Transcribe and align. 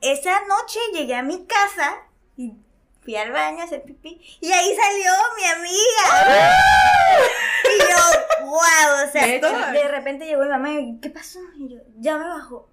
esa 0.00 0.40
noche 0.46 0.78
llegué 0.94 1.16
a 1.16 1.22
mi 1.22 1.44
casa 1.46 1.96
y 2.36 2.52
fui 3.02 3.16
al 3.16 3.32
baño 3.32 3.60
a 3.60 3.64
hacer 3.64 3.82
pipí 3.82 4.20
y 4.40 4.52
ahí 4.52 4.74
salió 4.76 5.12
mi 5.36 5.44
amiga. 5.44 6.06
y 7.64 7.78
yo, 7.80 8.46
wow, 8.46 9.06
o 9.08 9.10
sea, 9.12 9.26
De 9.72 9.88
repente 9.88 10.26
llegó 10.26 10.42
mi 10.42 10.48
mamá 10.50 10.70
y 10.70 10.98
¿qué 11.00 11.10
pasó? 11.10 11.40
Y 11.58 11.68
yo, 11.74 11.78
ya 11.98 12.16
me 12.18 12.28
bajó. 12.28 12.68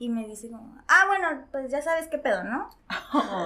Y 0.00 0.08
me 0.08 0.26
dice 0.26 0.50
como, 0.50 0.76
ah, 0.88 1.04
bueno, 1.06 1.44
pues 1.52 1.70
ya 1.70 1.80
sabes 1.80 2.08
qué 2.08 2.18
pedo, 2.18 2.42
¿no? 2.42 2.68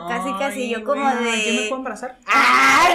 Casi, 0.08 0.32
casi, 0.38 0.70
yo 0.70 0.82
como 0.82 1.06
de- 1.10 1.42
¿Quién 1.42 1.56
me 1.56 1.62
puedo 1.68 1.76
embarazar? 1.76 2.16
¡Ah! 2.26 2.88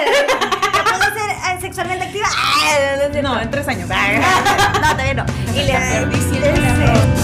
¿Ya 0.74 0.84
puedo 0.84 1.04
ser 1.14 1.30
eh, 1.30 1.62
sexualmente 1.62 2.06
activa? 2.06 2.28
¡Ah! 2.36 3.08
No, 3.22 3.40
en 3.40 3.52
tres 3.52 3.68
años. 3.68 3.88
No, 4.82 4.90
todavía 4.92 5.14
no. 5.14 5.26
Y 5.54 5.66
le 5.68 7.23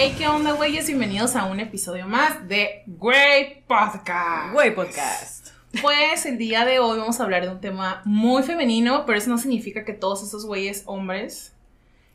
Hey, 0.00 0.14
¿qué 0.16 0.28
onda, 0.28 0.52
güeyes? 0.52 0.86
Bienvenidos 0.86 1.34
a 1.34 1.46
un 1.46 1.58
episodio 1.58 2.06
más 2.06 2.46
de 2.46 2.84
Güey 2.86 3.64
Podcast. 3.66 4.52
Güey 4.52 4.72
Podcast. 4.72 5.48
Pues 5.82 6.24
el 6.24 6.38
día 6.38 6.64
de 6.64 6.78
hoy 6.78 7.00
vamos 7.00 7.18
a 7.18 7.24
hablar 7.24 7.42
de 7.42 7.48
un 7.48 7.60
tema 7.60 8.02
muy 8.04 8.44
femenino, 8.44 9.04
pero 9.06 9.18
eso 9.18 9.28
no 9.28 9.38
significa 9.38 9.84
que 9.84 9.94
todos 9.94 10.22
esos 10.22 10.46
güeyes 10.46 10.84
hombres 10.86 11.52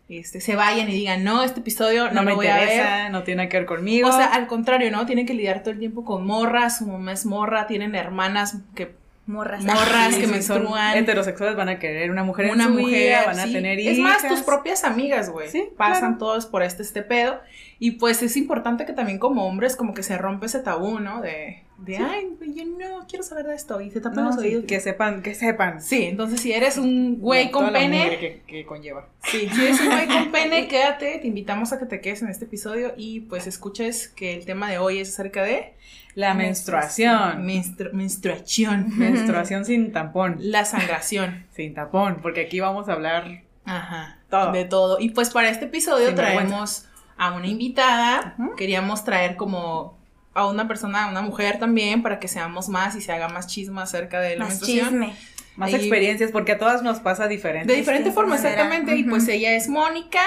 este, 0.07 0.39
se 0.39 0.55
vayan 0.55 0.89
y 0.89 0.93
digan, 0.93 1.25
no, 1.25 1.43
este 1.43 1.59
episodio 1.59 2.05
no, 2.05 2.13
No, 2.13 2.23
me 2.23 2.31
lo 2.31 2.37
voy 2.37 2.47
a 2.47 2.55
ver. 2.55 2.69
interesa, 2.69 3.09
no 3.09 3.23
tiene 3.23 3.49
que 3.49 3.57
ver 3.57 3.65
conmigo. 3.65 4.07
O 4.07 4.13
sea, 4.13 4.27
al 4.27 4.47
contrario, 4.47 4.89
¿no? 4.89 5.05
Tienen 5.05 5.25
que 5.25 5.33
lidiar 5.33 5.59
todo 5.59 5.71
el 5.71 5.79
tiempo 5.79 6.05
con 6.05 6.25
morras, 6.25 6.77
su 6.77 6.87
mamá 6.87 7.11
es 7.11 7.25
morra, 7.25 7.67
tienen 7.67 7.95
hermanas 7.95 8.59
que 8.75 8.95
Morras. 9.25 9.63
morras 9.63 10.15
Sí, 10.15 10.21
que 10.21 10.27
menstruan. 10.27 10.67
son 10.67 10.97
heterosexuales 10.97 11.55
van 11.55 11.69
a 11.69 11.79
querer 11.79 12.11
una 12.11 12.23
mujer 12.23 12.51
una 12.51 12.65
en 12.65 12.69
su 12.69 12.79
mujer, 12.81 12.93
vida, 12.93 13.23
van 13.25 13.39
a 13.39 13.45
tener 13.45 13.79
hijas. 13.79 13.93
Es 13.93 13.99
más, 13.99 14.27
tus 14.27 14.41
propias 14.41 14.83
amigas, 14.83 15.29
güey. 15.29 15.49
Sí, 15.49 15.69
Pasan 15.77 15.99
claro. 15.99 16.17
todos 16.17 16.45
por 16.45 16.61
este, 16.61 16.83
este 16.83 17.03
pedo. 17.03 17.39
Y 17.79 17.91
pues 17.91 18.21
es 18.21 18.35
importante 18.35 18.85
que 18.85 18.93
también 18.93 19.19
como 19.19 19.45
hombres 19.45 19.75
como 19.77 19.93
que 19.93 20.03
se 20.03 20.17
rompe 20.17 20.47
ese 20.47 20.59
tabú, 20.59 20.99
¿no? 20.99 21.21
De, 21.21 21.63
de 21.85 21.97
ay, 21.97 22.29
yo 22.55 22.65
no 22.65 23.05
quiero 23.07 23.23
saber 23.23 23.45
de 23.47 23.55
esto. 23.55 23.79
Y 23.81 23.91
se 23.91 23.99
tapan 24.01 24.23
No, 24.23 24.31
los 24.31 24.41
sí, 24.41 24.47
oídos. 24.47 24.65
que 24.65 24.79
sepan, 24.79 25.21
que 25.21 25.33
sepan. 25.35 25.81
Sí, 25.81 26.03
entonces 26.05 26.39
si 26.41 26.51
eres 26.53 26.77
un 26.77 27.19
güey 27.19 27.51
con 27.51 27.67
Toda 27.67 27.79
pene, 27.79 28.17
que, 28.19 28.41
que 28.47 28.65
conlleva. 28.65 29.07
sí, 29.23 29.47
si 29.53 29.61
eres 29.65 29.79
un 29.81 29.87
güey 29.89 30.07
con 30.07 30.31
pene, 30.31 30.67
quédate, 30.69 31.17
te 31.19 31.27
invitamos 31.27 31.73
a 31.73 31.79
que 31.79 31.85
te 31.85 32.01
quedes 32.01 32.21
en 32.21 32.29
este 32.29 32.45
episodio 32.45 32.93
y 32.97 33.21
pues 33.21 33.47
escuches 33.47 34.07
que 34.07 34.33
el 34.35 34.45
tema 34.45 34.69
de 34.69 34.77
hoy 34.77 34.99
es 34.99 35.09
acerca 35.13 35.43
de 35.43 35.73
La 36.15 36.33
menstruación. 36.33 37.45
menstru- 37.45 37.91
menstruación, 37.91 38.97
Menstruación 38.97 39.65
sin 39.65 39.91
tampón. 39.91 40.37
la 40.39 40.65
sangración. 40.65 41.45
Sin 41.53 41.73
tapón, 41.73 42.19
porque 42.21 42.41
aquí 42.41 42.59
vamos 42.59 42.89
a 42.89 42.93
hablar 42.93 43.41
Ajá, 43.65 44.17
Todo. 44.29 44.51
de 44.51 44.65
todo. 44.65 44.99
Y 44.99 45.09
pues 45.11 45.29
para 45.29 45.49
este 45.49 45.65
episodio 45.65 46.07
Sin 46.07 46.15
traemos 46.15 46.85
a 47.17 47.33
una 47.33 47.47
invitada. 47.47 48.35
Queríamos 48.57 49.03
traer 49.05 49.35
como 49.35 49.97
a 50.33 50.47
una 50.47 50.67
persona, 50.67 51.05
a 51.05 51.09
una 51.09 51.21
mujer 51.21 51.59
también, 51.59 52.01
para 52.01 52.19
que 52.19 52.27
seamos 52.27 52.69
más 52.69 52.95
y 52.95 53.01
se 53.01 53.11
haga 53.11 53.29
más 53.29 53.47
chisma 53.47 53.83
acerca 53.83 54.19
de 54.19 54.35
la 54.37 54.45
Más 54.45 54.49
menstruación. 54.61 54.89
chisme. 54.89 55.13
más 55.55 55.69
Y- 55.71 55.75
experiencias, 55.75 56.31
porque 56.31 56.53
a 56.53 56.57
todas 56.57 56.81
nos 56.81 56.99
pasa 56.99 57.27
diferente. 57.27 57.71
De 57.71 57.77
diferente 57.77 58.09
Sí, 58.09 58.15
forma, 58.15 58.35
exactamente. 58.35 58.95
Y 58.95 59.03
pues 59.03 59.27
ella 59.27 59.53
es 59.55 59.67
Mónica. 59.69 60.21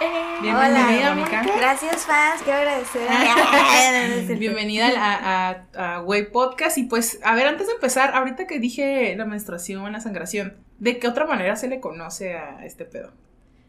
Eh, 0.00 0.38
Bienvenida, 0.42 0.78
Hola, 1.12 1.14
Mónica. 1.14 1.42
Gracias, 1.56 2.04
fans. 2.04 2.42
Quiero 2.42 2.58
agradecer. 2.58 3.08
Bienvenida 4.38 4.88
a, 4.98 5.50
a, 5.76 5.94
a 5.96 5.98
Güey 6.00 6.30
Podcast. 6.30 6.76
Y 6.76 6.82
pues, 6.84 7.18
a 7.22 7.34
ver, 7.34 7.46
antes 7.46 7.66
de 7.68 7.72
empezar, 7.74 8.14
ahorita 8.14 8.46
que 8.46 8.58
dije 8.58 9.14
la 9.16 9.24
menstruación, 9.24 9.90
la 9.92 10.00
sangración, 10.00 10.56
¿de 10.78 10.98
qué 10.98 11.06
otra 11.08 11.24
manera 11.24 11.56
se 11.56 11.68
le 11.68 11.80
conoce 11.80 12.34
a 12.34 12.64
este 12.64 12.84
pedo? 12.84 13.12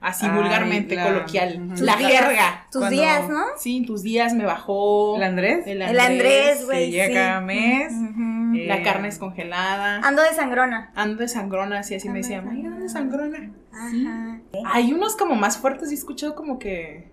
Así 0.04 0.26
Ay, 0.26 0.34
vulgarmente, 0.36 0.96
la- 0.96 1.06
coloquial. 1.06 1.70
La 1.80 1.96
Tus 1.98 2.06
jerga. 2.08 2.68
Tus 2.70 2.80
Cuando- 2.82 3.02
días, 3.02 3.30
¿no? 3.30 3.44
Sí, 3.58 3.78
en 3.78 3.86
tus 3.86 4.04
días 4.04 4.34
me 4.34 4.44
bajó. 4.46 5.16
¿El 5.16 5.24
Andrés? 5.24 5.66
El 5.66 5.82
Andrés, 5.82 6.66
güey. 6.66 6.92
llega 6.92 7.08
sí. 7.08 7.14
cada 7.14 7.40
mes. 7.42 7.94
Eh, 7.94 8.66
La 8.68 8.84
carne 8.84 9.08
es 9.08 9.18
congelada. 9.18 10.02
Ando 10.04 10.22
de 10.22 10.34
sangrona. 10.34 10.92
Ando 10.94 11.22
de 11.22 11.28
sangrona, 11.30 11.80
así, 11.80 11.96
así 11.96 12.10
me 12.10 12.20
Ando 12.20 12.28
decían. 12.28 12.50
Ay, 12.52 12.66
ando 12.66 12.82
de 12.82 12.90
sangrona. 12.90 13.52
Ajá. 13.72 14.40
Hay 14.74 14.92
unos 14.92 15.16
como 15.16 15.36
más 15.36 15.58
fuertes, 15.58 15.90
y 15.90 15.94
he 15.94 15.98
escuchado 15.98 16.36
como 16.36 16.60
que. 16.60 17.12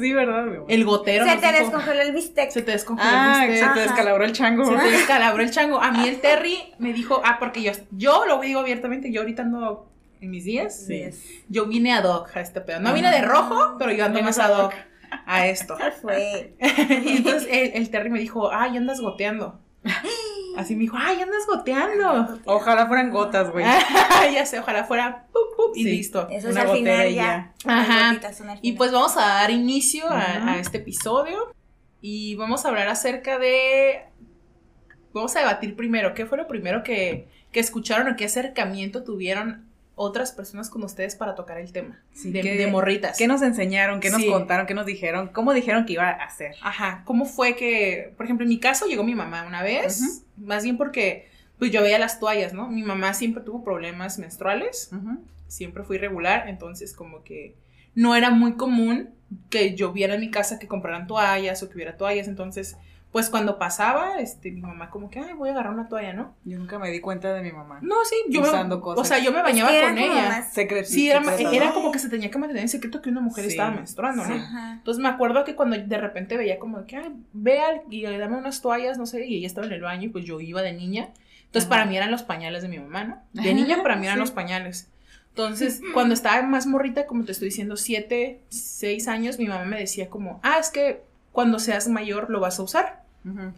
Sí, 0.00 0.12
¿verdad? 0.12 0.44
mi 0.44 0.56
amor? 0.56 0.66
El 0.68 0.84
gotero. 0.84 1.24
Se 1.24 1.36
te 1.36 1.46
dijo, 1.46 1.58
descongeló 1.58 2.00
el 2.02 2.12
bistec. 2.12 2.50
Se 2.50 2.62
te 2.62 2.72
descongeló 2.72 3.08
Ah, 3.10 3.40
el 3.44 3.46
se 3.46 3.52
bistec. 3.52 3.72
te 3.74 3.80
Ajá. 3.80 3.88
descalabró 3.88 4.24
el 4.24 4.32
chango. 4.32 4.64
Se 4.66 4.76
te 4.76 4.90
descalabró 4.90 5.42
el 5.42 5.50
chango. 5.50 5.80
A 5.80 5.90
mí 5.90 6.06
el 6.06 6.20
Terry 6.20 6.74
me 6.78 6.92
dijo, 6.92 7.20
ah, 7.24 7.36
porque 7.38 7.62
yo, 7.62 7.72
yo 7.92 8.24
lo 8.26 8.40
digo 8.40 8.60
abiertamente, 8.60 9.10
yo 9.10 9.20
ahorita 9.22 9.42
ando 9.42 9.90
en 10.20 10.30
mis 10.30 10.44
días. 10.44 10.86
Sí. 10.86 11.10
Yo 11.48 11.66
vine 11.66 11.92
a 11.92 12.00
Doc 12.00 12.30
a 12.36 12.40
este 12.40 12.60
pedo. 12.60 12.80
No 12.80 12.92
vine 12.94 13.10
de 13.10 13.22
rojo, 13.22 13.76
pero 13.78 13.92
yo 13.92 14.04
ando 14.04 14.22
más 14.22 14.38
a 14.38 14.46
a 14.46 14.48
Doc 14.48 14.74
a 15.26 15.46
esto. 15.46 15.76
¿Qué 15.78 15.90
fue? 15.92 16.54
y 17.04 17.16
entonces 17.18 17.48
el, 17.50 17.72
el 17.74 17.90
Terry 17.90 18.10
me 18.10 18.18
dijo, 18.18 18.50
ay, 18.52 18.76
andas 18.76 19.00
goteando. 19.00 19.60
Así 20.56 20.74
me 20.74 20.82
dijo, 20.82 20.96
ay, 20.98 21.20
andas 21.20 21.46
goteando. 21.46 22.40
Ojalá 22.46 22.86
fueran 22.86 23.10
gotas, 23.10 23.50
güey. 23.52 23.64
ya 24.32 24.46
sé, 24.46 24.58
ojalá 24.58 24.84
fuera 24.84 25.26
pup, 25.32 25.56
pup, 25.56 25.76
y 25.76 25.82
Sí. 25.84 25.90
listo. 25.90 26.28
Eso 26.30 26.48
es 26.48 26.54
Una 26.56 26.62
al 26.62 26.76
final 26.76 27.08
y 27.10 27.14
ya. 27.14 27.52
Ajá. 27.66 27.98
Las 27.98 28.08
gotitas 28.14 28.38
son 28.38 28.48
al 28.50 28.58
Y 28.62 28.72
pues 28.72 28.90
vamos 28.90 29.16
a 29.16 29.20
dar 29.20 29.50
inicio 29.50 30.08
a, 30.08 30.52
a 30.52 30.58
este 30.58 30.78
episodio 30.78 31.54
y 32.00 32.34
vamos 32.36 32.64
a 32.64 32.68
hablar 32.68 32.88
acerca 32.88 33.38
de... 33.38 34.04
Vamos 35.12 35.34
a 35.36 35.40
debatir 35.40 35.76
primero, 35.76 36.14
¿qué 36.14 36.26
fue 36.26 36.36
lo 36.38 36.46
primero 36.46 36.82
que, 36.82 37.28
que 37.52 37.60
escucharon 37.60 38.08
o 38.12 38.16
qué 38.16 38.26
acercamiento 38.26 39.02
tuvieron 39.02 39.65
otras 39.98 40.30
personas 40.30 40.70
con 40.70 40.84
ustedes 40.84 41.16
para 41.16 41.34
tocar 41.34 41.58
el 41.58 41.72
tema? 41.72 41.98
Sí, 42.12 42.30
de, 42.30 42.42
¿qué- 42.42 42.56
de 42.56 42.66
morritas. 42.68 43.16
¿Qué 43.18 43.26
nos 43.26 43.42
enseñaron? 43.42 43.98
¿Qué 43.98 44.10
nos 44.10 44.20
Sí. 44.22 44.28
contaron? 44.28 44.66
¿Qué 44.66 44.74
nos 44.74 44.86
dijeron? 44.86 45.28
¿Cómo 45.32 45.52
dijeron 45.54 45.86
que 45.86 45.94
iba 45.94 46.08
a 46.08 46.24
hacer? 46.24 46.54
Ajá, 46.62 47.02
¿cómo 47.04 47.24
fue 47.24 47.56
que, 47.56 48.12
por 48.16 48.26
ejemplo, 48.26 48.44
en 48.44 48.50
mi 48.50 48.60
caso 48.60 48.86
llegó 48.86 49.02
mi 49.04 49.14
mamá 49.14 49.44
una 49.46 49.62
vez, 49.62 50.24
más 50.36 50.62
bien 50.64 50.76
porque 50.76 51.28
pues 51.58 51.70
yo 51.72 51.80
veía 51.82 51.98
las 51.98 52.20
toallas, 52.20 52.52
¿no? 52.52 52.68
Mi 52.68 52.82
mamá 52.82 53.14
siempre 53.14 53.42
tuvo 53.42 53.64
problemas 53.64 54.18
menstruales, 54.18 54.90
siempre 55.48 55.82
fui 55.84 55.96
regular, 55.96 56.48
entonces 56.48 56.92
como 56.92 57.22
que 57.24 57.54
no 57.94 58.14
era 58.14 58.28
muy 58.30 58.52
común 58.56 59.08
que 59.48 59.74
yo 59.74 59.92
viera 59.92 60.14
en 60.14 60.20
mi 60.20 60.30
casa 60.30 60.58
que 60.58 60.68
compraran 60.68 61.06
toallas 61.06 61.62
o 61.62 61.68
que 61.70 61.74
hubiera 61.76 61.96
toallas, 61.96 62.28
entonces 62.28 62.76
pues 63.16 63.30
cuando 63.30 63.58
pasaba, 63.58 64.18
este, 64.18 64.50
mi 64.52 64.60
mamá 64.60 64.90
como 64.90 65.08
que, 65.08 65.20
ay, 65.20 65.32
voy 65.32 65.48
a 65.48 65.52
agarrar 65.52 65.72
una 65.72 65.88
toalla, 65.88 66.12
¿no? 66.12 66.34
Yo 66.44 66.58
nunca 66.58 66.78
me 66.78 66.90
di 66.90 67.00
cuenta 67.00 67.32
de 67.32 67.40
mi 67.40 67.50
mamá. 67.50 67.78
No, 67.80 67.94
sí, 68.04 68.14
yo 68.28 68.42
Usando 68.42 68.76
me, 68.76 68.82
cosas. 68.82 69.00
o 69.00 69.04
sea, 69.06 69.18
yo 69.24 69.32
me 69.32 69.38
Es 69.38 69.44
bañaba 69.44 69.70
que 69.70 69.80
con 69.80 69.96
ella. 69.96 70.42
Secreto. 70.52 70.86
Sí, 70.86 71.08
era, 71.08 71.22
era 71.50 71.72
como 71.72 71.92
que 71.92 71.98
se 71.98 72.10
tenía 72.10 72.30
que 72.30 72.36
mantener 72.36 72.62
en 72.64 72.68
secreto 72.68 73.00
que 73.00 73.08
una 73.08 73.22
mujer 73.22 73.44
Sí. 73.44 73.52
estaba 73.52 73.70
menstruando, 73.70 74.22
¿no? 74.26 74.34
Ajá. 74.34 74.72
Entonces 74.74 75.02
me 75.02 75.08
acuerdo 75.08 75.44
que 75.44 75.54
cuando 75.56 75.78
de 75.78 75.96
repente 75.98 76.36
veía 76.36 76.58
como 76.58 76.84
que, 76.84 76.98
ay, 76.98 77.10
ve 77.32 77.58
al- 77.60 77.80
y 77.88 78.02
dame 78.02 78.36
unas 78.36 78.60
toallas, 78.60 78.98
no 78.98 79.06
sé, 79.06 79.24
y 79.24 79.38
ella 79.38 79.46
estaba 79.46 79.66
en 79.66 79.72
el 79.72 79.80
baño 79.80 80.04
y 80.04 80.08
pues 80.10 80.26
yo 80.26 80.38
iba 80.40 80.60
de 80.60 80.74
niña. 80.74 81.08
Entonces 81.46 81.62
Ajá. 81.70 81.70
para 81.70 81.86
mí 81.86 81.96
eran 81.96 82.10
los 82.10 82.22
pañales 82.22 82.60
de 82.60 82.68
mi 82.68 82.78
mamá, 82.78 83.04
¿no? 83.04 83.22
De 83.32 83.54
niña 83.54 83.82
para 83.82 83.96
mí 83.96 84.04
eran 84.04 84.18
Sí. 84.18 84.20
los 84.20 84.30
pañales. 84.30 84.90
Entonces, 85.30 85.80
cuando 85.94 86.12
estaba 86.12 86.42
más 86.42 86.66
morrita, 86.66 87.06
como 87.06 87.24
te 87.24 87.32
estoy 87.32 87.48
diciendo, 87.48 87.76
siete, 87.78 88.42
seis 88.50 89.08
años, 89.08 89.38
mi 89.38 89.46
mamá 89.46 89.64
me 89.64 89.78
decía 89.78 90.10
como, 90.10 90.38
ah, 90.42 90.58
es 90.60 90.68
que 90.70 91.02
cuando 91.32 91.58
seas 91.58 91.88
mayor 91.88 92.28
lo 92.30 92.40
vas 92.40 92.58
a 92.58 92.62
usar, 92.62 93.05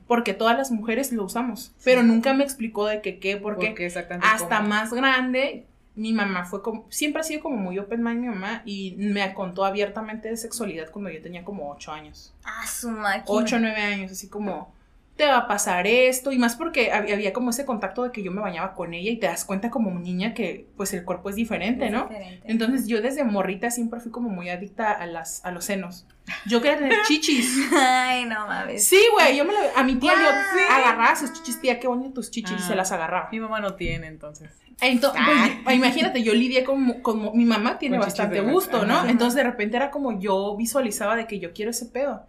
Porque 0.06 0.34
todas 0.34 0.56
las 0.56 0.70
mujeres 0.70 1.12
lo 1.12 1.24
usamos. 1.24 1.72
Pero 1.84 2.02
nunca 2.02 2.32
me 2.34 2.44
explicó 2.44 2.86
de 2.86 3.00
que 3.02 3.18
qué, 3.18 3.36
por 3.36 3.58
qué. 3.58 3.68
Porque 3.68 3.86
exactamente 3.86 4.26
Hasta 4.30 4.56
cómo. 4.58 4.68
más 4.68 4.92
grande, 4.92 5.66
mi 5.94 6.12
mamá 6.12 6.44
fue 6.44 6.62
como, 6.62 6.86
siempre 6.90 7.20
ha 7.20 7.24
sido 7.24 7.42
como 7.42 7.56
muy 7.56 7.78
open 7.78 8.02
mind 8.02 8.20
mi 8.20 8.28
mamá 8.28 8.62
y 8.64 8.94
me 8.98 9.34
contó 9.34 9.64
abiertamente 9.64 10.28
de 10.28 10.36
sexualidad 10.36 10.90
cuando 10.90 11.10
yo 11.10 11.20
tenía 11.20 11.44
como 11.44 11.70
ocho 11.70 11.92
años. 11.92 12.32
Ah, 12.44 12.66
su 12.66 12.88
máquina. 12.90 13.24
8 13.26 13.56
o 13.56 13.58
9 13.58 13.80
años, 13.82 14.12
así 14.12 14.28
como, 14.28 14.72
te 15.16 15.26
va 15.26 15.38
a 15.38 15.48
pasar 15.48 15.88
esto, 15.88 16.30
y 16.30 16.38
más 16.38 16.54
porque 16.54 16.92
hab- 16.92 17.12
había 17.12 17.32
como 17.32 17.50
ese 17.50 17.64
contacto 17.66 18.04
de 18.04 18.12
que 18.12 18.22
yo 18.22 18.30
me 18.30 18.40
bañaba 18.40 18.74
con 18.76 18.94
ella 18.94 19.10
y 19.10 19.16
te 19.16 19.26
das 19.26 19.44
cuenta 19.44 19.68
como 19.70 19.90
niña 19.98 20.32
que 20.32 20.66
pues 20.76 20.94
el 20.94 21.04
cuerpo 21.04 21.28
es 21.30 21.34
diferente, 21.34 21.86
Es 21.86 21.92
¿no? 21.92 22.04
diferente. 22.06 22.42
Entonces 22.50 22.86
yo 22.86 23.02
desde 23.02 23.24
morrita 23.24 23.72
siempre 23.72 23.98
fui 23.98 24.12
como 24.12 24.28
muy 24.28 24.48
adicta 24.48 24.92
a, 24.92 25.04
las, 25.06 25.44
a 25.44 25.50
los 25.50 25.64
senos. 25.64 26.06
Yo 26.46 26.60
quería 26.62 26.78
tener 26.78 26.98
chichis. 27.08 27.56
Ay, 27.72 28.24
no 28.24 28.46
mames. 28.46 28.86
Sí, 28.86 29.00
güey, 29.12 29.36
yo 29.36 29.44
me 29.44 29.52
lo, 29.52 29.58
a 29.76 29.82
mi 29.82 29.96
tía 29.96 30.12
yo 30.14 30.20
Guau. 30.20 30.80
agarraba 30.80 31.16
sus 31.16 31.32
chichis, 31.32 31.60
tía, 31.60 31.78
qué 31.80 31.86
bonito 31.88 32.14
tus 32.14 32.30
chichis, 32.30 32.56
y 32.58 32.62
se 32.62 32.72
Ah. 32.72 32.76
las 32.76 32.92
agarraba. 32.92 33.28
Mi 33.32 33.40
mamá 33.40 33.60
no 33.60 33.74
tiene, 33.74 34.06
entonces. 34.06 34.50
Entonces, 34.80 35.20
Ah. 35.66 35.74
imagínate, 35.74 36.22
yo 36.22 36.32
lidié 36.34 36.62
con, 36.62 37.00
con- 37.02 37.36
mi 37.36 37.44
mamá 37.44 37.78
tiene 37.80 37.96
Con 37.98 38.06
bastante 38.06 38.40
gusto, 38.42 38.84
¿no? 38.86 38.98
Ajá. 38.98 39.10
Entonces 39.10 39.34
de 39.34 39.42
repente 39.42 39.76
era 39.76 39.90
como 39.90 40.20
yo 40.20 40.54
visualizaba 40.56 41.16
de 41.16 41.26
que 41.26 41.40
yo 41.40 41.52
quiero 41.52 41.72
ese 41.72 41.86
pedo. 41.86 42.22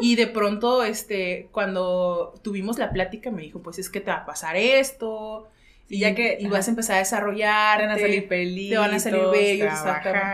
Y 0.00 0.16
de 0.16 0.26
pronto, 0.26 0.82
este, 0.82 1.48
cuando 1.52 2.34
tuvimos 2.42 2.78
la 2.78 2.90
plática, 2.90 3.30
me 3.30 3.42
dijo, 3.42 3.60
pues 3.62 3.78
es 3.78 3.88
que 3.88 4.00
te 4.00 4.10
va 4.10 4.16
a 4.18 4.26
pasar 4.26 4.56
esto. 4.56 5.48
Y 5.88 5.98
ya 6.00 6.14
que- 6.14 6.38
Y 6.40 6.46
vas 6.48 6.66
a 6.66 6.70
empezar 6.70 6.96
a 6.96 6.98
desarrollar. 7.00 7.78
Te 7.78 7.86
van 7.86 7.94
a 7.96 7.98
salir 8.00 8.26
pelitos. 8.26 8.70
te 8.74 8.78
van 8.78 8.94
a 8.94 8.98
salir 8.98 9.20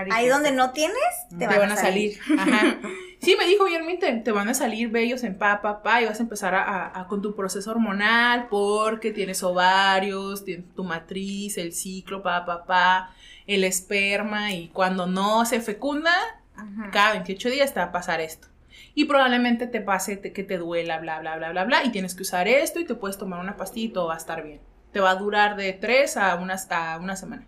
y 0.07 0.13
Ahí 0.13 0.29
donde 0.29 0.53
no 0.53 0.71
tienes, 0.71 0.97
te, 1.31 1.37
Te, 1.37 1.59
van, 1.59 1.71
a 1.73 1.77
salir. 1.77 2.19
Ajá. 2.39 2.79
Sí, 3.21 3.35
me 3.37 3.47
dijo 3.47 3.65
bien, 3.65 3.99
te, 3.99 4.13
te 4.13 4.33
van 4.33 4.49
a 4.49 4.55
salir 4.55 4.91
vellos 4.91 5.25
en 5.25 5.37
pa, 5.37 5.61
pa, 5.61 5.83
pa, 5.83 6.01
y 6.03 6.07
vas 6.07 6.21
a 6.21 6.23
empezar 6.23 6.55
a, 6.55 6.63
a- 6.63 7.01
a- 7.01 7.07
con 7.09 7.21
tu 7.21 7.35
proceso 7.35 7.71
hormonal 7.71 8.47
porque 8.49 9.11
tienes 9.13 9.43
ovarios, 9.43 10.45
tienes 10.45 10.73
tu 10.75 10.85
matriz, 10.85 11.59
el 11.59 11.73
ciclo, 11.73 12.23
pa, 12.23 12.45
pa, 12.47 12.65
pa. 12.65 13.11
el 13.47 13.65
esperma 13.65 14.53
y 14.53 14.69
cuando 14.69 15.07
no 15.07 15.45
se 15.47 15.61
fecunda, 15.61 16.13
Ajá. 16.57 16.91
cada 16.93 17.13
28 17.13 17.51
días 17.51 17.75
te 17.75 17.81
va 17.81 17.87
a 17.87 17.93
pasar 17.93 18.21
esto. 18.21 18.47
Y 18.95 19.07
probablemente 19.07 19.67
te 19.67 19.81
pase 19.81 20.17
te- 20.17 20.33
que 20.33 20.45
te 20.45 20.59
duela, 20.59 20.99
bla, 20.99 21.19
bla, 21.21 21.37
bla, 21.37 21.51
bla, 21.51 21.65
bla, 21.65 21.85
y 21.85 21.91
tienes 21.91 22.15
que 22.15 22.23
usar 22.23 22.47
esto 22.47 22.79
y 22.81 22.85
te 22.85 22.95
puedes 22.95 23.19
tomar 23.19 23.41
una 23.41 23.57
pastilla 23.57 23.87
y 23.89 23.93
todo 23.93 24.07
va 24.09 24.15
a 24.15 24.19
estar 24.19 24.43
bien. 24.45 24.61
Te 24.93 25.01
va 25.01 25.11
a 25.11 25.15
durar 25.17 25.57
de 25.57 25.73
3 25.73 26.17
a 26.17 26.35
una, 26.37 26.57
a 26.71 26.99
una 26.99 27.17
semana. 27.17 27.47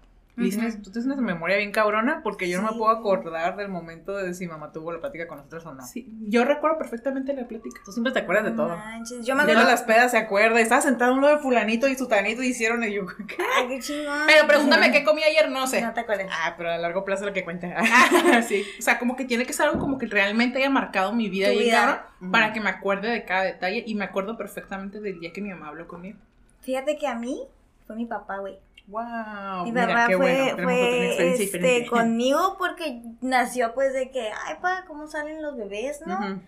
Tú 0.82 0.90
tienes 0.90 1.06
una 1.06 1.16
memoria 1.16 1.56
bien 1.58 1.70
cabrona 1.72 2.20
porque 2.22 2.48
yo 2.48 2.60
no 2.62 2.70
me 2.72 2.76
puedo 2.78 2.90
acordar 2.90 3.56
del 3.56 3.68
momento 3.68 4.16
de 4.16 4.32
si 4.34 4.46
mamá 4.46 4.72
tuvo 4.72 4.92
la 4.92 5.00
plática 5.00 5.26
con 5.28 5.36
nosotros 5.38 5.66
o 5.66 5.74
no. 5.74 5.86
Sí, 5.86 6.08
yo 6.28 6.44
recuerdo 6.44 6.78
perfectamente 6.78 7.34
la 7.34 7.46
plática. 7.46 7.80
Tú 7.84 7.92
siempre 7.92 8.12
te 8.12 8.20
acuerdas 8.20 8.44
de 8.46 8.52
todo. 8.52 8.68
manches, 8.76 9.24
Yo 9.26 9.34
me 9.34 9.44
De 9.44 9.52
acuerdo. 9.52 9.70
las 9.70 9.82
pedas 9.82 10.10
se 10.12 10.18
acuerda. 10.18 10.60
Estaba 10.60 10.80
sentado 10.80 11.14
uno 11.14 11.28
de 11.28 11.38
fulanito 11.38 11.86
y 11.88 11.94
sutanito 11.96 12.42
y 12.42 12.48
hicieron 12.48 12.82
y 12.84 12.92
yo, 12.94 13.06
¿qué? 13.06 13.36
Ay, 13.56 13.68
qué 13.68 13.80
chingón. 13.80 14.20
Pero 14.26 14.46
pregúntame 14.46 14.90
qué 14.92 15.04
comí 15.04 15.22
ayer, 15.22 15.50
no 15.50 15.66
sé. 15.66 15.82
No 15.82 15.92
te 15.92 16.00
acuerdas. 16.00 16.26
Ah, 16.30 16.54
pero 16.56 16.70
a 16.70 16.78
largo 16.78 17.04
plazo 17.04 17.26
lo 17.26 17.32
que 17.32 17.44
cuenta. 17.44 17.74
sí. 18.48 18.64
O 18.78 18.82
sea, 18.82 18.98
como 18.98 19.16
que 19.16 19.24
tiene 19.24 19.44
que 19.46 19.52
ser 19.52 19.66
algo 19.66 19.78
como 19.78 19.98
que 19.98 20.06
realmente 20.06 20.58
haya 20.58 20.70
marcado 20.70 21.12
mi 21.12 21.28
vida, 21.28 21.50
vida. 21.50 21.72
cabrón, 21.80 22.00
Ujú. 22.22 22.30
para 22.32 22.52
que 22.52 22.60
me 22.60 22.70
acuerde 22.70 23.08
de 23.08 23.24
cada 23.24 23.42
detalle 23.44 23.84
y 23.86 23.94
me 23.94 24.04
acuerdo 24.04 24.36
perfectamente 24.36 25.00
del 25.00 25.20
día 25.20 25.32
que 25.32 25.40
mi 25.40 25.50
mamá 25.50 25.68
habló 25.68 25.86
conmigo. 25.88 26.18
Fíjate 26.60 26.96
que 26.98 27.06
a 27.06 27.14
mí 27.14 27.42
fue 27.86 27.96
mi 27.96 28.06
papá, 28.06 28.38
güey. 28.38 28.58
Wow. 28.90 29.64
Mi 29.64 29.72
papá 29.72 30.06
qué 30.08 30.16
fue, 30.16 30.54
bueno. 30.54 30.70
Este, 30.70 31.86
conmigo 31.90 32.56
porque 32.58 33.02
nació 33.20 33.72
pues 33.74 33.92
de 33.92 34.10
que, 34.10 34.30
ay, 34.46 34.56
pa, 34.60 34.84
¿cómo 34.86 35.06
salen 35.06 35.42
los 35.42 35.56
bebés, 35.56 36.00
no? 36.06 36.40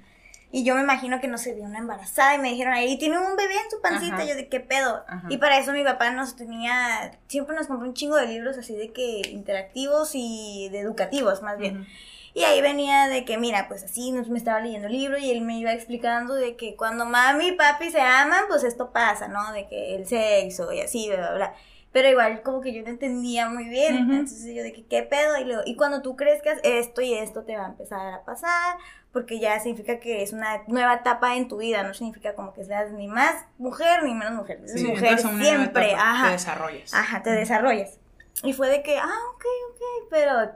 Y 0.55 0.65
yo 0.65 0.75
me 0.75 0.83
imagino 0.83 1.19
que 1.19 1.29
no 1.29 1.39
se 1.39 1.55
vio 1.55 1.65
una 1.65 1.79
embarazada 1.79 2.35
y 2.35 2.39
me 2.39 2.51
dijeron, 2.51 2.75
ahí 2.75 2.99
tiene 2.99 3.19
un 3.19 3.37
bebé 3.37 3.55
en 3.55 3.71
su 3.71 3.81
pancita. 3.81 4.17
Ajá. 4.17 4.25
Yo 4.27 4.35
de 4.35 4.49
qué 4.49 4.61
pedo. 4.61 5.03
Ajá. 5.09 5.27
Y 5.31 5.39
para 5.39 5.59
eso 5.59 5.73
mi 5.73 5.83
papá 5.83 6.11
nos 6.11 6.37
tenía, 6.37 7.13
siempre 7.27 7.57
nos 7.57 7.69
compró 7.69 7.89
un 7.89 7.95
chingo 7.95 8.17
de 8.17 8.27
libros 8.27 8.59
así 8.59 8.77
de 8.77 8.93
que 8.93 9.23
interactivos 9.31 10.11
y 10.13 10.69
de 10.71 10.81
educativos 10.81 11.41
más 11.41 11.57
bien. 11.57 11.87
Y 12.35 12.45
ahí 12.45 12.61
venía 12.61 13.09
de 13.09 13.25
que, 13.25 13.39
mira, 13.39 13.67
pues 13.69 13.83
así 13.83 14.13
nos, 14.13 14.29
me 14.29 14.39
estaba 14.39 14.61
leyendo 14.61 14.89
el 14.89 14.93
libro 14.93 15.17
y 15.19 15.31
él 15.31 15.41
me 15.41 15.59
iba 15.59 15.73
explicando 15.73 16.35
de 16.35 16.57
que 16.57 16.77
cuando 16.77 17.07
mami 17.07 17.49
y 17.49 17.53
papi 17.53 17.91
se 17.91 18.01
aman, 18.01 18.45
pues 18.49 18.63
esto 18.65 18.91
pasa, 18.91 19.29
¿no? 19.29 19.53
De 19.53 19.67
que 19.69 19.97
el 19.97 20.07
sexo 20.07 20.71
y 20.73 20.81
así, 20.81 21.09
bla, 21.09 21.17
bla, 21.17 21.35
bla. 21.35 21.55
Pero 21.93 22.09
igual 22.09 22.43
como 22.43 22.61
que 22.61 22.73
yo 22.73 22.83
no 22.83 22.89
entendía 22.89 23.49
muy 23.49 23.69
bien. 23.69 24.05
Ujú. 24.05 24.13
Entonces 24.13 24.55
yo 24.55 24.63
que, 24.63 24.87
¿qué 24.87 25.03
pedo? 25.03 25.37
Y, 25.39 25.45
luego, 25.45 25.63
y 25.67 25.77
cuando 25.77 26.03
tú 26.03 26.17
crezcas, 26.17 26.59
esto 26.63 27.03
y 27.03 27.15
esto 27.15 27.43
te 27.45 27.57
va 27.57 27.67
a 27.67 27.69
empezar 27.69 28.15
a 28.15 28.25
pasar, 28.25 28.79
porque 29.13 29.39
ya 29.39 29.61
significa 29.61 30.01
que 30.01 30.23
es 30.23 30.33
una 30.33 30.63
nueva 30.67 30.95
etapa 30.95 31.37
en 31.37 31.49
tu 31.49 31.59
vida, 31.59 31.83
no 31.83 31.93
significa 31.93 32.35
como 32.35 32.55
que 32.55 32.65
seas 32.65 32.91
ni 32.93 33.09
más 33.09 33.35
mujer 33.59 34.03
ni 34.05 34.15
menos 34.15 34.33
mujer. 34.33 34.61
Sí, 34.67 34.85
mujer 34.85 35.21
una 35.21 35.33
nueva 35.33 35.45
siempre, 35.45 35.91
etapa, 35.91 36.11
ajá. 36.11 36.27
Te 36.27 36.33
desarrollas. 36.33 36.95
Ajá, 36.95 37.23
te 37.23 37.31
desarrollas. 37.31 37.99
Y 38.43 38.55
fue 38.55 38.69
de 38.69 38.83
que, 38.83 38.99
ah, 38.99 39.21
ok, 39.35 39.45
ok, 39.71 40.09
pero 40.09 40.53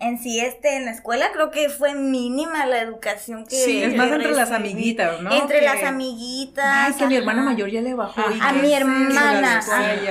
en 0.00 0.18
sí, 0.18 0.40
este, 0.40 0.76
en 0.76 0.86
la 0.86 0.92
escuela 0.92 1.30
creo 1.32 1.50
que 1.50 1.68
fue 1.68 1.94
mínima 1.94 2.64
la 2.66 2.80
educación 2.80 3.44
que 3.46 3.56
Sí, 3.56 3.82
Es 3.82 3.94
más 3.94 4.10
entre 4.10 4.32
las 4.32 4.50
amiguitas, 4.50 5.20
¿no? 5.20 5.30
Entre 5.32 5.60
Que- 5.60 5.64
las 5.66 5.82
amiguitas. 5.84 6.64
Ay, 6.88 6.94
que 6.94 7.04
a 7.04 7.06
mi 7.06 7.16
hermana 7.16 7.42
mayor 7.42 7.70
ya 7.70 7.80
le 7.82 7.94
bajó. 7.94 8.20
Y 8.32 8.38
A 8.40 8.52
mi 8.54 8.72
hermana. 8.72 9.60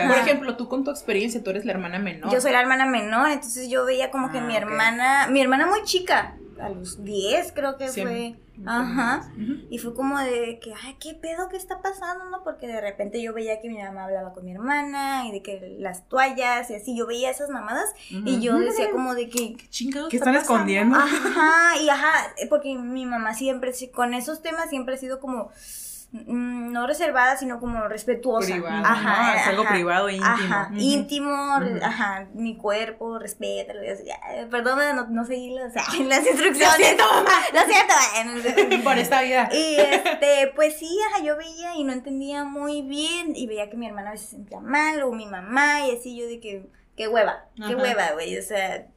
Por 0.08 0.18
ejemplo, 0.18 0.56
tú 0.56 0.70
con 0.70 0.84
tu 0.84 0.92
experiencia, 0.92 1.44
tú 1.44 1.50
eres 1.50 1.66
la 1.66 1.72
hermana 1.72 2.00
menor. 2.00 2.32
Yo 2.32 2.40
soy 2.40 2.52
la 2.52 2.62
hermana 2.62 2.86
menor, 2.86 3.30
entonces 3.32 3.68
yo 3.70 3.84
veía 3.86 4.12
como 4.12 4.32
que 4.32 4.38
Ah, 4.40 4.42
mi 4.42 4.56
hermana, 4.56 5.28
mi 5.28 5.42
hermana 5.42 5.66
muy 5.68 5.84
chica, 5.84 6.36
a 6.62 6.70
los 6.70 7.04
10 7.04 7.52
creo 7.54 7.78
que 7.78 7.90
Sí. 7.90 8.02
fue. 8.02 8.36
Ajá. 8.66 9.32
Y 9.70 9.78
fue 9.78 9.94
como 9.96 10.20
de 10.20 10.60
que, 10.60 10.74
ay, 10.84 10.98
¿qué 11.00 11.14
pedo 11.14 11.48
que 11.48 11.56
está 11.56 11.82
pasando? 11.82 12.26
¿No? 12.26 12.44
Porque 12.44 12.68
de 12.68 12.82
repente 12.82 13.22
yo 13.22 13.34
veía 13.34 13.62
que 13.62 13.70
mi 13.70 13.78
mamá 13.82 14.04
hablaba 14.04 14.34
con 14.34 14.44
mi 14.44 14.52
hermana 14.52 15.26
y 15.28 15.32
de 15.32 15.42
que 15.42 15.78
las 15.80 16.10
toallas 16.10 16.70
y 16.70 16.76
así, 16.76 16.98
yo 16.98 17.08
veía 17.08 17.30
esas 17.30 17.50
mamadas 17.50 17.86
y 18.10 18.42
yo 18.42 18.60
decía 18.60 18.92
como 18.92 19.16
de 19.16 19.30
que, 19.30 19.56
¿Qué 19.56 19.70
chingados 19.70 20.10
¿Qué 20.10 20.18
está 20.18 20.32
están 20.32 20.42
pasando? 20.42 20.56
escondiendo? 20.60 20.98
Ajá, 20.98 21.82
y 21.82 21.90
ajá, 21.90 22.34
porque 22.50 22.76
mi 22.76 23.06
mamá 23.06 23.34
siempre, 23.34 23.72
con 23.94 24.14
esos 24.14 24.42
temas 24.42 24.70
siempre 24.70 24.96
ha 24.96 24.98
sido 24.98 25.22
como, 25.22 25.52
no 26.12 26.88
reservada, 26.88 27.38
sino 27.38 27.60
como 27.60 27.88
respetuosa. 27.88 28.52
Privado, 28.52 28.84
Ajá, 28.84 29.34
¿no? 29.34 29.40
Es 29.40 29.48
algo 29.48 29.66
privado, 29.66 30.10
íntimo. 30.10 30.28
Ajá, 30.28 30.72
íntimo, 30.76 31.32
ajá, 31.84 32.28
mi 32.34 32.58
cuerpo, 32.58 33.20
ya, 34.04 34.48
perdona, 34.50 34.94
no, 34.94 35.08
no 35.08 35.26
seguí 35.26 35.52
las, 35.52 35.74
las 36.00 36.26
instrucciones. 36.26 36.60
Lo 36.60 36.84
siento, 36.84 37.04
mamá. 37.04 37.30
Lo 37.54 37.62
siento. 37.62 38.84
Por 38.84 38.98
esta 38.98 39.22
vida. 39.22 39.50
Y 39.52 39.76
este, 39.76 40.52
pues 40.56 40.78
sí, 40.80 40.98
ajá, 41.10 41.24
yo 41.24 41.38
veía 41.38 41.76
y 41.76 41.84
no 41.84 41.94
entendía 41.94 42.44
muy 42.44 42.82
bien 42.82 43.36
y 43.36 43.46
veía 43.46 43.70
que 43.70 43.78
mi 43.78 43.88
hermana 43.88 44.10
a 44.10 44.12
veces 44.14 44.30
se 44.30 44.36
sentía 44.38 44.62
mal 44.62 45.04
o 45.04 45.12
mi 45.12 45.28
mamá 45.28 45.86
y 45.86 45.96
así 45.96 46.18
yo 46.18 46.26
de 46.26 46.40
que, 46.40 46.66
qué 46.96 47.08
hueva, 47.08 47.46
qué 47.68 47.76
hueva, 47.76 48.14
güey, 48.14 48.38
o 48.38 48.42
sea, 48.42 48.88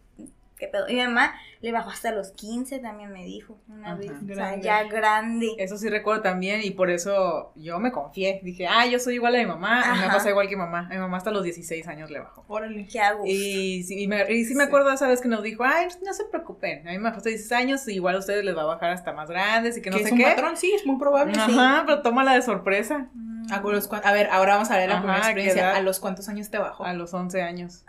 qué 0.62 0.68
pedo. 0.68 0.88
Y 0.88 0.94
mi 0.94 1.02
mamá 1.02 1.34
le 1.60 1.72
bajó 1.72 1.90
hasta 1.90 2.12
los 2.12 2.30
15 2.32 2.78
también 2.78 3.10
me 3.12 3.24
dijo 3.24 3.58
una 3.68 3.88
Ajá. 3.88 3.94
vez, 3.96 4.10
o 4.12 4.26
sea, 4.26 4.34
Grande. 4.36 4.62
ya 4.64 4.84
grande. 4.84 5.48
Eso 5.58 5.76
sí 5.76 5.88
recuerdo 5.88 6.22
también 6.22 6.60
y 6.62 6.70
por 6.70 6.88
eso 6.90 7.52
yo 7.56 7.80
me 7.80 7.90
confié. 7.90 8.40
Dije, 8.44 8.66
ah, 8.68 8.86
yo 8.86 8.98
soy 9.00 9.14
igual 9.14 9.34
a 9.34 9.38
mi 9.38 9.46
mamá. 9.46 9.82
Y 9.96 10.00
me 10.00 10.06
pasa 10.06 10.30
igual 10.30 10.48
que 10.48 10.56
mi 10.56 10.62
mamá. 10.62 10.86
A 10.86 10.94
mi 10.94 10.98
mamá 10.98 11.16
hasta 11.16 11.30
los 11.32 11.42
16 11.42 11.86
años 11.88 12.10
le 12.10 12.20
bajó. 12.20 12.44
Órale. 12.48 12.86
¿Qué 12.86 13.00
hago? 13.00 13.24
Y, 13.26 13.82
sí, 13.82 14.02
y 14.02 14.06
me, 14.08 14.30
y 14.32 14.44
sí 14.44 14.54
me 14.54 14.64
acuerdo 14.64 14.92
esa 14.92 15.08
vez 15.08 15.20
que 15.20 15.28
nos 15.28 15.42
dijo, 15.42 15.64
ay, 15.64 15.88
no 16.04 16.12
se 16.14 16.24
preocupen. 16.26 16.86
A 16.86 16.92
mí 16.92 16.98
me 16.98 17.04
bajó 17.04 17.16
hasta 17.16 17.28
16 17.30 17.52
años, 17.60 17.88
igual 17.88 18.14
a 18.16 18.18
ustedes 18.20 18.44
les 18.44 18.56
va 18.56 18.62
a 18.62 18.66
bajar 18.66 18.90
hasta 18.90 19.12
más 19.12 19.28
grandes 19.28 19.76
y 19.76 19.82
que 19.82 19.90
no 19.90 19.96
¿Que 19.96 20.02
sé 20.04 20.08
es 20.08 20.12
un 20.12 20.18
qué. 20.18 20.24
patrón? 20.24 20.56
Sí, 20.56 20.72
es 20.74 20.86
muy 20.86 20.96
probable. 20.98 21.34
sí. 21.34 21.40
Ajá, 21.40 21.82
pero 21.86 22.02
tómala 22.02 22.34
de 22.34 22.42
sorpresa. 22.42 23.08
Mm, 23.14 23.52
A, 23.52 23.60
los 23.60 23.88
cuan- 23.88 24.02
a 24.04 24.12
ver, 24.12 24.28
ahora 24.30 24.54
vamos 24.54 24.70
a 24.70 24.76
ver 24.76 24.88
la 24.88 24.94
Ajá, 24.98 25.02
primera 25.02 25.20
¿qué 25.22 25.28
experiencia. 25.30 25.76
¿A 25.76 25.80
los 25.82 25.98
cuántos 25.98 26.28
años 26.28 26.50
te 26.50 26.58
bajó? 26.58 26.84
A 26.84 26.92
los 26.94 27.12
11 27.12 27.42
años. 27.42 27.84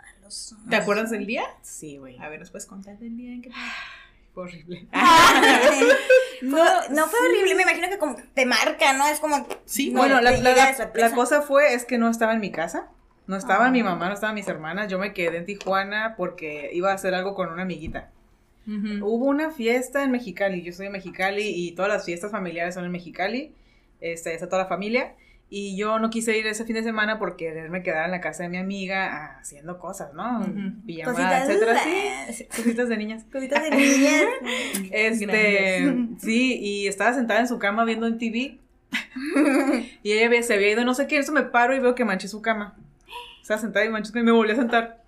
¿Te 0.68 0.76
acuerdas 0.76 1.10
del 1.10 1.26
día? 1.26 1.44
Sí, 1.62 1.98
güey. 1.98 2.18
A 2.18 2.28
ver, 2.28 2.40
¿nos 2.40 2.50
puedes 2.50 2.66
contar 2.66 2.98
del 2.98 3.16
día 3.16 3.32
en 3.32 3.42
que 3.42 3.50
te 3.50 3.56
Fue 4.32 4.44
horrible. 4.44 4.86
no, 6.42 6.88
no 6.90 7.06
fue 7.06 7.18
horrible, 7.20 7.54
me 7.54 7.62
imagino 7.62 7.88
que 7.88 7.98
como 7.98 8.16
te 8.34 8.46
marca, 8.46 8.92
¿no? 8.94 9.06
Es 9.06 9.20
como... 9.20 9.46
Sí, 9.64 9.90
no, 9.90 10.00
bueno, 10.00 10.20
la, 10.20 11.12
cosa 11.14 11.42
fue, 11.42 11.74
es 11.74 11.84
que 11.84 11.98
no 11.98 12.08
estaba 12.10 12.32
en 12.34 12.40
mi 12.40 12.50
casa. 12.50 12.88
No 13.26 13.36
estaba 13.36 13.66
Ah. 13.66 13.70
mi 13.70 13.82
mamá, 13.82 14.08
no 14.08 14.14
estaban 14.14 14.34
mis 14.34 14.48
hermanas. 14.48 14.90
Yo 14.90 14.98
me 14.98 15.14
quedé 15.14 15.38
en 15.38 15.46
Tijuana 15.46 16.14
porque 16.16 16.70
iba 16.72 16.90
a 16.90 16.94
hacer 16.94 17.14
algo 17.14 17.34
con 17.34 17.48
una 17.50 17.62
amiguita. 17.62 18.10
Hubo 18.66 19.26
una 19.26 19.50
fiesta 19.50 20.04
en 20.04 20.10
Mexicali, 20.10 20.62
yo 20.62 20.72
soy 20.72 20.86
de 20.86 20.90
Mexicali 20.90 21.42
y 21.48 21.72
todas 21.72 21.90
las 21.90 22.06
fiestas 22.06 22.30
familiares 22.30 22.74
son 22.74 22.86
en 22.86 22.92
Mexicali, 22.92 23.54
este, 24.00 24.32
está 24.32 24.48
toda 24.48 24.62
la 24.62 24.68
familia, 24.68 25.14
y 25.56 25.76
yo 25.76 25.98
no 26.00 26.10
quise 26.10 26.36
ir 26.36 26.46
ese 26.48 26.64
fin 26.64 26.74
de 26.74 26.82
semana 26.82 27.18
porque 27.20 27.68
me 27.70 27.82
quedar 27.84 28.06
en 28.06 28.10
la 28.10 28.20
casa 28.20 28.42
de 28.42 28.48
mi 28.48 28.56
amiga 28.58 29.38
haciendo 29.38 29.78
cosas, 29.78 30.12
¿no? 30.14 30.40
Ujú. 30.40 30.84
Pijamada, 30.84 31.14
Cositas, 31.14 31.48
etcétera, 31.48 31.72
uh, 32.28 32.32
sí, 32.32 32.44
cositas 32.46 32.88
de 32.88 32.96
niñas. 32.96 33.24
Cositas 33.32 33.62
de 33.62 33.70
niñas. 33.70 34.22
Este, 34.90 35.26
Grandes. 35.82 36.22
sí, 36.22 36.58
y 36.60 36.86
estaba 36.88 37.14
sentada 37.14 37.38
en 37.40 37.46
su 37.48 37.58
cama 37.60 37.84
viendo 37.84 38.06
en 38.06 38.18
TV, 38.18 38.58
y 40.02 40.12
ella 40.12 40.26
había- 40.26 40.42
se 40.42 40.54
había 40.54 40.70
ido 40.72 40.84
no 40.84 40.94
sé 40.94 41.06
qué, 41.06 41.18
eso 41.18 41.32
me 41.32 41.42
paro 41.42 41.74
y 41.74 41.78
veo 41.80 41.94
que 41.94 42.04
manché 42.04 42.28
su 42.28 42.42
cama. 42.42 42.76
Estaba 43.40 43.60
sentada 43.60 43.84
y 43.84 43.90
manché 43.90 44.06
su 44.08 44.12
cama 44.12 44.22
y 44.22 44.26
me 44.26 44.32
volví 44.32 44.52
a 44.52 44.56
sentar. 44.56 45.02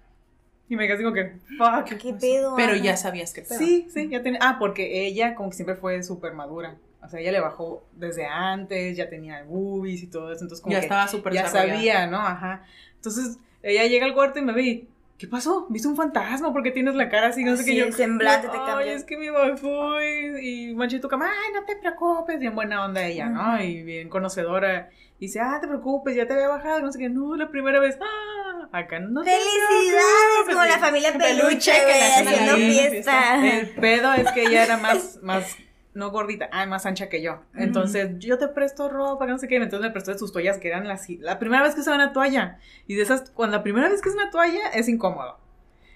Y 0.69 0.75
me 0.77 0.85
quedé 0.87 0.95
así 0.95 1.03
como 1.05 1.15
que, 1.15 1.37
fuck. 1.59 1.97
¿Qué 2.01 2.13
pedo? 2.15 2.55
Pero 2.57 2.75
ya 2.77 2.97
sabías 2.97 3.33
que 3.33 3.43
pedo. 3.43 3.59
Sí, 3.59 3.87
sí, 3.93 4.09
ya 4.09 4.23
tenía. 4.23 4.41
Ah, 4.43 4.57
porque 4.59 5.07
ella 5.07 5.35
como 5.35 5.51
que 5.51 5.57
siempre 5.57 5.77
fue 5.77 6.03
súper 6.03 6.33
madura. 6.33 6.77
O 7.07 7.09
sea, 7.09 7.21
ella 7.21 7.33
le 7.33 7.41
bajó 7.41 7.85
desde 7.93 8.27
antes, 8.27 8.97
ya 8.97 9.09
tenía 9.09 9.43
boobies 9.45 10.03
y 10.03 10.07
todo 10.09 10.33
eso. 10.33 10.43
Entonces, 10.45 10.63
como 10.63 10.73
Ya 10.73 10.81
que 10.81 10.87
estaba 10.87 11.09
súper 11.09 11.33
ya 11.33 11.47
sabía, 11.49 12.07
¿no? 12.07 12.19
Ajá. 12.21 12.65
Entonces, 12.97 13.39
ella 13.63 13.85
llega 13.87 14.05
al 14.07 14.15
cuarto 14.15 14.39
y 14.39 14.43
me 14.43 14.53
ve 14.53 14.63
y, 14.63 14.89
¿qué 15.19 15.27
pasó? 15.27 15.67
¿Viste 15.71 15.89
un 15.89 15.97
fantasma? 15.97 16.53
¿Por 16.53 16.63
qué 16.63 16.71
tienes 16.73 16.95
la 16.95 17.09
cara 17.09 17.29
así? 17.29 17.43
No 17.45 17.55
sé 17.57 17.63
Así, 17.63 17.71
qué 17.71 17.77
yo. 17.79 17.85
el 17.87 17.95
semblante 17.95 18.49
te 18.49 18.57
Ay, 18.59 18.67
cambió. 18.67 18.87
es 18.93 19.05
que 19.05 19.17
me 19.17 19.31
bajó 19.31 20.03
y, 20.03 20.69
y 20.71 20.75
manché 20.75 20.99
tu 21.01 21.09
cama. 21.09 21.27
Ay, 21.31 21.53
no 21.55 21.65
te 21.65 21.77
preocupes. 21.77 22.39
Bien 22.39 22.55
buena 22.55 22.85
onda 22.85 23.05
ella, 23.07 23.29
¿no? 23.29 23.63
Y 23.63 23.83
bien 23.83 24.09
conocedora. 24.09 24.91
Dice, 25.19 25.41
ah, 25.41 25.59
te 25.61 25.67
preocupes, 25.69 26.15
ya 26.15 26.27
te 26.27 26.35
había 26.35 26.49
bajado. 26.49 26.81
No 26.81 26.93
sé 26.93 26.99
qué, 26.99 27.09
no, 27.09 27.37
la 27.37 27.49
primera 27.49 27.81
vez. 27.81 27.97
Ah, 28.01 28.69
acá 28.73 28.99
no 29.01 29.23
te 29.23 29.31
¡Felicidades! 29.31 30.47
Como 30.49 30.65
la 30.65 30.79
familia 30.79 31.13
Peluche 31.17 31.73
güey, 31.83 32.03
haciendo 32.03 32.57
fiesta. 32.57 33.47
el 33.59 33.69
pedo 33.71 34.13
es 34.15 34.31
que 34.33 34.43
ella 34.43 34.65
era 34.65 34.77
más, 34.77 35.19
más, 35.23 35.57
no 35.97 36.11
gordita, 36.11 36.49
ah, 36.53 36.67
más 36.67 36.87
ancha 36.87 37.09
que 37.09 37.23
yo. 37.23 37.41
Entonces, 37.55 38.11
yo 38.19 38.39
te 38.39 38.49
presto 38.49 38.89
ropa, 38.89 39.27
que 39.27 39.33
no 39.33 39.39
sé 39.39 39.49
qué. 39.49 39.57
Entonces 39.57 39.81
me 39.81 39.91
prestó 39.91 40.13
de 40.13 40.19
sus 40.19 40.31
toallas 40.33 40.59
que 40.59 40.69
eran 40.69 40.87
las, 40.87 41.09
la 41.09 41.39
primera 41.39 41.63
vez 41.63 41.75
que 41.75 41.81
usaba 41.81 41.97
una 41.97 42.13
toalla. 42.13 42.59
Y 42.87 42.95
de 42.95 43.03
esas, 43.03 43.31
cuando 43.31 43.57
la 43.57 43.63
primera 43.63 43.89
vez 43.89 44.03
que 44.03 44.11
es 44.11 44.15
una 44.15 44.31
toalla, 44.31 44.69
es 44.75 44.89
incómodo. 44.89 45.39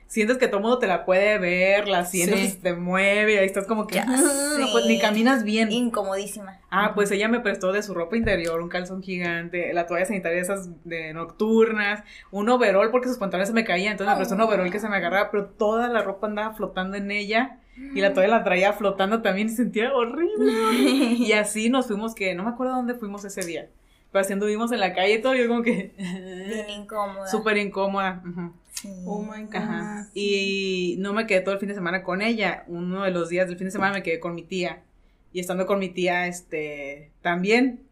Sientes 0.06 0.38
que 0.38 0.48
todo 0.48 0.60
mundo 0.60 0.78
te 0.80 0.88
la 0.88 1.04
puede 1.04 1.38
ver, 1.38 1.86
la 1.86 2.04
sientes 2.04 2.54
Sí. 2.54 2.58
te 2.60 2.72
mueve, 2.72 3.38
ahí 3.38 3.46
estás 3.46 3.68
como 3.68 3.86
que, 3.86 3.94
Ya 3.94 4.06
ah, 4.08 4.66
pues 4.72 4.86
ni 4.86 4.98
caminas 4.98 5.44
bien. 5.44 5.70
Incomodísima. 5.70 6.58
Ah, 6.68 6.94
pues 6.96 7.12
ella 7.12 7.28
me 7.28 7.38
prestó 7.38 7.70
de 7.70 7.80
su 7.84 7.94
ropa 7.94 8.16
interior 8.16 8.60
un 8.60 8.68
calzón 8.68 9.04
gigante, 9.04 9.72
la 9.72 9.86
toalla 9.86 10.06
sanitaria 10.06 10.40
esas 10.40 10.68
de 10.84 11.12
nocturnas, 11.12 12.02
un 12.32 12.48
overol 12.48 12.90
porque 12.90 13.06
sus 13.06 13.18
pantalones 13.18 13.50
se 13.50 13.54
me 13.54 13.62
caían, 13.64 13.92
entonces 13.92 14.12
me 14.12 14.16
prestó 14.16 14.34
un 14.34 14.40
overol 14.40 14.68
que 14.72 14.80
se 14.80 14.88
me 14.88 14.96
agarraba, 14.96 15.30
pero 15.30 15.46
toda 15.46 15.86
la 15.86 16.02
ropa 16.02 16.26
andaba 16.26 16.54
flotando 16.54 16.96
en 16.96 17.12
ella 17.12 17.60
y 17.94 18.00
la 18.00 18.12
toalla 18.14 18.28
la 18.38 18.44
traía 18.44 18.72
flotando 18.72 19.22
también 19.22 19.48
y 19.48 19.50
sentía 19.50 19.92
horrible. 19.94 20.52
Y 21.18 21.32
así 21.32 21.68
nos 21.70 21.86
fuimos 21.86 22.14
que 22.14 22.34
no 22.34 22.44
me 22.44 22.50
acuerdo 22.50 22.74
dónde 22.74 22.94
fuimos 22.94 23.24
ese 23.24 23.44
día. 23.44 23.68
Pero 24.12 24.22
así 24.24 24.32
anduvimos 24.32 24.72
en 24.72 24.80
la 24.80 24.92
calle 24.92 25.14
y 25.14 25.22
todo, 25.22 25.34
yo 25.34 25.46
como 25.48 25.62
que 25.62 25.92
Bien 25.96 26.68
incómoda. 26.82 27.26
súper 27.28 27.56
incómoda. 27.58 28.22
ujú. 28.28 28.52
Oh 29.06 29.22
my 29.22 29.44
God. 29.44 29.56
Ajá. 29.56 30.06
Y 30.14 30.96
no 30.98 31.12
me 31.12 31.26
quedé 31.26 31.40
todo 31.42 31.54
el 31.54 31.60
fin 31.60 31.68
de 31.68 31.74
semana 31.74 32.02
con 32.02 32.22
ella. 32.22 32.64
Uno 32.66 33.02
de 33.04 33.10
los 33.10 33.28
días 33.28 33.46
del 33.46 33.56
fin 33.58 33.66
de 33.66 33.70
semana 33.72 33.92
me 33.92 34.02
quedé 34.02 34.18
con 34.18 34.34
mi 34.34 34.42
tía. 34.42 34.82
Y 35.32 35.38
estando 35.40 35.66
con 35.66 35.78
mi 35.78 35.90
tía, 35.90 36.26
este, 36.26 37.10
también, 37.22 37.82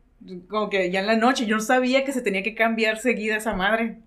como 0.49 0.71
que 0.71 0.91
ya 0.91 1.01
en 1.01 1.07
la 1.07 1.15
noche, 1.17 1.47
yo 1.47 1.55
no 1.57 1.63
sabía 1.63 2.05
que 2.05 2.13
se 2.13 2.23
tenía 2.23 2.43
que 2.43 2.55
cambiar 2.55 2.99
seguida 2.99 3.37
esa 3.37 3.55
madre. 3.55 3.99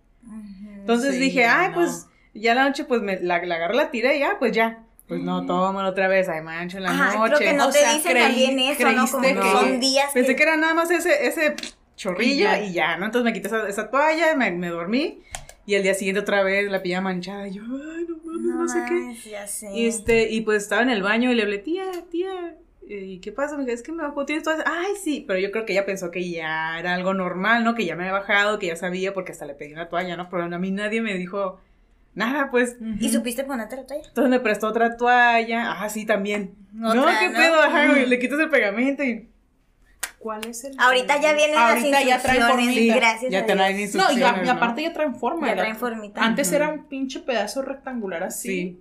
Entonces 0.79 1.13
Sí, 1.15 1.19
dije, 1.21 1.45
ay, 1.45 1.69
no. 1.69 1.75
pues, 1.75 2.07
ya 2.33 2.51
en 2.51 2.57
la 2.57 2.65
noche, 2.65 2.83
pues, 2.85 3.01
me, 3.01 3.19
la, 3.21 3.41
la 3.45 3.55
agarré, 3.55 3.75
la 3.75 3.91
tiré 3.91 4.17
y 4.17 4.19
ya, 4.21 4.37
pues 4.39 4.51
ya. 4.51 4.83
Pues 5.11 5.23
no, 5.23 5.45
tómalo 5.45 5.89
otra 5.89 6.07
vez, 6.07 6.29
ay, 6.29 6.41
mancho, 6.41 6.77
en 6.77 6.83
la 6.83 6.91
Ajá, 6.91 7.17
noche. 7.17 7.35
creo 7.35 7.51
que 7.51 7.57
no 7.57 7.67
O 7.67 7.69
te 7.69 7.79
sea, 7.79 7.93
dicen 7.93 8.13
creí- 8.13 8.23
también 8.23 8.59
eso, 8.59 8.89
¿no? 8.93 9.07
Como 9.11 9.41
que 9.41 9.51
son 9.51 9.79
días 9.81 10.09
Pensé 10.13 10.37
que 10.37 10.43
era 10.43 10.55
nada 10.55 10.73
más 10.73 10.89
ese, 10.89 11.27
ese 11.27 11.53
chorrillo 11.97 12.33
Y 12.33 12.37
ya. 12.37 12.63
y 12.63 12.71
ya, 12.71 12.95
¿no? 12.95 13.07
Entonces 13.07 13.25
me 13.25 13.33
quité 13.33 13.47
esa, 13.49 13.67
esa 13.67 13.89
toalla, 13.91 14.37
me, 14.37 14.51
me 14.51 14.69
dormí 14.69 15.21
y 15.65 15.73
el 15.75 15.83
día 15.83 15.95
siguiente 15.95 16.21
otra 16.21 16.43
vez 16.43 16.71
la 16.71 16.81
pilla 16.81 17.01
manchada 17.01 17.45
y 17.45 17.55
yo, 17.55 17.61
ay, 17.63 18.05
no 18.07 18.17
mames, 18.23 18.41
no, 18.41 18.67
sé 18.69 18.79
qué. 18.87 19.29
ya 19.31 19.45
sé. 19.47 19.69
Y 19.73 19.85
este, 19.87 20.29
y 20.31 20.39
pues 20.41 20.63
estaba 20.63 20.81
en 20.81 20.89
el 20.89 21.03
baño 21.03 21.29
y 21.29 21.35
le 21.35 21.43
hablé, 21.43 21.57
tía, 21.57 21.91
tía, 22.09 22.55
eh, 22.87 22.95
¿y 23.05 23.19
qué 23.19 23.33
pasa? 23.33 23.57
Me 23.57 23.63
dijo, 23.65 23.73
es 23.75 23.83
que 23.83 23.91
me 23.91 24.03
bajó, 24.03 24.25
tienes 24.25 24.45
todas. 24.45 24.63
Ay, 24.65 24.93
sí, 25.03 25.25
pero 25.27 25.39
yo 25.39 25.51
creo 25.51 25.65
que 25.65 25.73
ella 25.73 25.85
pensó 25.85 26.09
que 26.09 26.29
ya 26.29 26.79
era 26.79 26.93
algo 26.95 27.13
normal, 27.13 27.65
¿no? 27.65 27.75
Que 27.75 27.85
ya 27.85 27.97
me 27.97 28.03
había 28.07 28.13
bajado, 28.17 28.59
que 28.59 28.67
ya 28.67 28.77
sabía, 28.77 29.13
porque 29.13 29.33
hasta 29.33 29.45
le 29.45 29.55
pedí 29.55 29.73
una 29.73 29.89
toalla, 29.89 30.15
¿no? 30.15 30.29
Pero 30.29 30.43
a 30.43 30.47
mí 30.57 30.71
nadie 30.71 31.01
me 31.01 31.15
dijo 31.15 31.59
nada, 32.15 32.49
pues. 32.51 32.75
¿Y 32.99 33.09
supiste 33.09 33.43
ponerte 33.43 33.75
la 33.75 33.85
toalla? 33.85 34.07
Entonces 34.07 34.29
me 34.29 34.39
prestó 34.39 34.67
otra 34.67 34.97
toalla. 34.97 35.71
Ah, 35.81 35.89
sí, 35.89 36.05
también. 36.05 36.55
no, 36.73 36.91
qué 36.91 37.29
¿no? 37.29 37.37
pedo, 37.39 37.61
ajá, 37.61 37.87
güey. 37.87 38.05
Le 38.05 38.19
quitas 38.19 38.39
el 38.39 38.49
pegamento 38.49 39.03
y. 39.03 39.27
¿Cuál 40.19 40.45
es 40.45 40.63
el? 40.65 40.75
Ahorita 40.79 41.19
ya 41.19 41.33
vienen 41.33 41.57
Ahorita 41.57 41.89
las 41.89 42.05
ya 42.05 42.21
trae 42.21 42.37
instrucciones, 42.37 42.75
formita. 42.75 42.95
gracias 42.95 43.31
ya 43.31 43.39
a 43.39 43.45
te 43.47 43.53
traen 43.55 43.77
Dios. 43.77 43.95
No, 43.95 44.01
y, 44.01 44.05
a- 44.05 44.09
y 44.09 44.13
instrucciones, 44.13 44.45
¿no? 44.45 44.51
aparte 44.51 44.81
ya 44.83 44.93
traen 44.93 45.15
forma. 45.15 45.47
Ya 45.47 45.55
traen 45.55 45.75
formita. 45.77 46.21
Antes 46.23 46.47
Ujú. 46.47 46.55
era 46.57 46.69
un 46.69 46.85
pinche 46.87 47.19
pedazo 47.21 47.63
rectangular 47.63 48.23
así. 48.23 48.47
Sí. 48.47 48.79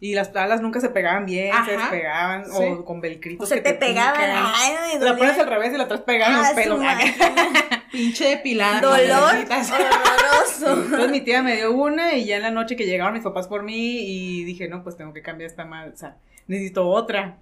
Y 0.00 0.14
las 0.14 0.34
alas 0.36 0.60
nunca 0.60 0.80
se 0.80 0.88
pegaban 0.90 1.24
bien, 1.24 1.52
se 1.64 1.74
Ajá. 1.74 1.82
despegaban, 1.82 2.44
Sí. 2.46 2.50
o 2.62 2.84
con 2.84 3.00
velcritos. 3.00 3.46
O 3.46 3.48
se 3.48 3.62
que 3.62 3.72
te 3.72 3.74
pegaban. 3.74 4.12
pican. 4.20 4.44
Ay, 4.56 4.98
me 4.98 5.04
La 5.04 5.16
pones 5.16 5.38
al 5.38 5.46
revés 5.46 5.72
y 5.72 5.76
la 5.78 5.86
traes 5.88 6.02
pegada 6.02 6.32
en 6.32 6.36
Ah, 6.44 6.48
los 6.48 6.50
pelos. 6.52 6.80
Pinche 7.92 8.28
depilada. 8.28 8.80
Dolor 8.80 9.34
horroroso. 9.50 10.84
Entonces 10.84 11.10
mi 11.10 11.20
tía 11.20 11.42
me 11.42 11.56
dio 11.56 11.72
una 11.72 12.14
y 12.14 12.24
ya 12.24 12.36
en 12.36 12.42
la 12.42 12.50
noche 12.50 12.76
que 12.76 12.86
llegaron 12.86 13.14
mis 13.14 13.22
papás 13.22 13.48
por 13.48 13.62
mí 13.62 13.98
y 14.00 14.44
dije, 14.44 14.68
no, 14.68 14.82
pues 14.82 14.96
tengo 14.96 15.12
que 15.12 15.22
cambiar 15.22 15.50
esta 15.50 15.64
madre, 15.64 15.92
o 15.92 15.96
sea, 15.96 16.16
necesito 16.46 16.88
otra. 16.88 17.38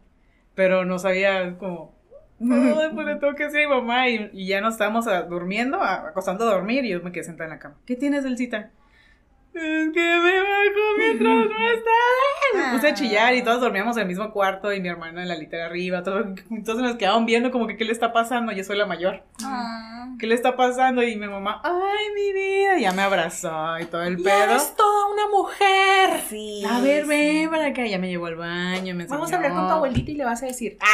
Pero 0.54 0.84
no 0.84 0.98
sabía 0.98 1.56
como, 1.58 1.94
ay, 2.40 2.90
pues 2.94 3.06
le 3.06 3.16
tengo 3.16 3.34
que 3.34 3.44
decir 3.44 3.62
a 3.62 3.68
mi 3.68 3.74
mamá 3.74 4.08
y, 4.08 4.30
y 4.32 4.46
ya 4.46 4.60
nos 4.60 4.74
estábamos 4.74 5.06
ah, 5.08 5.22
durmiendo, 5.22 5.82
acostando 5.82 6.48
a 6.48 6.54
dormir 6.54 6.84
y 6.84 6.90
yo 6.90 7.02
me 7.02 7.12
quedé 7.12 7.24
sentada 7.24 7.46
en 7.46 7.50
la 7.50 7.58
cama. 7.58 7.76
¿Qué 7.86 7.96
tienes, 7.96 8.22
Delcita? 8.22 8.70
Es 9.54 9.92
que 9.92 10.00
me 10.00 10.40
bajó 10.40 10.98
mientras 10.98 11.36
no 11.36 11.68
estaba. 11.68 12.54
Me 12.54 12.72
puse 12.76 12.88
a 12.88 12.94
chillar 12.94 13.34
y 13.34 13.42
todos 13.42 13.60
dormíamos 13.60 13.96
en 13.96 14.02
el 14.02 14.08
mismo 14.08 14.32
cuarto 14.32 14.72
y 14.72 14.80
mi 14.80 14.88
hermana 14.88 15.22
en 15.22 15.28
la 15.28 15.36
litera 15.36 15.66
arriba. 15.66 15.98
Entonces 15.98 16.76
nos 16.82 16.96
quedaban 16.96 17.24
viendo 17.24 17.50
como 17.52 17.66
que 17.68 17.76
qué 17.76 17.84
le 17.84 17.92
está 17.92 18.12
pasando. 18.12 18.50
Yo 18.52 18.64
soy 18.64 18.76
la 18.76 18.86
mayor. 18.86 19.22
Ah. 19.44 20.08
¿Qué 20.18 20.26
le 20.26 20.34
está 20.34 20.56
pasando? 20.56 21.02
Y 21.02 21.16
mi 21.16 21.26
mamá, 21.28 21.60
ay, 21.64 22.06
mi 22.14 22.32
vida, 22.32 22.78
ya 22.78 22.92
me 22.92 23.02
abrazó 23.02 23.78
y 23.80 23.84
todo 23.86 24.02
el 24.02 24.16
Ya 24.18 24.24
pedo. 24.24 24.42
eres 24.52 24.74
toda 24.76 25.06
una 25.12 25.28
mujer. 25.28 26.20
Sí. 26.28 26.64
A 26.68 26.80
ver, 26.80 27.02
sí. 27.04 27.08
ven 27.08 27.50
para 27.50 27.66
acá. 27.66 27.86
Ya 27.86 27.98
me 27.98 28.08
llevó 28.08 28.26
al 28.26 28.36
baño, 28.36 28.94
me 28.94 29.06
Vamos 29.06 29.32
a 29.32 29.36
hablar 29.36 29.52
con 29.52 29.66
tu 29.68 29.72
abuelita 29.72 30.10
y 30.10 30.14
le 30.14 30.24
vas 30.24 30.42
a 30.42 30.46
decir. 30.46 30.78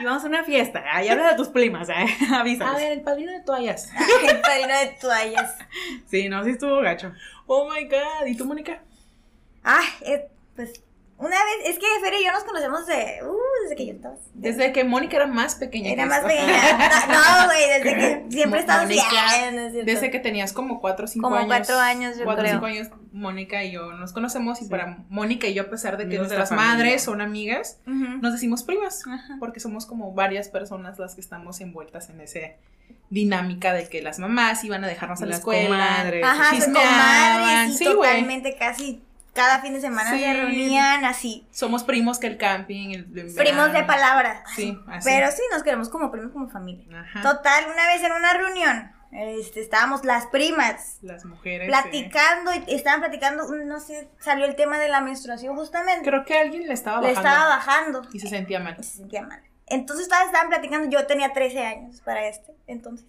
Y 0.00 0.04
vamos 0.04 0.24
a 0.24 0.28
una 0.28 0.44
fiesta. 0.44 0.82
Ay, 0.90 1.08
habla 1.08 1.30
de 1.30 1.36
tus 1.36 1.48
primas, 1.48 1.88
¿eh? 1.90 2.06
A 2.32 2.42
ver, 2.42 2.92
el 2.92 3.02
padrino 3.02 3.32
de 3.32 3.40
toallas. 3.40 3.90
El 4.26 4.40
padrino 4.40 4.78
de 4.78 4.96
toallas. 4.98 5.58
Sí, 6.06 6.28
no, 6.28 6.42
sí 6.42 6.50
estuvo 6.50 6.80
gacho. 6.80 7.12
Oh 7.46 7.68
my 7.70 7.84
god. 7.84 8.26
¿Y 8.26 8.36
tú, 8.36 8.46
Mónica? 8.46 8.80
Ay, 9.62 9.86
eh, 10.02 10.28
pues 10.56 10.82
una 11.20 11.36
vez, 11.36 11.66
es 11.66 11.78
que 11.78 11.86
Fer 12.02 12.14
y 12.14 12.24
yo 12.24 12.32
nos 12.32 12.44
conocemos 12.44 12.86
de, 12.86 13.18
uh, 13.24 13.36
desde 13.62 13.76
que 13.76 13.86
yo 13.86 13.92
estaba. 13.92 14.14
Desde 14.34 14.72
que 14.72 14.84
Mónica 14.84 15.16
era 15.16 15.26
más 15.26 15.54
pequeña. 15.54 15.90
Era 15.92 16.06
más 16.06 16.20
pequeña. 16.20 16.60
No, 17.08 17.46
güey, 17.46 17.68
desde 17.68 17.82
que 17.82 18.26
siempre 18.30 18.58
he 18.58 18.62
estado 18.62 18.82
así. 18.86 18.96
Mónica, 18.96 19.28
Ay, 19.28 19.54
no. 19.54 19.84
Desde 19.84 20.10
que 20.10 20.18
tenías 20.18 20.52
como 20.52 20.80
4 20.80 21.04
o 21.04 21.08
5 21.08 21.22
Como 21.22 21.36
años. 21.36 21.48
cuatro 21.48 21.78
años, 21.78 22.16
yo 22.18 22.24
4 22.24 22.40
o 22.42 22.44
creo. 22.44 22.54
5 22.54 22.66
años, 22.66 22.88
Mónica 23.12 23.62
y 23.64 23.72
yo 23.72 23.92
nos 23.92 24.12
conocemos. 24.12 24.60
Y 24.60 24.64
Sí. 24.64 24.70
para 24.70 24.98
Mónica 25.08 25.46
y 25.46 25.54
yo, 25.54 25.62
a 25.64 25.66
pesar 25.70 25.96
de 25.96 26.04
que 26.04 26.16
Amigos 26.16 26.28
de 26.30 26.34
la 26.34 26.38
nuestras 26.40 26.58
familia. 26.58 26.74
madres 26.76 27.02
son 27.02 27.20
amigas, 27.20 27.78
nos 27.86 28.32
decimos 28.32 28.62
primas. 28.62 29.02
Porque 29.38 29.60
somos 29.60 29.86
como 29.86 30.12
varias 30.12 30.48
personas 30.48 30.98
las 30.98 31.14
que 31.14 31.20
estamos 31.20 31.60
envueltas 31.60 32.08
en 32.10 32.20
esa 32.20 32.40
dinámica 33.10 33.72
de 33.72 33.88
que 33.88 34.02
las 34.02 34.18
mamás 34.18 34.62
iban 34.64 34.84
a 34.84 34.86
dejarnos 34.88 35.20
a 35.22 35.26
la 35.26 35.36
escuela. 35.36 35.66
comadres. 35.68 36.24
Ajá, 36.24 36.50
chismeaban, 36.54 37.38
comadres 37.40 37.74
y 37.74 37.78
sí, 37.78 37.84
güey. 37.86 37.96
totalmente 38.10 38.56
casi 38.56 39.02
cada 39.34 39.60
fin 39.60 39.72
de 39.74 39.80
semana 39.80 40.10
Sí. 40.10 40.20
se 40.20 40.32
reunían 40.34 41.04
así. 41.04 41.46
Somos 41.50 41.84
primos 41.84 42.18
que 42.18 42.26
el 42.26 42.36
camping. 42.38 42.90
el- 42.90 43.18
el 43.18 43.34
Primos 43.34 43.72
de 43.72 43.82
palabra. 43.84 44.42
Sí, 44.56 44.78
así. 44.88 45.08
Pero 45.08 45.30
sí, 45.30 45.42
nos 45.52 45.62
queremos 45.62 45.88
como 45.88 46.10
primos, 46.10 46.32
como 46.32 46.48
familia. 46.48 47.00
Ajá. 47.00 47.22
Total, 47.22 47.64
una 47.72 47.86
vez 47.86 48.02
en 48.02 48.12
una 48.12 48.32
reunión, 48.34 48.92
este, 49.12 49.60
estábamos 49.60 50.04
las 50.04 50.26
primas 50.26 50.98
Las 51.02 51.24
mujeres. 51.24 51.66
eh, 51.66 51.70
platicando 51.70 52.52
y 52.66 52.74
estaban 52.74 53.00
platicando, 53.00 53.44
no 53.64 53.80
sé, 53.80 54.08
salió 54.20 54.44
el 54.46 54.54
tema 54.56 54.78
de 54.78 54.88
la 54.88 55.00
menstruación 55.00 55.56
justamente. 55.56 56.08
Creo 56.08 56.24
que 56.24 56.38
alguien 56.38 56.66
le 56.68 56.74
estaba 56.74 57.00
Le 57.00 57.08
bajando. 57.14 57.28
estaba 57.28 57.48
bajando 57.56 58.02
Y 58.12 58.20
se 58.20 58.28
sentía 58.28 58.60
mal. 58.60 58.76
y 58.78 58.82
se 58.84 58.98
sentía 58.98 59.22
mal. 59.22 59.40
Entonces 59.66 60.08
todas 60.08 60.26
estaban 60.26 60.48
platicando, 60.48 60.88
yo 60.90 61.06
tenía 61.06 61.32
13 61.32 61.64
años 61.64 62.00
para 62.00 62.26
este, 62.26 62.52
entonces. 62.66 63.06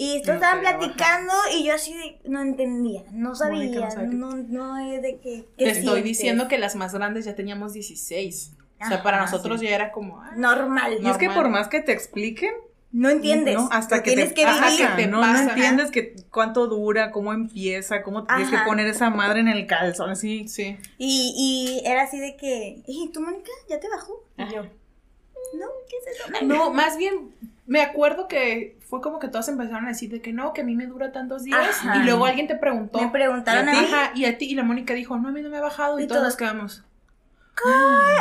Y 0.00 0.22
No 0.24 0.34
estaban 0.34 0.60
platicando 0.60 1.32
y 1.52 1.64
yo 1.64 1.74
así 1.74 1.92
de- 1.92 2.20
no 2.30 2.40
entendía, 2.40 3.02
no 3.10 3.34
sabía, 3.34 3.64
Mónica 3.64 3.80
no 3.80 4.10
qué- 4.10 4.16
no, 4.16 4.36
no 4.36 4.78
es 4.78 5.02
de 5.02 5.18
que... 5.18 5.44
Te 5.56 5.70
estoy 5.70 6.02
diciendo 6.02 6.46
que 6.46 6.56
las 6.56 6.76
más 6.76 6.94
grandes 6.94 7.24
ya 7.24 7.34
teníamos 7.34 7.72
16. 7.72 8.52
O 8.80 8.86
sea, 8.86 9.02
para 9.02 9.16
Ajá, 9.20 9.26
nosotros 9.32 9.60
ya 9.60 9.70
era 9.70 9.90
como. 9.90 10.20
ah, 10.20 10.34
Normal. 10.36 10.98
Y 11.02 11.08
es 11.08 11.16
que 11.16 11.28
por 11.30 11.48
más 11.48 11.66
que 11.66 11.80
te 11.80 11.90
expliquen, 11.90 12.52
No 12.92 13.08
entiendes. 13.10 13.56
no, 13.56 13.68
hasta 13.72 14.04
que 14.04 14.12
tienes 14.12 14.28
te 14.28 14.34
que 14.36 14.44
ajá, 14.44 14.70
vivir. 14.70 14.86
que 14.86 15.02
te 15.02 15.06
no, 15.08 15.20
pasa. 15.20 15.42
no 15.42 15.50
entiendes 15.50 15.90
que 15.90 16.14
cuánto 16.30 16.68
dura, 16.68 17.10
cómo 17.10 17.32
empieza, 17.32 18.04
cómo 18.04 18.22
te 18.24 18.34
tienes 18.36 18.50
que 18.52 18.64
poner 18.64 18.86
esa 18.86 19.10
madre 19.10 19.40
en 19.40 19.48
el 19.48 19.66
calzón, 19.66 20.10
así. 20.10 20.46
Sí. 20.46 20.76
Y, 20.96 21.80
y 21.82 21.88
era 21.88 22.04
así 22.04 22.20
de 22.20 22.36
que, 22.36 22.84
¿y 22.86 23.10
tú, 23.12 23.20
Mónica? 23.20 23.50
¿Ya 23.68 23.80
te 23.80 23.88
bajó? 23.88 24.24
Y 24.36 24.44
yo, 24.54 24.62
no, 24.62 25.66
¿qué 25.88 25.96
es 25.96 26.16
eso? 26.20 26.44
No, 26.46 26.72
más 26.72 26.96
bien, 26.96 27.32
me 27.68 27.82
acuerdo 27.82 28.26
que 28.26 28.76
fue 28.88 29.00
como 29.00 29.18
que 29.20 29.28
todos 29.28 29.46
empezaron 29.48 29.84
a 29.84 29.88
decir 29.88 30.10
de 30.10 30.20
que 30.20 30.32
no, 30.32 30.52
que 30.52 30.62
a 30.62 30.64
mí 30.64 30.74
me 30.74 30.86
dura 30.86 31.12
tantos 31.12 31.44
días. 31.44 31.60
Ajá. 31.60 31.98
Y 31.98 32.04
luego 32.04 32.24
alguien 32.26 32.48
te 32.48 32.56
preguntó. 32.56 32.98
Me 33.00 33.10
preguntaron 33.10 33.66
y 33.66 33.68
a 33.68 33.72
a 33.72 33.74
ti, 33.74 33.80
mí. 33.86 33.92
ajá, 33.94 34.12
y 34.16 34.24
a 34.24 34.38
ti, 34.38 34.44
y 34.46 34.54
la 34.54 34.62
Mónica 34.64 34.94
dijo, 34.94 35.16
no, 35.18 35.28
a 35.28 35.32
mí 35.32 35.42
no 35.42 35.50
me 35.50 35.58
ha 35.58 35.60
bajado. 35.60 36.00
Y, 36.00 36.04
Y 36.04 36.06
todos 36.06 36.18
todos, 36.20 36.28
nos 36.32 36.36
quedamos. 36.36 36.84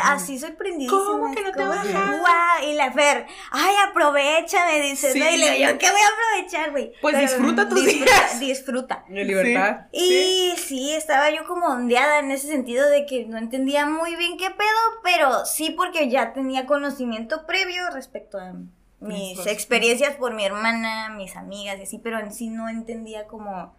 Así 0.03 0.39
sorprendidísima. 0.39 0.99
¿Cómo 0.99 1.33
que 1.35 1.41
no 1.43 1.51
te 1.51 1.57
¿cómo? 1.59 1.69
baja? 1.69 2.17
Guau, 2.19 2.69
Y 2.69 2.73
la 2.73 2.91
Fer, 2.91 3.25
ay, 3.51 3.75
aprovecha, 3.87 4.65
me 4.65 4.81
dice. 4.81 5.13
Sí. 5.13 5.19
¿no? 5.19 5.29
Y 5.29 5.37
le 5.37 5.51
digo, 5.51 5.71
¿yo 5.71 5.77
qué 5.77 5.91
voy 5.91 6.01
a 6.01 6.07
aprovechar, 6.39 6.71
güey? 6.71 6.91
Pues 7.01 7.15
Pero 7.15 7.27
disfruta 7.27 7.69
tus 7.69 7.85
disfruta, 7.85 8.11
días. 8.11 8.39
Disfruta. 8.39 9.05
De 9.07 9.25
libertad. 9.25 9.85
Y 9.91 10.53
sí. 10.57 10.93
estaba 10.93 11.29
yo 11.29 11.45
como 11.45 11.67
ondeada 11.67 12.19
en 12.19 12.31
ese 12.31 12.47
sentido 12.47 12.89
de 12.89 13.05
que 13.05 13.25
no 13.25 13.37
entendía 13.37 13.85
muy 13.85 14.15
bien 14.15 14.37
qué 14.37 14.49
pedo, 14.49 14.67
pero 15.03 15.45
sí 15.45 15.69
porque 15.69 16.09
ya 16.09 16.33
tenía 16.33 16.65
conocimiento 16.65 17.45
previo 17.45 17.89
respecto 17.91 18.39
a 18.39 18.53
mis 18.99 19.45
experiencias 19.47 20.15
por 20.15 20.33
mi 20.33 20.43
hermana, 20.45 21.09
mis 21.09 21.35
amigas 21.35 21.77
y 21.79 21.83
así, 21.83 21.99
pero 21.99 22.19
en 22.19 22.31
sí 22.33 22.49
no 22.49 22.67
entendía 22.69 23.27
como 23.27 23.75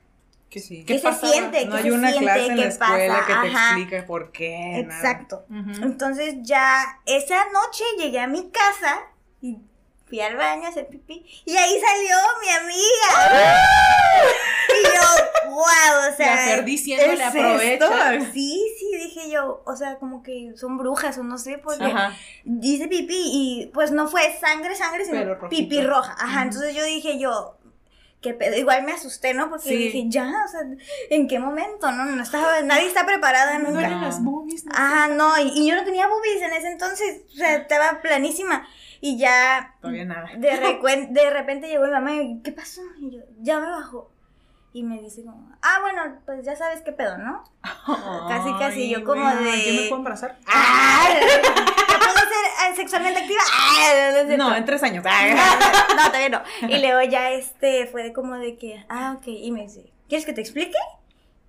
Que 0.51 0.61
sí. 0.61 0.85
qué, 0.85 0.99
se 0.99 1.13
siente, 1.13 1.67
No 1.67 1.73
qué 1.73 1.77
hay 1.79 1.83
se 1.85 1.93
una 1.93 2.09
siente, 2.11 2.25
clase 2.25 2.47
en 2.47 2.55
qué 2.55 2.61
la 2.63 2.67
escuela 2.69 3.15
pasa. 3.15 3.27
que 3.27 3.33
te 3.49 3.55
Ajá. 3.57 3.67
explique 3.79 4.03
por 4.05 4.33
qué. 4.33 4.85
nada. 4.87 5.01
Exacto. 5.01 5.45
Entonces 5.83 6.37
ya 6.43 7.01
esa 7.07 7.45
noche 7.53 7.85
llegué 7.99 8.21
a 8.21 8.27
mi 8.29 8.51
casa 8.51 9.01
y 9.41 9.59
fui 10.09 10.21
al 10.21 10.37
baño 10.37 10.67
a 10.67 10.69
hacer 10.69 10.89
pipí 10.89 11.25
y 11.45 11.57
ahí 11.57 11.81
salió 11.81 12.17
mi 12.41 12.49
amiga. 12.51 13.61
y 14.81 14.85
yo, 14.85 15.51
wow, 15.51 16.13
o 16.13 16.17
sea. 16.17 16.35
La 16.35 16.43
Fer 16.43 16.65
diciéndole, 16.65 17.15
¿es 17.15 17.29
aprovecha. 17.29 18.15
esto? 18.15 18.27
Sí, 18.33 18.75
sí, 18.79 18.97
dije 18.97 19.31
yo, 19.31 19.63
o 19.67 19.77
sea, 19.77 19.97
como 19.97 20.23
que 20.23 20.53
son 20.57 20.79
brujas 20.79 21.19
o 21.19 21.23
no 21.25 21.39
sé, 21.39 21.59
porque 21.59 21.85
Ajá. 21.85 22.15
hice 22.63 22.89
pipí 22.89 23.17
y 23.17 23.71
pues 23.75 23.91
no 23.91 24.09
fue 24.09 24.37
sangre, 24.41 24.75
sangre, 24.77 25.05
sino 25.05 25.49
pipí 25.49 25.83
roja. 25.83 26.17
Ajá, 26.19 26.43
entonces 26.43 26.75
yo 26.75 26.85
dije 26.85 27.19
yo, 27.19 27.58
qué 28.21 28.35
pedo, 28.35 28.57
igual 28.57 28.83
me 28.85 28.93
asusté, 28.93 29.33
¿no? 29.35 29.49
Porque 29.49 29.69
Sí. 29.69 29.77
dije, 29.77 30.05
ya, 30.09 30.33
o 30.45 30.49
sea, 30.49 30.61
¿en 31.11 31.29
qué 31.29 31.39
momento? 31.39 31.91
No, 31.93 32.05
no 32.05 32.23
estaba, 32.23 32.61
nadie 32.63 32.87
está 32.87 33.07
preparada 33.07 33.59
Me 33.59 33.71
nunca. 33.71 33.89
las 33.89 34.23
boobies. 34.23 34.65
¿no? 34.65 34.73
Ajá, 34.75 35.09
no, 35.09 35.39
y, 35.39 35.53
y 35.55 35.69
yo 35.69 35.77
no 35.77 35.85
tenía 35.85 36.07
boobies 36.09 36.43
en 36.43 36.53
ese 36.53 36.69
entonces, 36.73 37.23
o 37.33 37.37
sea, 37.37 37.57
estaba 37.57 38.01
planísima. 38.01 38.67
Y 39.01 39.17
ya 39.17 39.77
Todavía 39.81 40.05
nada. 40.05 40.29
de, 40.37 41.07
de 41.11 41.31
repente 41.31 41.69
llegó 41.69 41.85
mi 41.85 41.93
mamá 41.93 42.15
y 42.21 42.41
¿qué 42.43 42.51
pasó? 42.51 42.83
Y 42.99 43.13
yo, 43.13 43.21
ya 43.41 43.61
me 43.61 43.69
bajó. 43.69 44.11
Y 44.79 44.85
me 44.85 45.01
dice 45.01 45.25
como, 45.25 45.51
ah, 45.61 45.79
bueno, 45.81 46.21
pues 46.25 46.45
ya 46.47 46.55
sabes 46.55 46.83
qué 46.83 46.93
pedo, 46.93 47.19
¿no? 47.19 47.43
Casi, 48.29 48.53
casi, 48.61 48.89
yo 48.89 49.03
como 49.03 49.27
Ay, 49.27 49.37
de- 49.45 49.63
¿Quién 49.65 49.75
me 49.77 49.83
puedo 49.89 49.97
embarazar? 49.97 50.37
¡Ah! 50.47 51.05
¿Ya 51.11 51.99
puedo 51.99 52.15
ser 52.15 52.71
eh, 52.71 52.77
sexualmente 52.77 53.19
activa? 53.19 53.41
¡Ah! 53.53 54.23
No, 54.37 54.55
en 54.55 54.65
tres 54.65 54.81
años. 54.85 55.03
No, 55.03 55.11
Ay. 55.13 55.35
no, 55.35 55.97
no, 55.97 56.07
todavía 56.07 56.29
no. 56.29 56.43
Y 56.69 56.79
luego 56.79 57.03
ya 57.11 57.33
este 57.33 57.89
fue 57.89 58.05
de 58.05 58.13
como 58.13 58.37
de 58.37 58.57
que, 58.57 58.87
ah, 58.89 59.17
ok. 59.19 59.27
Y 59.27 59.51
me 59.51 59.63
dice, 59.63 59.93
¿quieres 60.09 60.25
que 60.25 60.33
te 60.33 60.43
explique? 60.43 60.79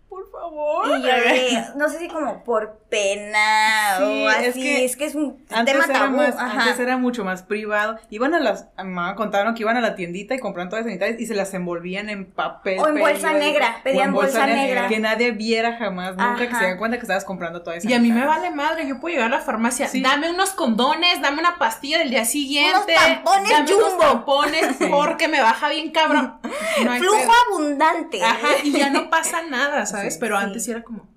Por 0.10 0.30
favor. 0.32 0.88
Y 0.98 1.02
yo 1.04 1.08
de, 1.08 1.64
no 1.76 1.88
sé 1.90 2.00
si 2.00 2.08
como 2.08 2.44
por 2.44 2.80
pena 2.90 3.98
Sí, 4.00 4.04
o 4.04 4.28
así, 4.30 4.46
es 4.48 4.54
que 4.56 4.86
es 4.86 4.96
que 4.98 5.06
es 5.06 5.16
un 5.16 5.46
Antes 5.52 5.74
tema 5.74 5.86
era, 5.86 6.00
tabú. 6.06 6.18
más, 6.18 6.36
ajá. 6.36 6.62
antes 6.64 6.80
era 6.80 6.98
mucho 6.98 7.24
más 7.24 7.44
privado. 7.44 8.00
Iban 8.10 8.34
a 8.34 8.40
las, 8.40 8.68
a 8.78 8.84
mi 8.84 8.92
mamá 8.92 9.16
contaron 9.16 9.54
que 9.54 9.62
iban 9.62 9.78
a 9.78 9.82
la 9.82 9.96
tiendita 9.96 10.34
y 10.36 10.40
compraban 10.40 10.70
todas 10.70 10.84
las 10.86 10.90
sanitarias 10.92 11.20
y 11.20 11.26
se 11.28 11.36
las 11.36 11.54
envolvían 11.54 12.10
en 12.10 12.26
papel. 12.32 12.80
O 12.80 12.88
en 12.88 12.98
bolsa 13.00 13.34
negra, 13.34 13.78
pedían 13.84 14.10
en 14.10 14.14
bolsa 14.16 14.48
negra. 14.48 14.88
Que 14.88 15.00
nadie 15.00 15.32
viera 15.32 15.78
jamás, 15.78 16.16
nunca 16.18 16.48
que 16.48 16.56
se 16.56 16.66
den 16.66 16.78
cuenta 16.78 16.98
que 16.98 17.04
estabas 17.04 17.24
comprando 17.26 17.62
todas 17.62 17.78
esas 17.80 17.92
Y 17.92 17.94
a 17.94 18.00
mí 18.00 18.12
me 18.12 18.26
vale 18.26 18.50
madre, 18.52 18.88
yo 18.88 19.00
puedo 19.00 19.14
llegar 19.14 19.32
a 19.32 19.38
la 19.38 19.42
farmacia, 19.44 19.88
Sí. 19.88 20.02
dame 20.02 20.32
unos 20.32 20.52
condones, 20.52 21.22
dame 21.22 21.40
una 21.40 21.58
pastilla 21.60 22.00
del 22.00 22.10
día 22.10 22.26
siguiente, 22.26 22.94
tampones 22.96 23.50
dame 23.52 23.74
unos 23.76 23.90
Jumbo. 23.90 24.04
tampones 24.04 24.76
porque 24.90 25.28
me 25.28 25.42
baja 25.42 25.70
bien 25.70 25.92
cabrón. 25.92 26.40
No 26.84 26.92
Flujo 26.98 27.18
pedo. 27.18 27.32
abundante. 27.52 28.24
Ajá, 28.24 28.48
y 28.64 28.72
ya 28.72 28.90
no 28.90 29.10
pasa 29.10 29.44
nada, 29.44 29.86
¿sabes? 29.86 29.99
Sí. 30.02 30.18
Pero 30.20 30.38
Sí. 30.38 30.44
antes 30.46 30.64
sí 30.66 30.72
era 30.72 30.84
como 30.84 31.08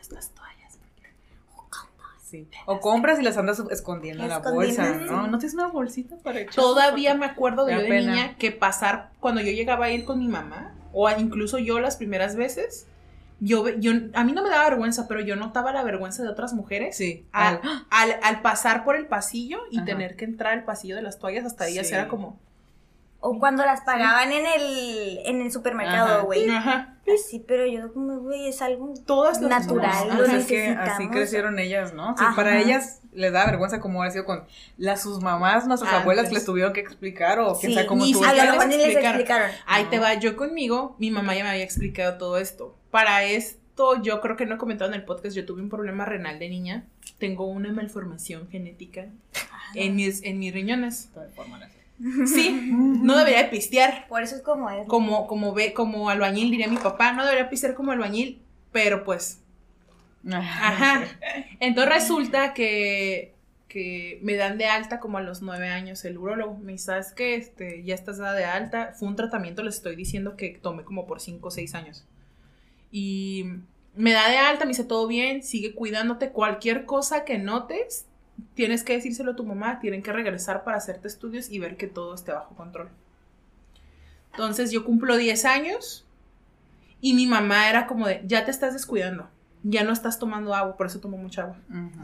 estas 0.00 0.30
toallas. 0.30 0.78
Sí. 2.22 2.48
O 2.66 2.80
compras 2.80 3.20
y 3.20 3.22
las 3.22 3.36
andas 3.36 3.62
escondiendo 3.70 4.24
en 4.24 4.28
la 4.28 4.38
bolsa. 4.40 4.90
¿no? 4.96 5.28
¿No 5.28 5.38
tienes 5.38 5.54
una 5.54 5.68
bolsita 5.68 6.16
para 6.16 6.40
echar? 6.40 6.54
Todavía 6.56 7.14
me 7.14 7.26
acuerdo 7.26 7.64
de 7.64 7.74
yo 7.74 7.80
de 7.82 7.88
pena. 7.88 8.12
niña 8.12 8.36
que 8.38 8.50
pasar 8.50 9.10
cuando 9.20 9.40
yo 9.40 9.52
llegaba 9.52 9.86
a 9.86 9.90
ir 9.90 10.04
con 10.04 10.18
mi 10.18 10.26
mamá 10.26 10.74
o 10.92 11.08
incluso 11.10 11.58
yo 11.58 11.78
las 11.78 11.96
primeras 11.96 12.34
veces 12.34 12.86
yo, 13.40 13.68
yo 13.68 13.92
a 14.14 14.24
mí 14.24 14.32
no 14.32 14.42
me 14.42 14.48
daba 14.48 14.64
vergüenza, 14.70 15.06
pero 15.06 15.20
yo 15.20 15.36
notaba 15.36 15.72
la 15.72 15.82
vergüenza 15.84 16.22
de 16.22 16.28
otras 16.28 16.54
mujeres 16.54 16.96
Sí. 16.96 17.26
al, 17.30 17.60
al- 17.90 18.18
al 18.22 18.40
pasar 18.42 18.84
por 18.84 18.96
el 18.96 19.06
pasillo 19.06 19.58
y 19.70 19.78
Ajá. 19.78 19.86
tener 19.86 20.16
que 20.16 20.24
entrar 20.24 20.54
al 20.54 20.64
pasillo 20.64 20.96
de 20.96 21.02
las 21.02 21.18
toallas 21.18 21.44
hasta 21.44 21.68
ellas 21.68 21.86
Sí. 21.88 21.94
era 21.94 22.08
como 22.08 22.38
O 23.26 23.38
cuando 23.38 23.64
las 23.64 23.80
pagaban 23.80 24.32
en 24.32 24.44
el, 24.44 25.18
en 25.24 25.40
el 25.40 25.50
supermercado, 25.50 26.26
güey. 26.26 26.46
ajá, 26.50 26.98
Sí, 27.26 27.42
pero 27.46 27.66
yo 27.66 27.90
como, 27.94 28.18
güey, 28.18 28.48
es 28.48 28.60
algo 28.60 28.92
todas 29.06 29.40
Natural, 29.40 30.08
lo 30.18 30.24
es 30.26 30.46
que 30.46 30.68
así 30.68 31.08
crecieron 31.08 31.58
ellas, 31.58 31.94
¿no? 31.94 32.14
Para 32.36 32.60
ellas 32.60 33.00
les 33.12 33.32
da 33.32 33.46
vergüenza 33.46 33.80
como 33.80 34.02
ha 34.02 34.10
sido 34.10 34.26
con 34.26 34.44
las 34.76 35.00
sus 35.02 35.22
mamás, 35.22 35.66
nuestras 35.66 35.90
abuelas 35.94 36.28
que 36.28 36.34
les 36.34 36.44
tuvieron 36.44 36.74
que 36.74 36.80
explicar 36.80 37.38
o 37.38 37.58
quién 37.58 37.70
Sí, 37.72 37.74
sabe 37.74 37.86
cómo 37.86 38.04
lo 38.44 38.52
mejor 38.52 38.66
les 38.68 38.76
ni 38.78 38.84
les 38.84 38.96
explicaron. 38.96 39.50
Ahí 39.66 39.84
No. 39.84 39.90
te 39.90 39.98
va, 40.00 40.14
yo 40.14 40.36
conmigo, 40.36 40.94
mi 40.98 41.10
mamá 41.10 41.34
ya 41.34 41.44
me 41.44 41.50
había 41.50 41.64
explicado 41.64 42.18
todo 42.18 42.36
esto. 42.36 42.76
Para 42.90 43.24
esto, 43.24 44.02
yo 44.02 44.20
creo 44.20 44.36
que 44.36 44.44
no 44.44 44.56
he 44.56 44.58
comentado 44.58 44.90
en 44.90 44.96
el 44.96 45.04
podcast, 45.06 45.34
yo 45.34 45.46
tuve 45.46 45.62
un 45.62 45.70
problema 45.70 46.04
renal 46.04 46.38
de 46.38 46.50
niña. 46.50 46.84
Tengo 47.18 47.46
una 47.46 47.72
malformación 47.72 48.48
genética 48.50 49.06
en 49.74 49.96
mis, 49.96 50.22
en 50.24 50.38
mis 50.38 50.52
riñones. 50.52 51.10
Sí, 52.26 52.70
no 52.72 53.16
debería 53.16 53.44
de 53.44 53.48
pistear. 53.48 54.06
Por 54.08 54.22
eso 54.22 54.36
es 54.36 54.42
como 54.42 54.68
es. 54.70 54.86
Como, 54.88 55.26
como 55.26 55.54
ve, 55.54 55.72
como 55.72 56.10
albañil, 56.10 56.50
diría 56.50 56.68
mi 56.68 56.76
papá, 56.76 57.12
no 57.12 57.24
debería 57.24 57.48
pistear 57.48 57.74
como 57.74 57.92
albañil, 57.92 58.42
pero 58.72 59.04
pues. 59.04 59.40
Ajá. 60.30 61.04
Entonces 61.60 61.92
resulta 61.92 62.54
que, 62.54 63.34
que 63.68 64.18
me 64.22 64.34
dan 64.34 64.58
de 64.58 64.66
alta 64.66 64.98
como 64.98 65.18
a 65.18 65.22
los 65.22 65.42
nueve 65.42 65.68
años 65.68 66.04
el 66.04 66.18
urólogo. 66.18 66.56
Me 66.58 66.72
dice, 66.72 66.86
¿sabes 66.86 67.12
qué? 67.12 67.36
Este, 67.36 67.84
ya 67.84 67.94
estás 67.94 68.18
dada 68.18 68.34
de 68.34 68.44
alta. 68.44 68.92
Fue 68.98 69.06
un 69.06 69.16
tratamiento, 69.16 69.62
les 69.62 69.76
estoy 69.76 69.96
diciendo 69.96 70.36
que 70.36 70.58
tomé 70.60 70.84
como 70.84 71.06
por 71.06 71.20
cinco 71.20 71.48
o 71.48 71.50
seis 71.50 71.74
años. 71.74 72.04
Y 72.90 73.44
me 73.94 74.12
da 74.12 74.28
de 74.28 74.38
alta, 74.38 74.64
me 74.64 74.70
dice, 74.70 74.84
todo 74.84 75.06
bien, 75.06 75.42
sigue 75.42 75.74
cuidándote. 75.74 76.30
Cualquier 76.30 76.84
cosa 76.86 77.24
que 77.24 77.38
notes, 77.38 78.06
tienes 78.54 78.82
que 78.82 78.94
decírselo 78.94 79.32
a 79.32 79.36
tu 79.36 79.44
mamá, 79.44 79.78
tienen 79.80 80.02
que 80.02 80.12
regresar 80.12 80.64
para 80.64 80.76
hacerte 80.76 81.08
estudios 81.08 81.50
y 81.50 81.58
ver 81.58 81.76
que 81.76 81.86
todo 81.86 82.14
esté 82.14 82.32
bajo 82.32 82.54
control. 82.54 82.88
Entonces 84.32 84.70
yo 84.70 84.84
cumplo 84.84 85.16
10 85.16 85.44
años 85.44 86.04
y 87.00 87.14
mi 87.14 87.26
mamá 87.26 87.68
era 87.68 87.86
como 87.86 88.06
de, 88.08 88.22
ya 88.26 88.44
te 88.44 88.50
estás 88.50 88.72
descuidando, 88.72 89.28
ya 89.62 89.84
no 89.84 89.92
estás 89.92 90.18
tomando 90.18 90.54
agua, 90.54 90.76
por 90.76 90.86
eso 90.86 91.00
tomo 91.00 91.16
mucha 91.16 91.42
agua. 91.42 91.56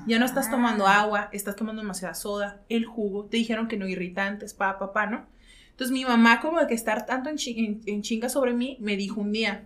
Ya 0.06 0.18
no 0.18 0.24
estás 0.26 0.46
Ah. 0.48 0.50
tomando 0.52 0.86
agua, 0.86 1.28
estás 1.32 1.56
tomando 1.56 1.82
demasiada 1.82 2.14
soda, 2.14 2.60
el 2.68 2.84
jugo, 2.86 3.24
te 3.24 3.36
dijeron 3.36 3.66
que 3.68 3.76
no 3.76 3.88
irritantes, 3.88 4.54
pa, 4.54 4.78
pa, 4.78 4.92
pa, 4.92 5.06
¿no? 5.06 5.26
Entonces 5.70 5.92
mi 5.92 6.04
mamá 6.04 6.40
como 6.40 6.60
de 6.60 6.66
que 6.66 6.74
estar 6.74 7.06
tanto 7.06 7.30
en, 7.30 7.36
chi- 7.36 7.58
en- 7.58 7.80
en 7.86 8.02
chinga 8.02 8.28
sobre 8.28 8.52
mí, 8.52 8.76
me 8.80 8.96
dijo 8.96 9.20
un 9.20 9.32
día, 9.32 9.64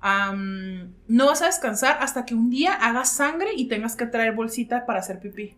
am, 0.00 0.92
no 1.08 1.26
vas 1.26 1.40
a 1.42 1.46
descansar 1.46 1.98
hasta 2.00 2.26
que 2.26 2.34
un 2.34 2.50
día 2.50 2.74
hagas 2.74 3.10
sangre 3.12 3.50
y 3.56 3.66
tengas 3.68 3.96
que 3.96 4.06
traer 4.06 4.34
bolsita 4.34 4.84
para 4.86 4.98
hacer 4.98 5.20
pipí. 5.20 5.54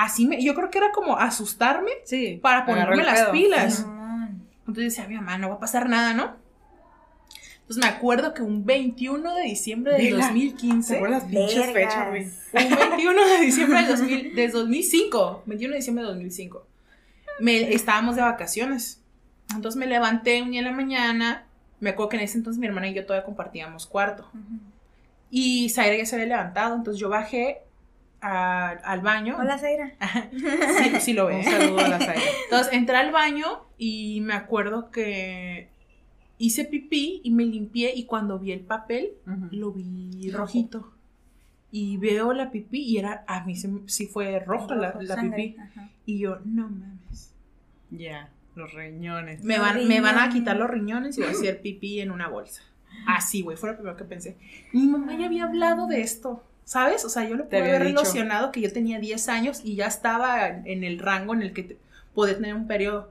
Así 0.00 0.28
me, 0.28 0.40
yo 0.40 0.54
creo 0.54 0.70
que 0.70 0.78
era 0.78 0.92
como 0.92 1.16
asustarme 1.18 1.90
Sí. 2.04 2.38
para 2.40 2.64
ponerme 2.64 3.02
las 3.02 3.22
pedo. 3.22 3.32
pilas. 3.32 3.84
Entonces 4.60 4.94
decía, 4.94 5.08
mi 5.08 5.16
mamá, 5.16 5.38
no 5.38 5.48
va 5.48 5.56
a 5.56 5.58
pasar 5.58 5.88
nada, 5.88 6.14
¿no? 6.14 6.36
Entonces 7.62 7.82
me 7.82 7.88
acuerdo 7.90 8.32
que 8.32 8.42
un 8.42 8.64
21 8.64 9.34
de 9.34 9.42
diciembre 9.42 9.94
del 9.94 10.12
Vela. 10.14 10.26
2015, 10.26 10.88
¿Te 10.92 10.96
acuerdas 10.98 11.22
las 11.24 11.30
pinches 11.32 11.72
fechas, 11.72 12.08
güey? 12.10 12.22
un 12.24 12.76
21 12.76 13.26
de 13.26 13.40
diciembre 13.40 13.78
del 13.78 13.88
2000, 13.88 14.34
de 14.36 14.48
2005, 14.48 15.42
21 15.46 15.72
de 15.72 15.76
diciembre 15.78 16.04
de 16.04 16.08
2005, 16.10 16.66
me, 17.40 17.74
estábamos 17.74 18.14
de 18.14 18.22
vacaciones. 18.22 19.02
Entonces 19.52 19.76
me 19.76 19.86
levanté 19.86 20.40
un 20.42 20.52
día 20.52 20.60
en 20.60 20.66
la 20.66 20.72
mañana, 20.72 21.44
me 21.80 21.90
acuerdo 21.90 22.10
que 22.10 22.16
en 22.18 22.22
ese 22.22 22.38
entonces 22.38 22.60
mi 22.60 22.68
hermana 22.68 22.86
y 22.86 22.94
yo 22.94 23.04
todavía 23.04 23.26
compartíamos 23.26 23.88
cuarto. 23.88 24.30
Ujú. 24.32 24.60
Y 25.28 25.70
Zaira 25.70 25.96
ya 25.96 26.06
se 26.06 26.14
había 26.14 26.28
levantado, 26.28 26.76
entonces 26.76 27.00
yo 27.00 27.08
bajé 27.08 27.62
a- 28.20 28.70
al 28.70 29.00
baño. 29.00 29.36
Hola, 29.38 29.58
Zaira. 29.58 29.92
Sí, 30.32 31.00
sí 31.00 31.12
lo 31.12 31.26
ve. 31.26 31.36
Un 31.36 31.44
saludo 31.44 31.78
a 31.78 31.88
la 31.88 31.98
Zaira. 31.98 32.22
Entonces 32.44 32.72
entré 32.72 32.96
al 32.96 33.12
baño 33.12 33.46
y 33.76 34.20
me 34.22 34.34
acuerdo 34.34 34.90
que 34.90 35.68
hice 36.38 36.64
pipí 36.64 37.20
y 37.24 37.30
me 37.30 37.44
limpié 37.44 37.92
y 37.94 38.04
cuando 38.06 38.38
vi 38.38 38.52
el 38.52 38.60
papel 38.60 39.10
lo 39.50 39.72
vi 39.72 40.30
rojito. 40.30 40.92
Y 41.70 41.98
veo 41.98 42.32
la 42.32 42.50
pipí 42.50 42.80
y 42.82 42.96
era, 42.96 43.24
a 43.26 43.44
mí 43.44 43.54
se- 43.54 43.70
sí 43.86 44.06
fue 44.06 44.38
roja 44.40 44.74
la, 44.74 44.92
Rojo, 44.92 45.02
la 45.02 45.14
sangre. 45.16 45.36
pipí. 45.48 45.60
Ajá. 45.60 45.90
Y 46.06 46.18
yo, 46.18 46.38
no 46.46 46.68
mames. 46.70 47.34
Ya, 47.90 48.30
los 48.54 48.72
riñones. 48.72 49.44
Me 49.44 49.58
van, 49.58 49.86
me 49.86 50.00
van 50.00 50.18
a 50.18 50.30
quitar 50.30 50.56
los 50.56 50.70
riñones 50.70 51.18
y 51.18 51.20
voy 51.20 51.28
a 51.30 51.32
hacer 51.32 51.60
pipí 51.60 52.00
en 52.00 52.10
una 52.10 52.28
bolsa. 52.28 52.62
Así, 53.06 53.42
güey, 53.42 53.56
fue 53.58 53.68
lo 53.70 53.76
primero 53.76 53.96
que 53.98 54.04
pensé. 54.04 54.38
Mi 54.72 54.86
mamá 54.86 55.14
ya 55.18 55.26
había 55.26 55.44
hablado 55.44 55.86
de 55.86 56.00
esto, 56.00 56.42
¿sabes? 56.68 57.02
O 57.06 57.08
sea, 57.08 57.24
yo 57.26 57.34
lo 57.34 57.46
pude 57.46 57.60
haber 57.60 57.80
relacionado 57.96 58.52
que 58.52 58.60
yo 58.60 58.70
tenía 58.70 58.98
10 58.98 59.28
años 59.30 59.60
y 59.64 59.74
ya 59.74 59.86
estaba 59.86 60.46
en 60.48 60.84
el 60.84 60.98
rango 60.98 61.32
en 61.32 61.40
el 61.40 61.54
que 61.54 61.62
te- 61.62 61.78
podía 62.14 62.34
tener 62.34 62.54
un 62.54 62.66
periodo. 62.66 63.10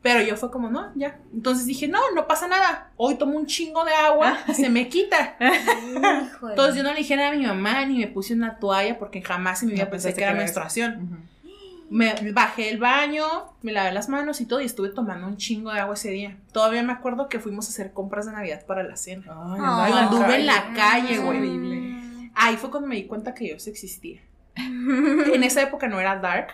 Pero 0.00 0.22
yo 0.22 0.36
fue 0.36 0.50
como, 0.50 0.70
no, 0.70 0.92
ya. 0.94 1.18
Entonces 1.34 1.66
dije, 1.66 1.88
no, 1.88 1.98
no 2.14 2.26
pasa 2.26 2.48
nada. 2.48 2.90
Hoy 2.96 3.16
tomo 3.16 3.36
un 3.36 3.46
chingo 3.46 3.84
de 3.84 3.92
agua, 3.92 4.38
se 4.54 4.70
me 4.70 4.88
quita. 4.88 5.36
Híjole. 5.40 6.52
Entonces 6.52 6.76
yo 6.76 6.82
no 6.84 6.90
le 6.92 6.98
dije 6.98 7.16
nada 7.16 7.32
a 7.32 7.34
mi 7.34 7.44
mamá 7.46 7.84
ni 7.84 7.98
me 7.98 8.06
puse 8.06 8.32
una 8.32 8.58
toalla 8.58 8.98
porque 8.98 9.20
jamás 9.20 9.62
en 9.62 9.68
mi 9.68 9.74
vida 9.74 9.84
No 9.84 9.90
pensé 9.90 10.14
que 10.14 10.22
era 10.22 10.32
menstruación. 10.32 11.26
Me 11.90 12.14
bajé 12.32 12.70
el 12.70 12.78
baño, 12.78 13.24
me 13.62 13.72
lavé 13.72 13.92
las 13.92 14.08
manos 14.08 14.40
y 14.40 14.46
todo 14.46 14.60
y 14.60 14.64
estuve 14.64 14.88
tomando 14.88 15.26
un 15.26 15.36
chingo 15.36 15.70
de 15.72 15.80
agua 15.80 15.94
ese 15.94 16.10
día. 16.10 16.36
Todavía 16.52 16.82
me 16.82 16.92
acuerdo 16.92 17.28
que 17.28 17.38
fuimos 17.40 17.66
a 17.66 17.70
hacer 17.70 17.92
compras 17.92 18.26
de 18.26 18.32
Navidad 18.32 18.64
para 18.66 18.82
la 18.84 18.96
cena. 18.96 19.24
Ay, 19.28 19.32
andaba 19.92 20.00
anduve 20.02 20.34
en 20.36 20.46
la 20.46 20.72
calle. 20.74 21.16
calle, 21.16 21.18
güey. 21.18 22.05
Ahí 22.36 22.56
fue 22.56 22.70
cuando 22.70 22.86
me 22.88 22.94
di 22.96 23.04
cuenta 23.06 23.34
que 23.34 23.44
Dios 23.46 23.66
existía. 23.66 24.20
En 24.56 25.42
esa 25.42 25.62
época 25.62 25.88
no 25.88 25.98
era 26.00 26.16
dark. 26.16 26.48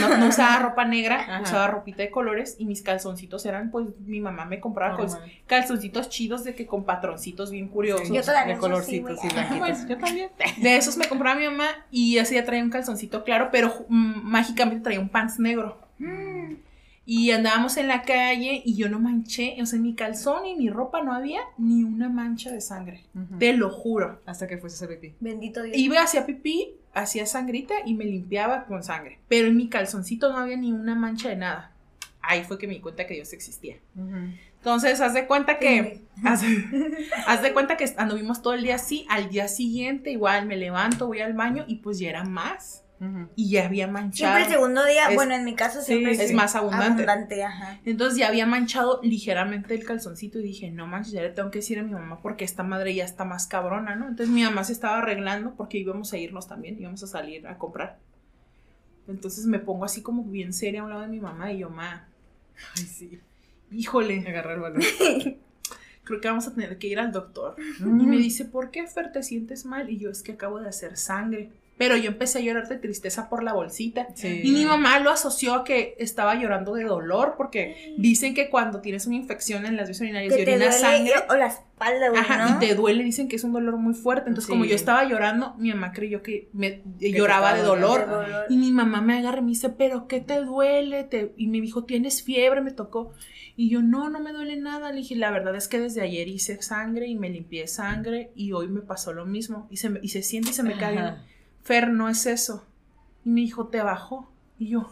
No, 0.00 0.16
no 0.16 0.26
usaba 0.26 0.58
ropa 0.58 0.84
negra, 0.84 1.20
Ajá. 1.20 1.42
usaba 1.42 1.68
ropita 1.68 2.02
de 2.02 2.10
colores 2.10 2.56
y 2.58 2.64
mis 2.64 2.82
calzoncitos 2.82 3.46
eran, 3.46 3.70
pues, 3.70 3.86
mi 4.00 4.20
mamá 4.20 4.44
me 4.44 4.58
compraba 4.58 4.98
calzoncitos 5.46 6.08
chidos 6.08 6.42
de 6.42 6.56
que 6.56 6.66
con 6.66 6.84
patroncitos 6.84 7.52
bien 7.52 7.68
curiosos. 7.68 8.08
Sí, 8.08 8.14
Yo 8.14 8.22
todavía 8.22 8.46
de 8.46 8.52
así, 8.54 8.60
colorcitos 8.60 9.16
güey. 9.16 9.30
y 9.30 9.34
blanquitos. 9.34 9.58
pues, 9.68 9.88
yo 9.88 9.98
también. 9.98 10.30
De 10.56 10.76
esos 10.76 10.96
me 10.96 11.06
compraba 11.06 11.38
mi 11.38 11.44
mamá 11.46 11.68
y 11.92 12.18
ese 12.18 12.34
día 12.34 12.44
traía 12.44 12.64
un 12.64 12.70
calzoncito 12.70 13.22
claro, 13.22 13.50
pero 13.52 13.86
mágicamente 13.88 14.82
traía 14.82 14.98
un 15.00 15.10
pants 15.10 15.38
negro. 15.38 15.78
Mm. 15.98 16.54
Y 17.10 17.30
andábamos 17.30 17.78
en 17.78 17.88
la 17.88 18.02
calle 18.02 18.60
y 18.66 18.76
yo 18.76 18.90
no 18.90 19.00
manché, 19.00 19.56
o 19.62 19.64
sea, 19.64 19.78
en 19.78 19.82
mi 19.82 19.94
calzón 19.94 20.44
y 20.44 20.54
mi 20.54 20.68
ropa 20.68 21.02
no 21.02 21.14
había 21.14 21.40
ni 21.56 21.82
una 21.82 22.10
mancha 22.10 22.52
de 22.52 22.60
sangre. 22.60 23.06
Te 23.38 23.54
lo 23.54 23.70
juro. 23.70 24.20
Hasta 24.26 24.46
que 24.46 24.58
fuese 24.58 24.76
ese 24.76 24.94
pipí. 24.94 25.14
Bendito 25.18 25.62
Dios. 25.62 25.74
Iba, 25.74 26.02
hacía 26.02 26.26
pipí, 26.26 26.74
hacía 26.92 27.24
sangrita 27.24 27.72
y 27.86 27.94
me 27.94 28.04
limpiaba 28.04 28.66
con 28.66 28.82
sangre. 28.82 29.20
Pero 29.26 29.48
en 29.48 29.56
mi 29.56 29.70
calzoncito 29.70 30.30
no 30.30 30.36
había 30.36 30.58
ni 30.58 30.70
una 30.70 30.94
mancha 30.94 31.30
de 31.30 31.36
nada. 31.36 31.72
Ahí 32.20 32.44
fue 32.44 32.58
que 32.58 32.66
me 32.66 32.74
di 32.74 32.80
cuenta 32.80 33.06
que 33.06 33.14
Dios 33.14 33.32
existía. 33.32 33.76
Entonces, 34.58 35.00
haz 35.00 35.14
de 35.14 35.26
cuenta 35.26 35.58
que. 35.58 36.02
Haz, 36.24 36.42
haz 37.26 37.40
de 37.40 37.54
cuenta 37.54 37.78
que 37.78 37.86
anduvimos 37.96 38.42
todo 38.42 38.52
el 38.52 38.64
día 38.64 38.74
así. 38.74 39.06
Al 39.08 39.30
día 39.30 39.48
siguiente, 39.48 40.10
igual 40.10 40.44
me 40.44 40.58
levanto, 40.58 41.06
voy 41.06 41.20
al 41.20 41.32
baño 41.32 41.64
y 41.66 41.76
pues 41.76 41.98
ya 42.00 42.10
era 42.10 42.24
más. 42.24 42.84
Y 43.36 43.50
ya 43.50 43.66
había 43.66 43.86
manchado. 43.86 44.34
Siempre 44.34 44.42
el 44.42 44.60
segundo 44.60 44.84
día, 44.84 45.08
Es- 45.08 45.14
bueno, 45.14 45.34
en 45.34 45.44
mi 45.44 45.54
caso 45.54 45.80
sí, 45.80 45.86
siempre 45.86 46.12
es 46.12 46.32
más 46.32 46.56
abundante. 46.56 47.04
abundante, 47.04 47.44
ajá. 47.44 47.78
Entonces 47.84 48.18
ya 48.18 48.26
había 48.28 48.44
manchado 48.44 49.00
ligeramente 49.04 49.74
el 49.74 49.84
calzoncito 49.84 50.40
y 50.40 50.42
dije, 50.42 50.70
no 50.72 50.86
manches, 50.88 51.12
ya 51.12 51.22
le 51.22 51.30
tengo 51.30 51.50
que 51.52 51.60
decir 51.60 51.78
a 51.78 51.84
mi 51.84 51.92
mamá 51.92 52.20
porque 52.20 52.44
esta 52.44 52.64
madre 52.64 52.94
ya 52.94 53.04
está 53.04 53.24
más 53.24 53.46
cabrona, 53.46 53.94
¿no? 53.94 54.08
Entonces 54.08 54.34
mi 54.34 54.42
mamá 54.42 54.64
se 54.64 54.72
estaba 54.72 54.98
arreglando 54.98 55.54
porque 55.54 55.78
íbamos 55.78 56.12
a 56.12 56.18
irnos 56.18 56.48
también, 56.48 56.76
íbamos 56.80 57.02
a 57.04 57.06
salir 57.06 57.46
a 57.46 57.56
comprar. 57.56 57.98
Entonces 59.06 59.46
me 59.46 59.58
pongo 59.58 59.84
así 59.84 60.02
como 60.02 60.24
bien 60.24 60.52
seria 60.52 60.80
a 60.80 60.84
un 60.84 60.90
lado 60.90 61.02
de 61.02 61.08
mi 61.08 61.20
mamá 61.20 61.52
y 61.52 61.58
yo, 61.58 61.70
ma, 61.70 62.08
Ay, 62.76 62.82
sí. 62.84 63.20
híjole, 63.70 64.20
Agarrar 64.28 64.54
el 64.54 64.60
balón. 64.60 64.82
creo 66.04 66.20
que 66.20 66.28
vamos 66.28 66.46
a 66.48 66.54
tener 66.54 66.78
que 66.78 66.86
ir 66.88 66.98
al 66.98 67.12
doctor. 67.12 67.54
Y 67.80 67.84
me 67.84 68.16
dice, 68.16 68.44
¿por 68.46 68.70
qué, 68.70 68.86
Fer, 68.86 69.12
te 69.12 69.22
sientes 69.22 69.64
mal? 69.66 69.88
Y 69.90 69.98
yo, 69.98 70.10
es 70.10 70.22
que 70.22 70.32
acabo 70.32 70.58
de 70.58 70.68
hacer 70.68 70.96
sangre. 70.96 71.50
Pero 71.78 71.96
yo 71.96 72.08
empecé 72.10 72.38
a 72.38 72.40
llorar 72.42 72.68
de 72.68 72.76
tristeza 72.76 73.28
por 73.28 73.42
la 73.44 73.52
bolsita. 73.52 74.08
Sí. 74.14 74.40
Y 74.42 74.50
mi 74.50 74.64
mamá 74.66 74.98
lo 74.98 75.10
asoció 75.10 75.54
a 75.54 75.64
que 75.64 75.94
estaba 75.98 76.34
llorando 76.34 76.74
de 76.74 76.84
dolor, 76.84 77.34
porque 77.36 77.94
dicen 77.96 78.34
que 78.34 78.50
cuando 78.50 78.80
tienes 78.80 79.06
una 79.06 79.16
infección 79.16 79.64
en 79.64 79.76
las 79.76 79.88
vías 79.88 80.00
urinarias 80.00 80.34
Que 80.34 80.42
y 80.42 80.44
te 80.44 80.50
duele 80.50 80.66
orinas 80.66 80.80
sangre, 80.80 81.12
o 81.30 81.34
la 81.36 81.46
espalda, 81.46 82.08
güey, 82.10 82.20
Ajá, 82.20 82.48
¿no? 82.50 82.56
y 82.56 82.58
te 82.66 82.74
duele, 82.74 83.04
dicen 83.04 83.28
que 83.28 83.36
es 83.36 83.44
un 83.44 83.52
dolor 83.52 83.76
muy 83.76 83.94
fuerte. 83.94 84.28
Entonces, 84.28 84.50
como 84.50 84.64
yo 84.64 84.74
estaba 84.74 85.04
llorando, 85.04 85.54
mi 85.58 85.70
mamá 85.70 85.92
creyó 85.92 86.22
que 86.22 86.48
me 86.52 86.82
te 86.98 87.12
lloraba 87.12 87.52
de 87.54 87.60
estaba 87.60 87.76
dolor. 87.76 88.00
De 88.00 88.06
dolor. 88.16 88.46
Y 88.48 88.56
mi 88.56 88.72
mamá 88.72 89.00
me 89.00 89.16
agarra 89.16 89.38
y 89.38 89.42
me 89.42 89.48
dice, 89.50 89.68
¿pero 89.70 90.08
qué 90.08 90.20
te 90.20 90.40
duele? 90.40 91.04
Te- 91.04 91.32
Y 91.36 91.46
me 91.46 91.60
dijo, 91.60 91.84
¿tienes 91.84 92.22
fiebre? 92.24 92.60
Me 92.60 92.72
tocó. 92.72 93.12
Y 93.54 93.70
yo, 93.70 93.82
no, 93.82 94.08
no 94.10 94.20
me 94.20 94.32
duele 94.32 94.56
nada. 94.56 94.90
Le 94.90 94.98
dije, 94.98 95.14
la 95.16 95.30
verdad 95.30 95.54
es 95.56 95.68
que 95.68 95.78
desde 95.80 96.00
ayer 96.00 96.26
hice 96.28 96.60
sangre 96.62 97.06
y 97.06 97.14
me 97.16 97.28
limpié 97.30 97.66
sangre 97.68 98.30
y 98.34 98.52
hoy 98.52 98.68
me 98.68 98.80
pasó 98.80 99.12
lo 99.12 99.26
mismo. 99.26 99.68
Y 99.70 99.76
se, 99.78 99.90
me- 99.90 100.00
y 100.02 100.08
se 100.08 100.22
siente 100.22 100.50
y 100.50 100.52
se 100.54 100.62
me 100.64 100.76
cae. 100.76 101.14
Fer, 101.68 101.90
no 101.90 102.08
es 102.08 102.24
eso. 102.24 102.64
Y 103.24 103.28
me 103.28 103.40
dijo, 103.42 103.66
¿te 103.68 103.82
bajó? 103.82 104.32
Y 104.58 104.70
yo, 104.70 104.90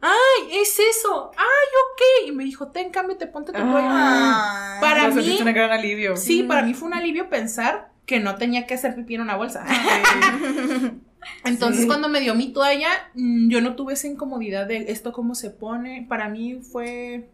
¡ay, 0.00 0.50
es 0.52 0.78
eso! 0.78 1.32
¡Ay, 1.36 1.68
ok! 1.82 2.28
Y 2.28 2.32
me 2.32 2.44
dijo, 2.44 2.68
ten, 2.68 2.90
cámbiate, 2.92 3.26
ponte 3.26 3.50
tu 3.50 3.58
cuello. 3.58 3.88
Ah. 3.90 4.78
Para 4.80 5.08
mí- 5.08 5.38
un 5.40 5.52
gran 5.52 5.72
alivio. 5.72 6.16
Sí, 6.16 6.44
para 6.44 6.62
mí 6.62 6.74
fue 6.74 6.86
un 6.88 6.94
alivio 6.94 7.28
pensar 7.28 7.90
que 8.06 8.20
no 8.20 8.36
tenía 8.36 8.66
que 8.68 8.74
hacer 8.74 8.94
pipí 8.94 9.16
en 9.16 9.22
una 9.22 9.34
bolsa. 9.36 9.64
Entonces, 11.44 11.82
Sí. 11.82 11.86
cuando 11.86 12.08
me 12.08 12.20
dio 12.20 12.34
mi 12.34 12.52
toalla, 12.52 12.88
mm, 13.14 13.48
yo 13.48 13.60
no 13.60 13.74
tuve 13.76 13.94
esa 13.94 14.06
incomodidad 14.08 14.66
de 14.66 14.90
esto 14.92 15.12
cómo 15.12 15.34
se 15.34 15.50
pone. 15.50 16.06
Para 16.08 16.28
mí 16.28 16.60
fue. 16.62 17.28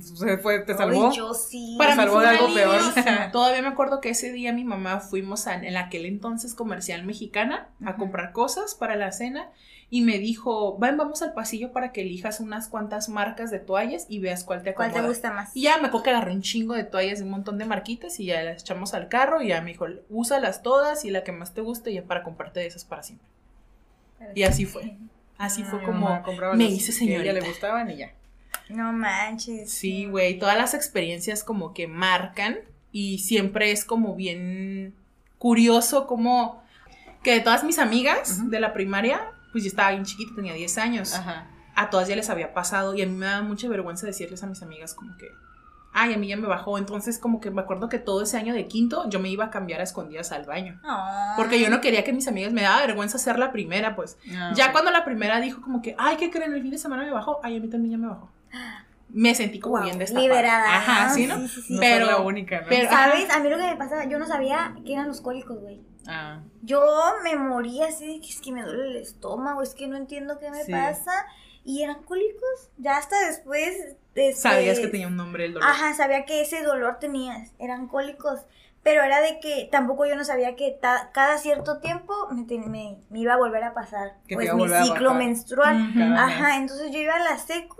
Se 0.00 0.38
fue, 0.38 0.60
te 0.60 0.74
salvó. 0.74 1.10
Ay, 1.10 1.16
yo 1.16 1.34
sí. 1.34 1.74
Para 1.78 1.94
salvó 1.94 2.20
de 2.20 2.28
algo 2.28 2.54
peor. 2.54 2.80
Todavía 3.32 3.62
me 3.62 3.68
acuerdo 3.68 4.00
que 4.00 4.10
ese 4.10 4.32
día 4.32 4.52
mi 4.52 4.64
mamá 4.64 5.00
fuimos 5.00 5.46
a, 5.46 5.54
en 5.54 5.76
aquel 5.76 6.06
entonces 6.06 6.54
comercial 6.54 7.04
mexicana 7.04 7.68
a 7.84 7.96
comprar 7.96 8.32
cosas 8.32 8.74
para 8.74 8.96
la 8.96 9.12
cena 9.12 9.50
y 9.90 10.00
me 10.00 10.18
dijo, 10.18 10.78
ven, 10.78 10.96
vamos 10.96 11.20
al 11.20 11.34
pasillo 11.34 11.72
para 11.72 11.92
que 11.92 12.00
elijas 12.00 12.40
unas 12.40 12.68
cuantas 12.68 13.10
marcas 13.10 13.50
de 13.50 13.58
toallas 13.58 14.06
y 14.08 14.20
veas 14.20 14.42
cuál 14.42 14.62
te 14.62 14.72
¿Cuál 14.72 14.88
acomoda. 14.88 15.08
te 15.08 15.14
gusta 15.14 15.32
más? 15.32 15.54
Y 15.54 15.64
ya 15.64 15.76
me 15.76 15.88
acuerdo 15.88 16.04
que 16.04 16.10
agarré 16.10 16.32
un 16.32 16.40
chingo 16.40 16.72
de 16.72 16.84
toallas 16.84 17.18
de 17.18 17.26
un 17.26 17.30
montón 17.30 17.58
de 17.58 17.66
marquitas 17.66 18.18
y 18.18 18.24
ya 18.24 18.42
las 18.42 18.62
echamos 18.62 18.94
al 18.94 19.08
carro 19.08 19.42
y 19.42 19.48
ya 19.48 19.60
me 19.60 19.72
dijo, 19.72 19.84
úsalas 20.08 20.62
todas 20.62 21.04
y 21.04 21.10
la 21.10 21.24
que 21.24 21.32
más 21.32 21.52
te 21.52 21.60
guste 21.60 21.92
ya 21.92 22.04
para 22.04 22.22
comprarte 22.22 22.60
de 22.60 22.66
esas 22.66 22.86
para 22.86 23.02
siempre. 23.02 23.28
Y 24.34 24.44
así 24.44 24.64
fue. 24.64 24.96
Así 25.36 25.62
fue 25.64 25.82
como 25.82 26.22
me 26.54 26.64
hice 26.64 26.92
que 26.92 27.04
a 27.04 27.18
ella 27.18 27.22
señorita. 27.22 27.32
le 27.34 27.40
gustaban 27.40 27.90
y 27.90 27.96
ya. 27.96 28.12
No 28.68 28.92
manches. 28.92 29.70
Sí, 29.72 30.06
güey, 30.06 30.38
todas 30.38 30.56
las 30.56 30.74
experiencias 30.74 31.44
como 31.44 31.72
que 31.74 31.86
marcan 31.88 32.58
y 32.92 33.18
siempre 33.18 33.70
es 33.72 33.84
como 33.84 34.14
bien 34.14 34.94
curioso 35.38 36.06
como 36.06 36.62
que 37.22 37.32
de 37.34 37.40
todas 37.40 37.64
mis 37.64 37.78
amigas 37.78 38.50
de 38.50 38.60
la 38.60 38.72
primaria, 38.72 39.20
pues 39.52 39.64
yo 39.64 39.68
estaba 39.68 39.90
bien 39.90 40.04
chiquita, 40.04 40.32
tenía 40.34 40.54
10 40.54 40.78
años, 40.78 41.14
Ajá. 41.14 41.46
a 41.74 41.90
todas 41.90 42.08
ya 42.08 42.16
les 42.16 42.30
había 42.30 42.52
pasado 42.54 42.94
y 42.94 43.02
a 43.02 43.06
mí 43.06 43.12
me 43.12 43.26
daba 43.26 43.42
mucha 43.42 43.68
vergüenza 43.68 44.06
decirles 44.06 44.42
a 44.42 44.46
mis 44.46 44.62
amigas 44.62 44.94
como 44.94 45.16
que, 45.16 45.28
ay, 45.92 46.14
a 46.14 46.16
mí 46.16 46.26
ya 46.28 46.36
me 46.36 46.46
bajó, 46.48 46.78
entonces 46.78 47.18
como 47.18 47.40
que 47.40 47.50
me 47.50 47.60
acuerdo 47.62 47.88
que 47.88 47.98
todo 47.98 48.22
ese 48.22 48.36
año 48.38 48.54
de 48.54 48.66
quinto 48.66 49.08
yo 49.08 49.20
me 49.20 49.28
iba 49.28 49.44
a 49.46 49.50
cambiar 49.50 49.80
a 49.80 49.84
escondidas 49.84 50.32
al 50.32 50.44
baño. 50.46 50.80
Ay. 50.84 51.34
Porque 51.36 51.60
yo 51.60 51.70
no 51.70 51.80
quería 51.80 52.02
que 52.02 52.12
mis 52.12 52.26
amigas 52.28 52.52
me 52.52 52.62
daba 52.62 52.80
vergüenza 52.86 53.18
ser 53.18 53.38
la 53.38 53.52
primera, 53.52 53.94
pues. 53.94 54.16
Ah, 54.34 54.52
Ya 54.56 54.72
cuando 54.72 54.90
la 54.90 55.04
primera 55.04 55.40
dijo 55.40 55.60
como 55.60 55.80
que, 55.82 55.94
ay, 55.98 56.16
¿qué 56.16 56.30
creen? 56.30 56.54
El 56.54 56.62
fin 56.62 56.70
de 56.70 56.78
semana 56.78 57.04
me 57.04 57.10
bajó. 57.10 57.40
Ay, 57.42 57.56
a 57.56 57.60
mí 57.60 57.68
también 57.68 57.92
ya 57.92 57.98
me 57.98 58.08
bajó. 58.08 58.30
Me 59.08 59.34
sentí 59.34 59.60
como 59.60 59.74
Wow, 59.76 59.84
bien 59.84 59.98
destapada. 59.98 60.22
liberada. 60.26 60.76
Ajá, 60.76 61.08
¿no? 61.08 61.14
sí, 61.14 61.26
¿no? 61.26 61.36
Sí, 61.40 61.48
sí, 61.48 61.62
sí. 61.62 61.74
No 61.74 61.80
pero- 61.80 62.06
la 62.06 62.16
única, 62.18 62.62
¿no? 62.62 62.66
pero- 62.68 62.88
¿Sabes? 62.88 63.28
A 63.30 63.40
mí 63.40 63.48
lo 63.50 63.56
que 63.58 63.62
me 63.64 63.76
pasaba, 63.76 64.04
yo 64.06 64.18
no 64.18 64.26
sabía 64.26 64.74
que 64.86 64.92
eran 64.94 65.08
los 65.08 65.20
cólicos, 65.20 65.60
güey. 65.60 65.80
Ah, 66.06 66.40
Yo 66.62 66.82
me 67.22 67.36
moría 67.36 67.86
así 67.88 68.06
de 68.06 68.20
que 68.20 68.28
es 68.28 68.40
que 68.40 68.50
me 68.52 68.62
duele 68.62 68.88
el 68.88 68.96
estómago, 68.96 69.62
es 69.62 69.74
que 69.74 69.86
no 69.86 69.96
entiendo 69.96 70.38
qué 70.38 70.50
me 70.50 70.64
Sí. 70.64 70.72
pasa. 70.72 71.12
Y 71.64 71.82
eran 71.82 72.02
cólicos. 72.02 72.70
Ya 72.78 72.96
hasta 72.96 73.18
después. 73.26 73.68
este, 74.14 74.32
Sabías 74.34 74.78
que 74.80 74.88
tenía 74.88 75.06
un 75.08 75.16
nombre 75.16 75.44
el 75.46 75.54
dolor. 75.54 75.68
Ajá, 75.68 75.94
sabía 75.94 76.24
que 76.24 76.40
ese 76.42 76.62
dolor 76.62 76.98
tenías. 76.98 77.52
Eran 77.58 77.86
cólicos. 77.88 78.40
Pero 78.82 79.02
era 79.04 79.20
de 79.20 79.38
que 79.40 79.68
tampoco 79.70 80.04
yo 80.06 80.16
no 80.16 80.24
sabía 80.24 80.56
que 80.56 80.76
ta- 80.82 81.10
cada 81.14 81.38
cierto 81.38 81.78
tiempo 81.78 82.12
me, 82.32 82.44
te- 82.44 82.58
me, 82.58 82.98
me 83.10 83.18
iba 83.20 83.34
a 83.34 83.36
volver 83.36 83.62
a 83.62 83.72
pasar. 83.74 84.14
Que 84.26 84.34
pues 84.34 84.52
mi 84.54 84.68
ciclo 84.68 85.14
menstrual. 85.14 85.92
Cada 85.96 86.24
Ajá, 86.26 86.48
mes. 86.48 86.56
entonces 86.58 86.90
yo 86.90 86.98
iba 86.98 87.14
a 87.14 87.20
la 87.20 87.38
seco 87.38 87.76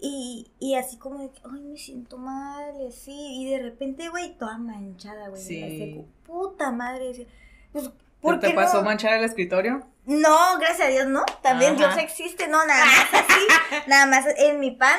y, 0.00 0.50
y 0.58 0.74
así 0.76 0.96
como 0.98 1.18
de 1.22 1.30
que, 1.30 1.40
ay, 1.44 1.60
me 1.62 1.76
siento 1.78 2.16
mal, 2.18 2.74
y 2.80 2.86
así, 2.88 3.12
y 3.42 3.50
de 3.50 3.58
repente, 3.62 4.08
güey, 4.08 4.36
toda 4.38 4.58
manchada, 4.58 5.28
güey, 5.28 5.42
Sí. 5.42 6.04
Puta 6.26 6.70
madre, 6.72 7.26
pues, 7.72 7.84
¿Por 7.88 7.94
¿por 8.20 8.40
te 8.40 8.48
qué 8.48 8.54
pasó 8.54 8.78
no? 8.78 8.84
manchar 8.84 9.14
el 9.18 9.24
escritorio? 9.24 9.86
No, 10.06 10.58
gracias 10.58 10.88
a 10.88 10.90
Dios, 10.90 11.06
no. 11.06 11.24
También 11.42 11.74
Ajá. 11.74 11.94
Dios 11.94 12.04
existe, 12.04 12.48
no, 12.48 12.64
nada 12.66 12.84
más 12.84 13.24
así, 13.24 13.84
nada 13.88 14.06
más 14.06 14.24
en 14.36 14.60
mi 14.60 14.70
pan. 14.72 14.98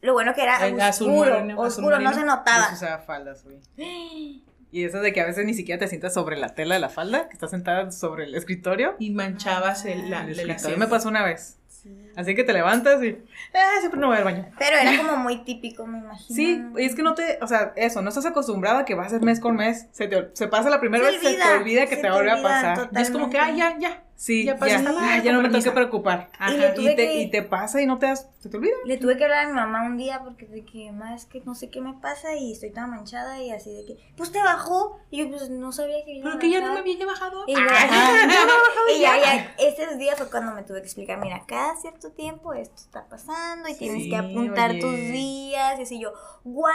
Lo 0.00 0.12
bueno 0.12 0.32
que 0.34 0.42
era 0.42 0.64
El 0.66 0.80
azul 0.80 1.10
oscuro, 1.10 1.34
marino, 1.34 1.60
oscuro, 1.60 1.98
no 1.98 2.12
se 2.12 2.20
Yo 2.20 2.26
notaba. 2.26 2.70
usaba 2.72 2.98
faldas, 2.98 3.44
güey. 3.44 3.58
Y 4.70 4.84
eso 4.84 5.00
de 5.00 5.14
que 5.14 5.20
a 5.22 5.24
veces 5.24 5.46
ni 5.46 5.54
siquiera 5.54 5.78
te 5.78 5.88
sientas 5.88 6.12
sobre 6.12 6.36
la 6.36 6.54
tela 6.54 6.74
de 6.74 6.80
la 6.82 6.90
falda, 6.90 7.28
que 7.28 7.32
estás 7.32 7.50
sentada 7.50 7.90
sobre 7.90 8.24
el 8.24 8.34
escritorio. 8.34 8.96
Y 8.98 9.10
manchabas 9.12 9.86
el, 9.86 10.10
la, 10.10 10.24
El 10.24 10.38
el 10.38 10.50
escritorio 10.50 10.76
me 10.76 10.86
pasó 10.88 11.08
una 11.08 11.24
vez. 11.24 11.57
Sí. 11.82 12.10
Así 12.16 12.34
que 12.34 12.42
te 12.44 12.52
levantas 12.52 13.02
y. 13.04 13.18
Ah, 13.54 13.76
siempre 13.80 14.00
no 14.00 14.08
voy 14.08 14.16
al 14.16 14.24
baño. 14.24 14.46
Pero 14.58 14.76
era 14.76 14.96
como 15.02 15.16
muy 15.16 15.44
típico, 15.44 15.86
me 15.86 15.98
imagino. 15.98 16.34
Sí, 16.34 16.62
y 16.76 16.84
es 16.84 16.94
que 16.94 17.02
no 17.02 17.14
te. 17.14 17.38
O 17.40 17.46
sea, 17.46 17.72
eso, 17.76 18.02
no 18.02 18.08
estás 18.08 18.26
acostumbrado 18.26 18.78
a 18.78 18.84
que 18.84 18.94
va 18.94 19.04
a 19.04 19.08
ser 19.08 19.22
mes 19.22 19.38
con 19.40 19.56
mes. 19.56 19.86
Se, 19.92 20.08
te, 20.08 20.30
se 20.32 20.48
pasa 20.48 20.70
la 20.70 20.80
primera 20.80 21.04
Se 21.04 21.12
vez, 21.12 21.20
se 21.20 21.26
olvida, 21.28 21.44
te 21.44 21.56
olvida 21.58 21.80
que 21.86 21.96
se 21.96 21.96
te 21.96 22.02
te 22.08 22.10
vuelve 22.10 22.30
a 22.32 22.42
pasar. 22.42 22.90
es 22.96 23.10
como 23.10 23.30
que, 23.30 23.38
ay, 23.38 23.56
ya, 23.58 23.78
ya. 23.78 24.02
Sí, 24.16 24.44
Ya 24.44 24.58
ya, 24.58 24.82
ah, 24.84 25.22
ya 25.22 25.32
no 25.32 25.40
me 25.40 25.48
tengo 25.48 25.62
que 25.62 25.70
preocupar. 25.70 26.28
Ajá. 26.40 26.52
Y 26.76 26.88
Y 26.88 26.96
te, 26.96 27.14
y 27.14 27.30
te 27.30 27.42
pasa 27.42 27.80
y 27.80 27.86
no 27.86 27.98
te 27.98 28.06
das, 28.06 28.28
se 28.38 28.48
te 28.48 28.56
olvida. 28.56 28.74
Le 28.84 28.98
tuve 28.98 29.16
que 29.16 29.24
hablar 29.24 29.46
a 29.46 29.48
mi 29.48 29.54
mamá 29.54 29.82
un 29.82 29.96
día 29.96 30.20
porque 30.22 30.46
de 30.46 30.64
que, 30.64 30.92
mamá, 30.92 31.14
es 31.14 31.26
que 31.26 31.40
no 31.40 31.56
sé 31.56 31.70
qué 31.70 31.80
me 31.80 31.94
pasa 31.94 32.36
y 32.36 32.52
estoy 32.52 32.70
tan 32.70 32.90
manchada 32.90 33.42
y 33.42 33.50
así 33.50 33.74
de 33.74 33.84
que, 33.84 34.12
pues 34.16 34.30
te 34.30 34.38
bajó. 34.38 35.00
Y 35.10 35.18
yo, 35.18 35.30
pues 35.30 35.50
no 35.50 35.72
sabía 35.72 36.04
que 36.04 36.20
Pero 36.22 36.38
que 36.38 36.50
ya 36.50 36.60
no 36.60 36.72
me 36.72 36.78
había 36.78 37.04
bajado. 37.04 37.44
Y, 37.48 37.54
Ay, 37.56 37.64
ya, 37.68 38.96
y 38.96 39.00
ya, 39.00 39.16
ya, 39.16 39.54
ese 39.58 39.96
día 39.96 40.14
fue 40.14 40.30
cuando 40.30 40.52
me 40.52 40.62
tuve 40.62 40.80
que 40.80 40.86
explicar, 40.86 41.18
mira, 41.18 41.44
cada 41.48 41.74
cierto 41.76 42.12
tiempo 42.12 42.52
esto 42.52 42.76
está 42.76 43.08
pasando 43.08 43.68
y 43.68 43.74
tienes 43.74 44.08
que 44.08 44.16
apuntar 44.16 44.70
oye. 44.70 44.80
tus 44.80 44.94
días. 44.94 45.78
Y 45.80 45.82
así 45.82 46.00
yo, 46.00 46.12
wow, 46.44 46.70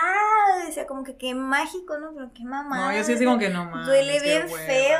decía 0.65 0.86
como 0.86 1.06
que 1.06 1.15
qué 1.15 1.34
mágico, 1.34 1.97
¿no? 1.97 2.13
Pero 2.13 2.32
qué 2.34 2.43
mamá. 2.43 2.91
No, 2.91 2.97
yo 2.97 3.06
sí 3.06 3.15
digo 3.15 3.38
que 3.38 3.49
no 3.49 3.65
mames. 3.65 3.88
Duele 3.88 4.19
bien 4.19 4.49
feo, 4.49 4.99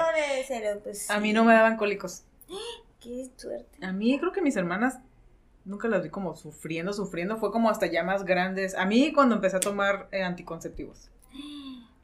pues. 0.82 1.10
A 1.10 1.19
mí 1.19 1.34
no 1.34 1.43
me 1.43 1.54
daban 1.54 1.76
cólicos. 1.76 2.23
Qué 2.99 3.30
suerte. 3.36 3.86
A 3.86 3.91
mí 3.91 4.17
creo 4.17 4.32
que 4.32 4.41
mis 4.41 4.56
hermanas 4.56 4.99
nunca 5.65 5.88
las 5.88 6.04
vi 6.04 6.10
como 6.10 6.36
sufriendo, 6.36 6.93
sufriendo. 6.93 7.38
Fue 7.38 7.52
como 7.52 7.69
hasta 7.69 7.86
ya 7.86 8.04
más 8.04 8.26
grandes. 8.26 8.76
A 8.76 8.86
mí 8.86 9.12
cuando 9.13 9.36
empecé 9.36 9.58
a 9.58 9.62
tomar 9.62 10.08
eh, 10.12 10.23
anticonceptivos. 10.23 11.10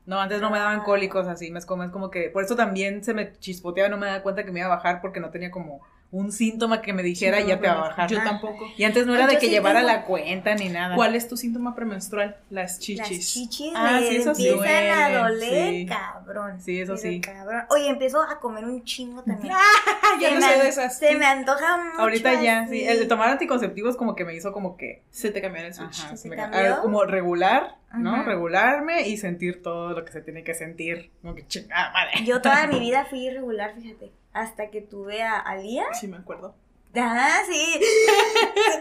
No, 0.05 0.19
antes 0.19 0.41
no 0.41 0.49
me 0.49 0.57
daban 0.57 0.81
cólicos 0.81 1.27
así, 1.27 1.51
me 1.51 1.59
es 1.59 1.67
como, 1.67 1.83
es 1.83 1.91
como 1.91 2.09
que, 2.09 2.31
por 2.31 2.43
eso 2.43 2.55
también 2.55 3.03
se 3.03 3.13
me 3.13 3.37
chispoteaba 3.37 3.89
no 3.89 3.97
me 3.97 4.07
daba 4.07 4.23
cuenta 4.23 4.43
que 4.43 4.51
me 4.51 4.59
iba 4.59 4.65
a 4.65 4.75
bajar 4.75 5.01
porque 5.01 5.19
no 5.19 5.29
tenía 5.29 5.51
como 5.51 5.81
un 6.11 6.31
síntoma 6.31 6.81
que 6.81 6.91
me 6.91 7.03
dijera 7.03 7.37
Sí, 7.39 7.45
ya 7.47 7.59
te 7.59 7.67
va 7.67 7.73
a 7.73 7.79
bajar. 7.81 8.09
Yo 8.09 8.17
Ah. 8.19 8.23
tampoco. 8.23 8.65
Y 8.75 8.83
antes 8.83 9.05
no 9.05 9.13
era 9.13 9.25
Ay, 9.25 9.33
de 9.35 9.39
que 9.39 9.45
sí 9.45 9.51
llevara 9.51 9.81
tengo- 9.81 9.93
la 9.93 10.05
cuenta 10.05 10.55
ni 10.55 10.69
nada. 10.69 10.95
¿Cuál 10.95 11.13
es 11.15 11.27
tu 11.27 11.37
síntoma 11.37 11.75
premenstrual? 11.75 12.37
Las 12.49 12.71
Las 12.71 12.79
chichis. 12.79 13.31
chichis 13.33 13.73
Ah, 13.75 13.99
sí, 14.01 14.15
eso 14.15 14.33
sí 14.33 14.47
empiezan 14.47 14.89
a 15.13 15.19
doler, 15.19 15.69
sí. 15.69 15.85
cabrón. 15.85 16.59
Sí, 16.61 16.81
eso 16.81 16.93
pero 16.95 17.01
sí. 17.11 17.21
Cabrón. 17.21 17.63
Oye, 17.69 17.89
empiezo 17.89 18.23
a 18.23 18.39
comer 18.39 18.65
un 18.65 18.83
chingo 18.83 19.21
también. 19.23 19.53
Ah, 20.11 20.17
ya 20.19 20.29
Se 20.29 20.33
no 20.35 20.41
me 20.41 20.53
sé 20.53 20.59
de 20.63 20.69
esas. 20.69 20.97
Se 20.97 21.15
me 21.15 21.25
antoja 21.27 21.77
mucho. 21.77 21.99
Ahorita 22.01 22.41
ya, 22.41 22.61
así. 22.61 22.79
sí. 22.79 22.87
El 22.87 22.97
de 22.97 23.05
tomar 23.05 23.29
anticonceptivos 23.29 23.95
como 23.95 24.15
que 24.15 24.25
me 24.25 24.33
hizo 24.33 24.51
como 24.51 24.75
que, 24.77 25.03
Se 25.11 25.29
te 25.29 25.39
cambió 25.41 25.63
el 25.63 25.73
switch. 25.75 25.99
ajá, 26.05 26.17
¿Se 26.17 26.27
me- 26.29 26.35
cambió? 26.35 26.59
a 26.59 26.63
ver, 26.63 26.75
como 26.81 27.03
regular, 27.05 27.75
¿no? 27.93 28.23
Regularme 28.23 29.07
y 29.07 29.17
sentir 29.17 29.61
todo 29.61 29.91
lo 29.91 30.03
que 30.05 30.11
se 30.11 30.21
tiene 30.21 30.43
que 30.43 30.55
sentir. 30.55 31.11
Como 31.21 31.35
que 31.35 31.45
chingada 31.45 31.91
madre. 31.91 32.23
Yo 32.25 32.41
toda 32.41 32.65
mi 32.65 32.79
vida 32.79 33.05
fui 33.07 33.27
irregular, 33.27 33.75
fíjate. 33.79 34.11
Hasta 34.33 34.69
que 34.69 34.81
tuve 34.81 35.23
a, 35.23 35.39
a 35.39 35.55
Lía. 35.57 35.85
Sí, 35.93 36.07
me 36.07 36.17
acuerdo. 36.17 36.55
Ah, 36.95 37.41
sí. 37.47 37.79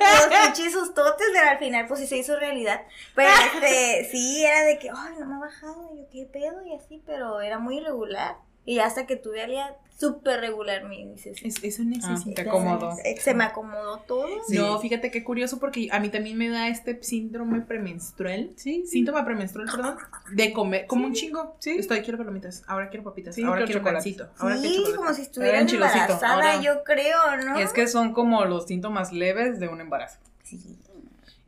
Los 0.00 0.26
pinches 0.26 0.72
sustotes, 0.72 1.26
pero 1.32 1.50
al 1.50 1.58
final, 1.58 1.86
pues 1.86 2.00
sí 2.00 2.06
se 2.06 2.16
hizo 2.16 2.38
realidad. 2.38 2.82
Pero 3.14 3.28
este, 3.30 4.08
sí, 4.10 4.44
era 4.44 4.64
de 4.64 4.78
que, 4.78 4.88
ay, 4.88 5.14
no 5.18 5.26
me 5.26 5.34
ha 5.36 5.38
bajado. 5.38 5.90
Y 5.92 5.98
yo, 5.98 6.08
¿qué 6.10 6.24
pedo? 6.24 6.64
Y 6.64 6.74
así, 6.74 7.02
pero 7.04 7.40
era 7.40 7.58
muy 7.58 7.78
irregular. 7.78 8.36
Y 8.68 8.80
hasta 8.80 9.06
que 9.06 9.16
tuve 9.16 9.40
a 9.40 9.46
Lía, 9.46 9.76
súper 9.98 10.40
regular 10.40 10.84
mi. 10.84 11.14
Es, 11.14 11.64
eso 11.64 11.84
necesita. 11.84 12.30
Ah, 12.30 12.34
te 12.34 12.42
acomodó. 12.42 12.94
Se- 12.96 13.16
Se 13.16 13.32
me 13.32 13.44
acomodó 13.44 14.00
todo. 14.00 14.28
Sí. 14.46 14.58
No, 14.58 14.78
fíjate 14.78 15.10
qué 15.10 15.24
curioso 15.24 15.58
porque 15.58 15.88
a 15.90 15.98
mí 16.00 16.10
también 16.10 16.36
me 16.36 16.50
da 16.50 16.68
este 16.68 17.02
síndrome 17.02 17.62
premenstrual. 17.62 18.50
Sí, 18.56 18.84
Síntoma 18.86 19.24
premenstrual, 19.24 19.68
perdón. 19.74 19.96
De 20.32 20.52
comer, 20.52 20.86
como 20.86 21.06
un 21.06 21.14
chingo. 21.14 21.56
Sí. 21.60 21.78
Estoy, 21.78 22.02
quiero 22.02 22.18
palomitas. 22.18 22.62
Ahora 22.66 22.90
quiero 22.90 23.04
papitas. 23.04 23.34
Sí, 23.36 23.42
ahora 23.42 23.64
quiero 23.64 23.82
pancito. 23.82 24.28
Ahora 24.36 24.56
quiero 24.60 24.84
Sí, 24.86 24.92
como 24.94 25.14
si 25.14 25.22
estuviera 25.22 25.60
embarazada, 25.60 26.34
ahora- 26.34 26.60
yo 26.60 26.84
creo, 26.84 27.16
¿no? 27.46 27.58
Y 27.58 27.62
es 27.62 27.72
que 27.72 27.88
son 27.88 28.12
como 28.12 28.44
los 28.44 28.66
síntomas 28.66 29.12
leves 29.14 29.58
de 29.60 29.68
un 29.68 29.80
embarazo. 29.80 30.18
Sí. 30.42 30.60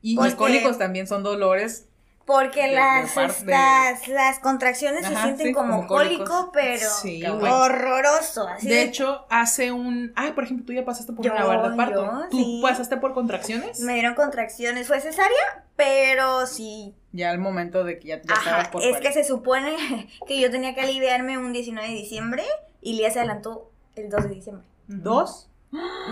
Y, 0.01 0.15
Los 0.17 0.35
cólicos 0.37 0.79
también 0.79 1.07
son 1.07 1.23
dolores 1.23 1.87
Porque 2.31 2.63
de- 2.63 2.69
de 2.69 2.75
las, 2.75 3.15
de- 3.45 3.51
las, 3.53 4.09
las 4.09 4.39
contracciones 4.39 5.05
se 5.07 5.17
sienten 5.17 5.49
sí, 5.49 5.53
como, 5.53 5.87
cólico, 5.87 6.51
pero 6.53 6.89
Sí, 6.89 7.23
horroroso. 7.27 8.47
Así 8.49 8.69
De 8.69 8.83
hecho, 8.83 9.27
hace 9.31 9.73
un. 9.73 10.13
Ay, 10.17 10.33
por 10.33 10.45
ejemplo, 10.45 10.65
tú 10.67 10.73
ya 10.73 10.85
pasaste 10.85 11.13
por 11.13 11.25
Yo, 11.25 11.33
una 11.33 11.41
labor 11.45 11.71
de 11.71 11.77
parto. 11.77 12.05
yo, 12.05 12.29
¿Tú 12.31 12.37
sí. 12.39 12.61
pasaste 12.63 12.97
por 12.99 13.15
contracciones? 13.15 13.81
me 13.81 13.95
dieron 13.95 14.15
contracciones. 14.15 14.87
Fue 14.87 15.01
cesárea, 15.01 15.65
pero 15.77 16.47
sí. 16.47 16.95
Ya 17.13 17.31
al 17.31 17.39
momento 17.39 17.83
de 17.85 17.99
que 17.99 18.09
ya, 18.09 18.17
ya 18.23 18.33
Ajá, 18.33 18.43
estabas 18.43 18.69
por 18.69 18.83
es 18.83 18.93
parir. 18.93 19.07
que 19.09 19.13
se 19.13 19.25
supone 19.25 20.09
que 20.27 20.41
yo 20.41 20.51
tenía 20.51 20.75
que 20.75 20.83
aliviarme 20.83 21.39
un 21.39 21.53
19 21.53 21.89
de 21.89 21.95
diciembre 21.95 22.45
y 22.81 22.95
Lía 22.95 23.11
se 23.11 23.19
adelantó 23.19 23.71
el 23.97 24.09
2 24.09 24.23
de 24.25 24.29
diciembre. 24.35 24.65
¿Dos? 24.87 25.49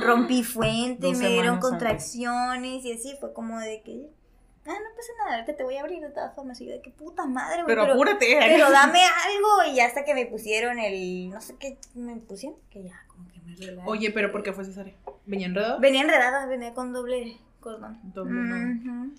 Rompí 0.01 0.45
fuente, 0.45 1.09
Dos 1.09 1.19
me 1.19 1.29
dieron 1.29 1.55
antes. 1.57 1.69
contracciones 1.71 2.85
y 2.85 2.93
así 2.93 3.17
fue 3.21 3.33
como 3.33 3.59
de 3.61 3.83
que. 3.83 4.09
Ah, 4.69 4.75
no 4.75 4.97
pasa 4.97 5.13
nada, 5.25 5.37
ahorita 5.37 5.57
te 5.57 5.65
voy 5.65 5.77
a 5.77 5.81
abrir 5.81 6.01
de 6.01 6.11
todas 6.11 6.35
formas. 6.35 6.61
Y 6.61 6.67
yo 6.67 6.73
de 6.73 6.83
que 6.83 6.91
puta 6.91 7.25
madre, 7.27 7.63
güey. 7.63 7.67
Pero, 7.67 7.83
Pero, 7.83 7.93
apúrate. 7.95 8.37
pero 8.39 8.71
dame 8.71 9.01
algo. 9.01 9.75
Y 9.75 9.81
hasta 9.81 10.05
que 10.05 10.15
me 10.15 10.27
pusieron 10.27 10.79
el. 10.79 11.31
No 11.31 11.41
sé 11.41 11.57
qué 11.59 11.79
me 11.95 12.17
pusieron. 12.17 12.59
Que 12.71 12.83
ya, 12.85 13.03
como 13.09 13.29
que 13.33 13.41
me 13.41 13.57
relajaron. 13.57 13.89
Oye, 13.89 14.11
pero 14.11 14.31
¿por 14.31 14.43
qué 14.43 14.53
fue 14.53 14.65
cesárea? 14.65 14.95
¿Venía 15.25 15.47
enredado? 15.47 15.81
Venía 15.81 16.03
enredada, 16.03 16.47
venía 16.47 16.75
con 16.75 16.93
doble 16.93 17.39
cordón. 17.61 17.99
Doble, 18.15 18.33
no. 18.35 19.11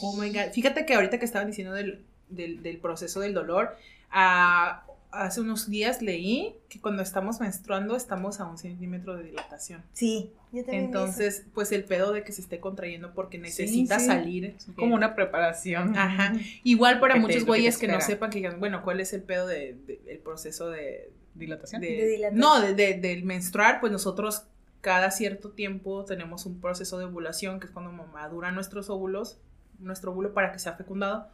Oh 0.00 0.16
my 0.16 0.30
god. 0.32 0.52
Fíjate 0.52 0.86
que 0.86 0.94
ahorita 0.94 1.18
que 1.18 1.24
estaban 1.24 1.48
diciendo 1.48 1.72
del, 1.74 2.04
del, 2.28 2.62
del 2.62 2.78
proceso 2.78 3.20
del 3.20 3.34
dolor, 3.34 3.76
ah, 4.10 4.84
hace 5.14 5.40
unos 5.40 5.68
días 5.70 6.02
leí 6.02 6.56
que 6.68 6.80
cuando 6.80 7.02
estamos 7.02 7.40
menstruando 7.40 7.96
estamos 7.96 8.40
a 8.40 8.46
un 8.46 8.58
centímetro 8.58 9.16
de 9.16 9.24
dilatación. 9.24 9.82
Sí, 9.92 10.32
yo 10.52 10.62
también. 10.64 10.84
Entonces, 10.84 11.46
pues 11.54 11.72
el 11.72 11.84
pedo 11.84 12.12
de 12.12 12.24
que 12.24 12.32
se 12.32 12.40
esté 12.42 12.60
contrayendo 12.60 13.14
porque 13.14 13.38
necesita 13.38 13.98
sí. 13.98 14.06
salir. 14.06 14.44
Es 14.56 14.66
como 14.76 14.94
una 14.94 15.14
preparación. 15.14 15.96
Ajá. 15.96 16.34
Igual 16.64 17.00
para 17.00 17.16
muchos 17.16 17.36
lo 17.36 17.40
que 17.46 17.46
güeyes 17.46 17.78
que 17.78 17.88
no 17.88 18.00
sepan 18.00 18.30
que 18.30 18.38
digan, 18.38 18.60
bueno, 18.60 18.82
¿cuál 18.82 19.00
es 19.00 19.12
el 19.12 19.22
pedo 19.22 19.46
de, 19.46 19.76
de- 19.86 20.00
el 20.08 20.18
proceso 20.18 20.68
de, 20.70 21.10
Dilatación. 21.34 21.80
de- 21.80 21.88
De 21.88 22.06
dilatación. 22.06 22.40
no, 22.40 22.60
de, 22.60 22.74
de- 22.74 22.94
del 23.00 23.24
menstruar, 23.24 23.80
pues 23.80 23.90
nosotros 23.92 24.44
cada 24.80 25.10
cierto 25.10 25.50
tiempo 25.50 26.04
tenemos 26.04 26.44
un 26.46 26.60
proceso 26.60 26.98
de 26.98 27.06
ovulación, 27.06 27.58
que 27.58 27.66
es 27.66 27.72
cuando 27.72 27.90
maduran 27.92 28.54
nuestros 28.54 28.90
óvulos, 28.90 29.38
nuestro 29.78 30.12
óvulo 30.12 30.34
para 30.34 30.52
que 30.52 30.58
sea 30.58 30.74
fecundado. 30.74 31.28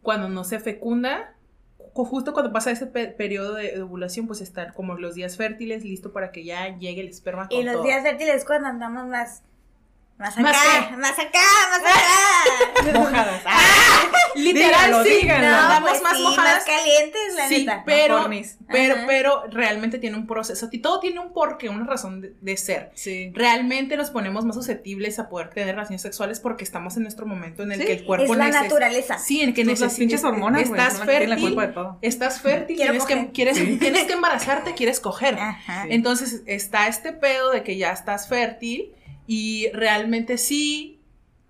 Cuando 0.00 0.28
no 0.28 0.44
se 0.44 0.60
fecunda, 0.60 1.34
justo 1.94 2.32
cuando 2.32 2.52
pasa 2.52 2.72
ese 2.72 2.86
pe- 2.86 3.08
periodo 3.08 3.54
de, 3.54 3.72
de 3.72 3.82
ovulación, 3.82 4.26
pues 4.26 4.40
están 4.40 4.72
como 4.72 4.94
los 4.94 5.14
días 5.14 5.36
fértiles, 5.36 5.84
listo 5.84 6.12
para 6.12 6.32
que 6.32 6.44
ya 6.44 6.76
llegue 6.78 7.00
el 7.02 7.08
esperma 7.08 7.48
con 7.48 7.60
Y 7.60 7.62
los 7.62 7.74
todo. 7.74 7.84
días 7.84 8.02
fértiles 8.02 8.34
es 8.36 8.44
cuando 8.44 8.68
andamos 8.68 9.06
más. 9.06 9.42
Más 10.16 10.32
acá, 10.38 10.42
¿Más 10.42 10.52
acá, 10.52 10.92
más 10.96 11.18
acá. 11.80 12.98
Mojadas. 12.98 13.42
Literal, 14.36 14.70
Díganlo, 14.90 15.04
sí, 15.04 15.10
díganlo. 15.10 15.48
nos 15.50 15.62
No, 15.62 15.68
damos 15.68 15.90
pues 15.90 16.02
más 16.02 16.16
sí, 16.16 16.22
mojadas. 16.22 16.54
más 16.54 16.64
calientes, 16.64 17.34
la 17.36 17.48
Sí, 17.48 17.58
neta. 17.66 17.82
pero, 17.86 18.28
pero, 18.68 18.94
pero 19.06 19.44
realmente 19.50 19.98
tiene 19.98 20.16
un 20.16 20.26
proceso. 20.26 20.68
Y 20.72 20.78
todo 20.78 20.98
tiene 21.00 21.20
un 21.20 21.32
porqué, 21.32 21.68
una 21.68 21.84
razón 21.84 22.20
de, 22.20 22.34
de 22.40 22.56
ser. 22.56 22.90
Sí. 22.94 23.30
Realmente 23.34 23.96
nos 23.96 24.10
ponemos 24.10 24.44
más 24.44 24.54
susceptibles 24.56 25.18
a 25.18 25.28
poder 25.28 25.50
tener 25.50 25.74
relaciones 25.74 26.02
sexuales 26.02 26.40
porque 26.40 26.64
estamos 26.64 26.96
en 26.96 27.02
nuestro 27.04 27.26
momento 27.26 27.62
en 27.62 27.72
el 27.72 27.80
Sí, 27.80 27.86
que 27.86 27.92
el 27.92 28.04
cuerpo 28.04 28.32
es 28.32 28.38
la 28.38 28.48
neces- 28.48 28.62
naturaleza. 28.62 29.18
Sí, 29.18 29.40
en 29.42 29.52
que 29.54 29.64
necesitas. 29.64 29.98
pinches 29.98 30.24
hormonas, 30.24 30.68
güey, 30.68 30.80
Estás 30.80 30.94
que 31.00 31.06
la 31.06 31.12
fértil. 31.12 31.40
culpa 31.40 31.66
de 31.66 31.72
todo. 31.72 31.98
Estás 32.02 32.40
fértil, 32.40 32.76
Quiero 32.76 32.92
tienes 32.92 33.06
que, 33.08 33.14
coger. 33.14 33.32
quieres, 33.32 33.56
Sí. 33.58 33.76
tienes 33.80 34.04
que 34.06 34.12
embarazarte, 34.14 34.74
quieres 34.74 35.00
coger. 35.00 35.34
Ajá. 35.38 35.82
Sí. 35.84 35.88
Entonces 35.92 36.42
está 36.46 36.88
este 36.88 37.12
pedo 37.12 37.50
de 37.50 37.62
que 37.62 37.76
ya 37.76 37.92
estás 37.92 38.28
fértil 38.28 38.92
y 39.26 39.68
realmente 39.72 40.38
sí, 40.38 40.90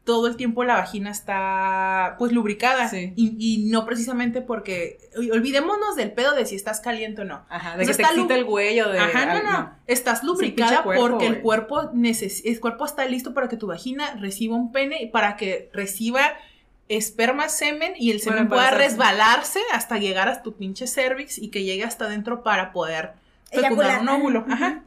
todo 0.04 0.26
el 0.26 0.36
tiempo 0.36 0.64
la 0.64 0.74
vagina 0.74 1.10
está 1.10 2.16
pues 2.18 2.30
lubricada 2.32 2.88
Sí. 2.88 3.14
y, 3.16 3.36
y 3.38 3.70
no 3.70 3.86
precisamente 3.86 4.42
porque 4.42 4.98
ol- 5.16 5.32
olvidémonos 5.32 5.96
del 5.96 6.12
pedo 6.12 6.34
de 6.34 6.44
si 6.44 6.56
estás 6.56 6.80
caliente 6.80 7.22
o 7.22 7.24
no. 7.24 7.46
Ajá, 7.48 7.74
O 7.74 7.78
de 7.78 7.86
sea, 7.86 7.94
que 7.96 8.02
te 8.02 8.08
excita 8.10 8.34
el 8.34 8.44
cuello 8.44 8.90
de... 8.90 8.98
Ajá, 8.98 9.42
no, 9.42 9.42
no, 9.50 9.70
Estás 9.86 10.22
lubricada 10.22 10.82
cuerpo, 10.82 11.08
porque 11.08 11.26
el 11.26 11.40
cuerpo 11.40 11.90
neces 11.94 12.42
el 12.44 12.60
cuerpo 12.60 12.84
está 12.84 13.06
listo 13.06 13.32
para 13.32 13.48
que 13.48 13.56
tu 13.56 13.66
vagina 13.66 14.14
reciba 14.16 14.56
un 14.56 14.72
pene 14.72 15.02
y 15.02 15.06
para 15.06 15.36
que 15.36 15.70
reciba 15.72 16.34
esperma, 16.90 17.48
semen 17.48 17.94
y 17.96 18.10
el 18.10 18.20
semen 18.20 18.46
pueda 18.48 18.70
resbalarse 18.72 19.60
hasta 19.72 19.96
llegar 19.96 20.28
a 20.28 20.42
tu 20.42 20.52
pinche 20.54 20.86
cervix 20.86 21.38
y 21.38 21.48
que 21.48 21.64
llegue 21.64 21.82
hasta 21.82 22.04
adentro 22.04 22.42
para 22.42 22.72
poder 22.72 23.12
fecundar 23.50 23.86
Eyacular. 23.86 24.00
un 24.02 24.08
óvulo. 24.10 24.44
Ajá. 24.50 24.82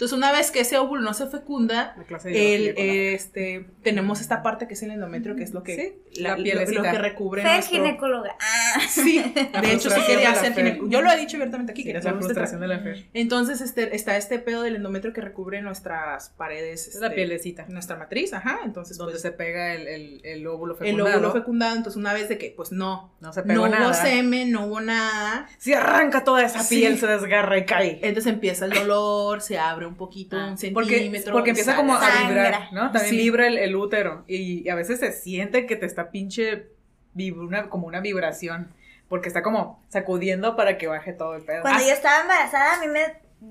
Entonces, 0.00 0.16
una 0.16 0.32
vez 0.32 0.50
que 0.50 0.60
ese 0.60 0.78
óvulo 0.78 1.02
no 1.02 1.12
se 1.12 1.26
fecunda, 1.26 1.92
La 1.98 2.04
clase 2.04 2.30
de 2.30 2.54
el, 2.54 2.74
este, 3.14 3.66
tenemos 3.82 4.22
esta 4.22 4.42
parte 4.42 4.66
que 4.66 4.72
es 4.72 4.82
el 4.82 4.92
endometrio, 4.92 5.36
que 5.36 5.42
es 5.42 5.52
lo 5.52 5.62
que, 5.62 5.76
Sí, 5.76 6.20
la, 6.22 6.38
la 6.38 6.54
lo- 6.64 6.70
lo 6.70 6.82
que 6.82 6.92
recubre 6.98 7.42
Ser 7.42 7.52
nuestro... 7.52 7.76
ginecóloga. 7.76 8.34
Ah. 8.40 8.80
Sí, 8.88 9.22
La 9.52 9.60
de 9.60 9.72
hecho 9.74 9.90
sí 9.90 10.00
quería 10.06 10.34
ser 10.34 10.54
ginecóloga. 10.54 10.90
Yo 10.90 11.02
lo 11.02 11.10
he 11.12 11.18
dicho 11.18 11.36
abiertamente 11.36 11.72
aquí, 11.72 11.82
Sí, 11.82 11.88
quería 11.92 12.00
la 12.02 12.14
frustración 12.18 12.60
de 12.62 12.68
la 12.68 12.78
Fer. 12.78 13.08
Entonces 13.12 13.60
este, 13.60 13.94
está 13.94 14.16
este 14.16 14.38
pedo 14.38 14.62
del 14.62 14.76
endometrio 14.76 15.12
que 15.12 15.20
recubre 15.20 15.60
nuestras 15.60 16.30
paredes. 16.30 16.88
Es 16.88 16.94
la 16.94 17.08
este, 17.08 17.16
pielecita. 17.16 17.66
Nuestra 17.68 17.96
matriz, 17.96 18.32
ajá. 18.32 18.60
Entonces, 18.64 18.96
Donde 18.96 19.12
pues, 19.12 19.20
se 19.22 19.32
pega 19.32 19.74
el, 19.74 19.86
el, 19.86 20.20
el 20.24 20.46
óvulo 20.46 20.78
el 20.78 20.78
fecundado. 20.78 21.16
óvulo 21.18 21.32
fecundado. 21.32 21.76
Entonces, 21.76 21.98
una 21.98 22.14
vez 22.14 22.30
de 22.30 22.38
que, 22.38 22.54
pues 22.56 22.72
no, 22.72 23.12
No 23.20 23.34
se 23.34 23.40
no 23.42 23.46
pegó 23.46 23.60
hubo 23.64 23.68
nada. 23.68 23.92
semen, 23.92 24.50
no 24.50 24.64
hubo 24.64 24.80
nada. 24.80 25.46
Si 25.58 25.74
arranca 25.74 26.24
toda 26.24 26.42
esa 26.42 26.62
Sí. 26.62 26.76
piel, 26.78 26.98
se 26.98 27.06
desgarra 27.06 27.58
y 27.58 27.66
cae. 27.66 27.98
Entonces 28.02 28.32
empieza 28.32 28.64
el 28.64 28.70
dolor, 28.72 29.42
se 29.42 29.58
abre 29.58 29.89
un 29.90 29.96
poquito, 29.96 30.36
un 30.36 30.56
Porque, 30.74 30.94
centímetro. 30.96 31.32
porque 31.32 31.50
empieza 31.50 31.76
como 31.76 31.94
a 31.94 32.00
vibrar, 32.28 32.72
¿no? 32.72 32.90
También 32.92 33.10
Sí. 33.10 33.16
vibra 33.16 33.46
el, 33.46 33.58
el 33.58 33.76
útero. 33.76 34.24
Y, 34.26 34.68
a 34.68 34.74
veces 34.74 35.00
se 35.00 35.12
siente 35.12 35.66
que 35.66 35.76
te 35.76 35.86
está 35.86 36.10
pinche 36.10 36.68
una, 37.14 37.68
como 37.68 37.86
una 37.86 38.00
vibración. 38.00 38.72
Porque 39.08 39.26
está 39.28 39.42
como 39.42 39.82
sacudiendo 39.88 40.54
para 40.54 40.78
que 40.78 40.86
baje 40.86 41.12
todo 41.12 41.34
el 41.34 41.42
pedo. 41.42 41.62
Cuando 41.62 41.80
Ah. 41.82 41.86
yo 41.86 41.92
estaba 41.92 42.20
embarazada, 42.22 42.74
a 42.76 42.80
mí 42.80 42.86
me. 42.86 43.00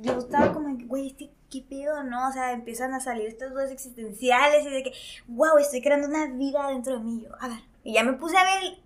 Yo 0.02 0.17
estaba 0.17 0.54
como, 0.54 0.78
güey, 0.86 1.08
este, 1.08 1.32
¿qué 1.52 1.62
pedo, 1.69 2.02
no? 2.04 2.30
O 2.30 2.32
sea, 2.32 2.54
empiezan 2.54 2.93
a 2.93 3.02
salir 3.02 3.28
estas 3.28 3.49
dudas 3.52 3.69
existenciales 3.69 4.65
y 4.65 4.69
de 4.69 4.84
que, 4.84 4.93
wow, 5.28 5.58
estoy 5.58 5.82
creando 5.82 6.08
una 6.08 6.28
vida 6.28 6.69
dentro 6.69 6.97
de 6.97 7.04
mí. 7.04 7.23
Yo, 7.25 7.32
a 7.41 7.49
ver. 7.49 7.58
Y 7.84 7.93
ya 7.95 8.04
me 8.06 8.13
puse 8.13 8.38
a 8.38 8.43
ver, 8.45 8.78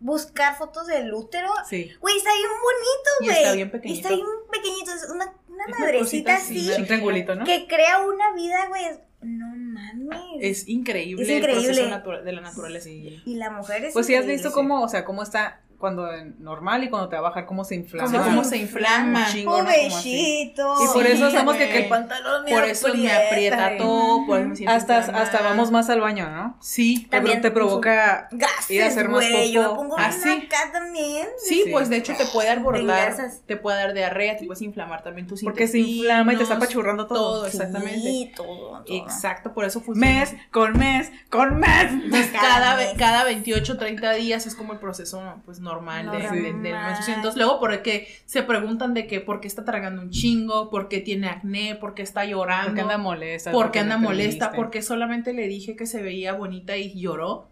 buscar 0.00 0.56
fotos 0.56 0.86
del 0.86 1.12
útero. 1.12 1.48
Sí. 1.68 1.92
Güey, 2.00 2.16
está 2.16 2.30
bien 2.32 2.48
bonito, 2.62 3.10
güey. 3.20 3.36
está 3.42 3.52
bien 3.54 3.70
pequeñito. 3.70 4.08
Está 4.08 4.14
bien 4.14 4.26
pequeñito. 4.50 4.92
Es 4.92 5.10
una, 5.10 5.32
una 5.56 5.64
una 5.66 5.78
madrecita 5.78 6.36
cosita 6.36 6.36
así. 6.36 6.80
Un 6.80 6.86
triangulito, 6.86 7.34
¿no? 7.34 7.44
Que 7.44 7.66
crea 7.66 7.98
una 8.00 8.32
vida, 8.34 8.68
güey. 8.68 8.84
No 9.22 9.46
mames. 9.56 10.18
Es 10.40 10.68
increíble, 10.68 11.22
Es 11.24 11.28
el 11.30 11.38
increíble. 11.38 11.64
proceso 11.66 11.88
natura- 11.88 12.22
de 12.22 12.32
la 12.32 12.40
naturaleza. 12.42 12.84
Sí. 12.84 13.20
Y 13.24 13.34
la 13.34 13.50
mujer 13.50 13.84
es. 13.86 13.92
Pues 13.92 14.06
sí 14.06 14.14
has 14.14 14.26
visto 14.26 14.52
cómo, 14.52 14.82
o 14.82 14.88
sea, 14.88 15.04
cómo 15.04 15.22
está 15.22 15.60
cuando 15.78 16.12
en 16.12 16.36
normal 16.42 16.84
y 16.84 16.90
cuando 16.90 17.08
te 17.08 17.16
va 17.16 17.20
a 17.20 17.22
bajar, 17.30 17.46
cómo 17.46 17.64
se 17.64 17.74
inflama. 17.74 18.08
Sí, 18.10 18.16
cómo 18.16 18.44
se 18.44 18.56
inflama. 18.58 19.26
Un 19.26 19.32
chingo, 19.32 19.50
¿no? 19.50 19.56
Como 19.58 19.68
así. 19.68 20.52
Pobrecito. 20.56 20.74
Y 20.84 20.86
por 20.94 21.06
eso 21.06 21.30
Sí, 21.30 21.36
hacemos 21.36 21.56
que, 21.56 21.68
que 21.68 21.78
el 21.78 21.88
pantalón 21.88 22.44
me 22.44 22.50
Por 22.50 22.64
eso 22.64 22.88
me 22.94 23.12
aprieta 23.12 23.76
todo, 23.76 24.26
por 24.26 24.38
eso 24.40 24.48
me 24.48 24.56
siento 24.56 24.72
Hasta, 24.74 24.98
inflamada. 24.98 25.24
hasta 25.24 25.42
vamos 25.42 25.70
más 25.70 25.88
al 25.90 26.00
baño, 26.00 26.28
¿no? 26.30 26.56
Sí, 26.60 27.06
También 27.10 27.40
te 27.40 27.50
provoca 27.50 28.28
Gases, 28.32 28.70
ir 28.70 28.82
a 28.82 28.86
hacer 28.86 29.08
más 29.08 29.28
güey. 29.28 29.52
Yo 29.52 29.74
pongo 29.74 29.96
Ah, 29.98 30.08
bien 30.08 30.22
sí. 30.40 30.46
acá 30.46 30.72
también. 30.72 31.26
Sí, 31.38 31.62
Sí. 31.64 31.70
pues 31.72 31.88
de 31.88 31.96
hecho 31.96 32.14
te 32.16 32.24
puede 32.26 32.56
bordar, 32.56 33.14
te 33.46 33.56
puede 33.56 33.78
dar 33.78 33.92
diarrea, 33.94 34.36
te 34.36 34.44
puedes 34.46 34.62
inflamar 34.62 35.02
también 35.02 35.26
tus 35.26 35.42
porque 35.42 35.66
se 35.68 35.78
inflama 35.78 36.32
y 36.32 36.36
te 36.36 36.42
está 36.42 36.54
intestinos, 36.54 36.56
apachurrando 36.62 37.06
todo. 37.06 37.16
todo, 37.36 37.46
exactamente. 37.46 38.00
Sí, 38.00 38.32
todo, 38.36 38.82
todo. 38.82 38.84
Exacto, 38.86 39.52
por 39.52 39.64
eso 39.64 39.80
funciona. 39.80 40.20
Mes 40.20 40.34
con 40.50 40.78
mes 40.78 41.10
con 41.30 41.56
mes. 41.58 41.90
Entonces, 41.90 42.30
Cada 42.32 42.46
cada, 42.56 42.76
mes. 42.76 42.92
ve- 42.92 42.98
cada 42.98 43.24
28, 43.24 43.76
30 43.76 44.12
días 44.12 44.46
es 44.46 44.54
como 44.54 44.72
el 44.72 44.78
proceso 44.78 45.22
pues 45.44 45.60
normal, 45.66 46.10
de, 46.10 46.18
Normal. 46.22 46.42
de- 46.42 46.52
de 46.54 46.70
la 46.70 46.82
menstruación. 46.82 47.16
Entonces, 47.16 47.36
luego 47.36 47.60
porque 47.60 48.08
se 48.24 48.42
preguntan 48.42 48.94
de 48.94 49.06
que 49.06 49.20
por 49.20 49.40
qué 49.40 49.48
está 49.48 49.64
tragando 49.64 50.00
un 50.00 50.10
chingo, 50.10 50.70
por 50.70 50.88
qué 50.88 51.00
tiene 51.00 51.28
acné, 51.28 51.74
por 51.74 51.92
qué 51.94 52.02
está 52.02 52.24
llorando, 52.24 52.68
Porque 52.68 52.80
anda 52.80 52.98
molesta. 52.98 53.52
porque 53.52 53.78
anda 53.80 53.98
molesta, 53.98 54.52
porque 54.52 54.80
solamente 54.82 55.32
le 55.34 55.46
dije 55.48 55.76
que 55.76 55.86
se 55.86 56.00
veía 56.02 56.32
bonita 56.32 56.76
y 56.76 56.98
lloró. 56.98 57.48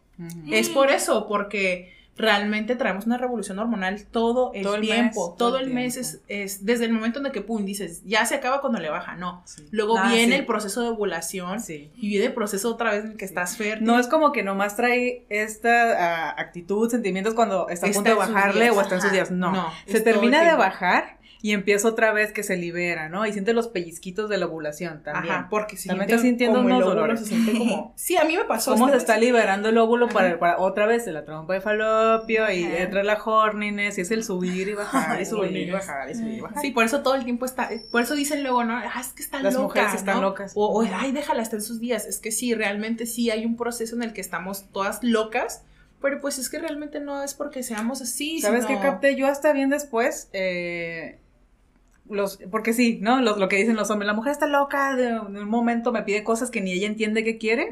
Es 0.51 0.69
por 0.71 0.91
eso, 0.91 1.27
porque 1.29 1.93
realmente 2.17 2.77
traemos 2.77 3.07
una 3.07 3.19
revolución 3.19 3.59
hormonal 3.59 4.05
todo 4.11 4.53
el, 4.55 4.63
Todo 4.63 4.77
el 4.77 4.81
tiempo. 4.83 5.29
mes, 5.31 5.37
todo 5.39 5.59
el 5.59 5.71
mes 5.71 5.97
es, 5.97 6.21
es 6.29 6.65
desde 6.65 6.85
el 6.85 6.93
momento 6.93 7.19
en 7.19 7.27
el 7.27 7.33
que 7.33 7.41
pum, 7.41 7.65
dices, 7.65 8.03
ya 8.05 8.25
se 8.25 8.37
acaba 8.37 8.61
cuando 8.61 8.79
le 8.79 8.89
baja, 8.89 9.17
no. 9.17 9.43
Sí. 9.47 9.67
Luego 9.73 9.99
Ah, 9.99 10.09
viene 10.09 10.35
sí. 10.35 10.39
el 10.41 10.47
proceso 10.47 10.83
de 10.83 10.89
ovulación 10.91 11.61
Sí. 11.61 11.91
y 11.97 12.09
viene 12.09 12.27
el 12.27 12.33
proceso 12.35 12.71
otra 12.71 12.93
vez 12.93 13.05
en 13.05 13.11
el 13.13 13.17
que 13.17 13.25
estás 13.25 13.57
fértil. 13.57 13.85
No 13.87 13.99
es 13.99 14.07
como 14.07 14.31
que 14.33 14.43
nomás 14.43 14.77
trae 14.77 15.25
esta 15.29 16.29
ah, 16.29 16.35
actitud, 16.39 16.89
sentimientos 16.91 17.35
cuando 17.35 17.69
está 17.69 17.87
a 17.89 17.91
punto 17.91 18.09
de 18.11 18.15
días, 18.61 18.77
o 18.77 18.81
está 18.81 18.95
en 18.95 19.01
sus 19.01 19.13
días. 19.13 19.31
No. 19.31 19.51
No, 19.53 19.73
se 19.87 20.01
termina 20.01 20.45
de 20.49 20.55
bajar 20.57 21.19
y 21.45 21.53
empieza 21.53 21.89
otra 21.89 22.11
vez 22.15 22.33
que 22.33 22.43
se 22.43 22.57
libera, 22.57 23.11
¿no? 23.11 23.27
Y 23.27 23.33
siente 23.35 23.53
los 23.53 23.69
pellizquitos 23.69 24.31
de 24.31 24.39
la 24.39 24.47
ovulación 24.47 25.03
también. 25.03 25.35
Ajá, 25.35 25.49
porque 25.51 25.77
si 25.77 25.89
También 25.91 26.09
está 26.09 26.23
sintiendo 26.23 26.57
como 26.63 26.69
unos 26.75 26.87
dolores. 26.87 27.21
se 27.21 27.27
siente 27.27 27.53
como... 27.53 27.93
Sí, 27.97 28.17
a 28.17 28.25
mí 28.25 28.35
me 28.35 28.45
pasó. 28.45 28.71
Cómo 28.73 28.89
se 28.89 28.97
está 28.97 29.19
liberando 29.19 29.69
el 29.69 29.77
óvulo 29.77 30.09
para, 30.09 30.57
otra 30.59 30.87
vez 30.87 31.05
de 31.05 31.13
la 31.13 31.27
trompa 31.27 31.53
de 31.53 31.61
falopio 31.61 32.51
y 32.51 32.65
entra 32.65 33.03
la 33.03 33.23
horniness 33.23 33.99
y 33.99 34.01
es 34.01 34.11
el 34.11 34.25
subir 34.25 34.69
y 34.69 34.73
bajar 34.85 35.21
y 35.21 35.27
subir 35.27 35.55
y 35.55 35.71
bajar 35.71 36.11
y 36.11 36.15
subir 36.15 36.33
y 36.39 36.41
bajar. 36.41 36.63
Sí, 36.63 36.71
por 36.71 36.83
eso 36.87 37.03
todo 37.03 37.15
el 37.15 37.25
tiempo 37.25 37.45
está, 37.45 37.69
por 37.93 38.01
eso 38.01 38.15
dicen 38.15 38.43
luego, 38.43 38.65
¿no? 38.65 38.79
Ah, 38.79 38.99
es 39.03 39.09
que 39.09 39.23
está 39.23 39.43
Las 39.43 39.53
loca, 39.53 39.65
mujeres 39.65 39.95
están 39.97 40.17
¿no? 40.17 40.23
locas. 40.23 40.53
O, 40.55 40.81
o, 40.81 40.89
ay, 40.95 41.13
déjala, 41.13 41.43
está 41.43 41.57
en 41.57 41.63
sus 41.63 41.79
días. 41.79 42.07
Es 42.07 42.21
que 42.21 42.33
sí, 42.33 42.55
realmente 42.55 43.05
sí 43.05 43.31
hay 43.31 43.45
un 43.45 43.59
proceso 43.59 43.95
en 43.97 44.03
el 44.03 44.15
que 44.15 44.23
estamos 44.23 44.71
todas 44.73 45.01
locas, 45.05 45.63
Pero 46.01 46.23
pues 46.23 46.39
es 46.39 46.49
que 46.49 46.59
realmente 46.59 47.01
no 47.01 47.23
es 47.23 47.35
porque 47.35 47.63
seamos 47.63 48.01
así. 48.01 48.41
¿Sabes 48.41 48.65
sino- 48.65 48.81
qué 48.81 48.87
capté? 48.87 49.15
Yo 49.17 49.27
hasta 49.27 49.53
bien 49.53 49.69
después, 49.69 50.31
eh, 50.33 51.19
los, 52.09 52.39
porque 52.51 52.73
sí, 52.73 52.99
¿no? 53.03 53.21
Los- 53.21 53.39
lo 53.39 53.49
que 53.49 53.57
dicen 53.57 53.77
los 53.77 53.91
hombres, 53.91 54.07
la 54.07 54.15
mujer 54.15 54.33
está 54.33 54.47
loca, 54.47 54.97
de, 54.97 55.19
un 55.19 55.49
momento 55.49 55.93
me 55.93 56.03
pide 56.03 56.25
cosas 56.25 56.51
que 56.51 56.61
ni 56.61 56.73
ella 56.73 56.87
entiende 56.87 57.25
que 57.25 57.39
quiere. 57.39 57.71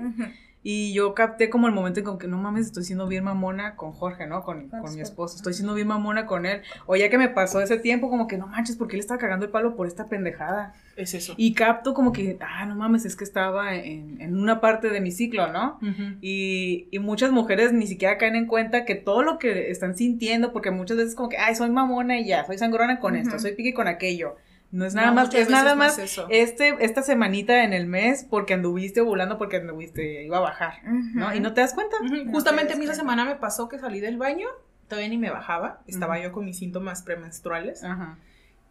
Y 0.64 0.92
yo 0.92 1.14
capté 1.14 1.50
como 1.50 1.66
el 1.66 1.72
momento 1.72 1.98
en 2.00 2.06
como 2.06 2.18
que 2.18 2.28
no 2.28 2.38
mames, 2.38 2.66
estoy 2.66 2.84
siendo 2.84 3.08
bien 3.08 3.24
mamona 3.24 3.74
con 3.74 3.92
Jorge, 3.92 4.26
¿no? 4.26 4.42
Con, 4.42 4.68
Con 4.68 4.94
mi 4.94 5.00
esposo. 5.00 5.36
Estoy 5.36 5.54
siendo 5.54 5.74
bien 5.74 5.88
mamona 5.88 6.26
con 6.26 6.46
él. 6.46 6.62
O 6.86 6.94
ya 6.94 7.10
que 7.10 7.18
me 7.18 7.28
pasó 7.28 7.60
ese 7.60 7.78
tiempo, 7.78 8.08
como 8.08 8.28
que 8.28 8.38
no 8.38 8.46
manches, 8.46 8.76
porque 8.76 8.94
él 8.96 9.00
estaba 9.00 9.18
cagando 9.18 9.46
el 9.46 9.50
palo 9.50 9.74
por 9.74 9.86
esta 9.86 10.06
pendejada. 10.06 10.74
Es 10.96 11.14
eso. 11.14 11.34
Y 11.36 11.54
capto 11.54 11.94
como 11.94 12.12
que, 12.12 12.36
ah, 12.40 12.66
no 12.66 12.76
mames, 12.76 13.04
es 13.04 13.16
que 13.16 13.24
estaba 13.24 13.74
en, 13.74 14.20
en 14.20 14.36
una 14.36 14.60
parte 14.60 14.90
de 14.90 15.00
mi 15.00 15.10
ciclo, 15.10 15.50
¿no? 15.50 15.78
Y, 16.20 16.88
y 16.90 16.98
muchas 17.00 17.32
mujeres 17.32 17.72
ni 17.72 17.86
siquiera 17.86 18.18
caen 18.18 18.36
en 18.36 18.46
cuenta 18.46 18.84
que 18.84 18.94
todo 18.94 19.22
lo 19.22 19.38
que 19.38 19.70
están 19.70 19.96
sintiendo, 19.96 20.52
porque 20.52 20.70
muchas 20.70 20.96
veces 20.96 21.14
como 21.14 21.28
que, 21.28 21.38
ay, 21.38 21.54
soy 21.54 21.70
mamona 21.70 22.20
y 22.20 22.26
ya, 22.26 22.44
soy 22.44 22.58
sangrona 22.58 23.00
con 23.00 23.16
esto, 23.16 23.38
soy 23.38 23.52
pique 23.52 23.74
con 23.74 23.88
aquello. 23.88 24.36
No 24.72 24.86
es 24.86 24.94
nada 24.94 25.08
No, 25.08 25.14
más, 25.14 25.34
es 25.34 25.50
nada 25.50 25.74
más 25.74 25.98
este, 26.30 26.74
esta 26.80 27.02
semanita 27.02 27.62
en 27.62 27.74
el 27.74 27.86
mes 27.86 28.26
porque 28.28 28.54
anduviste 28.54 29.02
ovulando 29.02 29.36
porque 29.36 29.58
anduviste, 29.58 30.24
iba 30.24 30.38
a 30.38 30.40
bajar, 30.40 30.82
¿no? 30.84 31.34
Y 31.34 31.40
no 31.40 31.52
te 31.52 31.60
das 31.60 31.74
cuenta. 31.74 31.96
Justamente 32.32 32.70
te 32.70 32.74
a 32.74 32.76
mí 32.78 32.86
esa 32.86 32.94
semana 32.94 33.26
me 33.26 33.36
pasó 33.36 33.68
que 33.68 33.78
salí 33.78 34.00
del 34.00 34.16
baño, 34.16 34.48
todavía 34.88 35.10
ni 35.10 35.18
me 35.18 35.30
bajaba, 35.30 35.82
estaba 35.86 36.18
yo 36.18 36.32
con 36.32 36.46
mis 36.46 36.58
síntomas 36.58 37.02
premenstruales, 37.02 37.82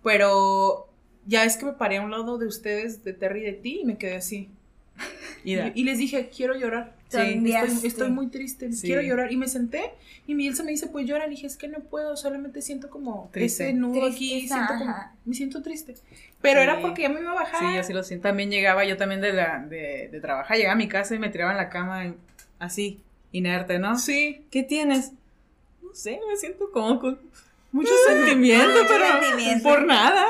pero 0.03 0.89
ya 1.27 1.43
es 1.43 1.55
que 1.57 1.65
me 1.65 1.73
paré 1.73 1.97
a 1.97 2.01
un 2.01 2.09
lado 2.11 2.39
de 2.39 2.47
ustedes, 2.47 3.03
de 3.03 3.13
Terry 3.13 3.41
y 3.41 3.45
de 3.45 3.53
ti, 3.53 3.79
y 3.81 3.85
me 3.85 3.97
quedé 3.97 4.15
así. 4.15 4.49
Y 5.43 5.55
Y, 5.55 5.83
les 5.83 5.97
dije, 5.97 6.29
quiero 6.35 6.55
llorar. 6.55 6.93
Sí. 7.09 7.17
Estoy, 7.17 7.87
estoy 7.87 8.09
muy 8.09 8.27
triste, 8.27 8.71
Sí. 8.71 8.87
quiero 8.87 9.01
llorar. 9.01 9.31
Y 9.31 9.37
me 9.37 9.47
senté 9.47 9.91
y 10.27 10.35
Miguel 10.35 10.55
se 10.55 10.63
me 10.63 10.71
dice, 10.71 10.87
pues 10.87 11.05
llora. 11.07 11.25
Le 11.25 11.31
dije, 11.31 11.47
es 11.47 11.57
que 11.57 11.67
no 11.67 11.79
puedo, 11.79 12.15
solamente 12.15 12.61
siento 12.61 12.89
como 12.89 13.29
Triste. 13.33 13.69
ese 13.69 13.73
nudo 13.73 14.05
aquí, 14.05 14.29
Tristeza, 14.29 14.55
siento 14.67 14.73
como, 14.85 14.95
me 15.25 15.33
siento 15.35 15.61
triste. 15.61 15.95
Pero 16.41 16.59
Sí. 16.59 16.63
era 16.63 16.79
porque 16.81 17.01
ya 17.01 17.09
me 17.09 17.19
iba 17.21 17.31
a 17.31 17.35
bajar. 17.35 17.59
Sí, 17.59 17.75
yo 17.75 17.83
sí 17.83 17.91
lo 17.93 18.03
siento. 18.03 18.27
También 18.27 18.49
llegaba, 18.51 18.85
yo 18.85 18.97
también 18.97 19.19
de, 19.21 19.33
la, 19.33 19.59
de, 19.67 20.09
de 20.11 20.21
trabajar, 20.21 20.57
llegaba 20.57 20.73
a 20.73 20.77
mi 20.77 20.87
casa 20.87 21.15
y 21.15 21.19
me 21.19 21.29
tiraba 21.29 21.51
en 21.51 21.57
la 21.57 21.69
cama 21.69 22.13
así, 22.59 22.99
inerte, 23.31 23.79
¿no? 23.79 23.97
Sí, 23.97 24.45
¿Qué 24.51 24.63
tienes? 24.63 25.11
No 25.81 25.93
sé, 25.95 26.19
me 26.29 26.37
siento 26.37 26.71
como 26.71 26.99
con 26.99 27.19
mucho 27.71 27.91
sentimiento, 28.07 28.67
Mucho 28.67 28.85
pero 28.87 29.05
sentimiento. 29.21 29.69
por 29.69 29.85
nada. 29.85 30.25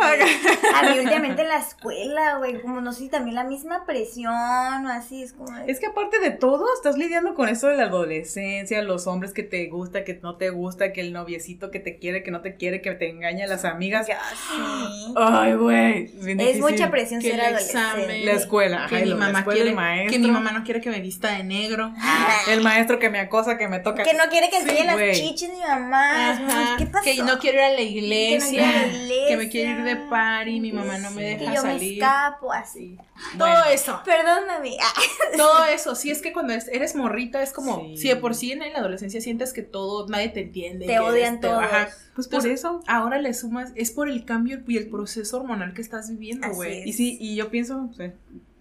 A 0.75 0.83
mí 0.89 0.99
últimamente 0.99 1.41
en 1.41 1.47
la 1.47 1.57
escuela, 1.57 2.37
güey, 2.37 2.61
como 2.61 2.81
no 2.81 2.93
sé, 2.93 3.09
también 3.09 3.35
la 3.35 3.43
misma 3.43 3.83
presión 3.85 4.31
o 4.33 4.89
así, 4.89 5.23
es 5.23 5.33
como... 5.33 5.51
Es 5.65 5.79
que 5.79 5.87
aparte 5.87 6.19
de 6.19 6.31
todo, 6.31 6.65
estás 6.75 6.97
lidiando 6.97 7.33
con 7.33 7.49
eso 7.49 7.67
de 7.67 7.77
la 7.77 7.83
adolescencia, 7.85 8.81
los 8.83 9.07
hombres 9.07 9.33
que 9.33 9.43
te 9.43 9.67
gusta, 9.67 10.03
que 10.03 10.19
no 10.21 10.35
te 10.37 10.49
gusta, 10.51 10.93
que 10.93 11.01
el 11.01 11.13
noviecito 11.13 11.71
que 11.71 11.79
te 11.79 11.97
quiere, 11.97 12.23
que 12.23 12.31
no 12.31 12.41
te 12.41 12.55
quiere, 12.55 12.81
que 12.81 12.91
te 12.91 13.09
engaña, 13.09 13.47
las 13.47 13.65
amigas. 13.65 14.07
Ya, 14.07 14.19
sí. 14.33 15.13
Ay, 15.15 15.53
güey. 15.55 16.11
Es 16.39 16.59
mucha 16.59 16.91
presión 16.91 17.21
Que 17.21 17.31
ser 17.31 17.41
adolescente. 17.41 17.79
examen, 17.79 18.25
La 18.25 18.31
escuela, 18.33 18.85
que 18.87 18.95
ajá, 18.97 19.05
y 19.05 19.07
mi 19.09 19.15
mamá 19.15 19.39
escuela, 19.39 19.55
quiere, 19.55 19.69
el 19.71 19.75
maestro. 19.75 20.11
que 20.11 20.19
mi 20.19 20.31
mamá 20.31 20.51
no 20.51 20.63
quiere 20.63 20.81
que 20.81 20.89
me 20.89 20.99
vista 20.99 21.31
de 21.31 21.43
negro. 21.43 21.91
Ah, 21.97 22.37
El 22.49 22.61
maestro 22.61 22.99
que 22.99 23.09
me 23.09 23.19
acosa, 23.19 23.57
que 23.57 23.67
me 23.67 23.79
toca. 23.79 24.03
que 24.03 24.13
no 24.13 24.25
quiere 24.29 24.49
que 24.49 24.57
Sí, 24.61 24.69
enseñe 24.69 24.85
las 24.85 24.95
güey. 24.95 25.13
chichis 25.13 25.49
mi 25.49 25.59
mamá. 25.59 26.31
Ajá, 26.31 26.75
¿Qué 26.77 26.85
pasó? 26.85 27.03
Que 27.03 27.23
no 27.23 27.30
quiero 27.39 27.57
ir 27.59 27.63
a 27.63 27.69
la 27.71 27.77
Que 27.77 27.83
no 27.83 27.89
iglesia, 27.97 28.49
quiero 28.49 28.65
ir 28.65 28.75
a 28.75 28.81
la 28.87 28.93
iglesia. 28.97 29.27
que 29.27 29.37
me 29.37 29.49
quiero 29.49 29.79
ir 29.79 29.83
de 29.85 29.95
party, 29.95 30.59
mi 30.59 30.71
mamá 30.71 30.97
no 30.97 31.11
me. 31.11 31.21
Que 31.21 31.37
deja 31.39 31.55
yo 31.55 31.63
me 31.63 31.71
salir. 31.73 31.93
escapo 31.93 32.51
así. 32.53 32.97
Bueno. 33.35 33.55
Todo 33.61 33.65
eso. 33.71 34.01
Perdón, 34.05 34.43
mami. 34.47 34.77
Ah, 34.81 35.01
Todo 35.37 35.65
eso, 35.65 35.95
sí 35.95 36.09
es 36.11 36.21
que 36.21 36.33
cuando 36.33 36.53
es- 36.53 36.67
eres 36.69 36.95
morrita 36.95 37.41
es 37.43 37.53
como, 37.53 37.81
Sí. 37.81 37.97
si 37.97 38.07
de 38.09 38.15
por 38.15 38.33
sí 38.35 38.51
en 38.51 38.59
la 38.59 38.79
adolescencia 38.79 39.21
sientes 39.21 39.53
que 39.53 39.61
todo, 39.61 40.07
nadie 40.07 40.29
te 40.29 40.41
entiende. 40.41 40.85
Te 40.87 40.99
odian 40.99 41.35
este, 41.35 41.47
todos. 41.47 41.63
ajá. 41.63 41.89
Pues 42.15 42.27
por 42.27 42.39
Entonces, 42.39 42.59
eso. 42.59 42.81
Ahora 42.87 43.19
le 43.19 43.33
sumas, 43.33 43.71
es 43.75 43.91
por 43.91 44.09
el 44.09 44.25
cambio 44.25 44.61
y 44.67 44.77
el 44.77 44.89
proceso 44.89 45.37
hormonal 45.37 45.73
que 45.73 45.81
estás 45.81 46.09
viviendo, 46.09 46.49
güey. 46.53 46.81
es. 46.81 46.87
Y 46.87 46.93
sí, 46.93 47.17
y 47.21 47.35
yo 47.35 47.49
pienso, 47.49 47.89
sé, 47.95 48.13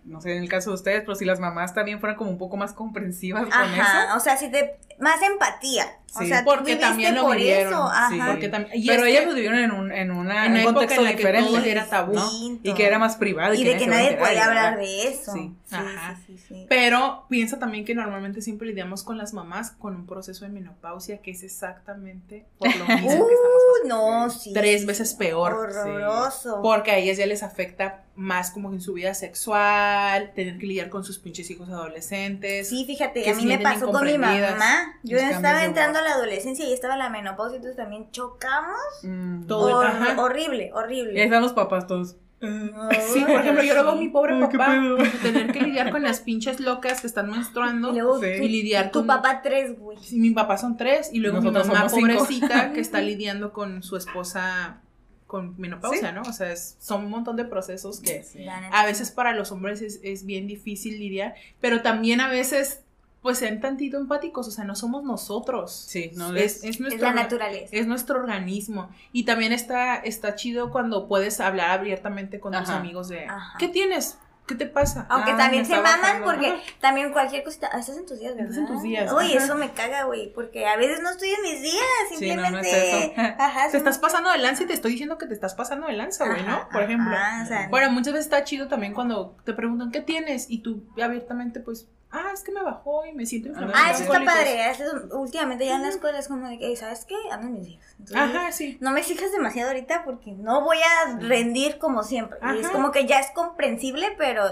no 0.05 0.21
sé 0.21 0.37
en 0.37 0.43
el 0.43 0.49
caso 0.49 0.71
de 0.71 0.75
ustedes, 0.77 1.01
pero 1.03 1.15
si 1.15 1.25
las 1.25 1.41
mamás 1.41 1.75
también 1.75 2.01
fueran 2.01 2.17
como 2.17 2.31
un 2.31 2.39
poco 2.39 2.57
más 2.57 2.73
comprensivas 2.73 3.45
con 3.45 3.53
Ajá, 3.53 4.05
eso. 4.07 4.17
o 4.17 4.21
sea, 4.21 4.37
si 4.37 4.51
te... 4.51 4.77
Más 4.99 5.23
empatía. 5.23 5.87
O 6.15 6.19
Sí. 6.19 6.27
sea, 6.27 6.41
tú 6.45 6.51
Porque 6.51 6.77
también 6.77 7.15
lo 7.15 7.23
por 7.23 7.37
vivieron, 7.37 7.73
eso. 7.73 7.91
sí. 8.11 8.19
Ajá. 8.21 8.31
Porque 8.33 8.49
también, 8.51 8.77
y 8.79 8.87
Pero 8.87 9.05
ellas 9.07 9.21
que 9.23 9.27
lo 9.29 9.35
vivieron 9.35 9.59
en 9.59 9.71
un, 9.71 9.93
en 9.93 10.11
una, 10.11 10.45
en 10.45 10.53
un 10.53 10.59
época 10.59 10.75
contexto 10.75 11.01
en 11.01 11.05
la 11.05 11.11
que 11.13 11.17
diferente. 11.17 11.49
todo 11.51 11.65
era 11.65 11.87
tabú. 11.87 12.13
¿no? 12.15 12.31
Y 12.63 12.75
que 12.75 12.87
era 12.87 12.99
más 12.99 13.17
privado. 13.17 13.55
Y 13.55 13.63
que 13.63 13.71
de 13.71 13.77
que 13.79 13.87
nadie 13.87 14.13
podía 14.19 14.45
hablar 14.45 14.77
de 14.79 15.09
eso. 15.09 15.33
Sí. 15.33 15.55
Sí, 15.71 15.77
Ajá. 15.77 16.19
sí, 16.27 16.37
sí. 16.37 16.67
Pero 16.69 17.27
piensa 17.29 17.61
también 17.61 17.85
que 17.85 17.95
normalmente 17.95 18.43
siempre 18.43 18.67
lidiamos 18.67 19.05
con 19.05 19.17
las 19.19 19.33
mamás 19.33 19.71
con 19.71 19.95
un 19.95 20.05
proceso 20.05 20.45
de 20.45 20.51
menopausia 20.51 21.19
que 21.23 21.31
es 21.31 21.45
exactamente 21.45 22.45
por 22.59 22.67
lo 22.77 22.85
mismo 22.87 23.27
que 23.29 23.35
estamos 23.35 23.61
Uh, 23.85 23.87
no, 23.89 24.31
sí. 24.31 24.53
Tres 24.53 24.85
veces 24.85 25.15
peor. 25.15 25.55
Horroroso. 25.55 26.61
Porque 26.61 26.91
a 26.91 26.97
ellas 26.99 27.17
ya 27.19 27.27
les 27.27 27.43
afecta 27.45 28.03
más 28.17 28.51
como 28.51 28.73
en 28.73 28.81
su 28.81 28.95
vida 28.95 29.15
sexual, 29.15 30.33
tener 30.35 30.59
que 30.59 30.67
lidiar 30.67 30.91
con 30.91 31.05
sus 31.05 31.19
pinches 31.19 31.49
hijos 31.51 31.69
adolescentes. 31.69 32.69
Sí, 32.69 32.85
fíjate, 32.85 33.31
a 33.31 33.35
mí 33.35 33.47
me 33.47 33.59
pasó 33.59 33.91
con 33.93 34.05
mi 34.05 34.19
mamá. 34.19 34.95
Yo 35.05 35.19
estaba 35.19 35.65
entrando 35.65 36.01
a 36.01 36.03
la 36.03 36.15
adolescencia 36.15 36.65
y 36.67 36.73
estaba 36.73 36.97
la 36.97 37.09
menopausia, 37.11 37.57
entonces 37.57 37.77
también 37.77 38.11
chocamos. 38.11 38.77
Mm. 39.03 39.47
Todo. 39.47 39.79
Hor- 39.81 39.87
ajá. 39.87 40.21
horrible, 40.21 40.65
Y 40.65 40.67
ahí 40.67 40.71
horrible. 40.73 41.25
están 41.25 41.43
los 41.43 41.53
papás 41.53 41.87
todos. 41.87 42.17
Sí, 43.13 43.21
por 43.21 43.41
ejemplo, 43.41 43.63
yo 43.63 43.75
luego 43.75 43.91
a 43.91 43.97
mi 43.97 44.09
pobre 44.09 44.35
Ay, 44.35 44.49
qué 44.51 44.59
papá 44.59 44.73
pedo. 44.73 44.97
tener 45.23 45.53
que 45.53 45.61
lidiar 45.61 45.91
con 45.91 46.03
las 46.03 46.21
pinches 46.21 46.59
locas 46.61 47.01
que 47.03 47.07
están 47.07 47.31
menstruando 47.31 47.91
Y 47.91 47.95
luego 47.97 48.19
Sí. 48.21 48.27
tu, 48.39 48.43
y 48.45 48.49
lidiar 48.49 48.91
tu 48.91 49.01
con 49.01 49.07
papá 49.09 49.43
tres, 49.43 49.79
güey. 49.79 49.99
Sí, 50.01 50.19
mi 50.19 50.31
papá 50.31 50.57
son 50.57 50.77
tres 50.77 51.11
y 51.13 51.19
luego 51.19 51.39
Nosotros 51.39 51.69
mi 51.69 51.75
mamá 51.75 51.89
cinco. 51.89 52.01
pobrecita 52.09 52.73
que 52.73 52.81
está 52.81 53.01
lidiando 53.01 53.53
con 53.53 53.83
su 53.83 53.97
esposa 53.97 54.81
con 55.27 55.55
menopausia, 55.61 56.09
Sí. 56.09 56.15
¿no? 56.15 56.23
O 56.23 56.33
sea, 56.33 56.51
es- 56.51 56.77
son 56.81 57.05
un 57.05 57.11
montón 57.11 57.37
de 57.37 57.45
procesos 57.45 58.01
que 58.01 58.25
a 58.73 58.85
veces 58.87 59.11
para 59.13 59.33
los 59.33 59.53
hombres 59.53 59.81
es, 59.81 60.01
es 60.03 60.25
bien 60.27 60.47
difícil 60.49 60.99
lidiar, 60.99 61.35
pero 61.61 61.83
también 61.83 62.21
a 62.21 62.29
veces 62.29 62.81
pues 63.23 63.39
sean 63.39 63.61
tantito 63.61 63.97
empáticos, 63.99 64.49
o 64.49 64.51
sea, 64.51 64.65
no 64.65 64.75
somos 64.75 65.05
nosotros. 65.05 65.73
Sí, 65.89 66.11
no 66.15 66.35
es, 66.35 66.65
es 66.65 66.65
Es 66.65 66.81
nuestro 66.81 67.03
la 67.09 67.13
naturaleza. 67.13 67.69
es 67.77 67.87
nuestro 67.87 68.19
organismo 68.19 68.89
y 69.13 69.25
también 69.25 69.53
está 69.53 69.97
está 69.97 70.35
chido 70.35 70.71
cuando 70.71 71.07
puedes 71.09 71.41
hablar 71.41 71.71
abiertamente 71.71 72.41
con 72.41 72.53
tus 72.53 72.69
Ajá. 72.69 72.79
amigos 72.79 73.09
de 73.09 73.27
Ajá. 73.27 73.59
¿qué 73.59 73.69
tienes? 73.69 74.19
¿Qué 74.47 74.57
te 74.57 74.67
pasa? 74.67 75.07
Aunque 75.11 75.31
Ah, 75.31 75.37
también 75.37 75.65
se 75.65 75.77
maman 75.77 76.01
bajando. 76.01 76.27
porque 76.27 76.61
también 76.81 77.13
cualquier 77.13 77.45
cosita. 77.45 77.69
Ah, 77.73 77.79
estás 77.79 77.97
en 77.99 78.05
tus 78.07 78.19
días, 78.19 78.35
¿verdad? 78.35 78.51
Estás 78.51 78.59
en 78.69 78.75
tus 78.75 78.83
días, 78.83 79.13
Uy, 79.13 79.35
ajá. 79.37 79.45
eso 79.45 79.55
me 79.55 79.71
caga, 79.71 80.03
güey. 80.05 80.33
Porque 80.33 80.67
a 80.67 80.77
veces 80.77 80.99
no 81.03 81.11
estoy 81.11 81.29
en 81.29 81.43
mis 81.43 81.63
días. 81.63 81.85
Sí, 82.19 82.35
no, 82.35 82.51
no 82.51 82.59
es 82.59 82.67
Simplemente. 82.69 83.13
eso. 83.13 83.13
Ajá. 83.39 83.71
te 83.71 83.77
estás 83.77 83.99
pasando 83.99 84.29
de 84.33 84.39
lanza 84.39 84.65
y 84.65 84.67
te 84.67 84.73
estoy 84.73 84.91
diciendo 84.93 85.19
que 85.19 85.27
te 85.27 85.35
estás 85.35 85.55
pasando 85.55 85.87
de 85.87 85.93
lanza, 85.93 86.27
güey, 86.27 86.43
¿no? 86.43 86.69
Por 86.73 86.83
ejemplo. 86.83 87.15
ajá, 87.15 87.45
o 87.45 87.47
sea, 87.47 87.69
Bueno, 87.69 87.93
muchas 87.93 88.13
veces 88.15 88.27
está 88.27 88.43
chido 88.43 88.67
también 88.67 88.93
cuando 88.93 89.37
te 89.45 89.53
preguntan 89.53 89.93
qué 89.93 90.01
tienes 90.01 90.47
y 90.51 90.63
tú 90.63 90.83
abiertamente 91.01 91.61
pues, 91.61 91.87
ah, 92.13 92.31
es 92.35 92.43
que 92.43 92.53
me 92.53 92.63
bajó 92.63 93.05
y 93.07 93.13
me 93.13 93.25
siento 93.27 93.49
inflamada. 93.49 93.79
Ah, 93.81 93.91
eso 93.93 94.03
está 94.05 94.25
padre. 94.25 94.71
eso 94.71 94.85
es- 94.85 95.13
últimamente 95.13 95.67
ya 95.67 95.77
en 95.77 95.83
la 95.83 95.89
escuela 95.89 96.19
es 96.19 96.29
como 96.29 96.49
de 96.49 96.59
que, 96.59 96.75
¿sabes 96.77 97.05
qué? 97.05 97.15
Ando 97.31 97.49
mis 97.49 97.67
días. 97.67 97.83
Entonces, 97.99 98.17
Ajá, 98.17 98.53
sí. 98.53 98.77
No 98.81 98.91
me 98.93 99.01
exijas 99.01 99.33
demasiado 99.33 99.71
ahorita 99.71 100.05
porque 100.05 100.33
no 100.33 100.63
voy 100.63 100.79
a 100.79 101.19
rendir 101.19 101.79
como 101.79 102.03
siempre. 102.03 102.39
Y 102.55 102.59
es 102.59 102.67
Ajá. 102.67 102.73
como 102.73 102.91
que 102.93 103.07
ya 103.07 103.21
es 103.21 103.31
comprensible, 103.33 104.15
pero 104.19 104.43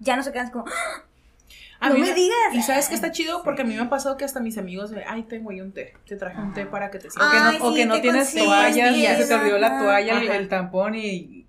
ya 0.00 0.16
no 0.16 0.22
se 0.22 0.32
quedan 0.32 0.50
como, 0.50 0.64
A 1.78 1.90
No 1.90 1.96
mí 1.96 2.00
me 2.00 2.14
digas. 2.14 2.54
Y 2.54 2.62
sabes 2.62 2.88
que 2.88 2.94
está 2.94 3.12
chido 3.12 3.42
porque 3.42 3.60
a 3.60 3.64
mí 3.66 3.74
me 3.74 3.82
ha 3.82 3.90
pasado 3.90 4.16
que 4.16 4.24
hasta 4.24 4.40
mis 4.40 4.56
amigos 4.56 4.92
me, 4.92 5.04
ay, 5.06 5.24
tengo 5.24 5.50
ahí 5.50 5.60
un 5.60 5.72
té, 5.72 5.92
te 6.08 6.16
traje 6.16 6.40
un 6.40 6.54
té 6.54 6.64
para 6.64 6.90
que 6.90 6.98
te 6.98 7.08
O 7.08 7.10
sientas. 7.10 7.32
que 7.32 7.38
no, 7.40 7.48
Ay, 7.50 7.58
o 7.60 7.68
sí, 7.70 7.76
que 7.76 7.86
no 7.86 8.00
tienes 8.00 8.34
toallas, 8.34 8.96
ya 8.96 9.16
se 9.18 9.26
te 9.26 9.34
olvidó 9.34 9.58
la 9.58 9.66
ajá. 9.66 9.78
toalla, 9.80 10.18
el, 10.22 10.28
Ajá. 10.28 10.36
el 10.38 10.48
tampón 10.48 10.94
y 10.94 11.44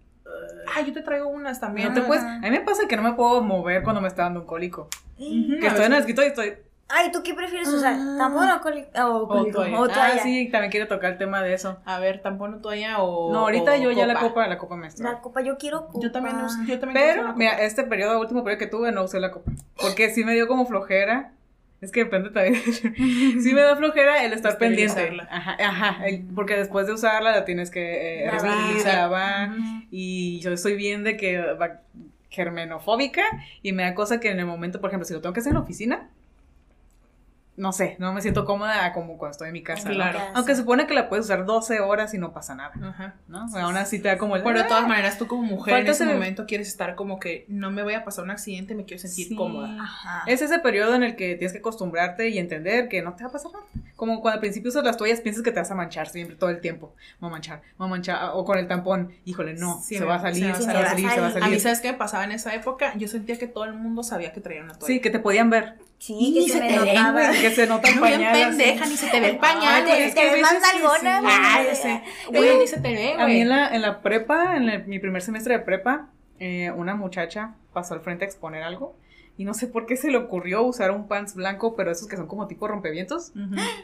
Ah, 0.75 0.81
yo 0.81 0.91
te 0.91 1.01
traigo 1.01 1.29
unas 1.29 1.61
también. 1.61 1.87
no 1.87 1.93
te 1.93 1.99
Ajá. 2.01 2.07
puedes. 2.07 2.23
A 2.25 2.39
mí 2.39 2.51
me 2.51 2.59
pasa 2.59 2.89
que 2.89 2.97
no 2.97 3.03
me 3.03 3.13
puedo 3.13 3.41
mover 3.41 3.83
cuando 3.83 4.01
me 4.01 4.09
está 4.09 4.23
dando 4.23 4.41
un 4.41 4.45
cólico. 4.45 4.89
Que 5.17 5.67
estoy 5.67 5.85
en 5.85 5.93
el 5.93 5.99
escritorio 5.99 6.27
y 6.27 6.31
estoy. 6.31 6.53
ay, 6.89 7.11
¿tú 7.11 7.21
qué 7.23 7.33
prefieres 7.33 7.67
usar? 7.67 7.95
¿Tampón 8.17 8.49
o 8.49 8.61
coli- 8.61 8.87
o 9.03 9.27
cólico? 9.27 9.57
toalla. 9.59 9.79
O 9.81 9.87
toalla. 9.87 10.13
Ah, 10.15 10.19
sí, 10.23 10.49
también 10.51 10.71
quiero 10.71 10.87
tocar 10.87 11.13
el 11.13 11.17
tema 11.17 11.41
de 11.41 11.53
eso. 11.53 11.79
A 11.85 11.99
ver, 11.99 12.21
tampón 12.21 12.53
o 12.53 12.57
toalla 12.59 12.99
o 12.99 13.33
No, 13.33 13.39
ahorita 13.39 13.73
o 13.73 13.77
yo 13.77 13.91
ya 13.91 14.05
la 14.07 14.15
copa, 14.19 14.47
la 14.47 14.57
copa 14.57 14.75
menstrual. 14.77 15.13
La 15.15 15.19
copa, 15.21 15.41
yo 15.41 15.57
quiero 15.57 15.87
copa. 15.87 15.99
Yo 16.01 16.11
también, 16.11 16.37
uso- 16.37 16.59
yo 16.67 16.79
también 16.79 17.05
Pero, 17.05 17.21
una 17.23 17.33
mira, 17.33 17.51
copa. 17.51 17.63
este 17.63 17.83
periodo, 17.83 18.19
último 18.19 18.43
periodo 18.43 18.59
que 18.59 18.67
tuve, 18.67 18.91
no 18.91 19.03
usé 19.03 19.19
la 19.19 19.31
copa. 19.31 19.51
Porque 19.81 20.09
sí 20.11 20.23
me 20.23 20.33
dio 20.33 20.47
como 20.47 20.65
flojera. 20.65 21.33
Es 21.79 21.91
que 21.91 22.05
depende 22.05 22.31
también. 22.31 22.55
sí 23.43 23.53
me 23.53 23.61
da 23.61 23.75
flojera 23.75 24.23
el 24.23 24.33
estar 24.33 24.57
pendiente. 24.57 25.15
Ajá, 25.29 25.57
ajá. 25.59 26.07
el- 26.07 26.25
porque 26.33 26.55
después 26.55 26.87
de 26.87 26.93
usarla 26.93 27.31
la 27.31 27.45
tienes 27.45 27.69
que 27.69 28.23
eh, 28.23 28.25
Lavar. 28.27 28.85
lavar. 28.85 29.49
Y 29.91 30.39
yo 30.39 30.55
soy 30.57 30.75
bien 30.75 31.03
de 31.03 31.17
que 31.17 31.37
va- 31.53 31.81
germenofóbica 32.29 33.23
y 33.61 33.71
me 33.71 33.83
da 33.83 33.95
cosa 33.95 34.19
que 34.19 34.29
en 34.29 34.39
el 34.39 34.45
momento, 34.45 34.81
por 34.81 34.89
ejemplo, 34.89 35.05
si 35.05 35.13
lo 35.13 35.21
tengo 35.21 35.33
que 35.33 35.39
hacer 35.39 35.51
en 35.51 35.55
la 35.55 35.61
oficina, 35.63 36.09
no 37.57 37.73
sé, 37.73 37.95
no 37.99 38.13
me 38.13 38.21
siento 38.21 38.45
cómoda 38.45 38.93
como 38.93 39.17
cuando 39.17 39.31
estoy 39.31 39.47
en 39.47 39.53
mi 39.53 39.63
casa. 39.63 39.89
¿no? 39.89 39.95
Claro. 39.95 40.19
Aunque 40.35 40.53
se 40.55 40.61
supone 40.61 40.85
que 40.87 40.93
la 40.93 41.09
puedes 41.09 41.25
usar 41.25 41.45
12 41.45 41.79
horas 41.79 42.13
y 42.13 42.17
no 42.19 42.31
pasa 42.31 42.53
nada, 42.55 42.71
Ajá. 42.81 43.15
¿no? 43.27 43.47
Aún 43.59 43.75
así 43.75 43.99
te 43.99 44.07
da 44.09 44.17
como 44.17 44.35
el... 44.35 44.43
Pero 44.43 44.59
de 44.59 44.65
todas 44.65 44.87
maneras, 44.87 45.17
tú 45.17 45.25
como 45.27 45.41
mujer 45.41 45.73
Falta 45.73 45.87
en 45.89 45.91
ese 45.95 46.05
momento 46.05 46.45
quieres 46.45 46.67
estar 46.67 46.95
como 46.95 47.19
que 47.19 47.45
no 47.49 47.71
me 47.71 47.81
voy 47.83 47.95
a 47.95 48.05
pasar 48.05 48.23
un 48.23 48.31
accidente, 48.31 48.75
me 48.75 48.85
quiero 48.85 49.01
sentir 49.01 49.27
Sí. 49.27 49.35
cómoda. 49.35 49.75
Ajá. 49.81 50.23
Es 50.27 50.41
ese 50.41 50.59
periodo 50.59 50.93
en 50.95 51.03
el 51.03 51.15
que 51.15 51.35
tienes 51.35 51.51
que 51.51 51.59
acostumbrarte 51.59 52.29
y 52.29 52.37
entender 52.37 52.87
que 52.89 53.01
no 53.01 53.13
te 53.15 53.23
va 53.23 53.29
a 53.29 53.33
pasar 53.33 53.51
nada. 53.51 53.65
como 53.95 54.21
cuando 54.21 54.35
al 54.35 54.39
principio 54.41 54.69
usas 54.69 54.83
las 54.83 54.95
toallas, 54.95 55.21
piensas 55.21 55.43
que 55.43 55.51
te 55.51 55.59
vas 55.59 55.71
a 55.71 55.75
manchar 55.75 56.07
siempre, 56.09 56.35
todo 56.35 56.51
el 56.51 56.61
tiempo. 56.61 56.93
Voy 57.19 57.29
a 57.29 57.31
manchar, 57.31 57.63
voy 57.79 57.87
a 57.87 57.89
manchar. 57.89 58.29
O 58.33 58.45
con 58.45 58.59
el 58.59 58.67
tampón, 58.67 59.11
híjole, 59.25 59.55
no, 59.55 59.81
Sí, 59.81 59.97
se, 59.97 60.05
va 60.05 60.15
a 60.15 60.21
salir, 60.21 60.43
se 60.43 60.51
va 60.51 60.57
a 60.57 60.61
se 60.61 60.67
va 60.73 60.79
a 60.83 60.89
salir, 60.89 61.09
se 61.09 61.19
va 61.19 61.25
a 61.25 61.29
A 61.29 61.33
mí, 61.33 61.39
salir. 61.41 61.59
¿sabes 61.61 61.81
qué 61.81 61.91
me 61.91 61.97
pasaba 61.97 62.23
en 62.23 62.31
esa 62.33 62.53
época? 62.53 62.93
Yo 62.97 63.07
sentía 63.07 63.39
que 63.39 63.47
todo 63.47 63.63
el 63.63 63.73
mundo 63.73 64.03
sabía 64.03 64.31
que 64.33 64.39
traía 64.41 64.61
una 64.63 64.73
toalla. 64.73 64.85
Sí, 64.85 64.99
que 65.01 65.09
te 65.09 65.17
podían 65.17 65.49
ver. 65.49 65.79
Sí, 65.99 66.15
Y 66.19 66.33
que 66.35 66.41
se 66.51 66.57
se 66.57 66.59
me 66.63 66.67
te 66.69 66.79
ven, 66.79 66.95
notaba. 66.95 67.11
güey. 67.27 67.41
Que 67.41 67.49
se 67.51 67.67
nota 67.67 67.87
el 67.89 67.99
Bien 67.99 68.01
pañal. 68.13 68.35
así. 68.35 68.57
pendeja, 68.57 68.85
ni 68.85 68.97
se 68.97 69.07
te 69.09 69.19
ve 69.19 69.29
el 69.29 69.37
pañal, 69.39 69.63
Ay, 69.73 69.81
güey. 69.83 69.93
te- 69.97 70.05
es 70.05 70.13
te 70.13 70.21
que 70.21 70.29
a 70.29 70.33
ves 70.33 70.41
más 70.43 70.53
nalgona, 70.61 71.21
güey. 71.21 71.33
Ah, 71.35 71.63
ya 71.65 71.75
sé. 71.75 72.01
Güey, 72.29 72.57
ni 72.59 72.67
se 72.67 72.79
te 72.81 72.93
ve, 72.93 73.13
A 73.13 73.25
mí 73.25 73.39
en 73.41 73.47
güey. 73.47 73.59
la, 73.59 73.75
en 73.75 73.81
la 73.81 74.01
prepa, 74.01 74.55
en 74.57 74.69
el- 74.69 74.85
mi 74.85 74.99
primer 74.99 75.21
semestre 75.23 75.55
de 75.57 75.59
prepa, 75.63 76.09
eh, 76.39 76.71
una 76.75 76.95
muchacha 76.95 77.55
pasó 77.73 77.95
al 77.95 78.01
frente 78.01 78.25
a 78.25 78.27
exponer 78.27 78.61
algo. 78.63 78.95
Y 79.37 79.43
no 79.45 79.53
sé 79.55 79.67
por 79.67 79.85
qué 79.87 79.97
se 79.97 80.09
le 80.11 80.17
ocurrió 80.17 80.63
usar 80.63 80.91
un 80.91 81.07
pants 81.07 81.33
blanco, 81.35 81.75
pero 81.75 81.91
esos 81.91 82.07
que 82.07 82.15
son 82.15 82.27
como 82.27 82.47
tipo 82.47 82.67
rompevientos, 82.67 83.33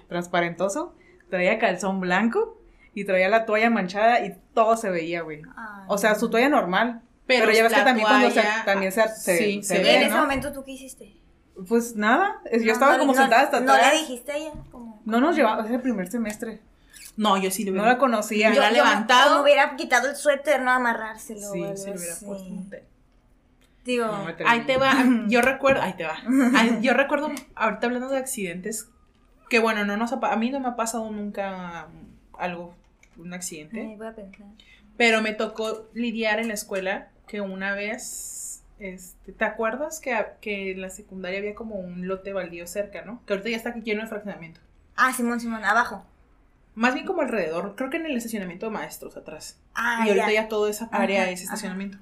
transparentoso. 0.08 0.96
Traía 1.30 1.58
calzón 1.60 2.00
blanco 2.00 2.60
y 2.94 3.06
traía 3.06 3.28
la 3.30 3.46
toalla 3.46 3.70
manchada 3.70 4.26
y 4.26 4.36
todo 4.54 4.78
se 4.78 4.90
veía, 4.90 5.22
güey. 5.22 5.42
O 5.88 5.98
sea, 5.98 6.16
su 6.16 6.30
toalla 6.30 6.50
normal. 6.50 7.02
Pero, 7.26 7.52
ya 7.52 7.64
ves 7.64 7.74
que 7.74 7.82
también 7.82 8.06
cuando 8.08 8.30
se, 8.32 8.44
también 8.66 8.92
se, 8.92 9.08
se, 9.08 9.38
Sí, 9.38 9.64
se 9.64 9.76
se 9.76 9.82
¿Y 9.82 9.84
ve, 9.84 9.96
en 9.96 10.02
ese 10.04 10.12
¿no? 10.16 10.22
momento 10.22 10.52
tú 10.52 10.64
qué 10.64 10.72
hiciste? 10.72 11.14
Pues 11.68 11.96
nada, 11.96 12.42
yo 12.52 12.66
No, 12.66 12.72
estaba 12.72 12.94
no, 12.94 13.00
como 13.00 13.14
no, 13.14 13.22
sentada 13.22 13.44
hasta 13.44 13.60
No 13.60 13.74
atrás. 13.74 13.94
le 13.94 14.00
dijiste 14.00 14.32
a 14.32 14.38
ella. 14.38 14.52
Como... 14.72 15.02
No 15.06 15.20
nos 15.22 15.36
llevaba, 15.36 15.64
es 15.66 15.72
el 15.72 15.82
primer 15.82 16.10
semestre. 16.10 16.60
No, 17.16 17.38
yo 17.38 17.52
sí 17.52 17.64
le 17.64 17.72
No 17.72 17.76
hubiera 17.82 17.94
la 17.94 17.98
conocía. 18.00 18.52
Yo 18.54 18.60
la 18.60 18.70
he 18.70 18.74
levantado. 18.74 19.36
me 19.36 19.44
hubiera 19.44 19.76
quitado 19.76 20.10
el 20.10 20.16
suéter, 20.16 20.62
no 20.62 20.72
amarrárselo. 20.72 21.52
Sí, 21.52 21.64
Sí, 21.76 21.86
le 21.86 21.96
hubiera 21.98 22.16
puesto 22.26 22.46
un 22.50 22.70
té. 22.70 22.84
Digo, 23.86 24.06
No. 24.08 24.26
Ahí 24.48 24.62
te 24.66 24.78
va, 24.78 24.94
yo 25.28 25.42
recuerdo, 25.42 25.82
ahí 25.82 25.94
te 25.94 26.06
va. 26.06 26.16
Yo 26.82 26.94
recuerdo, 26.94 27.30
ahorita 27.56 27.86
hablando 27.88 28.10
de 28.10 28.18
accidentes, 28.18 28.88
que 29.50 29.60
bueno, 29.60 29.84
no 29.86 29.98
nos 29.98 30.14
ha 30.14 30.20
a 30.32 30.36
mí 30.38 30.50
no 30.50 30.60
me 30.62 30.70
ha 30.70 30.76
pasado 30.76 31.12
nunca 31.12 31.88
algo, 32.40 32.74
un 33.18 33.34
accidente, 33.34 33.82
ay, 33.82 33.96
voy 33.98 34.08
a 34.08 34.14
pensar. 34.14 34.48
pero 34.98 35.22
me 35.22 35.34
tocó 35.34 35.90
lidiar 35.94 36.40
en 36.40 36.48
la 36.48 36.54
escuela 36.56 37.10
que 37.28 37.42
una 37.42 37.74
vez, 37.74 38.53
este, 38.80 39.32
¿te 39.32 39.46
acuerdas 39.46 40.00
que, 40.00 40.16
que 40.42 40.72
en 40.72 40.82
la 40.82 40.90
secundaria 40.90 41.40
había 41.40 41.56
como 41.56 41.76
un 41.76 42.08
lote 42.08 42.34
baldío 42.34 42.68
cerca, 42.68 43.04
¿no? 43.04 43.22
Que 43.26 43.34
ahorita 43.34 43.50
ya 43.50 43.58
está 43.58 43.74
lleno 43.76 44.02
de 44.02 44.08
fraccionamiento. 44.08 44.60
Ah, 44.96 45.14
Simón, 45.14 45.40
Simón, 45.40 45.64
abajo. 45.64 46.06
Más 46.76 46.94
bien 46.94 47.06
como 47.06 47.22
alrededor, 47.22 47.76
creo 47.76 47.90
que 47.90 47.98
en 47.98 48.06
el 48.06 48.18
estacionamiento 48.18 48.66
de 48.66 48.72
maestros 48.72 49.16
atrás. 49.16 49.60
Ah, 49.76 50.04
y 50.06 50.10
ahorita 50.10 50.32
ya. 50.32 50.44
ya 50.44 50.48
toda 50.48 50.70
esa 50.70 50.90
área 50.92 51.30
es 51.30 51.42
ajá. 51.42 51.54
estacionamiento. 51.54 51.98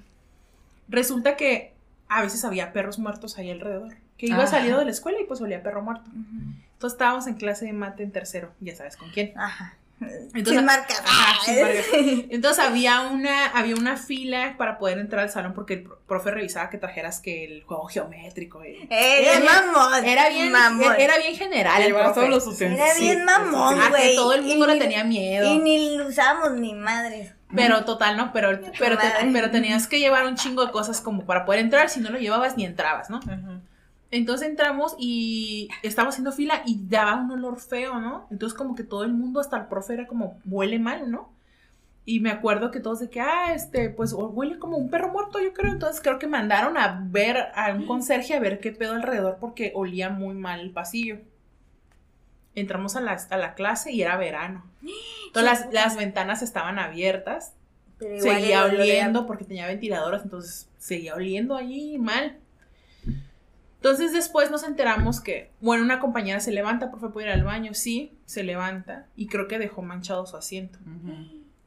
Resulta 0.88 1.36
que 1.36 1.74
a 2.08 2.22
veces 2.22 2.44
había 2.44 2.72
perros 2.72 2.98
muertos 2.98 3.38
ahí 3.38 3.50
alrededor. 3.50 3.94
Que 4.16 4.26
iba 4.26 4.38
Ajá. 4.38 4.46
saliendo 4.46 4.78
de 4.78 4.84
la 4.84 4.90
escuela 4.90 5.20
y 5.20 5.24
pues 5.24 5.40
olía 5.40 5.62
perro 5.62 5.82
muerto. 5.82 6.10
Entonces 6.14 6.94
estábamos 6.94 7.26
en 7.26 7.34
clase 7.34 7.64
de 7.66 7.72
mate 7.72 8.02
en 8.02 8.12
tercero, 8.12 8.52
ya 8.60 8.74
sabes 8.76 8.96
con 8.96 9.10
quién. 9.10 9.32
Ajá. 9.38 9.76
Entonces- 10.00 10.54
sin 10.56 10.64
marcas. 10.64 11.00
Ajá, 11.04 11.44
sin 11.44 11.60
marcas. 11.62 11.84
Entonces 12.30 12.64
había 12.64 13.02
una, 13.02 13.46
había 13.46 13.76
una 13.76 13.96
fila 13.96 14.56
para 14.58 14.78
poder 14.78 14.98
entrar 14.98 15.22
al 15.22 15.30
salón 15.30 15.52
porque 15.54 15.74
el 15.74 15.82
pro- 15.84 16.00
profe 16.08 16.30
revisaba 16.32 16.70
que 16.70 16.78
trajeras 16.78 17.20
que 17.20 17.44
el 17.44 17.62
juego 17.62 17.86
geométrico. 17.86 18.64
y- 18.64 18.88
Eh, 18.88 18.88
Era 18.90 19.38
bien 19.38 19.42
bien- 19.42 19.72
mamón. 19.72 20.04
Era 20.04 20.28
bien, 20.28 20.50
mamón. 20.52 20.94
era 20.98 21.18
bien 21.18 21.36
general. 21.36 21.82
El 21.82 21.94
profe. 21.94 22.28
los. 22.28 22.60
Era 22.60 22.94
bien 22.98 23.24
mamón, 23.24 23.78
Ah, 23.80 23.92
que 23.96 24.14
todo 24.16 24.32
el 24.34 24.42
mundo 24.42 24.64
Y 24.64 24.68
le 24.68 24.74
ni- 24.74 24.80
tenía 24.80 25.04
miedo. 25.04 25.46
Y 25.54 25.58
ni 25.58 25.96
lo 25.96 26.08
usábamos 26.08 26.52
ni 26.52 26.74
madres. 26.74 27.32
Pero 27.54 27.84
total, 27.84 28.16
¿no? 28.16 28.32
Pero, 28.32 28.58
pero, 28.78 28.96
te- 28.96 29.04
Madre. 29.04 29.30
pero 29.32 29.50
tenías 29.50 29.86
que 29.86 30.00
llevar 30.00 30.24
un 30.26 30.36
chingo 30.36 30.64
de 30.64 30.72
cosas 30.72 31.00
como 31.02 31.26
para 31.26 31.44
poder 31.44 31.60
entrar. 31.60 31.90
Si 31.90 32.00
no 32.00 32.08
lo 32.10 32.18
llevabas, 32.18 32.56
ni 32.56 32.64
entrabas, 32.64 33.10
¿no? 33.10 33.18
Ajá. 33.18 33.60
Entonces 34.12 34.46
entramos 34.46 34.94
y 34.98 35.70
estábamos 35.82 36.14
haciendo 36.14 36.32
fila 36.32 36.62
y 36.66 36.86
daba 36.86 37.16
un 37.16 37.30
olor 37.30 37.58
feo, 37.58 37.98
¿no? 37.98 38.26
Entonces 38.30 38.56
como 38.56 38.74
que 38.74 38.84
todo 38.84 39.04
el 39.04 39.12
mundo, 39.14 39.40
hasta 39.40 39.56
el 39.56 39.66
profe, 39.68 39.94
era 39.94 40.06
como, 40.06 40.38
huele 40.44 40.78
mal, 40.78 41.10
¿no? 41.10 41.32
Y 42.04 42.20
me 42.20 42.30
acuerdo 42.30 42.70
que 42.70 42.80
todos 42.80 43.00
de 43.00 43.08
que, 43.08 43.22
ah, 43.22 43.54
este, 43.54 43.88
pues 43.88 44.12
huele 44.12 44.58
como 44.58 44.76
un 44.76 44.90
perro 44.90 45.08
muerto, 45.08 45.40
yo 45.40 45.54
creo. 45.54 45.72
Entonces 45.72 46.02
creo 46.02 46.18
que 46.18 46.26
mandaron 46.26 46.76
a 46.76 47.00
ver 47.06 47.38
a 47.54 47.72
un 47.72 47.86
conserje 47.86 48.34
a 48.34 48.38
ver 48.38 48.60
qué 48.60 48.70
pedo 48.70 48.92
alrededor 48.92 49.38
porque 49.40 49.72
olía 49.74 50.10
muy 50.10 50.34
mal 50.34 50.60
el 50.60 50.72
pasillo. 50.72 51.16
Entramos 52.54 52.96
a 52.96 53.00
la, 53.00 53.18
a 53.30 53.36
la 53.38 53.54
clase 53.54 53.92
y 53.92 54.02
era 54.02 54.18
verano. 54.18 54.62
Entonces 55.28 55.50
las, 55.50 55.72
las 55.72 55.96
ventanas 55.96 56.42
estaban 56.42 56.78
abiertas 56.78 57.54
Pero 57.98 58.20
seguía 58.20 58.64
oliendo 58.64 59.26
porque 59.26 59.44
tenía 59.46 59.66
ventiladores, 59.68 60.20
entonces 60.22 60.68
seguía 60.76 61.14
oliendo 61.14 61.56
ahí 61.56 61.98
mal. 61.98 62.41
Entonces 63.82 64.12
después 64.12 64.48
nos 64.48 64.62
enteramos 64.62 65.20
que, 65.20 65.50
bueno, 65.60 65.82
una 65.82 65.98
compañera 65.98 66.38
se 66.38 66.52
levanta, 66.52 66.92
profe, 66.92 67.08
¿puede 67.08 67.26
ir 67.26 67.32
al 67.32 67.42
baño? 67.42 67.74
Sí, 67.74 68.16
se 68.26 68.44
levanta 68.44 69.06
y 69.16 69.26
creo 69.26 69.48
que 69.48 69.58
dejó 69.58 69.82
manchado 69.82 70.24
su 70.24 70.36
asiento. 70.36 70.78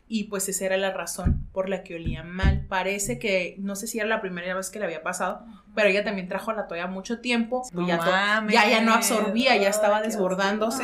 Y 0.08 0.26
pues 0.26 0.48
esa 0.48 0.66
era 0.66 0.78
la 0.78 0.92
razón 0.92 1.46
por 1.52 1.68
la 1.68 1.84
que 1.84 1.96
olía 1.96 2.24
mal. 2.24 2.66
Parece 2.70 3.20
que, 3.20 3.58
no 3.60 3.76
sé 3.76 3.88
si 3.88 4.00
era 4.00 4.08
la 4.08 4.22
primera 4.22 4.56
vez 4.56 4.70
que 4.70 4.80
le 4.80 4.86
había 4.86 5.04
pasado, 5.04 5.46
pero 5.74 5.90
ella 5.90 6.06
también 6.06 6.30
trajo 6.30 6.54
la 6.54 6.68
toalla 6.68 6.88
mucho 6.88 7.20
tiempo. 7.20 7.64
No 7.74 7.82
y 7.82 7.88
ya, 7.88 7.98
mames. 7.98 8.54
ya, 8.54 8.70
ya 8.70 8.82
no 8.82 8.94
absorbía, 8.94 9.58
ya 9.58 9.68
estaba 9.68 10.02
desbordándose. 10.02 10.84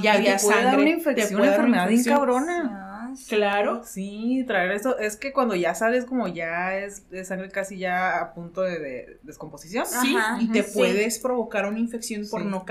Ya 0.00 0.14
había 0.14 0.36
te 0.36 0.42
puede 0.42 0.56
sangre. 0.56 0.64
dar 0.64 0.74
una 0.76 0.84
te 0.84 0.90
infección, 0.90 1.38
puede 1.38 1.42
una 1.42 1.54
enfermedad 1.54 1.88
bien 1.88 2.04
cabrona. 2.04 2.81
Claro. 3.28 3.82
Sí, 3.84 4.44
traer 4.46 4.72
eso. 4.72 4.98
Es 4.98 5.16
que 5.16 5.32
cuando 5.32 5.54
ya 5.54 5.74
sales 5.74 6.04
como 6.04 6.28
ya 6.28 6.76
es, 6.78 7.04
es 7.10 7.28
sangre 7.28 7.50
casi 7.50 7.78
ya 7.78 8.18
a 8.20 8.34
punto 8.34 8.62
de, 8.62 8.78
de 8.78 9.18
descomposición. 9.22 9.86
Sí, 9.86 10.16
Ajá, 10.16 10.40
y 10.40 10.48
te 10.48 10.62
sí. 10.62 10.72
puedes 10.74 11.18
provocar 11.18 11.66
una 11.66 11.78
infección 11.78 12.26
por 12.30 12.42
Sí. 12.42 12.48
no... 12.48 12.64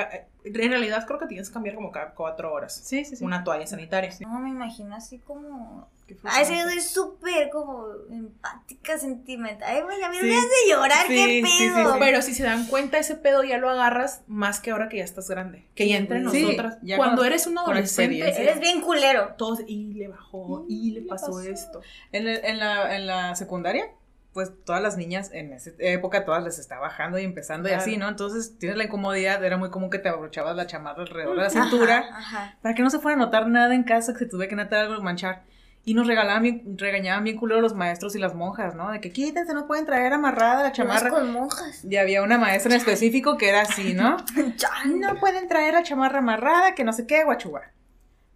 En 0.44 0.54
realidad 0.72 1.06
creo 1.06 1.20
que 1.20 1.28
tienes 1.28 1.50
que 1.50 1.54
cambiar 1.54 1.76
como 1.76 1.92
cada 1.92 2.12
cuatro 2.16 2.52
horas 2.52 2.74
Sí, 2.84 3.06
sí, 3.06 3.16
sí. 3.16 3.24
una 3.24 3.44
toalla 3.44 3.68
sanitaria. 3.68 4.12
No, 4.22 4.40
me 4.40 4.50
imagino 4.50 4.96
así 4.96 5.20
como. 5.20 5.88
Ay, 6.24 6.44
sí, 6.46 6.60
soy 6.60 6.82
súper 6.82 7.50
como 7.52 7.86
empática, 8.10 8.98
sentimental. 8.98 9.70
Ay, 9.70 9.82
güey, 9.82 10.02
a 10.04 10.10
mí 10.10 10.18
Sí. 10.20 10.26
me 10.26 10.36
hace 10.38 10.48
llorar, 10.70 11.08
Sí, 11.08 11.14
qué 11.16 11.26
sí, 11.26 11.46
sí, 11.46 11.70
pedo. 11.70 11.94
sí. 11.94 12.00
Pero 12.00 12.22
si 12.22 12.34
se 12.34 12.44
dan 12.44 12.66
cuenta, 12.68 12.98
ese 12.98 13.16
pedo 13.16 13.44
ya 13.44 13.58
lo 13.60 13.70
agarras 13.70 14.22
más 14.28 14.60
que 14.60 14.72
ahora 14.72 14.90
que 14.90 14.98
ya 14.98 15.04
estás 15.06 15.30
grande. 15.30 15.66
Que 15.74 15.88
ya 15.88 15.96
entre 15.98 16.20
Sí, 16.32 16.44
nosotras. 16.44 16.78
ya 16.82 16.98
Cuando 16.98 17.18
con- 17.18 17.28
eres 17.28 17.48
un 17.48 17.58
adolescente. 17.58 18.20
Eres 18.20 18.60
bien 18.60 18.82
culero. 18.82 19.36
todos, 19.38 19.62
y 19.68 19.94
le 19.94 20.10
bajó, 20.10 20.66
y 20.68 20.92
le 20.92 21.02
le 21.02 21.08
pasó, 21.08 21.28
pasó. 21.28 21.42
esto. 21.44 21.82
En, 22.12 22.28
el- 22.28 22.44
en 22.44 22.60
la, 22.60 22.96
en 22.96 23.08
la 23.08 23.36
secundaria, 23.36 23.86
pues 24.34 24.52
todas 24.66 24.82
las 24.82 24.96
niñas 24.98 25.30
en 25.34 25.52
esa 25.52 25.72
época, 25.80 26.24
todas 26.24 26.44
les 26.44 26.58
está 26.58 26.80
bajando 26.80 27.20
y 27.20 27.24
empezando 27.24 27.68
y 27.68 27.74
así, 27.74 27.98
¿no? 27.98 28.08
Entonces 28.08 28.58
tienes 28.58 28.78
la 28.78 28.86
incomodidad, 28.86 29.44
era 29.44 29.58
muy 29.58 29.70
común 29.70 29.90
que 29.90 30.00
te 30.00 30.08
abrochabas 30.10 30.56
la 30.56 30.68
chamarra 30.68 31.02
alrededor 31.02 31.36
de 31.36 31.44
la 31.44 31.50
cintura 31.50 31.98
Ajá, 32.00 32.18
ajá. 32.18 32.58
para 32.62 32.74
que 32.74 32.82
no 32.82 32.90
se 32.90 33.00
fuera 33.00 33.16
a 33.18 33.20
notar 33.20 33.48
nada 33.48 33.76
en 33.76 33.84
casa 33.84 34.14
que 34.14 34.20
se 34.20 34.26
tuviera 34.28 34.50
que 34.50 34.56
notar 34.56 34.86
algo 34.86 35.02
manchar. 35.02 35.44
Y 35.84 35.96
nos 35.96 36.06
regalaban 36.06 36.44
bien, 36.44 36.78
regañaban 36.78 37.24
bien 37.24 37.38
culero 37.38 37.60
los 37.60 37.74
maestros 37.74 38.16
y 38.16 38.20
las 38.20 38.36
monjas, 38.36 38.76
¿no? 38.76 38.92
De 38.92 39.02
que 39.02 39.12
quítense, 39.12 39.54
no 39.56 39.66
pueden 39.66 39.88
traer 39.88 40.14
amarrada 40.14 40.62
la 40.62 40.72
chamarra. 40.72 41.10
con 41.10 41.32
monjas. 41.32 41.84
Y 41.84 41.98
había 41.98 42.22
una 42.22 42.38
maestra 42.38 42.72
en 42.72 42.78
específico 42.78 43.36
que 43.36 43.50
era 43.50 43.62
así, 43.62 43.96
¿no? 43.96 44.18
No 44.86 45.16
pueden 45.20 45.48
traer 45.48 45.74
la 45.74 45.82
chamarra 45.84 46.20
amarrada, 46.20 46.76
que 46.76 46.84
no 46.84 46.94
sé 46.94 47.08
qué, 47.08 47.24
guachuga. 47.24 47.74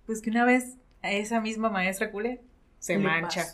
Pues 0.07 0.21
que 0.23 0.31
una 0.31 0.43
vez 0.43 0.77
a 1.03 1.11
esa 1.11 1.39
misma 1.39 1.69
maestra 1.69 2.09
culé 2.11 2.41
se 2.79 2.97
Le 2.97 3.03
mancha. 3.03 3.45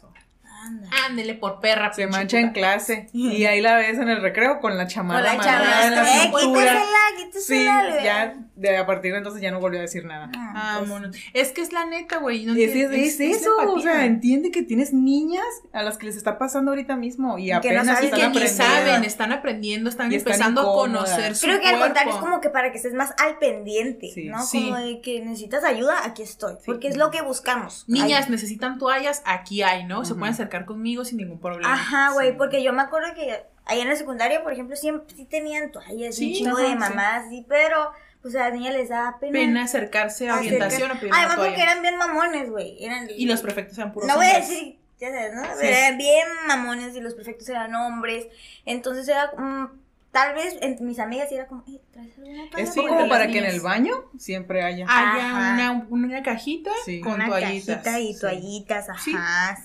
Anda. 0.61 0.89
Ándele 1.07 1.33
por 1.35 1.59
perra. 1.59 1.91
Se 1.93 2.07
mancha 2.07 2.39
en 2.39 2.51
clase. 2.51 3.07
Y 3.13 3.45
ahí 3.45 3.61
la 3.61 3.75
ves 3.77 3.97
en 3.97 4.09
el 4.09 4.21
recreo 4.21 4.59
con 4.59 4.77
la 4.77 4.83
Con 4.85 4.93
chamarra 4.93 5.21
la 5.21 5.31
amarrada 5.33 5.85
en 5.87 5.91
la 5.95 6.05
chamarra. 6.05 6.23
Eh, 6.23 6.31
quítasela, 6.45 6.97
Sí, 7.41 7.65
ya 8.03 8.35
de 8.55 8.77
a 8.77 8.85
partir 8.85 9.11
de 9.13 9.17
entonces 9.17 9.41
ya 9.41 9.49
no 9.51 9.59
volvió 9.59 9.79
a 9.79 9.81
decir 9.81 10.05
nada. 10.05 10.29
Ah, 10.37 10.51
Ah, 10.53 10.75
pues, 10.79 10.89
mono. 10.89 11.09
Es 11.33 11.51
que 11.51 11.61
es 11.61 11.71
la 11.73 11.85
neta, 11.85 12.17
güey. 12.17 12.45
no 12.45 12.53
es, 12.53 12.59
es- 12.75 12.91
es 12.91 13.19
es 13.19 13.37
eso, 13.41 13.49
o 13.67 13.79
sea, 13.79 14.05
entiende 14.05 14.51
que 14.51 14.61
tienes 14.61 14.93
niñas 14.93 15.43
a 15.73 15.81
las 15.81 15.97
que 15.97 16.05
les 16.07 16.15
está 16.17 16.37
pasando 16.37 16.71
ahorita 16.71 16.95
mismo 16.95 17.37
y 17.39 17.45
que 17.45 17.51
no 17.53 17.57
apenas 17.57 17.87
saben 17.87 18.03
Y 18.03 18.05
están 18.05 18.19
que 18.19 18.27
ni 18.27 18.45
aprendiendo. 18.45 18.63
saben, 18.75 19.03
están 19.03 19.31
aprendiendo, 19.31 19.89
están 19.89 20.13
empezando 20.13 20.61
a 20.61 20.65
conocer 20.65 21.35
su 21.35 21.47
Creo 21.47 21.59
que 21.61 21.67
al 21.69 21.79
contrario 21.79 22.13
es 22.13 22.19
como 22.19 22.41
que 22.41 22.49
para 22.49 22.71
que 22.71 22.77
estés 22.77 22.93
más 22.93 23.13
al 23.17 23.39
pendiente, 23.39 24.11
Sí. 24.13 24.25
¿no? 24.27 24.43
Sí. 24.43 24.65
Como 24.65 24.77
de 24.77 25.01
que 25.01 25.21
necesitas 25.21 25.63
ayuda, 25.63 25.95
aquí 26.05 26.21
estoy. 26.21 26.53
Sí. 26.55 26.63
Porque 26.65 26.87
es 26.89 26.97
lo 26.97 27.09
que 27.09 27.21
buscamos. 27.23 27.85
Niñas 27.87 28.29
necesitan 28.29 28.77
toallas, 28.77 29.23
aquí 29.25 29.63
hay, 29.63 29.85
¿no? 29.85 30.05
Se 30.05 30.13
pueden 30.15 30.35
conmigo 30.65 31.05
sin 31.05 31.17
ningún 31.17 31.39
problema. 31.39 31.73
Ajá, 31.73 32.11
güey, 32.13 32.29
Sí. 32.31 32.35
porque 32.37 32.61
yo 32.63 32.73
me 32.73 32.81
acuerdo 32.81 33.13
que 33.15 33.43
ahí 33.65 33.79
en 33.81 33.89
la 33.89 33.95
secundaria, 33.95 34.43
por 34.43 34.53
ejemplo, 34.53 34.75
siempre 34.75 35.15
sí 35.15 35.25
tenían 35.25 35.71
toallas, 35.71 36.15
Sí, 36.15 36.27
un 36.29 36.33
chingo 36.33 36.57
ajá, 36.57 36.67
de 36.67 36.75
mamás, 36.75 37.29
sí, 37.29 37.45
pero 37.47 37.91
pues 38.21 38.35
a 38.35 38.39
las 38.49 38.53
niñas 38.53 38.73
les 38.75 38.89
daba 38.89 39.17
pena. 39.19 39.33
Pena 39.33 39.63
acercarse 39.63 40.29
a 40.29 40.35
orientación 40.37 40.91
o 40.91 40.93
pedir 40.95 41.07
una 41.11 41.17
Además 41.19 41.37
porque 41.37 41.61
eran 41.61 41.81
bien 41.81 41.97
mamones, 41.97 42.49
güey. 42.51 42.77
Y 43.17 43.25
los 43.25 43.41
prefectos 43.41 43.77
eran 43.77 43.91
puros 43.93 44.07
No 44.07 44.15
voy 44.17 44.25
a 44.27 44.29
hombres. 44.29 44.49
decir, 44.49 44.79
ya 44.99 45.09
sabes, 45.09 45.33
¿no? 45.33 45.43
Eran 45.61 45.97
bien 45.97 46.27
mamones 46.47 46.95
y 46.95 47.01
los 47.01 47.15
prefectos 47.15 47.49
eran 47.49 47.73
hombres. 47.73 48.27
Entonces 48.65 49.07
era, 49.07 49.31
mm, 49.35 49.71
tal 50.11 50.35
vez 50.35 50.57
entre 50.61 50.85
mis 50.85 50.99
amigas 50.99 51.31
era 51.31 51.47
como, 51.47 51.63
"Eh, 51.67 51.81
¿traes 51.91 52.17
alguna 52.17 52.49
toalla? 52.49 52.63
Es 52.69 52.75
como 52.75 53.07
para 53.09 53.27
que 53.27 53.37
en 53.39 53.45
el 53.45 53.61
baño 53.61 53.93
siempre 54.17 54.61
haya. 54.63 54.85
Haya 54.89 55.29
Ajá. 55.29 55.53
una, 55.53 55.87
una 55.89 56.23
cajita 56.23 56.71
Sí. 56.85 57.01
con 57.01 57.13
Una 57.13 57.27
toallitas. 57.27 57.77
cajita 57.83 57.99
y 57.99 58.13
sí. 58.13 58.19
toallitas, 58.19 58.87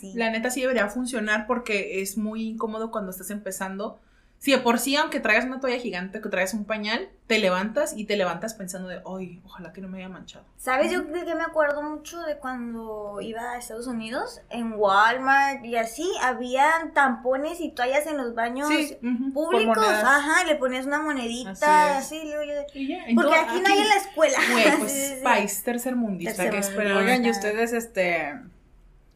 sí. 0.01 0.13
La 0.15 0.31
neta 0.31 0.51
sí 0.51 0.61
debería 0.61 0.89
funcionar 0.89 1.47
porque 1.47 2.01
es 2.03 2.17
muy 2.17 2.45
incómodo 2.49 2.91
cuando 2.91 3.11
estás 3.11 3.31
empezando 3.31 3.99
Si 4.39 4.53
de 4.53 4.59
por 4.59 4.79
sí, 4.79 4.95
aunque 4.97 5.19
traigas 5.19 5.47
una 5.47 5.61
toalla 5.61 5.79
gigante, 5.79 6.21
que 6.21 6.29
traigas 6.29 6.55
un 6.55 6.67
pañal, 6.67 7.09
te 7.27 7.39
levantas 7.39 7.95
y 7.97 8.05
te 8.05 8.17
levantas 8.17 8.55
pensando 8.55 8.87
de, 8.87 9.01
ay, 9.05 9.41
ojalá 9.45 9.73
que 9.73 9.81
no 9.81 9.89
me 9.89 9.99
haya 9.99 10.09
manchado. 10.11 10.45
¿Sabes? 10.59 10.93
Yo 10.93 11.01
de 11.03 11.25
que 11.25 11.35
me 11.35 11.43
acuerdo 11.43 11.83
mucho 11.83 12.21
de 12.23 12.37
cuando 12.37 13.19
iba 13.23 13.41
a 13.53 13.59
Estados 13.59 13.87
Unidos, 13.87 14.41
en 14.51 14.75
Walmart 14.75 15.65
y 15.65 15.77
así, 15.77 16.09
habían 16.23 16.93
tampones 16.93 17.61
y 17.61 17.71
toallas 17.73 18.07
en 18.07 18.19
los 18.19 18.35
baños 18.35 18.69
Sí, 18.69 18.97
públicos. 19.33 19.79
Ajá, 19.79 20.45
le 20.45 20.55
ponías 20.57 20.87
una 20.87 21.01
monedita, 21.01 21.51
Así 21.97 22.15
así, 22.15 22.31
yo 22.31 22.39
de- 22.41 22.67
Y 22.75 22.89
ya, 22.89 23.05
Porque 23.15 23.35
aquí 23.35 23.61
no 23.61 23.69
hay 23.69 23.79
en 23.81 23.89
la 23.89 23.97
escuela. 23.97 24.39
Güey, 24.53 24.65
pues 24.79 24.93
Sí, 24.93 25.15
sí, 25.17 25.25
país 25.25 25.63
tercermundista, 25.65 26.31
¿qué 26.33 26.51
Tercermundista. 26.51 26.71
esperaba? 26.83 27.01
Oigan, 27.01 27.25
¿y 27.25 27.31
ustedes, 27.31 27.73
este, 27.73 28.39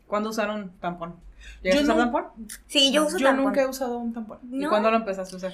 cuándo 0.08 0.30
usaron 0.30 0.72
tampón? 0.80 1.14
¿Llegaste 1.62 1.84
Yo 1.86 1.92
a 1.92 1.94
usar 1.94 1.96
tampón? 2.12 2.48
Sí, 2.66 2.92
yo 2.92 3.04
uso 3.06 3.18
Yo 3.18 3.26
tampón. 3.26 3.44
nunca 3.46 3.60
he 3.62 3.66
usado 3.66 3.98
un 3.98 4.12
tampón. 4.12 4.38
¿Y 4.50 4.64
cuándo 4.66 4.90
lo 4.90 4.96
empezaste 4.98 5.34
a 5.34 5.38
usar? 5.38 5.52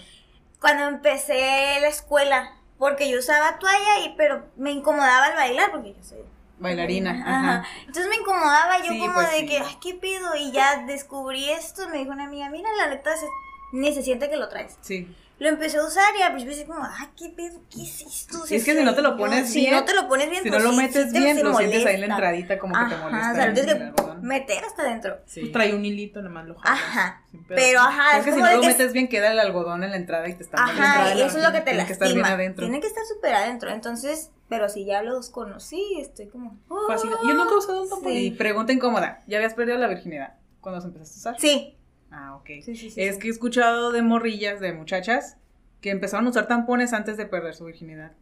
Cuando 0.60 0.84
empecé 0.84 1.78
la 1.80 1.88
escuela, 1.88 2.52
porque 2.78 3.10
yo 3.10 3.18
usaba 3.18 3.58
toalla 3.58 4.00
y 4.04 4.14
pero 4.16 4.46
me 4.56 4.70
incomodaba 4.70 5.26
al 5.26 5.34
bailar 5.34 5.70
porque 5.72 5.94
yo 5.94 6.02
soy 6.02 6.18
Bailarina, 6.58 7.10
Ajá. 7.10 7.38
ajá. 7.58 7.68
Entonces 7.80 8.08
me 8.08 8.16
incomodaba 8.16 8.78
yo 8.78 8.92
Sí, 8.92 8.98
como 8.98 9.12
pues 9.14 9.30
de 9.30 9.40
sí. 9.40 9.46
que, 9.46 9.58
ay, 9.58 9.76
¿qué 9.82 9.94
pido? 9.94 10.34
Y 10.36 10.52
ya 10.52 10.84
descubrí 10.86 11.50
esto, 11.50 11.86
me 11.90 11.98
dijo 11.98 12.12
una 12.12 12.24
amiga, 12.24 12.48
mira, 12.48 12.70
la 12.78 12.88
neta 12.88 13.14
se- 13.14 13.26
ni 13.72 13.92
se 13.92 14.02
siente 14.02 14.30
que 14.30 14.36
lo 14.38 14.48
traes. 14.48 14.78
Sí. 14.80 15.14
Lo 15.38 15.50
empecé 15.50 15.76
a 15.76 15.84
usar 15.84 16.04
y 16.18 16.22
al 16.22 16.32
principio 16.32 16.66
como, 16.66 16.82
ay, 16.82 17.08
¿qué 17.14 17.28
pedo? 17.28 17.60
¿Qué 17.70 17.82
es 17.82 18.00
esto? 18.00 18.46
Sí, 18.46 18.56
es 18.56 18.64
que 18.64 18.74
si 18.74 18.82
no 18.82 18.94
te 18.94 19.02
lo 19.02 19.18
pones 19.18 19.50
si 19.50 19.60
bien, 19.60 19.74
no 19.74 19.84
te 19.84 19.92
lo 19.94 20.08
pones 20.08 20.30
bien, 20.30 20.42
Si 20.42 20.48
pues 20.48 20.62
no 20.62 20.70
lo 20.70 20.74
sí, 20.74 20.82
metes 20.82 21.10
sí 21.12 21.18
bien, 21.18 21.42
lo 21.44 21.54
sientes 21.54 21.84
ahí 21.84 21.94
en 21.96 22.00
la 22.00 22.06
molesta. 22.06 22.14
entradita 22.14 22.58
como 22.58 22.72
que 22.74 22.84
te 22.88 22.94
Ajá, 22.94 23.04
molesta. 23.10 23.32
o 23.32 23.34
sea, 23.34 23.46
lo 23.48 23.52
tienes 23.54 23.74
que 23.74 24.02
meter 24.22 24.64
hasta 24.64 24.82
adentro. 24.82 25.18
Sí. 25.26 25.40
Pues 25.40 25.52
trae 25.52 25.74
un 25.74 25.84
hilito, 25.84 26.20
nada 26.20 26.32
más 26.32 26.46
lo 26.46 26.54
jalas. 26.54 26.80
Ajá. 26.80 27.22
Pero 27.48 27.80
ajá, 27.80 28.18
Es 28.18 28.24
que 28.24 28.32
si 28.32 28.40
no 28.40 28.50
lo 28.50 28.60
que- 28.62 28.66
metes 28.66 28.92
bien, 28.94 29.08
queda 29.08 29.30
el 29.30 29.38
algodón 29.38 29.84
en 29.84 29.90
la 29.90 29.96
entrada 29.96 30.26
y 30.26 30.34
te 30.34 30.42
está. 30.42 30.56
Ajá, 30.62 31.10
y 31.10 31.14
Tiene 31.16 31.26
eso 31.28 31.36
es 31.38 31.44
lo 31.44 31.52
que 31.52 31.58
te 31.60 31.70
Tiene 31.72 31.86
que 31.86 31.92
estar 31.92 32.08
bien 32.08 32.18
lastima. 32.20 32.34
adentro. 32.34 32.64
Tiene 32.66 32.80
que 32.80 32.86
estar 32.86 33.04
súper 33.04 33.34
adentro. 33.34 33.70
Entonces, 33.70 34.30
pero 34.48 34.70
si 34.70 34.86
ya 34.86 35.02
los 35.02 35.28
conocí, 35.28 35.98
estoy 36.00 36.28
como. 36.28 36.56
oh, 36.68 36.88
Yo 37.26 37.34
nunca 37.34 37.52
he 37.52 37.56
usado 37.58 37.82
un 37.82 37.90
tampón. 37.90 38.10
Y 38.12 38.30
pregunta 38.30 38.72
incómoda, 38.72 39.20
¿ya 39.26 39.36
habías 39.36 39.52
perdido 39.52 39.76
la 39.76 39.86
virginidad 39.88 40.32
cuando 40.62 40.80
se 40.80 40.86
empezaste 40.86 41.16
a 41.28 41.32
usar? 41.32 41.40
Sí. 41.42 41.75
Ah, 42.18 42.34
ok. 42.36 42.46
Sí, 42.62 42.74
sí, 42.76 42.90
sí. 42.90 43.02
Es 43.02 43.18
que 43.18 43.28
he 43.28 43.30
escuchado 43.30 43.92
de 43.92 44.00
morrillas, 44.00 44.58
de 44.58 44.72
muchachas, 44.72 45.36
que 45.82 45.90
empezaron 45.90 46.26
a 46.26 46.30
usar 46.30 46.48
tampones 46.48 46.94
antes 46.94 47.18
de 47.18 47.26
perder 47.26 47.54
su 47.54 47.66
virginidad. 47.66 48.12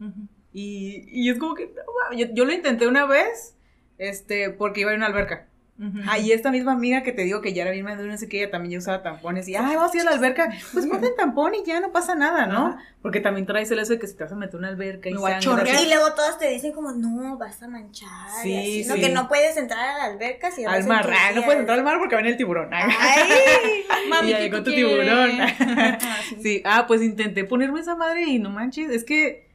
Y, 0.52 1.04
y 1.08 1.30
es 1.30 1.38
como 1.38 1.54
que, 1.54 1.72
yo, 2.16 2.26
yo 2.32 2.44
lo 2.44 2.52
intenté 2.52 2.88
una 2.88 3.06
vez, 3.06 3.56
este, 3.98 4.50
porque 4.50 4.80
iba 4.80 4.90
a 4.90 4.96
una 4.96 5.06
alberca. 5.06 5.46
Ujú. 5.76 5.98
Ah, 6.08 6.18
y 6.20 6.30
esta 6.30 6.52
misma 6.52 6.72
amiga 6.72 7.02
que 7.02 7.10
te 7.10 7.22
digo 7.22 7.40
que 7.40 7.52
ya 7.52 7.62
era 7.62 7.72
bien 7.72 7.84
madura, 7.84 8.08
no 8.08 8.16
sé 8.16 8.28
qué, 8.28 8.42
ella 8.42 8.50
también 8.50 8.72
ya 8.72 8.78
usaba 8.78 9.02
tampones. 9.02 9.48
Y, 9.48 9.56
ay, 9.56 9.74
vamos 9.74 9.92
a 9.92 9.96
ir 9.96 10.02
a 10.02 10.04
la 10.04 10.12
alberca. 10.12 10.52
Pues 10.72 10.86
ponte 10.86 11.08
el 11.08 11.16
tampón 11.16 11.52
y 11.54 11.64
ya 11.64 11.80
no 11.80 11.90
pasa 11.90 12.14
nada, 12.14 12.46
¿no? 12.46 12.78
Porque 13.02 13.20
también 13.20 13.44
traes 13.44 13.70
el 13.72 13.80
eso 13.80 13.92
de 13.92 13.98
que 13.98 14.06
si 14.06 14.14
te 14.14 14.22
vas 14.22 14.32
a 14.32 14.36
meter 14.36 14.54
a 14.54 14.58
una 14.58 14.68
alberca 14.68 15.08
y 15.08 15.14
chorrear. 15.40 15.82
Y 15.82 15.88
luego 15.88 16.14
todos 16.14 16.38
te 16.38 16.48
dicen 16.48 16.72
como, 16.72 16.92
no, 16.92 17.36
vas 17.38 17.60
a 17.62 17.68
manchar. 17.68 18.08
Sí, 18.42 18.50
y 18.50 18.82
así, 18.82 18.88
¿no? 18.88 18.94
Que 18.94 19.08
no 19.08 19.26
puedes 19.26 19.56
entrar 19.56 19.80
a 19.80 19.98
la 19.98 20.04
alberca 20.04 20.52
si 20.52 20.64
vas 20.64 20.74
Al 20.74 20.84
mar, 20.86 21.10
ah, 21.12 21.32
no 21.34 21.44
puedes 21.44 21.60
entrar 21.60 21.78
al 21.78 21.84
mar 21.84 21.98
porque 21.98 22.14
viene 22.14 22.30
el 22.30 22.36
tiburón. 22.36 22.68
Ay, 22.72 23.84
Mami, 24.08 24.28
Y 24.28 24.30
ya 24.30 24.38
¿qué 24.38 24.42
llegó 24.44 24.62
tu 24.62 24.70
quieres? 24.70 24.88
tiburón. 24.88 25.30
Ah, 26.04 26.18
sí. 26.28 26.36
Sí, 26.40 26.62
ah, 26.64 26.86
pues 26.86 27.02
intenté 27.02 27.44
ponerme 27.44 27.80
esa 27.80 27.96
madre 27.96 28.22
y 28.22 28.38
no 28.38 28.50
manches, 28.50 28.90
es 28.90 29.02
que 29.04 29.48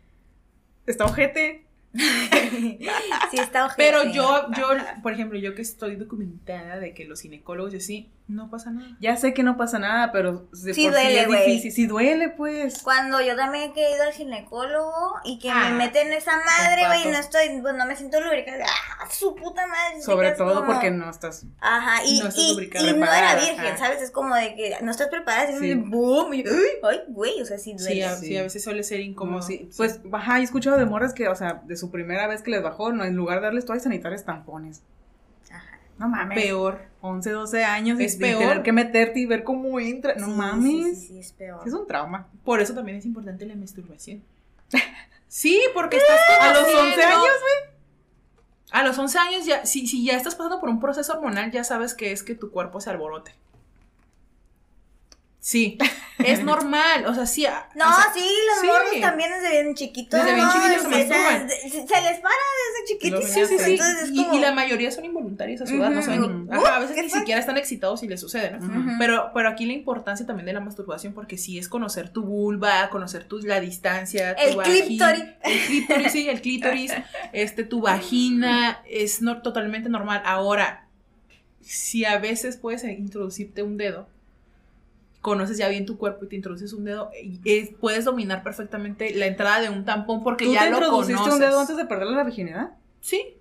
está 0.86 1.06
ojete. 1.06 1.69
sí, 3.32 3.38
está 3.38 3.66
ojete. 3.66 3.84
Pero 3.84 4.04
yo, 4.12 4.48
yo, 4.58 4.70
por 5.02 5.14
ejemplo, 5.14 5.40
yo 5.40 5.56
que 5.56 5.62
estoy 5.62 5.96
documentada 5.96 6.80
de 6.80 6.94
que 6.94 7.06
los 7.06 7.22
ginecólogos 7.22 7.74
y 7.74 7.78
así, 7.78 8.10
no 8.30 8.50
pasa 8.50 8.70
nada. 8.72 8.96
Ya 9.02 9.18
sé 9.18 9.34
que 9.34 9.42
no 9.44 9.58
pasa 9.58 9.80
nada, 9.80 10.12
pero 10.12 10.48
de 10.52 10.74
Sí 10.74 10.84
por 10.84 10.94
duele, 10.94 11.26
difícil. 11.46 11.72
Sí 11.72 11.88
duele, 11.88 12.30
pues. 12.30 12.82
Cuando 12.84 13.20
yo 13.22 13.36
también 13.36 13.72
he 13.76 13.96
ido 13.96 14.04
al 14.04 14.14
ginecólogo 14.14 15.16
y 15.26 15.40
que 15.40 15.50
Ah, 15.50 15.70
me 15.70 15.78
meten 15.78 16.14
esa 16.14 16.34
madre, 16.38 16.86
güey, 16.88 17.08
y 17.08 17.12
no 17.12 17.18
estoy, 17.18 17.60
pues 17.62 17.74
no 17.76 17.86
me 17.88 17.96
siento 17.96 18.22
lubricada. 18.22 18.66
¡Ah, 19.00 19.08
su 19.12 19.36
puta 19.36 19.66
madre! 19.66 20.02
Sobre 20.02 20.32
todo 20.34 20.56
como- 20.62 20.68
porque 20.74 20.92
no 20.92 21.10
estás. 21.10 21.46
Ajá, 21.60 22.04
y, 22.06 22.20
No 22.20 22.28
estás 22.30 22.44
y, 22.44 22.52
lubricada, 22.54 22.88
y 22.90 22.94
no 22.94 23.06
era 23.06 23.36
virgen, 23.36 23.66
ajá. 23.66 23.78
¿sabes? 23.78 24.02
Es 24.02 24.12
como 24.12 24.36
de 24.36 24.56
que 24.56 24.78
no 24.82 24.92
estás 24.92 25.08
preparada, 25.08 25.52
y 25.52 25.58
Sí. 25.58 25.74
boom, 25.74 26.34
y 26.36 26.44
ay, 26.84 27.02
güey, 27.08 27.42
o 27.42 27.46
sea, 27.46 27.58
sí 27.58 27.74
duele. 27.74 27.94
Sí, 27.96 28.02
a, 28.04 28.16
Sí. 28.16 28.28
sí, 28.28 28.38
a 28.38 28.44
veces 28.44 28.64
suele 28.64 28.84
ser 28.84 29.00
incómodo. 29.00 29.42
Si, 29.42 29.70
pues, 29.76 30.00
ajá, 30.14 30.40
he 30.40 30.44
escuchado 30.44 30.78
de 30.78 30.86
morras 30.86 31.14
que, 31.14 31.28
o 31.28 31.36
sea, 31.36 31.62
de 31.66 31.76
su 31.76 31.90
primera 31.92 32.28
vez 32.28 32.44
que 32.44 32.52
les 32.52 32.62
bajó, 32.62 32.92
no, 32.94 33.04
en 33.06 33.16
lugar 33.16 33.40
de 33.40 33.46
darles 33.48 33.66
toallas 33.66 33.84
sanitarias, 33.84 34.24
tampones. 34.24 34.82
Ajá. 35.52 35.80
No 35.98 36.08
mames. 36.08 36.38
peor. 36.38 36.89
11, 37.02 37.30
12 37.32 37.64
años 37.64 38.00
Es 38.00 38.16
y 38.16 38.20
peor. 38.20 38.40
tener 38.40 38.64
que 38.64 38.72
meterte 38.74 39.20
y 39.20 39.26
ver 39.26 39.44
cómo 39.44 39.80
entra. 39.80 40.16
No 40.16 40.26
Sí, 40.28 40.32
mames. 40.34 41.00
Sí, 41.00 41.08
sí, 41.08 41.20
es 41.20 41.32
peor. 41.34 41.62
Es 41.66 41.74
un 41.74 41.88
trauma. 41.88 42.28
Por 42.44 42.62
eso 42.62 42.74
también 42.74 42.98
es 42.98 43.06
importante 43.06 43.46
la 43.46 43.56
masturbación. 43.56 44.22
Sí, 45.32 45.62
porque 45.76 45.98
estás 45.98 46.20
A 46.42 46.54
los 46.54 46.64
conociendo- 46.64 46.90
11 46.90 47.04
años, 47.04 47.22
güey. 47.22 47.76
A 48.72 48.84
los 48.84 48.98
11 48.98 49.18
años 49.20 49.46
ya, 49.46 49.64
si, 49.66 49.86
si 49.86 50.04
ya 50.04 50.18
estás 50.18 50.34
pasando 50.34 50.60
por 50.60 50.70
un 50.70 50.80
proceso 50.80 51.14
hormonal, 51.14 51.52
ya 51.52 51.64
sabes 51.64 51.94
que 51.94 52.12
es 52.12 52.24
que 52.24 52.34
tu 52.34 52.50
cuerpo 52.50 52.82
se 52.82 52.90
alborote. 52.90 53.36
Sí, 55.42 55.78
es 56.18 56.44
normal, 56.44 57.06
o 57.08 57.16
sea, 57.16 57.26
sí. 57.26 57.48
No, 57.74 57.90
o 57.90 57.94
sea, 57.94 58.12
sí, 58.14 58.20
los 58.50 58.60
sí. 58.60 58.68
morros 58.68 59.00
también 59.00 59.32
desde 59.32 59.62
bien 59.62 59.74
chiquitos. 59.74 60.20
Desde 60.20 60.36
bien 60.36 60.46
¿no? 60.46 60.52
chiquitos 60.54 60.82
se 60.82 60.88
masturban. 60.90 61.50
se, 61.50 61.70
se 61.70 61.80
les 61.80 61.88
para 62.20 62.36
desde 62.60 62.86
chiquitos. 62.88 63.24
Sí, 63.24 63.46
sí, 63.46 63.58
sí. 63.58 63.72
Entonces 63.72 64.04
es 64.04 64.10
Y, 64.12 64.26
como... 64.26 64.34
y 64.38 64.40
la 64.42 64.52
mayoría 64.52 64.92
son 64.92 65.06
involuntarios 65.06 65.62
a 65.62 65.66
su 65.66 65.76
edad, 65.76 65.92
no 65.92 66.02
saben 66.02 66.46
ni- 66.50 66.54
a 66.54 66.80
veces 66.80 66.94
¿Qué 66.96 67.04
ni 67.04 67.10
fue? 67.10 67.20
siquiera 67.20 67.40
están 67.40 67.56
excitados 67.56 68.04
y 68.04 68.10
les 68.10 68.20
sucede, 68.20 68.52
¿no? 68.52 68.98
Pero, 69.00 69.32
pero 69.34 69.48
aquí 69.48 69.66
la 69.66 69.72
importancia 69.72 70.26
también 70.26 70.46
de 70.46 70.52
la 70.54 70.60
masturbación, 70.60 71.14
porque 71.14 71.38
sí 71.38 71.58
es 71.58 71.70
conocer 71.70 72.10
tu 72.10 72.24
vulva, 72.24 72.90
conocer 72.90 73.24
tu, 73.24 73.40
la 73.40 73.62
distancia, 73.62 74.36
tu 74.36 74.42
El 74.44 74.56
vagi- 74.58 74.84
clítoris. 74.88 75.24
El 75.44 75.60
clítoris, 75.68 76.12
sí, 76.12 76.28
el 76.28 76.42
clítoris, 76.42 76.92
este, 77.32 77.64
tu 77.64 77.80
vagina, 77.80 78.82
es 78.90 79.22
no, 79.22 79.42
totalmente 79.42 79.88
normal. 79.88 80.22
Ahora, 80.26 80.86
si 81.62 82.04
a 82.04 82.18
veces 82.18 82.58
puedes 82.58 82.84
introducirte 82.84 83.64
un 83.64 83.78
dedo, 83.78 84.10
conoces 85.22 85.58
ya 85.58 85.68
bien 85.68 85.86
tu 85.86 85.98
cuerpo 85.98 86.26
y 86.26 86.30
te 86.30 86.36
introduces 86.36 86.72
un 86.74 86.86
dedo, 86.86 87.10
es- 87.46 87.72
puedes 87.80 88.06
dominar 88.06 88.42
perfectamente 88.44 89.14
la 89.16 89.26
entrada 89.26 89.60
de 89.62 89.70
un 89.70 89.84
tampón 89.86 90.24
porque 90.24 90.46
¿Tú 90.46 90.54
ya 90.54 90.66
te 90.66 90.70
lo 90.72 90.78
introduciste 90.78 91.14
conoces. 91.16 91.34
un 91.34 91.40
dedo 91.42 91.60
antes 91.60 91.78
de 91.78 91.86
perder 91.86 92.08
la 92.08 92.24
virginidad? 92.24 92.72
Sí. 93.02 93.36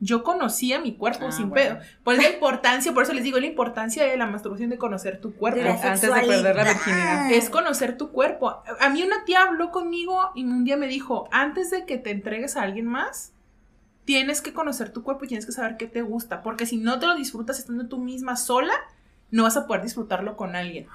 Yo 0.00 0.22
conocía 0.22 0.78
mi 0.80 0.94
cuerpo 0.94 1.26
Ah, 1.28 1.32
sin 1.32 1.48
bueno. 1.50 1.80
pedo. 1.80 1.86
Por 2.04 2.14
eso 2.14 2.22
la 2.22 2.30
importancia, 2.30 2.92
por 2.94 3.02
eso 3.02 3.12
les 3.12 3.24
digo 3.24 3.40
la 3.40 3.46
importancia 3.46 4.04
de 4.04 4.16
la 4.16 4.26
masturbación 4.26 4.70
de 4.70 4.78
conocer 4.78 5.20
tu 5.20 5.34
cuerpo. 5.34 5.58
De 5.60 5.68
antes 5.70 6.00
de 6.02 6.08
perder 6.08 6.54
la 6.54 6.64
virginidad. 6.64 7.32
Es 7.32 7.50
conocer 7.50 7.96
tu 7.96 8.10
cuerpo. 8.12 8.62
A 8.80 8.88
mí 8.90 9.02
una 9.02 9.24
tía 9.24 9.42
habló 9.42 9.72
conmigo 9.72 10.30
y 10.36 10.44
un 10.44 10.62
día 10.64 10.76
me 10.76 10.86
dijo, 10.86 11.28
antes 11.32 11.70
de 11.70 11.84
que 11.84 11.98
te 11.98 12.12
entregues 12.12 12.56
a 12.56 12.62
alguien 12.62 12.86
más, 12.86 13.32
tienes 14.04 14.40
que 14.40 14.52
conocer 14.52 14.90
tu 14.92 15.02
cuerpo 15.02 15.24
y 15.24 15.28
tienes 15.28 15.46
que 15.46 15.52
saber 15.52 15.76
qué 15.76 15.88
te 15.88 16.02
gusta. 16.02 16.42
Porque 16.42 16.64
si 16.64 16.76
no 16.76 17.00
te 17.00 17.06
lo 17.06 17.16
disfrutas 17.16 17.58
estando 17.58 17.88
tú 17.88 17.98
misma 17.98 18.36
sola, 18.36 18.74
no 19.30 19.42
vas 19.44 19.56
a 19.56 19.66
poder 19.66 19.82
disfrutarlo 19.82 20.36
con 20.36 20.56
alguien. 20.56 20.86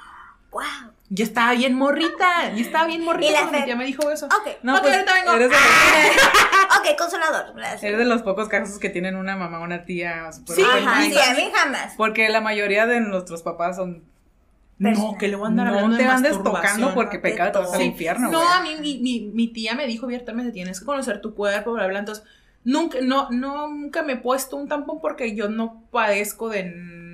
Wow. 0.52 0.62
Yo 1.10 1.24
estaba 1.24 1.54
bien 1.54 1.74
morrita, 1.74 2.54
yo 2.54 2.62
estaba 2.62 2.86
bien 2.86 3.04
morrita 3.04 3.34
cuando 3.42 3.58
mi 3.60 3.66
tía 3.66 3.76
me 3.76 3.86
dijo 3.86 4.10
eso. 4.12 4.28
Ok, 4.28 4.58
No, 4.62 4.80
pues 4.82 4.94
ahorita 4.94 5.14
vengo. 5.14 5.34
eres 5.34 5.50
de, 5.50 5.56
los, 5.56 6.26
ok, 6.80 6.98
consolador. 6.98 7.56
gracias. 7.56 7.84
eres 7.84 7.98
de 7.98 8.06
los 8.06 8.22
pocos 8.22 8.50
casos 8.50 8.78
que 8.80 8.90
tienen 8.90 9.16
una 9.16 9.36
mamá 9.36 9.60
o 9.60 9.64
una 9.64 9.86
tía 9.86 10.32
Sí, 10.32 10.64
Ajá, 10.64 11.02
sí, 11.04 11.16
a 11.18 11.34
mí 11.34 11.50
jamás. 11.54 11.94
Porque 11.98 12.30
la 12.30 12.42
mayoría 12.42 12.86
de 12.86 13.00
nuestros 13.00 13.42
papás 13.44 13.78
son. 13.78 14.04
No, 14.80 15.18
que 15.18 15.28
le 15.28 15.36
voy 15.36 15.46
a 15.46 15.48
andar 15.50 15.68
hablando 15.68 15.90
No 15.90 15.98
te 15.98 16.04
de 16.04 16.10
andes 16.10 16.44
tocando 16.44 16.94
porque 16.94 17.20
pecado 17.20 17.52
te 17.52 17.60
vas 17.60 17.74
al 17.74 17.82
infierno. 17.84 18.32
No, 18.32 18.42
a 18.52 18.62
mí 18.62 18.76
mi, 18.80 18.98
mi, 19.00 19.32
mi 19.34 19.48
tía 19.48 19.76
me 19.76 19.88
dijo 19.88 20.06
abiertamente, 20.08 20.52
tienes 20.52 20.80
que 20.80 20.86
conocer 20.86 21.22
tu 21.22 21.36
cuerpo, 21.36 21.74
bla, 21.74 21.88
bla, 21.88 22.00
entonces, 22.00 22.26
nunca, 22.64 22.99
no, 23.01 23.30
no, 23.30 23.68
nunca 23.68 24.03
me 24.03 24.14
he 24.14 24.18
puesto 24.18 24.55
un 24.55 24.68
tampón 24.68 24.99
porque 25.01 25.36
yo 25.36 25.49
no 25.49 25.84
padezco 25.91 26.49
de, 26.49 26.64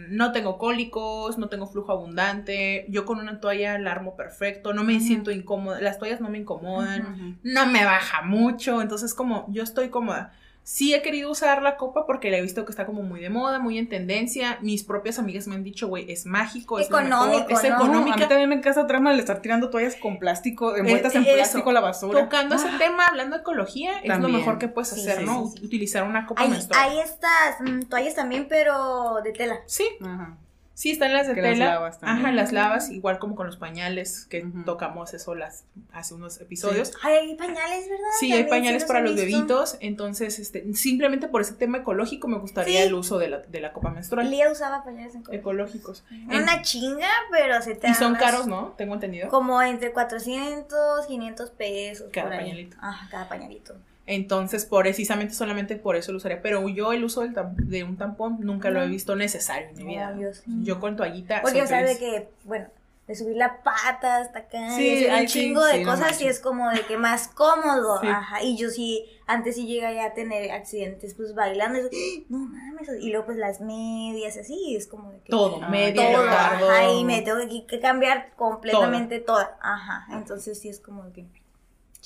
no 0.10 0.32
tengo 0.32 0.58
cólicos, 0.58 1.38
no 1.38 1.50
tengo 1.50 1.68
flujo 1.68 1.92
abundante, 1.92 2.86
yo 2.90 3.06
con 3.06 3.20
una 3.20 3.40
toalla 3.40 3.78
la 3.78 3.92
armo 3.92 4.16
perfecto, 4.16 4.74
no 4.74 4.84
me 4.84 5.00
siento 5.00 5.32
incómoda, 5.32 5.82
las 5.82 6.00
toallas 6.00 6.22
no 6.22 6.30
me 6.30 6.40
incomodan, 6.40 7.40
no 7.44 7.66
me 7.68 7.86
baja 7.86 8.24
mucho, 8.24 8.82
entonces 8.82 9.14
como 9.14 9.46
yo 9.50 9.64
estoy 9.64 9.90
cómoda. 9.90 10.34
Sí 10.72 10.94
he 10.94 11.02
querido 11.02 11.32
usar 11.32 11.64
la 11.64 11.78
copa 11.78 12.06
porque 12.06 12.30
la 12.30 12.38
he 12.38 12.44
visto 12.44 12.64
que 12.64 12.70
está 12.72 12.86
como 12.86 13.02
muy 13.02 13.20
de 13.20 13.32
moda, 13.32 13.58
muy 13.58 13.80
en 13.80 13.90
tendencia. 13.90 14.60
Mis 14.62 14.84
propias 14.84 15.18
amigas 15.18 15.48
me 15.48 15.56
han 15.56 15.64
dicho, 15.64 15.88
güey, 15.88 16.12
es 16.12 16.28
mágico, 16.28 16.78
es 16.78 16.92
lo 16.92 16.98
mejor, 17.02 17.08
Económico, 17.28 17.50
es 17.50 17.64
¿no? 17.64 17.70
No, 17.70 17.76
a 17.76 17.80
mí 17.80 17.86
económica. 17.88 18.28
también 18.28 18.50
me 18.50 18.62
casa 18.62 18.86
trama 18.86 19.12
el 19.12 19.20
estar 19.20 19.42
tirando 19.42 19.72
toallas 19.72 19.96
con 19.96 20.20
plástico, 20.20 20.78
envueltas 20.78 21.16
en 21.16 21.24
eso. 21.24 21.34
plástico 21.34 21.72
a 21.72 21.74
la 21.74 21.80
basura. 21.80 22.22
Tocando 22.22 22.54
ese 22.54 22.70
tema, 22.78 23.08
hablando 23.08 23.36
de 23.36 23.42
ecología, 23.42 23.98
es 23.98 24.04
lo 24.10 24.14
También. 24.14 24.36
mejor 24.38 24.60
que 24.60 24.68
puedes 24.68 24.90
Sí, 24.90 25.02
hacer, 25.02 25.18
sí, 25.22 25.26
¿no? 25.26 25.48
sí, 25.48 25.58
sí. 25.58 25.66
Utilizar 25.66 26.04
una 26.04 26.28
copa 26.28 26.44
Hay, 26.44 26.50
menstrual. 26.52 26.84
hay 26.88 27.00
estas 27.00 27.62
mm, 27.62 27.90
toallas 27.90 28.14
también, 28.14 28.46
pero 28.48 29.22
de 29.24 29.32
tela. 29.32 29.62
Sí, 29.66 29.86
Ajá. 30.06 30.38
Sí, 30.80 30.92
están 30.92 31.12
las 31.12 31.28
de 31.28 31.34
Que 31.34 31.42
las 31.42 31.52
tela. 31.56 31.66
lavas 31.74 32.00
también. 32.00 32.26
Ajá, 32.26 32.32
las 32.34 32.54
lavas, 32.54 32.90
igual 32.90 33.20
como 33.20 33.36
con 33.36 33.46
los 33.48 33.58
pañales, 33.58 34.26
que 34.30 34.50
tocamos 34.66 35.14
eso 35.14 35.36
las, 35.36 35.66
hace 35.92 36.14
unos 36.14 36.40
episodios. 36.40 36.94
Ay, 37.04 37.16
hay 37.18 37.36
pañales, 37.36 37.90
¿verdad? 37.90 38.06
Sí, 38.18 38.32
hay 38.32 38.46
pañales 38.46 38.84
sí 38.84 38.88
para 38.88 39.02
los 39.02 39.14
visto. 39.14 39.30
bebitos, 39.30 39.78
entonces, 39.82 40.40
este, 40.40 40.74
simplemente 40.76 41.28
por 41.28 41.42
ese 41.42 41.54
tema 41.56 41.80
ecológico 41.80 42.30
me 42.30 42.38
gustaría 42.38 42.80
Sí. 42.80 42.88
el 42.88 42.94
uso 42.94 43.18
de 43.18 43.28
la, 43.28 43.40
de 43.40 43.60
la 43.60 43.74
copa 43.74 43.90
menstrual. 43.90 44.32
Lía 44.32 44.50
usaba 44.50 44.86
pañales 44.86 45.16
en 45.16 45.24
colegio. 45.24 45.42
Ecológicos. 45.42 46.06
Una 46.30 46.62
chinga, 46.62 47.10
pero 47.30 47.62
se 47.62 47.76
te 47.76 47.90
Y 47.90 47.94
son 47.94 48.16
caros, 48.16 48.48
¿no? 48.48 48.74
Tengo 48.78 48.94
entendido. 48.94 49.28
Como 49.28 49.62
entre 49.62 49.92
400, 49.92 51.08
500 51.08 51.50
pesos. 51.52 52.08
Cada 52.14 52.28
por 52.28 52.34
ahí. 52.36 52.40
pañalito. 52.46 52.78
Ajá, 52.80 53.08
cada 53.12 53.28
pañalito. 53.28 53.76
Entonces, 54.12 54.66
precisamente 54.66 55.36
solamente 55.36 55.76
por 55.76 55.96
eso 55.96 56.12
lo 56.12 56.18
usaría. 56.18 56.42
Pero 56.42 56.68
yo 56.68 56.94
el 56.94 57.04
uso 57.04 57.22
del 57.22 57.34
tam- 57.36 57.56
de 57.56 57.84
un 57.84 57.96
tampón 57.96 58.38
nunca 58.42 58.72
lo 58.72 58.82
he 58.82 58.86
No. 58.86 58.92
visto 58.92 59.16
necesario 59.16 59.70
en 59.70 59.76
mi 59.78 59.86
vida. 59.86 60.12
No, 60.12 60.64
yo 60.64 60.80
con 60.80 60.96
toallita. 60.96 61.42
Porque, 61.44 61.62
o 61.62 61.68
sea, 61.68 61.84
de 61.84 61.98
que, 62.00 62.30
bueno, 62.44 62.68
de 63.08 63.16
subir 63.16 63.38
la 63.38 63.62
pata 63.64 64.18
hasta 64.18 64.40
acá 64.40 64.76
Sí, 64.76 65.04
y 65.04 65.06
un 65.06 65.20
sí, 65.22 65.26
chingo 65.28 65.64
de 65.64 65.74
sí, 65.78 65.84
no 65.84 65.92
cosas 65.92 66.20
y 66.22 66.28
es 66.28 66.40
como 66.40 66.70
de 66.72 66.82
que 66.82 66.98
más 66.98 67.28
cómodo. 67.28 68.00
Ajá. 68.04 68.44
Y 68.44 68.56
yo 68.58 68.70
sí, 68.70 69.06
antes 69.28 69.56
sí 69.56 69.66
llegué 69.68 70.00
a 70.02 70.14
tener 70.16 70.52
accidentes, 70.52 71.14
pues 71.16 71.34
bailando. 71.36 71.80
Y, 71.80 71.82
eso, 71.86 72.26
no 72.30 72.38
mames. 72.40 72.90
Y 73.02 73.10
luego, 73.12 73.26
pues 73.28 73.38
las 73.38 73.62
medias, 73.62 74.38
así, 74.38 74.76
es 74.76 74.88
como 74.88 75.12
de 75.12 75.20
que. 75.22 75.30
Todo, 75.30 75.60
Ah, 75.62 75.70
media, 75.70 76.12
todo, 76.14 76.24
leotardo. 76.24 76.70
ajá, 76.70 76.92
y 76.92 77.04
me 77.04 77.22
tengo 77.22 77.38
que, 77.48 77.66
que 77.68 77.80
cambiar 77.80 78.32
completamente 78.36 79.20
toda. 79.20 79.58
Ajá. 79.62 80.06
Entonces 80.18 80.60
sí 80.60 80.70
es 80.70 80.80
como 80.80 81.04
de 81.06 81.12
que 81.14 81.26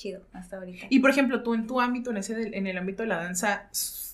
chido 0.04 0.20
hasta 0.34 0.56
ahorita. 0.58 0.86
Y 0.90 0.98
por 1.00 1.08
ejemplo, 1.10 1.42
tú 1.42 1.54
en 1.54 1.66
tu 1.66 1.80
ámbito, 1.80 2.10
en 2.10 2.18
ese 2.18 2.34
del- 2.34 2.52
en 2.54 2.66
el 2.66 2.76
ámbito 2.76 3.02
de 3.02 3.08
la 3.08 3.16
danza, 3.16 3.68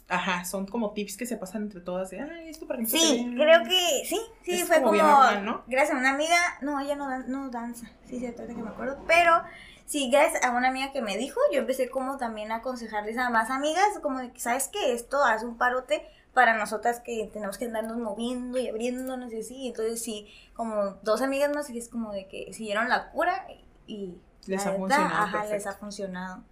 ajá, 0.09 0.45
son 0.45 0.67
como 0.67 0.93
tips 0.93 1.17
que 1.17 1.27
se 1.27 1.37
pasan 1.37 1.63
entre 1.63 1.81
todas 1.81 2.11
de, 2.11 2.21
ay, 2.21 2.49
esto 2.49 2.67
para 2.67 2.79
que 2.81 2.85
te 2.87 2.91
Sí, 2.91 3.33
vea". 3.37 3.45
creo 3.59 3.65
que 3.69 4.05
sí, 4.07 4.21
sí, 4.45 4.53
Es 4.53 4.67
fue 4.69 4.77
como 4.83 4.91
como, 4.91 5.03
normal, 5.03 5.45
¿no? 5.45 5.63
gracias 5.67 5.97
a 5.97 6.01
una 6.01 6.11
amiga, 6.11 6.37
no, 6.63 6.79
ella 6.81 6.95
no, 6.97 7.09
dan- 7.09 7.25
no 7.29 7.49
danza, 7.51 7.87
sí, 8.09 8.19
sí, 8.21 8.27
ahorita 8.27 8.47
que 8.47 8.55
me 8.55 8.71
acuerdo, 8.71 9.03
pero 9.07 9.43
sí, 9.87 10.11
gracias 10.11 10.43
a 10.45 10.51
una 10.53 10.69
amiga 10.69 10.93
que 10.93 11.03
me 11.03 11.17
dijo, 11.17 11.39
yo 11.53 11.61
empecé 11.61 11.89
como 11.89 12.17
también 12.19 12.51
a 12.53 12.57
aconsejarles 12.57 13.19
a 13.19 13.31
más 13.31 13.51
amigas, 13.51 13.99
como 14.03 14.19
de 14.21 14.33
que, 14.33 14.41
¿sabes 14.41 14.69
que 14.69 14.93
Esto 14.93 15.25
hace 15.25 15.45
un 15.47 15.57
parote 15.59 16.03
para 16.35 16.57
nosotras 16.57 17.01
que 17.01 17.29
tenemos 17.33 17.59
que 17.59 17.65
andarnos 17.65 17.97
moviendo 17.99 18.57
y 18.59 18.69
abriéndonos 18.69 19.33
y 19.33 19.41
así, 19.41 19.67
entonces 19.69 20.01
sí, 20.03 20.29
como 20.55 20.99
dos 21.03 21.23
amigas 21.23 21.53
más, 21.55 21.69
y 21.71 21.79
es 21.79 21.89
como 21.89 22.13
de 22.13 22.27
que 22.29 22.53
siguieron 22.53 22.89
la 22.89 23.11
cura 23.11 23.47
y... 23.91 24.15
Les 24.47 24.65
la 24.65 24.71
ha 24.71 24.73
neta, 24.73 24.79
funcionado 24.81 25.15
Ajá, 25.15 25.39
les 25.43 25.51
perfecto. 25.51 25.69
ha 25.69 25.73
funcionado. 25.75 26.43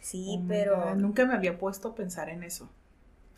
Sí, 0.00 0.36
Oh 0.38 0.44
pero... 0.48 0.94
Nunca 0.96 1.24
me 1.24 1.34
había 1.34 1.58
puesto 1.58 1.88
a 1.88 1.94
pensar 1.94 2.28
en 2.28 2.42
eso. 2.42 2.68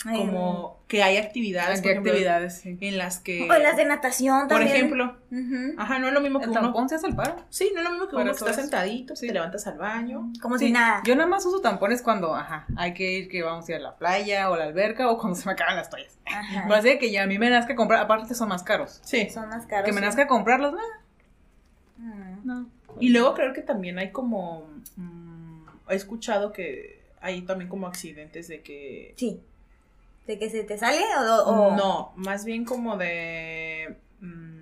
ay, 0.04 0.18
Como 0.18 0.78
que 0.88 1.02
hay 1.02 1.16
actividades, 1.16 1.78
¿En 1.78 1.82
por 1.82 1.90
ejemplo, 1.92 2.12
actividades? 2.12 2.54
Sí. 2.58 2.76
en 2.80 2.98
las 2.98 3.18
que, 3.20 3.44
O 3.48 3.54
las 3.58 3.76
de 3.76 3.84
natación 3.84 4.40
por 4.48 4.58
también. 4.58 4.74
ejemplo, 4.76 5.16
Ujú. 5.30 5.74
ajá, 5.78 5.98
no 6.00 6.08
es 6.08 6.12
lo 6.12 6.20
mismo 6.20 6.38
que 6.40 6.46
¿El 6.46 6.50
uno. 6.50 6.60
tampón 6.60 6.88
se 6.88 6.96
hace 6.96 7.06
el 7.06 7.14
paro? 7.14 7.36
Sí, 7.50 7.70
no 7.74 7.80
es 7.80 7.84
lo 7.84 7.90
mismo 7.92 8.08
que 8.08 8.16
uno 8.16 8.24
que 8.24 8.30
eso 8.32 8.46
está 8.46 8.50
es. 8.50 8.56
sentadito, 8.66 9.14
Sí. 9.14 9.26
te 9.28 9.32
levantas 9.34 9.66
al 9.68 9.78
baño. 9.78 10.32
Como 10.42 10.58
Sí, 10.58 10.66
si 10.66 10.72
nada. 10.72 11.02
Yo 11.04 11.14
nada 11.14 11.28
más 11.28 11.44
uso 11.46 11.60
tampones 11.60 12.02
cuando, 12.02 12.34
ajá, 12.34 12.66
hay 12.76 12.94
que 12.94 13.12
ir, 13.12 13.28
que 13.28 13.42
vamos 13.42 13.68
a 13.68 13.72
ir 13.72 13.76
a 13.78 13.80
la 13.80 13.96
playa 13.96 14.50
o 14.50 14.54
a 14.54 14.58
la 14.58 14.64
alberca 14.64 15.08
o 15.10 15.18
cuando 15.18 15.38
se 15.38 15.46
me 15.46 15.52
acaban 15.52 15.76
las 15.76 15.88
toallas. 15.90 16.18
Ajá. 16.26 16.62
Pero 16.64 16.74
así 16.74 16.98
que 16.98 17.10
ya 17.12 17.22
a 17.22 17.26
mí 17.26 17.38
me 17.38 17.48
nazca 17.50 17.74
comprar, 17.76 18.00
aparte 18.02 18.34
son 18.34 18.48
más 18.48 18.62
caros. 18.64 19.00
Sí. 19.04 19.28
Son 19.30 19.48
más 19.48 19.66
caros. 19.66 19.84
Que 19.86 19.92
me 19.92 20.00
sí. 20.00 20.06
nazca 20.06 20.26
comprarlos, 20.26 20.72
no, 20.72 20.78
Mm. 21.98 22.40
no. 22.46 22.66
Y 22.98 23.10
luego 23.10 23.34
creo 23.34 23.52
que 23.52 23.62
también 23.62 23.98
hay 23.98 24.10
como, 24.10 24.68
mm, 24.96 25.66
he 25.90 25.94
escuchado 25.94 26.52
que 26.52 27.00
hay 27.20 27.42
también 27.42 27.68
como 27.68 27.86
accidentes 27.86 28.48
de 28.48 28.62
que 28.62 29.14
Sí. 29.16 29.40
¿De 30.26 30.38
que 30.38 30.48
se 30.50 30.64
te 30.64 30.78
sale 30.78 31.00
o...? 31.18 31.42
o- 31.44 31.76
No, 31.76 32.12
más 32.16 32.44
bien 32.44 32.64
como 32.64 32.96
de 32.96 33.96
mm, 34.20 34.60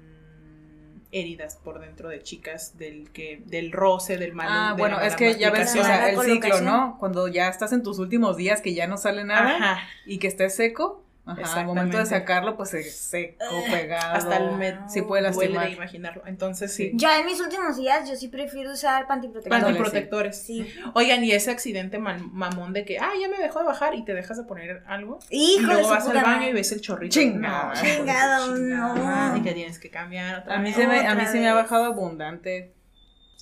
heridas 1.13 1.57
por 1.57 1.81
dentro 1.81 2.09
de 2.09 2.23
chicas 2.23 2.77
del 2.79 3.11
que 3.11 3.43
del 3.47 3.73
roce, 3.73 4.19
del 4.19 4.33
mal. 4.35 4.49
Ah, 4.51 4.75
de 4.75 4.81
bueno, 4.81 5.01
es 5.01 5.15
que 5.17 5.39
ya 5.39 5.51
ves, 5.51 5.71
o 5.75 5.83
sea, 5.85 6.11
el 6.11 6.21
ciclo. 6.21 6.61
¿no? 6.61 6.97
Cuando 6.99 7.29
ya 7.29 7.49
estás 7.49 7.73
en 7.73 7.83
tus 7.83 7.99
últimos 7.99 8.37
días 8.37 8.61
que 8.61 8.75
ya 8.75 8.87
no 8.87 8.97
sale 8.99 9.25
nada 9.25 9.57
Ajá, 9.57 9.89
y 10.07 10.19
que 10.19 10.27
esté 10.27 10.49
seco, 10.51 11.03
ajá, 11.29 11.61
al 11.61 11.67
momento 11.67 11.99
de 11.99 12.07
sacarlo, 12.07 12.57
pues 12.57 12.75
es 12.75 12.97
seco, 12.97 13.45
Eh, 13.45 13.65
pegado. 13.71 14.15
hasta 14.15 14.37
el 14.39 14.57
med 14.57 14.77
sí 14.89 15.03
puede 15.03 15.23
lastimar. 15.23 15.67
de 15.67 15.73
imaginarlo. 15.75 16.23
Entonces 16.27 16.73
sí. 16.75 16.91
Yo 16.95 17.09
en 17.11 17.27
mis 17.27 17.41
últimos 17.41 17.77
días, 17.77 18.09
yo 18.09 18.17
sí 18.17 18.29
prefiero 18.29 18.73
usar 18.73 19.07
pantiprotector. 19.07 19.53
Ándale, 19.55 19.75
Pantiprotectores. 19.77 20.41
Sí. 20.43 20.67
Oigan, 20.95 21.23
y 21.25 21.33
ese 21.33 21.51
accidente 21.51 21.99
mamón 21.99 22.73
de 22.73 22.85
que, 22.85 22.99
ah, 22.99 23.11
ya 23.21 23.29
me 23.29 23.39
dejó 23.39 23.61
de 23.61 23.67
bajar 23.67 23.95
y 23.95 24.05
te 24.05 24.15
dejas 24.15 24.37
de 24.39 24.45
poner 24.45 24.83
algo. 24.87 25.19
Hijo 25.31 25.61
y 25.63 25.65
luego 25.67 25.89
vas 25.91 26.07
al 26.09 26.23
baño 26.23 26.49
y 26.49 26.53
ves 26.53 26.73
el 26.73 26.81
chorrito. 26.81 27.13
Chingado. 27.15 27.73
Chingado, 27.75 28.57
no. 28.57 29.37
Y 29.37 29.43
que 29.43 29.53
tienes 29.53 29.79
que 29.79 29.91
cambiar 29.91 30.41
otra 30.41 30.55
A 30.57 30.59
mí, 30.59 30.71
vez. 30.71 30.77
se 30.77 30.87
me, 30.87 31.07
a 31.07 31.15
mí 31.15 31.27
se 31.27 31.39
me 31.41 31.49
ha 31.49 31.55
bajado 31.55 31.85
abundante, 31.85 32.73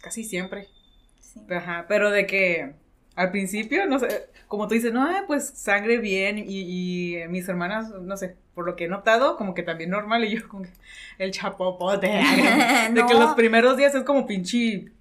casi 0.03 0.25
siempre. 0.25 0.69
Sí. 1.21 1.41
Ajá, 1.51 1.85
pero 1.89 2.11
de 2.11 2.27
que 2.27 2.75
al 3.17 3.31
principio, 3.33 3.87
no 3.87 3.99
sé, 3.99 4.29
como 4.47 4.69
tú 4.69 4.75
dices, 4.75 4.93
no, 4.93 5.09
pues 5.27 5.49
sangre 5.55 5.99
bien 5.99 6.39
y, 6.39 6.45
y 7.17 7.29
mis 7.29 7.49
hermanas, 7.49 7.91
no 7.91 8.17
sé, 8.17 8.37
por 8.55 8.65
lo 8.67 8.77
que 8.77 8.85
he 8.85 8.89
notado, 8.89 9.37
como 9.37 9.55
que 9.55 9.63
también 9.63 9.91
normal 9.91 10.25
y 10.25 10.37
yo 10.37 10.47
como 10.49 10.63
que 10.63 10.71
el 11.19 11.31
chapopote, 11.33 12.07
de 12.91 12.91
No. 12.93 13.07
que 13.09 13.15
los 13.15 13.35
primeros 13.35 13.77
días 13.77 13.95
es 13.95 14.03
como 14.05 14.27
pinche 14.27 14.93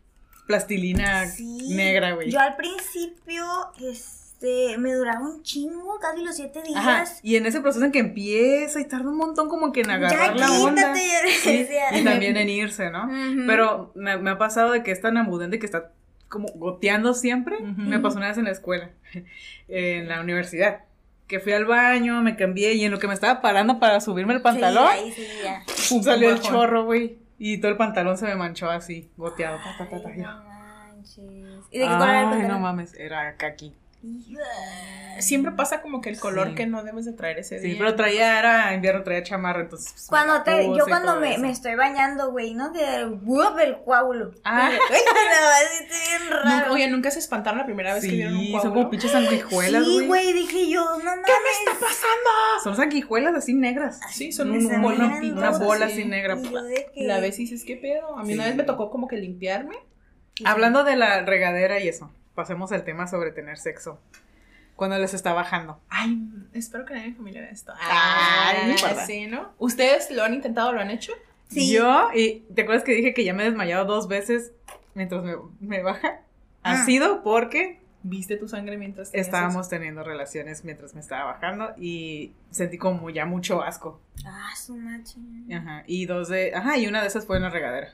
plastilina 0.47 1.25
Sí. 1.27 1.75
negra, 1.75 2.13
güey. 2.13 2.31
Yo 2.31 2.39
al 2.39 2.55
principio, 2.55 3.43
este, 3.81 4.77
me 4.77 4.93
duraba 4.93 5.21
un 5.21 5.41
chingo, 5.43 5.97
casi 5.99 6.23
los 6.23 6.35
siete 6.35 6.61
Ajá, 6.75 6.95
días. 6.99 7.19
y 7.23 7.35
en 7.35 7.45
ese 7.45 7.61
proceso 7.61 7.83
en 7.85 7.91
que 7.91 7.99
empieza 7.99 8.79
y 8.79 8.85
tarda 8.85 9.09
un 9.09 9.17
montón 9.17 9.49
como 9.49 9.71
que 9.71 9.81
en 9.81 9.87
Ya 9.87 9.95
agarrar 9.95 10.37
la 10.39 10.51
onda. 10.51 10.93
quítate, 10.93 11.23
le 11.23 11.65
Sí, 11.65 11.67
y 11.99 12.03
también 12.03 12.37
en 12.37 12.49
irse, 12.49 12.89
¿no? 12.91 13.09
Pero 13.47 13.91
me, 13.95 14.17
me 14.17 14.31
ha 14.31 14.37
pasado 14.37 14.71
de 14.71 14.83
que 14.83 14.91
es 14.91 15.01
tan 15.01 15.17
abundante 15.17 15.59
que 15.59 15.65
está 15.65 15.91
como 16.29 16.47
goteando 16.55 17.13
siempre. 17.13 17.59
Me 17.61 17.99
pasó 17.99 18.17
una 18.17 18.27
vez 18.27 18.37
en 18.37 18.45
la 18.45 18.51
escuela, 18.51 18.89
en 19.67 20.07
la 20.07 20.21
universidad, 20.21 20.81
que 21.27 21.39
fui 21.39 21.53
al 21.53 21.65
baño, 21.65 22.21
me 22.21 22.35
cambié 22.35 22.73
y 22.73 22.85
en 22.85 22.91
lo 22.91 22.99
que 22.99 23.07
me 23.07 23.13
estaba 23.13 23.41
parando 23.41 23.79
para 23.79 23.99
subirme 24.01 24.33
el 24.33 24.41
pantalón, 24.41 24.89
Sí, 24.93 24.99
ahí 24.99 25.11
sí, 25.11 25.27
ya. 25.43 25.63
pum, 25.89 26.03
salió 26.03 26.29
el 26.29 26.39
chorro, 26.41 26.85
güey. 26.85 27.17
Y 27.37 27.57
todo 27.57 27.71
el 27.71 27.77
pantalón 27.77 28.17
se 28.17 28.25
me 28.25 28.35
manchó 28.35 28.69
así, 28.69 29.09
goteado. 29.17 29.57
ta, 29.57 29.87
ta, 29.89 29.97
Ay, 30.07 30.17
no. 30.17 30.55
¿Y 31.71 31.79
de 31.79 31.85
qué 31.85 31.91
color 31.91 32.09
era 32.09 32.21
el 32.35 32.41
Ay, 32.41 32.47
no 32.47 32.59
mames, 32.59 32.93
era 32.93 33.35
kaki. 33.35 33.73
Siempre 35.19 35.53
pasa 35.53 35.81
como 35.81 36.01
que 36.01 36.09
el 36.09 36.19
color 36.19 36.49
Sí. 36.49 36.55
que 36.55 36.65
no 36.67 36.83
debes 36.83 37.05
de 37.05 37.13
traer 37.13 37.39
ese 37.39 37.59
Sí, 37.59 37.67
día. 37.69 37.75
pero 37.79 37.95
traía, 37.95 38.37
era 38.37 38.73
invierno, 38.73 39.01
traía 39.03 39.23
chamarra, 39.23 39.61
entonces. 39.61 39.91
pues, 39.93 40.07
Cuando 40.07 40.43
te, 40.43 40.65
yo 40.75 40.85
cuando 40.87 41.19
me, 41.21 41.37
me 41.37 41.51
estoy 41.51 41.75
bañando, 41.75 42.31
güey, 42.31 42.53
¿no? 42.53 42.73
Que 42.73 43.05
¡bup! 43.05 43.57
el 43.59 43.77
coágulo. 43.77 44.31
Ah. 44.43 44.69
Bien 45.89 46.31
raro. 46.31 46.73
oye, 46.73 46.87
¿nunca 46.89 47.11
se 47.11 47.19
espantaron 47.19 47.59
la 47.59 47.65
primera 47.65 47.93
vez 47.93 48.03
que 48.03 48.11
vieron 48.11 48.33
un 48.35 48.39
Sí, 48.41 48.51
coágulo? 48.51 48.61
son 48.63 48.73
como 48.73 48.89
pinches 48.89 49.11
sanguijuelas, 49.11 49.83
sí, 49.85 49.93
güey. 49.95 50.07
güey, 50.07 50.33
dije 50.33 50.69
yo, 50.69 50.83
no 50.83 50.97
mames. 51.03 51.25
¿Qué 51.25 51.31
me 51.31 51.71
está 51.71 51.85
pasando? 51.85 52.29
Son 52.63 52.75
sanguijuelas 52.75 53.35
así 53.35 53.53
negras. 53.53 53.99
Sí, 54.11 54.31
son 54.33 54.51
un 54.51 54.57
miran 54.57 54.83
Una 54.83 55.51
bola 55.51 55.85
así. 55.85 55.93
así 56.01 56.05
negra. 56.05 56.35
De 56.35 56.87
que- 56.93 57.03
La 57.05 57.19
ves 57.19 57.39
y 57.39 57.43
dices, 57.43 57.63
¿qué 57.65 57.77
pedo? 57.77 58.17
A 58.17 58.23
mí 58.23 58.33
una 58.33 58.43
Sí. 58.43 58.49
vez 58.49 58.57
me 58.57 58.63
tocó 58.63 58.89
como 58.91 59.07
que 59.07 59.15
limpiarme. 59.17 59.75
Hablando 60.43 60.83
de 60.83 60.95
la 60.97 61.21
regadera 61.21 61.79
y 61.79 61.87
eso, 61.87 62.11
pasemos 62.35 62.71
al 62.71 62.83
tema 62.83 63.07
sobre 63.07 63.31
tener 63.31 63.57
sexo. 63.57 63.99
Cuando 64.75 64.97
les 64.99 65.13
está 65.13 65.31
bajando. 65.33 65.79
Ay, 65.89 66.19
espero 66.53 66.85
que 66.85 66.93
nadie 66.93 67.05
en 67.07 67.11
mi 67.13 67.17
familia 67.17 67.41
vea 67.41 67.51
esto. 67.51 67.73
Ay, 67.79 68.67
no 68.67 68.71
importa. 68.73 69.05
sí, 69.05 69.25
¿no? 69.25 69.53
¿Ustedes 69.57 70.11
lo 70.11 70.23
han 70.23 70.33
intentado, 70.33 70.73
lo 70.73 70.81
han 70.81 70.91
hecho? 70.91 71.13
Sí. 71.49 71.71
Yo, 71.71 72.09
y 72.13 72.41
¿te 72.53 72.63
acuerdas 72.63 72.83
que 72.83 72.93
dije 72.93 73.13
que 73.13 73.23
ya 73.23 73.33
me 73.33 73.43
he 73.43 73.45
desmayado 73.45 73.85
dos 73.85 74.07
veces 74.09 74.51
mientras 74.93 75.23
me, 75.23 75.35
me 75.61 75.81
baja? 75.81 76.19
Ha 76.63 76.81
Ah. 76.81 76.85
sido 76.85 77.23
porque 77.23 77.79
¿Viste 78.07 78.37
tu 78.37 78.47
sangre 78.47 78.77
mientras 78.77 79.09
tenías 79.11 79.25
estábamos 79.27 79.67
teniendo 79.67 80.03
relaciones 80.03 80.63
mientras 80.63 80.93
me 80.93 81.01
estaba 81.01 81.23
bajando 81.31 81.73
y 81.75 82.33
sentí 82.51 82.77
como 82.77 83.09
ya 83.09 83.25
mucho 83.25 83.63
asco. 83.63 83.99
Ah, 84.25 84.49
su 84.55 84.75
macho. 84.77 85.17
Ajá. 85.51 85.83
Y 85.87 86.05
dos 86.05 86.27
de. 86.29 86.53
Ajá, 86.53 86.77
y 86.77 86.85
una 86.85 87.01
de 87.01 87.07
esas 87.07 87.25
fue 87.25 87.37
en 87.37 87.43
la 87.43 87.49
regadera. 87.49 87.93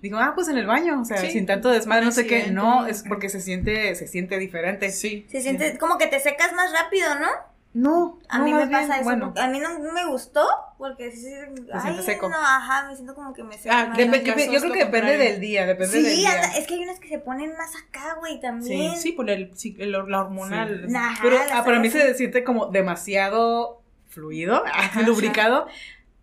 Digo, 0.00 0.18
ah, 0.18 0.32
pues 0.34 0.48
en 0.48 0.56
el 0.58 0.66
baño, 0.66 1.00
o 1.00 1.04
sea, 1.04 1.18
Sí. 1.18 1.30
sin 1.30 1.46
tanto 1.46 1.68
desmadre, 1.70 2.06
no 2.06 2.12
sé 2.12 2.26
qué. 2.26 2.50
No, 2.50 2.86
es 2.86 3.02
porque 3.06 3.28
se 3.28 3.40
siente, 3.40 3.94
se 3.94 4.06
siente 4.06 4.38
diferente. 4.38 4.90
Sí. 4.90 5.26
Se 5.30 5.40
siente 5.42 5.76
como 5.78 5.98
que 5.98 6.06
te 6.06 6.20
secas 6.20 6.52
más 6.54 6.72
rápido, 6.72 7.14
¿no? 7.18 7.28
No, 7.72 8.18
A 8.28 8.38
no, 8.38 8.44
mí 8.46 8.52
me 8.52 8.66
bien, 8.66 8.70
pasa 8.72 8.94
eso. 8.96 9.04
Bueno, 9.04 9.32
A 9.36 9.46
mí 9.46 9.60
no 9.60 9.78
me 9.92 10.04
gustó 10.06 10.44
porque 10.76 11.12
sí, 11.12 11.28
ay, 11.72 11.80
siente 11.82 12.02
seco. 12.02 12.28
No, 12.28 12.36
ajá, 12.36 12.88
me 12.88 12.96
siento 12.96 13.14
como 13.14 13.32
que 13.32 13.44
me 13.44 13.56
seca 13.56 13.92
Ah, 13.92 13.96
yo, 13.96 14.10
creo 14.10 14.72
que 14.72 14.84
depende 14.86 15.16
del 15.16 15.38
día, 15.38 15.66
depende 15.66 16.00
del 16.02 16.06
Sí, 16.06 16.16
día. 16.16 16.32
anda, 16.32 16.56
es 16.58 16.66
que 16.66 16.74
hay 16.74 16.82
unas 16.82 16.98
que 16.98 17.08
se 17.08 17.18
ponen 17.20 17.52
más 17.56 17.70
acá, 17.76 18.16
güey, 18.18 18.34
Sí, 18.34 18.40
también. 18.40 18.96
sí, 18.96 19.12
por 19.12 19.30
el, 19.30 19.56
sí, 19.56 19.76
el- 19.78 19.92
la 19.92 20.20
hormonal. 20.20 20.86
Sí. 20.88 20.96
Ajá, 20.96 21.18
Pero 21.22 21.36
ah, 21.52 21.62
para 21.64 21.78
mí 21.78 21.88
se 21.90 22.12
siente 22.14 22.42
como 22.42 22.66
demasiado 22.66 23.82
fluido, 24.08 24.64
lubricado, 25.06 25.68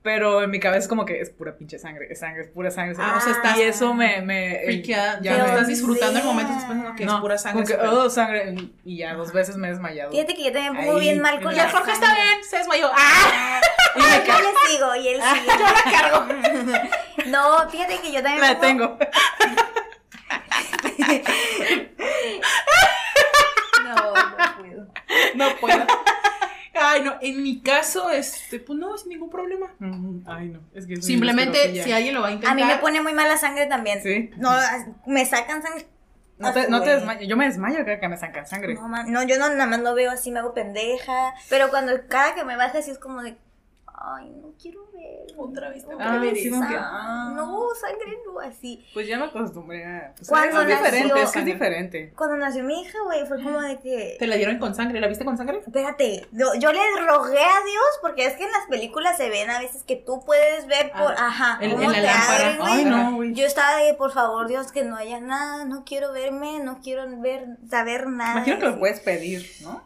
Pero 0.08 0.42
en 0.42 0.50
mi 0.52 0.62
cabeza 0.62 0.84
es 0.84 0.88
como 0.88 1.04
que 1.04 1.20
es 1.20 1.30
pura 1.32 1.58
pinche 1.58 1.78
sangre, 1.80 2.08
es 2.10 2.22
sangre, 2.22 2.44
es 2.44 2.48
pura 2.48 2.72
sangre. 2.72 2.96
Ah, 2.98 3.16
o 3.18 3.20
sea, 3.22 3.34
estás 3.34 3.58
y 3.58 3.64
eso 3.64 3.94
me... 3.94 4.22
me 4.22 4.82
ya 4.82 5.20
me- 5.22 5.30
estás 5.46 5.68
disfrutando 5.68 6.18
el 6.20 6.24
momento, 6.26 6.54
estás 6.54 6.66
pensando 6.70 6.96
que 6.96 7.06
no, 7.06 7.16
es 7.16 7.20
pura 7.22 7.38
sangre. 7.38 7.64
como 7.66 7.68
que, 7.68 7.74
súper- 7.86 8.00
oh, 8.06 8.10
sangre. 8.10 8.56
Y 8.86 9.00
ya 9.00 9.16
dos 9.16 9.34
veces 9.34 9.58
me 9.58 9.68
he 9.68 9.72
desmayado. 9.72 10.12
Fíjate 10.12 10.34
que 10.34 10.46
yo 10.46 10.54
también 10.54 10.72
me 10.76 10.86
pongo 10.86 11.00
bien 11.00 11.20
mal 11.20 11.42
con 11.42 11.54
la 11.54 11.66
Ya, 11.66 11.70
Jorge 11.72 11.92
está 11.92 12.14
bien, 12.16 12.42
se 12.50 12.58
desmayó. 12.60 12.90
¡Ah! 12.96 13.60
Y 13.98 14.00
yo 14.28 14.34
le 14.40 14.72
sigo 14.72 14.96
y 14.96 15.08
él 15.10 15.22
sigue. 15.22 15.46
Yo 15.60 15.66
la 15.66 15.92
cargo. 15.92 16.26
No, 17.28 17.70
fíjate 17.70 17.98
que 18.00 18.14
yo 18.14 18.24
también 18.24 18.40
La 18.42 18.58
pongo- 18.58 18.62
tengo. 18.62 18.98
No, 23.84 24.14
no 24.14 24.58
puedo. 24.58 24.88
No 25.36 25.56
puedo. 25.60 25.86
Ay, 26.88 27.02
no, 27.04 27.16
en 27.22 27.44
mi 27.44 27.62
caso, 27.62 28.10
este, 28.10 28.60
pues 28.60 28.78
no, 28.80 28.98
sin 28.98 29.10
ningún 29.10 29.30
problema. 29.30 29.74
Ay, 30.26 30.50
no. 30.50 30.62
Es 30.74 30.88
que 30.88 31.02
Simplemente, 31.02 31.84
si 31.84 31.92
alguien 31.92 32.16
lo 32.16 32.22
va 32.22 32.28
a 32.28 32.32
intentar. 32.32 32.52
A 32.52 32.56
mí 32.56 32.64
me 32.64 32.78
pone 32.78 33.02
muy 33.02 33.14
mala 33.14 33.38
sangre 33.38 33.66
también. 33.66 34.02
Sí. 34.02 34.32
No, 34.38 34.52
me 35.06 35.26
sacan 35.26 35.62
sangre. 35.62 35.88
No 36.40 36.54
te, 36.54 36.70
no 36.70 36.80
te 36.82 36.86
güey. 36.86 36.96
desmayas. 36.98 37.28
Yo 37.28 37.36
me 37.36 37.46
desmayo 37.46 37.78
cada 37.80 38.00
que 38.00 38.08
me 38.08 38.18
sacan 38.18 38.46
sangre. 38.46 38.76
No, 38.76 38.88
man, 38.88 39.12
no, 39.12 39.24
yo 39.24 39.40
no, 39.40 39.50
nada 39.50 39.66
más 39.66 39.80
lo 39.80 39.96
veo 39.96 40.12
así, 40.12 40.32
me 40.32 40.40
hago 40.40 40.54
pendeja. 40.54 41.34
Pero 41.50 41.70
cuando 41.70 41.94
cada 42.08 42.36
que 42.36 42.44
me 42.44 42.56
baja 42.56 42.78
así 42.78 42.92
es 42.92 43.00
como 43.00 43.24
de, 43.24 43.38
ay, 43.98 44.30
no 44.42 44.54
quiero 44.62 44.90
ver. 44.94 45.26
Otra 45.38 45.70
vez 45.70 45.86
tengo 45.86 46.00
Ah, 46.02 46.14
que 46.14 46.28
ver 46.28 46.36
sí, 46.36 46.52
ah. 46.54 47.34
No, 47.36 47.68
sangre 47.80 48.18
no, 48.26 48.40
así. 48.40 48.86
Pues 48.94 49.08
ya 49.08 49.18
me 49.18 49.26
acostumbré 49.26 49.86
a. 49.86 50.14
Pues, 50.16 50.30
¿Cuándo 50.30 50.62
es 50.62 50.68
diferente, 50.68 51.08
nació? 51.10 51.24
es 51.24 51.32
que 51.32 51.40
es 51.40 51.46
diferente. 51.46 52.14
Cuando 52.16 52.38
nació 52.38 52.64
mi 52.64 52.82
hija, 52.82 52.98
güey, 53.06 53.26
fue 53.28 53.42
como 53.44 53.60
de 53.62 53.80
que... 53.80 54.16
¿Te 54.20 54.28
la 54.28 54.36
dieron 54.36 54.58
con 54.60 54.74
sangre? 54.76 55.00
¿La 55.00 55.08
viste 55.08 55.26
con 55.26 55.36
sangre? 55.38 55.60
Espérate, 55.60 56.28
yo, 56.32 56.48
yo 56.60 56.72
le 56.72 56.80
rogué 57.08 57.40
a 57.40 57.64
Dios 57.66 57.86
porque 58.02 58.26
es 58.26 58.36
que 58.36 58.44
en 58.44 58.52
las 58.52 58.66
películas 58.70 59.18
se 59.18 59.30
ven 59.30 59.50
a 59.50 59.60
veces 59.60 59.84
que 59.84 59.96
tú 59.96 60.24
puedes 60.26 60.68
ver 60.68 60.92
por, 60.92 61.14
Ah, 61.18 61.28
ajá, 61.28 61.58
en- 61.62 61.72
cómo 61.72 61.84
en 61.84 61.92
la 61.92 61.98
te 61.98 62.04
lámpara. 62.04 62.58
Ay, 62.62 62.86
no, 62.86 63.16
güey. 63.16 63.34
Yo 63.34 63.46
estaba 63.46 63.78
de, 63.78 63.94
por 63.96 64.12
favor, 64.12 64.48
Dios, 64.48 64.72
que 64.72 64.84
no 64.84 64.96
haya 64.96 65.20
nada, 65.20 65.66
no 65.66 65.84
quiero 65.86 66.12
verme, 66.14 66.60
no 66.60 66.80
quiero 66.82 67.06
ver, 67.20 67.46
saber 67.70 68.08
nada. 68.08 68.34
Imagino 68.38 68.58
que 68.60 68.64
lo 68.66 68.70
así. 68.72 68.80
puedes 68.80 69.00
pedir, 69.00 69.50
¿no? 69.62 69.82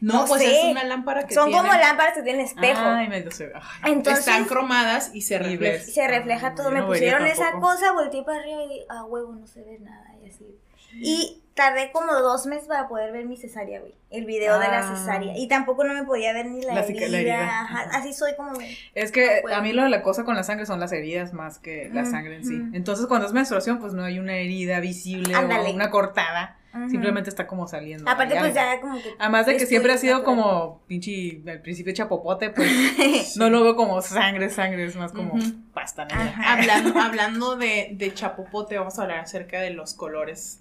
No, 0.00 0.14
No 0.22 0.24
pues 0.26 0.42
sé. 0.42 0.58
es 0.60 0.64
una 0.70 0.84
lámpara 0.84 1.26
que 1.26 1.34
Son 1.34 1.48
tiene- 1.50 1.60
como 1.68 1.72
lámparas 1.78 2.14
que 2.14 2.22
tienen 2.22 2.42
espejo. 2.46 2.80
Ay, 2.82 3.08
me 3.08 3.20
lo 3.20 3.30
sé. 3.30 3.52
Ay, 3.82 3.92
Entonces 3.92 4.26
están 4.26 4.44
cromadas 4.46 5.10
y 5.14 5.22
se 5.22 5.38
refleja. 5.38 5.84
se 5.84 6.08
refleja 6.08 6.54
todo. 6.54 6.68
Yo 6.68 6.74
Me 6.74 6.80
no 6.80 6.86
pusieron 6.86 7.26
esa 7.26 7.52
cosa, 7.60 7.92
volteé 7.92 8.22
para 8.22 8.38
arriba 8.40 8.62
y 8.64 8.68
dije, 8.68 8.86
ah, 8.88 9.04
huevo, 9.04 9.32
no 9.34 9.46
se 9.46 9.62
ve 9.62 9.78
nada. 9.80 10.06
Y 10.24 10.28
así. 10.28 10.46
Y 10.92 11.42
tardé 11.54 11.92
como 11.92 12.12
dos 12.14 12.46
meses 12.46 12.66
para 12.66 12.88
poder 12.88 13.12
ver 13.12 13.24
mi 13.26 13.36
cesárea, 13.36 13.80
güey. 13.80 13.94
El 14.10 14.24
video 14.24 14.58
de 14.58 14.66
la 14.66 14.78
Ah. 14.90 14.96
cesárea. 14.96 15.36
Y 15.38 15.46
tampoco 15.46 15.84
no 15.84 15.94
me 15.94 16.02
podía 16.04 16.32
ver 16.32 16.46
ni 16.46 16.62
la, 16.62 16.74
La 16.74 16.80
herida. 16.84 17.08
la 17.08 17.18
herida. 17.18 17.60
Ajá, 17.60 17.80
Ajá. 17.82 17.90
Así 17.98 18.12
soy 18.12 18.34
como. 18.36 18.52
Es 18.94 19.12
que 19.12 19.42
a 19.52 19.60
mí 19.60 19.72
lo 19.72 19.82
de 19.84 19.88
la 19.88 20.02
cosa 20.02 20.24
con 20.24 20.34
la 20.34 20.42
sangre 20.42 20.66
son 20.66 20.80
las 20.80 20.90
heridas 20.92 21.32
más 21.32 21.58
que 21.58 21.90
la 21.92 22.04
sangre 22.06 22.36
en 22.36 22.44
sí. 22.44 22.60
Entonces, 22.72 23.06
cuando 23.06 23.26
es 23.26 23.32
menstruación, 23.32 23.78
pues 23.78 23.92
no 23.92 24.02
hay 24.02 24.18
una 24.18 24.34
herida 24.36 24.80
visible 24.80 25.34
Ándale. 25.34 25.70
o 25.70 25.74
una 25.74 25.90
cortada. 25.90 26.56
Simplemente 26.88 27.30
está 27.30 27.46
como 27.48 27.66
saliendo. 27.66 28.08
Aparte, 28.08 28.36
pues 28.38 28.56
algo. 28.56 28.74
ya 28.74 28.80
como 28.80 29.02
que. 29.02 29.14
Además 29.18 29.46
de 29.46 29.56
que 29.56 29.66
siempre 29.66 29.92
ha 29.92 29.98
sido 29.98 30.22
como 30.22 30.82
pinche 30.86 31.42
al 31.48 31.60
principio 31.62 31.92
chapopote, 31.92 32.50
pues 32.50 33.36
no 33.36 33.50
lo 33.50 33.62
veo 33.64 33.74
como 33.74 34.00
sangre, 34.02 34.50
sangre, 34.50 34.84
es 34.84 34.94
más 34.94 35.12
como 35.12 35.34
Ujú. 35.34 35.52
pasta 35.74 36.04
negra. 36.04 36.34
Hablando, 36.46 36.98
hablando 37.00 37.56
de, 37.56 37.90
de 37.92 38.14
chapopote, 38.14 38.78
vamos 38.78 38.98
a 38.98 39.02
hablar 39.02 39.18
acerca 39.18 39.60
de 39.60 39.70
los 39.70 39.94
colores 39.94 40.60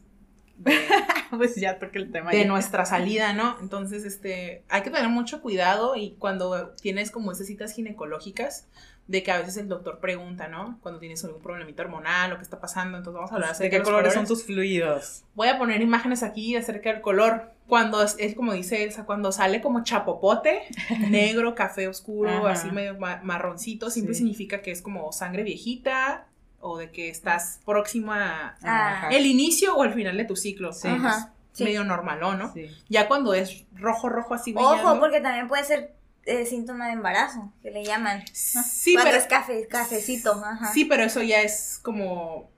pues 1.30 1.55
ya 1.55 1.80
toqué 1.80 1.99
el 1.99 2.12
tema. 2.12 2.32
de 2.32 2.41
ya. 2.41 2.47
nuestra 2.47 2.86
salida, 2.86 3.34
¿no? 3.34 3.57
Entonces, 3.62 4.03
este, 4.03 4.64
hay 4.70 4.82
que 4.82 4.89
tener 4.89 5.10
mucho 5.10 5.41
cuidado 5.41 5.95
y 5.95 6.16
cuando 6.20 6.72
tienes 6.82 7.12
como 7.12 7.32
esas 7.32 7.47
citas 7.47 7.72
ginecológicas, 7.74 8.68
de 9.10 9.24
que 9.24 9.32
a 9.32 9.39
veces 9.39 9.57
el 9.57 9.68
doctor 9.68 9.97
pregunta, 9.99 10.47
¿no? 10.47 10.78
Cuando 10.84 10.99
tienes 10.99 11.24
algún 11.26 11.41
problemita 11.41 11.82
hormonal 11.82 12.32
o 12.32 12.38
qué 12.38 12.43
está 12.43 12.60
pasando, 12.60 12.95
entonces 12.99 13.16
vamos 13.16 13.32
a 13.32 13.36
hablar 13.36 13.49
¿De 13.49 13.53
acerca 13.53 13.72
qué 13.72 13.80
los 13.80 13.88
colores 13.88 14.14
son 14.14 14.28
tus 14.28 14.43
fluidos? 14.45 15.24
Voy 15.34 15.47
a 15.47 15.57
poner 15.57 15.82
imágenes 15.82 16.22
aquí 16.22 16.55
acerca 16.55 16.91
del 16.93 17.01
color. 17.01 17.51
Cuando 17.68 18.03
es, 18.03 18.16
es 18.20 18.36
como 18.36 18.53
dice 18.53 18.84
Elsa, 18.84 19.05
cuando 19.05 19.32
sale 19.32 19.62
como 19.62 19.84
chapopote, 19.84 20.62
negro, 21.10 21.55
café 21.55 21.88
oscuro, 21.88 22.30
Ajá. 22.30 22.51
así 22.51 22.70
medio 22.72 22.97
ma- 22.99 23.20
marroncito, 23.24 23.89
siempre 23.89 24.14
Sí. 24.14 24.20
significa 24.20 24.62
que 24.62 24.70
es 24.70 24.82
como 24.84 25.12
sangre 25.12 25.41
viejita 25.43 26.28
o 26.60 26.78
de 26.78 26.91
que 26.91 27.10
estás 27.10 27.62
próxima 27.66 28.49
a 28.62 29.07
Ah. 29.07 29.10
el 29.12 29.26
inicio 29.26 29.76
o 29.76 29.84
el 29.86 29.93
final 29.93 30.18
de 30.18 30.26
tu 30.26 30.36
ciclo. 30.36 30.72
Sí. 30.72 30.88
Entonces, 30.88 31.18
Ajá, 31.24 31.34
sí. 31.53 31.64
Medio 31.64 31.84
normal, 31.84 32.20
¿no? 32.38 32.53
Sí. 32.53 32.68
Ya 32.89 33.07
cuando 33.07 33.34
es 33.34 33.66
rojo, 33.74 34.07
rojo 34.10 34.36
así 34.36 34.53
brillando. 34.53 34.84
Ojo, 34.91 34.99
porque 34.99 35.20
también 35.20 35.47
puede 35.47 35.64
ser 35.64 35.95
eh, 36.30 36.45
síntoma 36.45 36.88
de 36.88 36.93
embarazo, 36.93 37.51
que 37.61 37.71
le 37.71 37.84
llaman. 37.84 38.23
Sí, 38.32 38.93
Cuando 38.93 39.11
pero, 39.11 39.21
es 39.21 39.27
café, 39.27 39.67
cafecito. 39.67 40.41
Ajá. 40.43 40.71
sí, 40.73 40.86
pero 40.86 41.03
eso 41.03 41.21
ya 41.21 41.41
es 41.41 41.80
como 41.82 42.49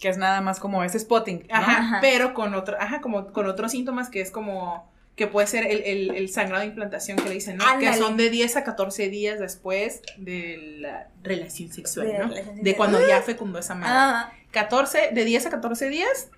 Que 0.00 0.08
es 0.08 0.16
nada 0.18 0.40
más 0.40 0.60
como 0.60 0.82
ese 0.84 0.98
spotting. 0.98 1.46
¿no? 1.48 1.54
Ajá, 1.54 1.98
pero 2.00 2.34
con 2.34 2.54
otro, 2.54 2.76
ajá, 2.80 3.00
como 3.00 3.32
con 3.32 3.46
otros 3.46 3.72
síntomas 3.72 4.08
que 4.10 4.20
es 4.20 4.30
como 4.30 4.88
que 5.16 5.26
puede 5.26 5.46
ser 5.46 5.66
el, 5.66 5.82
el, 5.82 6.16
el 6.16 6.28
sangrado 6.30 6.62
de 6.62 6.68
implantación 6.68 7.18
que 7.18 7.28
le 7.28 7.34
dicen, 7.34 7.58
¿no? 7.58 7.64
Que 7.78 7.92
son 7.92 8.16
de 8.16 8.30
10 8.30 8.56
a 8.56 8.64
14 8.64 9.10
días 9.10 9.38
después 9.38 10.00
de 10.16 10.78
la 10.80 11.08
relación 11.22 11.70
sexual, 11.70 12.06
De 12.06 12.18
¿no? 12.18 12.28
relación 12.28 12.62
De 12.62 12.74
cuando 12.76 13.06
ya 13.06 13.20
fecundó 13.20 13.58
esa 13.58 13.74
madre. 13.74 13.92
Ah, 13.94 14.32
14, 14.52 15.10
de 15.12 15.24
10 15.26 15.46
a 15.46 15.50
14 15.50 15.88
días 15.90 16.30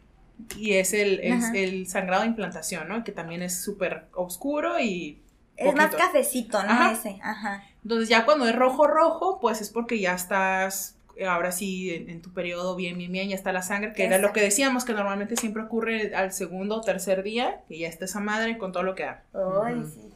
y 0.58 0.72
es 0.72 0.92
el, 0.94 1.20
es 1.20 1.44
el 1.54 1.86
sangrado 1.86 2.22
de 2.22 2.28
implantación, 2.28 2.88
¿no? 2.88 3.04
Que 3.04 3.12
también 3.12 3.42
es 3.42 3.62
súper 3.62 4.06
oscuro 4.14 4.80
y 4.80 5.21
es 5.68 5.74
más 5.74 5.94
cafecito, 5.94 6.62
¿no? 6.62 6.70
Ajá. 6.70 6.92
Ese. 6.92 7.18
Ajá. 7.22 7.64
Entonces 7.82 8.08
ya 8.08 8.24
cuando 8.24 8.46
es 8.48 8.54
rojo 8.54 8.86
rojo, 8.86 9.38
pues 9.40 9.60
es 9.60 9.70
porque 9.70 9.98
ya 10.00 10.14
estás 10.14 10.96
ahora 11.28 11.52
sí 11.52 11.92
en, 11.94 12.08
en 12.08 12.22
tu 12.22 12.32
periodo 12.32 12.74
bien 12.74 12.96
bien 12.96 13.12
bien 13.12 13.28
ya 13.28 13.34
está 13.34 13.52
la 13.52 13.62
sangre, 13.62 13.92
que 13.92 14.04
era 14.04 14.18
lo 14.18 14.32
que 14.32 14.40
decíamos 14.40 14.84
que 14.84 14.94
normalmente 14.94 15.36
siempre 15.36 15.62
ocurre 15.62 16.14
al 16.16 16.32
segundo 16.32 16.76
o 16.76 16.80
tercer 16.80 17.22
día, 17.22 17.60
que 17.68 17.78
ya 17.78 17.88
está 17.88 18.06
esa 18.06 18.20
madre 18.20 18.56
con 18.58 18.72
todo 18.72 18.82
lo 18.82 18.94
que 18.94 19.04
da. 19.04 19.22
Ay, 19.64 19.82
sí. 19.92 20.08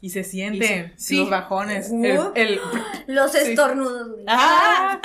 Y 0.00 0.10
se 0.10 0.22
siente 0.22 0.64
Y 0.64 0.68
se- 0.68 0.92
sí. 0.96 1.16
los 1.18 1.28
bajones. 1.30 1.88
Uh. 1.90 2.04
El, 2.04 2.20
el- 2.36 2.60
Los 3.08 3.34
estornudos. 3.34 4.16
¡Ah! 4.28 5.00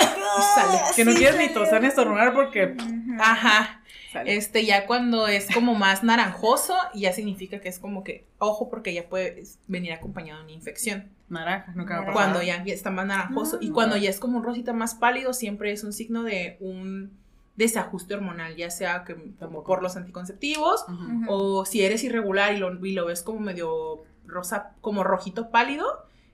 sale. 0.54 0.78
que 0.94 1.04
no 1.04 1.10
Sí 1.12 1.18
quieres 1.18 1.36
ni 1.38 1.48
toser 1.52 1.80
ni 1.82 1.88
estornudar 1.88 2.32
porque. 2.32 2.76
Ajá. 3.18 3.80
Sale. 4.14 4.34
Este 4.36 4.64
ya 4.64 4.86
cuando 4.86 5.28
es 5.28 5.52
como 5.52 5.74
más 5.74 6.02
naranjoso, 6.02 6.74
ya 6.94 7.12
significa 7.12 7.60
que 7.60 7.68
es 7.68 7.78
como 7.78 8.02
que 8.02 8.24
ojo 8.38 8.70
porque 8.70 8.94
ya 8.94 9.06
puede 9.08 9.42
venir 9.66 9.92
acompañado 9.92 10.38
de 10.38 10.44
una 10.46 10.52
infección. 10.54 11.10
naranja, 11.28 11.72
nunca 11.74 11.96
ha 11.96 11.98
pasado. 12.00 12.12
Cuando 12.14 12.42
ya 12.42 12.56
está 12.66 12.90
más 12.90 13.06
naranjoso 13.06 13.58
y 13.60 13.68
Ah. 13.68 13.72
cuando 13.74 13.96
ya 13.96 14.08
es 14.10 14.20
como 14.20 14.38
un 14.38 14.44
rosita 14.44 14.72
más 14.72 14.94
pálido, 14.94 15.32
siempre 15.34 15.72
es 15.72 15.82
un 15.84 15.92
signo 15.92 16.22
de 16.22 16.56
un 16.60 17.10
desajuste 17.56 18.14
hormonal, 18.14 18.56
ya 18.56 18.70
sea 18.70 19.04
que 19.04 19.16
como 19.38 19.62
por 19.64 19.82
los 19.82 19.96
anticonceptivos 19.96 20.84
o 21.28 21.64
si 21.64 21.82
eres 21.82 22.02
irregular 22.04 22.52
y 22.54 22.58
lo, 22.58 22.84
y 22.84 22.92
lo 22.92 23.06
ves 23.06 23.22
como 23.22 23.40
medio 23.40 24.02
rosa, 24.26 24.72
como 24.80 25.02
rojito 25.04 25.50
pálido, 25.50 25.86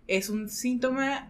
es 0.07 0.29
un 0.31 0.49
síntoma 0.49 1.29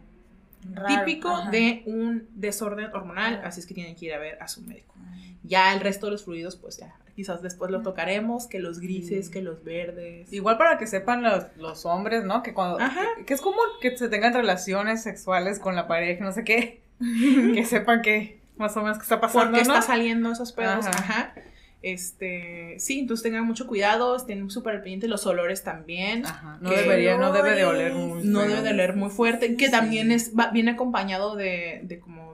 Raro, 0.72 1.04
típico 1.04 1.28
ajá. 1.28 1.50
de 1.50 1.82
un 1.86 2.28
desorden 2.34 2.94
hormonal, 2.94 3.36
Ajá. 3.36 3.48
así 3.48 3.60
es 3.60 3.66
que 3.66 3.74
tienen 3.74 3.94
que 3.96 4.06
ir 4.06 4.14
a 4.14 4.18
ver 4.18 4.38
a 4.42 4.48
su 4.48 4.62
médico. 4.62 4.94
Ya 5.42 5.72
el 5.72 5.80
resto 5.80 6.06
de 6.06 6.12
los 6.12 6.24
fluidos, 6.24 6.56
pues 6.56 6.76
ya, 6.78 6.94
quizás 7.16 7.40
después 7.42 7.70
lo 7.70 7.82
tocaremos, 7.82 8.46
que 8.46 8.58
los 8.58 8.78
grises, 8.80 9.26
Sí. 9.26 9.32
que 9.32 9.42
los 9.42 9.64
verdes. 9.64 10.32
Igual 10.32 10.58
para 10.58 10.76
que 10.78 10.86
sepan 10.86 11.22
los, 11.22 11.44
los 11.56 11.86
hombres, 11.86 12.24
¿no? 12.24 12.42
Que 12.42 12.52
cuando 12.54 12.78
Ajá. 12.80 13.04
que, 13.18 13.24
que 13.24 13.34
es 13.34 13.40
común 13.40 13.64
que 13.80 13.96
se 13.96 14.08
tengan 14.08 14.34
relaciones 14.34 15.02
sexuales 15.02 15.58
con 15.58 15.74
la 15.76 15.86
pareja, 15.88 16.24
no 16.24 16.32
sé 16.32 16.44
qué, 16.44 16.82
que 17.54 17.64
sepan 17.64 18.02
que 18.02 18.40
más 18.56 18.76
o 18.76 18.82
menos 18.82 18.98
qué 18.98 19.02
está 19.04 19.20
pasando, 19.20 19.52
porque 19.52 19.64
¿no? 19.66 19.74
está 19.74 19.80
saliendo 19.86 20.30
esos 20.32 20.52
pedos, 20.52 20.86
Ajá. 20.86 20.98
ajá. 20.98 21.34
Este, 21.82 22.76
sí, 22.78 23.00
entonces 23.00 23.22
tengan 23.24 23.46
mucho 23.46 23.66
cuidado, 23.66 24.14
estén 24.14 24.50
súper 24.50 24.74
al 24.76 24.82
pendiente 24.82 25.08
los 25.08 25.26
olores 25.26 25.64
también. 25.64 26.26
Ajá, 26.26 26.58
no 26.60 26.70
debería, 26.70 27.16
no 27.16 27.32
debe 27.32 27.54
de 27.54 27.64
oler 27.64 27.92
muy 27.94 28.22
No 28.24 28.40
debe 28.42 28.62
de 28.62 28.70
oler 28.70 28.94
muy 28.96 29.08
fuerte, 29.10 29.56
que 29.56 29.66
Sí. 29.66 29.70
también 29.70 30.12
es, 30.12 30.32
va- 30.38 30.50
viene 30.50 30.72
acompañado 30.72 31.36
de, 31.36 31.80
de 31.84 31.98
como 31.98 32.29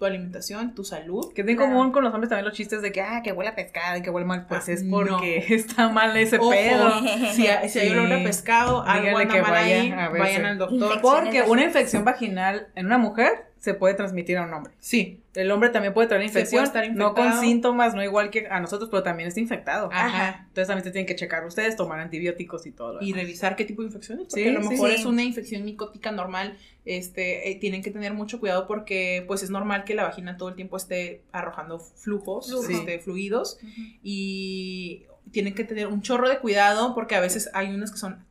tu 0.00 0.06
alimentación, 0.06 0.74
tu 0.74 0.82
salud. 0.82 1.30
Que 1.34 1.42
es 1.42 1.46
bien 1.46 1.58
Claro. 1.58 1.72
común 1.74 1.92
con 1.92 2.02
los 2.02 2.12
hombres 2.14 2.30
también 2.30 2.46
los 2.46 2.54
chistes 2.54 2.80
de 2.80 2.90
que, 2.90 3.02
ah, 3.02 3.20
que 3.22 3.32
huele 3.32 3.50
a 3.50 3.54
pescado 3.54 3.98
y 3.98 4.02
que 4.02 4.08
huele 4.08 4.26
mal. 4.26 4.46
Pues 4.48 4.66
Ah, 4.68 4.72
es 4.72 4.82
no. 4.82 4.96
porque 4.98 5.44
está 5.54 5.90
mal 5.90 6.16
ese 6.16 6.38
Ojo, 6.38 6.50
pedo. 6.50 6.90
Si, 7.32 7.46
hay- 7.46 7.68
si 7.68 7.78
hay 7.80 7.88
Sí. 7.90 7.94
olor 7.94 8.10
a 8.12 8.22
pescado, 8.24 8.82
algo 8.82 9.18
anda 9.18 9.34
que 9.34 9.42
mal 9.42 9.50
vaya 9.50 9.80
ahí, 9.82 9.90
vayan 10.18 10.46
al 10.46 10.56
doctor. 10.58 11.00
Porque 11.02 11.42
una 11.42 11.62
infección 11.64 12.02
vaginal 12.04 12.68
en 12.74 12.86
una 12.86 12.96
mujer 12.96 13.49
se 13.60 13.74
puede 13.74 13.92
transmitir 13.92 14.38
a 14.38 14.44
un 14.44 14.54
hombre. 14.54 14.72
Sí, 14.78 15.22
El 15.34 15.50
hombre 15.50 15.68
también 15.68 15.92
puede 15.92 16.08
puede 16.08 16.24
infección, 16.24 16.64
estar 16.64 16.90
no 16.92 17.14
con 17.14 17.38
síntomas, 17.40 17.94
no 17.94 18.02
igual 18.02 18.30
que 18.30 18.48
a 18.48 18.58
nosotros, 18.58 18.88
pero 18.90 19.02
también 19.02 19.28
está 19.28 19.38
infectado. 19.38 19.90
Ajá. 19.92 20.46
Entonces 20.48 20.66
también 20.66 20.84
se 20.84 20.90
tienen 20.90 21.06
que 21.06 21.14
checar 21.14 21.44
ustedes, 21.44 21.76
tomar 21.76 22.00
antibióticos 22.00 22.64
y 22.64 22.72
todo 22.72 22.94
lo 22.94 23.02
y 23.02 23.08
demás. 23.08 23.22
revisar 23.22 23.56
qué 23.56 23.66
tipo 23.66 23.82
de 23.82 23.88
infección 23.88 24.18
es, 24.20 24.28
porque 24.28 24.42
Sí, 24.44 24.48
a 24.48 24.52
lo 24.52 24.66
mejor 24.66 24.88
sí. 24.88 24.94
es 24.96 25.04
una 25.04 25.22
infección 25.22 25.62
micótica 25.66 26.10
normal, 26.10 26.56
este, 26.86 27.50
eh, 27.50 27.56
tienen 27.56 27.82
que 27.82 27.90
tener 27.90 28.14
mucho 28.14 28.40
cuidado 28.40 28.66
porque 28.66 29.24
pues 29.28 29.42
es 29.42 29.50
normal 29.50 29.84
que 29.84 29.94
la 29.94 30.04
vagina 30.04 30.38
todo 30.38 30.48
el 30.48 30.54
tiempo 30.54 30.78
esté 30.78 31.22
arrojando 31.30 31.78
flujos, 31.80 32.48
Flujo. 32.48 32.70
este, 32.70 32.98
fluidos, 32.98 33.58
y 34.02 35.04
tienen 35.32 35.54
que 35.54 35.64
tener 35.64 35.86
un 35.86 36.00
chorro 36.00 36.30
de 36.30 36.38
cuidado 36.38 36.94
porque 36.94 37.14
a 37.14 37.20
veces 37.20 37.50
hay 37.52 37.74
unas 37.74 37.92
que 37.92 37.98
son 37.98 38.24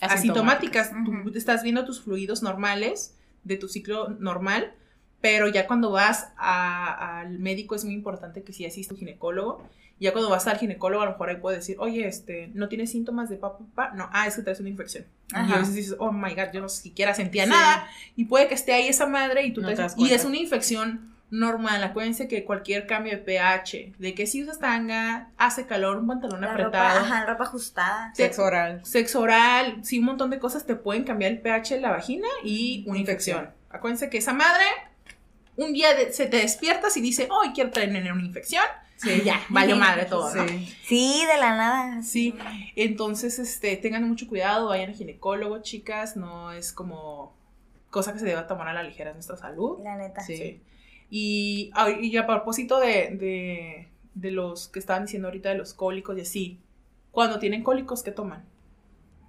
asintomáticas, 0.00 0.90
tú 1.24 1.30
estás 1.38 1.62
viendo 1.62 1.84
tus 1.84 2.00
fluidos 2.02 2.42
normales, 2.42 3.16
de 3.44 3.56
tu 3.56 3.68
ciclo 3.68 4.08
normal, 4.18 4.72
pero 5.20 5.48
ya 5.48 5.66
cuando 5.66 5.90
vas 5.90 6.28
a- 6.36 7.20
al 7.20 7.38
médico 7.38 7.74
es 7.74 7.84
muy 7.84 7.94
importante 7.94 8.42
que 8.42 8.52
si 8.52 8.64
asiste 8.66 8.94
un 8.94 8.98
ginecólogo. 9.00 9.62
Ya 9.98 10.12
cuando 10.12 10.30
vas 10.30 10.46
al 10.46 10.56
ginecólogo, 10.56 11.02
a 11.02 11.04
lo 11.06 11.12
mejor 11.12 11.28
ahí 11.28 11.36
puede 11.36 11.58
decir, 11.58 11.76
oye, 11.78 12.08
este, 12.08 12.50
¿no 12.54 12.68
tienes 12.70 12.90
síntomas 12.90 13.28
de 13.28 13.36
papá, 13.36 13.58
papá? 13.74 13.94
No, 13.94 14.08
ah, 14.12 14.26
es 14.26 14.34
que 14.34 14.40
traes 14.40 14.58
una 14.58 14.70
infección. 14.70 15.04
Y 15.30 15.52
a 15.52 15.58
veces 15.58 15.74
dices, 15.74 15.96
oh 15.98 16.10
my 16.10 16.34
god, 16.34 16.52
yo 16.54 16.62
no 16.62 16.70
siquiera 16.70 17.12
sentía 17.12 17.44
Sí. 17.44 17.50
nada. 17.50 17.86
Y 18.16 18.24
puede 18.24 18.48
que 18.48 18.54
esté 18.54 18.72
ahí 18.72 18.88
esa 18.88 19.04
madre 19.06 19.44
y 19.44 19.52
tú 19.52 19.60
No 19.60 19.68
te- 19.68 19.76
te 19.76 19.82
das 19.82 19.94
Y 19.98 20.10
es 20.10 20.24
una 20.24 20.38
infección 20.38 21.12
normal. 21.30 21.82
Acuérdense 21.84 22.26
que 22.28 22.44
cualquier 22.44 22.86
cambio 22.86 23.12
de 23.12 23.18
pH, 23.18 23.92
de 23.98 24.14
que 24.14 24.26
si 24.26 24.42
usas 24.42 24.58
tanga, 24.58 25.30
hace 25.38 25.66
calor, 25.66 25.98
un 25.98 26.06
pantalón 26.08 26.40
La 26.40 26.48
ropa, 26.48 26.66
apretado, 26.90 27.00
ajá, 27.00 27.26
ropa 27.26 27.44
ajustada. 27.44 28.12
Sexo 28.14 28.44
oral. 28.44 28.84
sexo 28.84 29.20
oral, 29.20 29.78
sí, 29.84 29.98
un 30.00 30.06
montón 30.06 30.30
de 30.30 30.38
cosas 30.38 30.66
te 30.66 30.74
pueden 30.76 31.04
cambiar 31.04 31.30
el 31.32 31.40
pH 31.40 31.74
de 31.76 31.80
la 31.80 31.90
vagina 31.90 32.26
y 32.44 32.84
una 32.86 32.98
Infección. 32.98 33.38
infección. 33.38 33.60
Acuérdense 33.70 34.10
que 34.10 34.18
esa 34.18 34.32
madre, 34.32 34.64
un 35.56 35.72
día 35.72 35.94
de- 35.94 36.12
se 36.12 36.26
te 36.26 36.38
despiertas 36.38 36.96
y 36.96 37.00
dice, 37.00 37.28
hoy 37.30 37.50
quiero 37.52 37.70
tener 37.70 38.12
una 38.12 38.24
infección. 38.24 38.64
Sí, 38.96 39.22
ya, 39.24 39.40
valió 39.48 39.76
madre 39.76 40.04
todo, 40.06 40.34
¿no? 40.34 40.46
Sí. 40.48 40.76
Sí, 40.84 41.24
de 41.32 41.38
la 41.38 41.56
nada. 41.56 42.02
Sí, 42.02 42.34
entonces, 42.76 43.38
este, 43.38 43.76
tengan 43.76 44.06
mucho 44.06 44.26
cuidado, 44.28 44.68
vayan 44.68 44.90
al 44.90 44.96
ginecólogo, 44.96 45.62
chicas, 45.62 46.16
no 46.16 46.52
es 46.52 46.72
como 46.72 47.34
cosa 47.90 48.12
que 48.12 48.18
se 48.18 48.26
deba 48.26 48.46
tomar 48.46 48.68
a 48.68 48.72
la 48.72 48.82
ligera, 48.82 49.10
es 49.10 49.16
nuestra 49.16 49.36
salud. 49.36 49.78
La 49.82 49.96
neta. 49.96 50.20
Sí. 50.22 50.36
Sí. 50.36 50.62
Y, 51.10 51.70
ah, 51.74 51.90
y 51.90 52.16
a 52.16 52.26
propósito 52.26 52.78
de, 52.78 53.10
de, 53.18 53.88
de 54.14 54.30
los 54.30 54.68
que 54.68 54.78
estaban 54.78 55.04
diciendo 55.06 55.28
ahorita 55.28 55.48
de 55.50 55.56
los 55.56 55.74
cólicos 55.74 56.16
y 56.16 56.20
así, 56.22 56.60
cuando 57.10 57.38
tienen 57.38 57.62
cólicos, 57.64 58.02
¿qué 58.02 58.12
toman? 58.12 58.44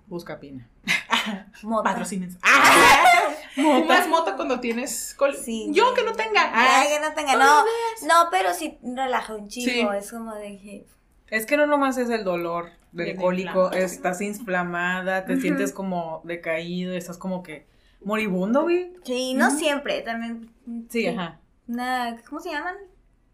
Busca 0.08 0.40
pina. 0.40 0.70
Mota. 1.64 1.90
Patrocínense. 1.90 2.38
¡Ah! 2.44 3.34
¿Fumas 3.56 4.08
mota 4.08 4.36
cuando 4.36 4.60
tienes 4.60 5.14
cólicos? 5.18 5.44
Sí. 5.44 5.70
Yo 5.72 5.94
que 5.94 6.04
no 6.04 6.14
tenga. 6.14 6.42
Ay, 6.54 6.86
Ah, 6.86 6.86
que 6.88 7.00
no 7.10 7.14
tenga, 7.16 7.36
no. 7.36 7.64
No, 8.08 8.30
pero 8.32 8.54
sí 8.54 8.78
relaja 8.84 9.36
un 9.36 9.50
Sí. 9.50 9.66
chico. 9.66 9.92
Es 9.94 10.12
como 10.12 10.36
de 10.36 10.58
que. 10.60 10.86
Es 11.30 11.46
que 11.46 11.58
no 11.58 11.66
nomás 11.66 11.98
es 11.98 12.10
el 12.10 12.24
dolor 12.24 12.70
del 12.92 13.16
cólico, 13.16 13.72
estás 13.72 14.20
inflamada, 14.22 15.24
te 15.26 15.40
sientes 15.40 15.72
como 15.72 16.22
decaído, 16.26 16.94
estás 16.94 17.18
como 17.18 17.42
que 17.42 17.66
moribundo, 18.04 18.64
güey. 18.64 18.94
Sí, 19.06 19.34
no 19.34 19.50
siempre. 19.52 20.02
También. 20.02 20.50
Sí, 20.90 21.08
ajá. 21.08 21.40
Una, 21.72 22.18
¿Cómo 22.28 22.42
se 22.42 22.52
llaman? 22.52 22.76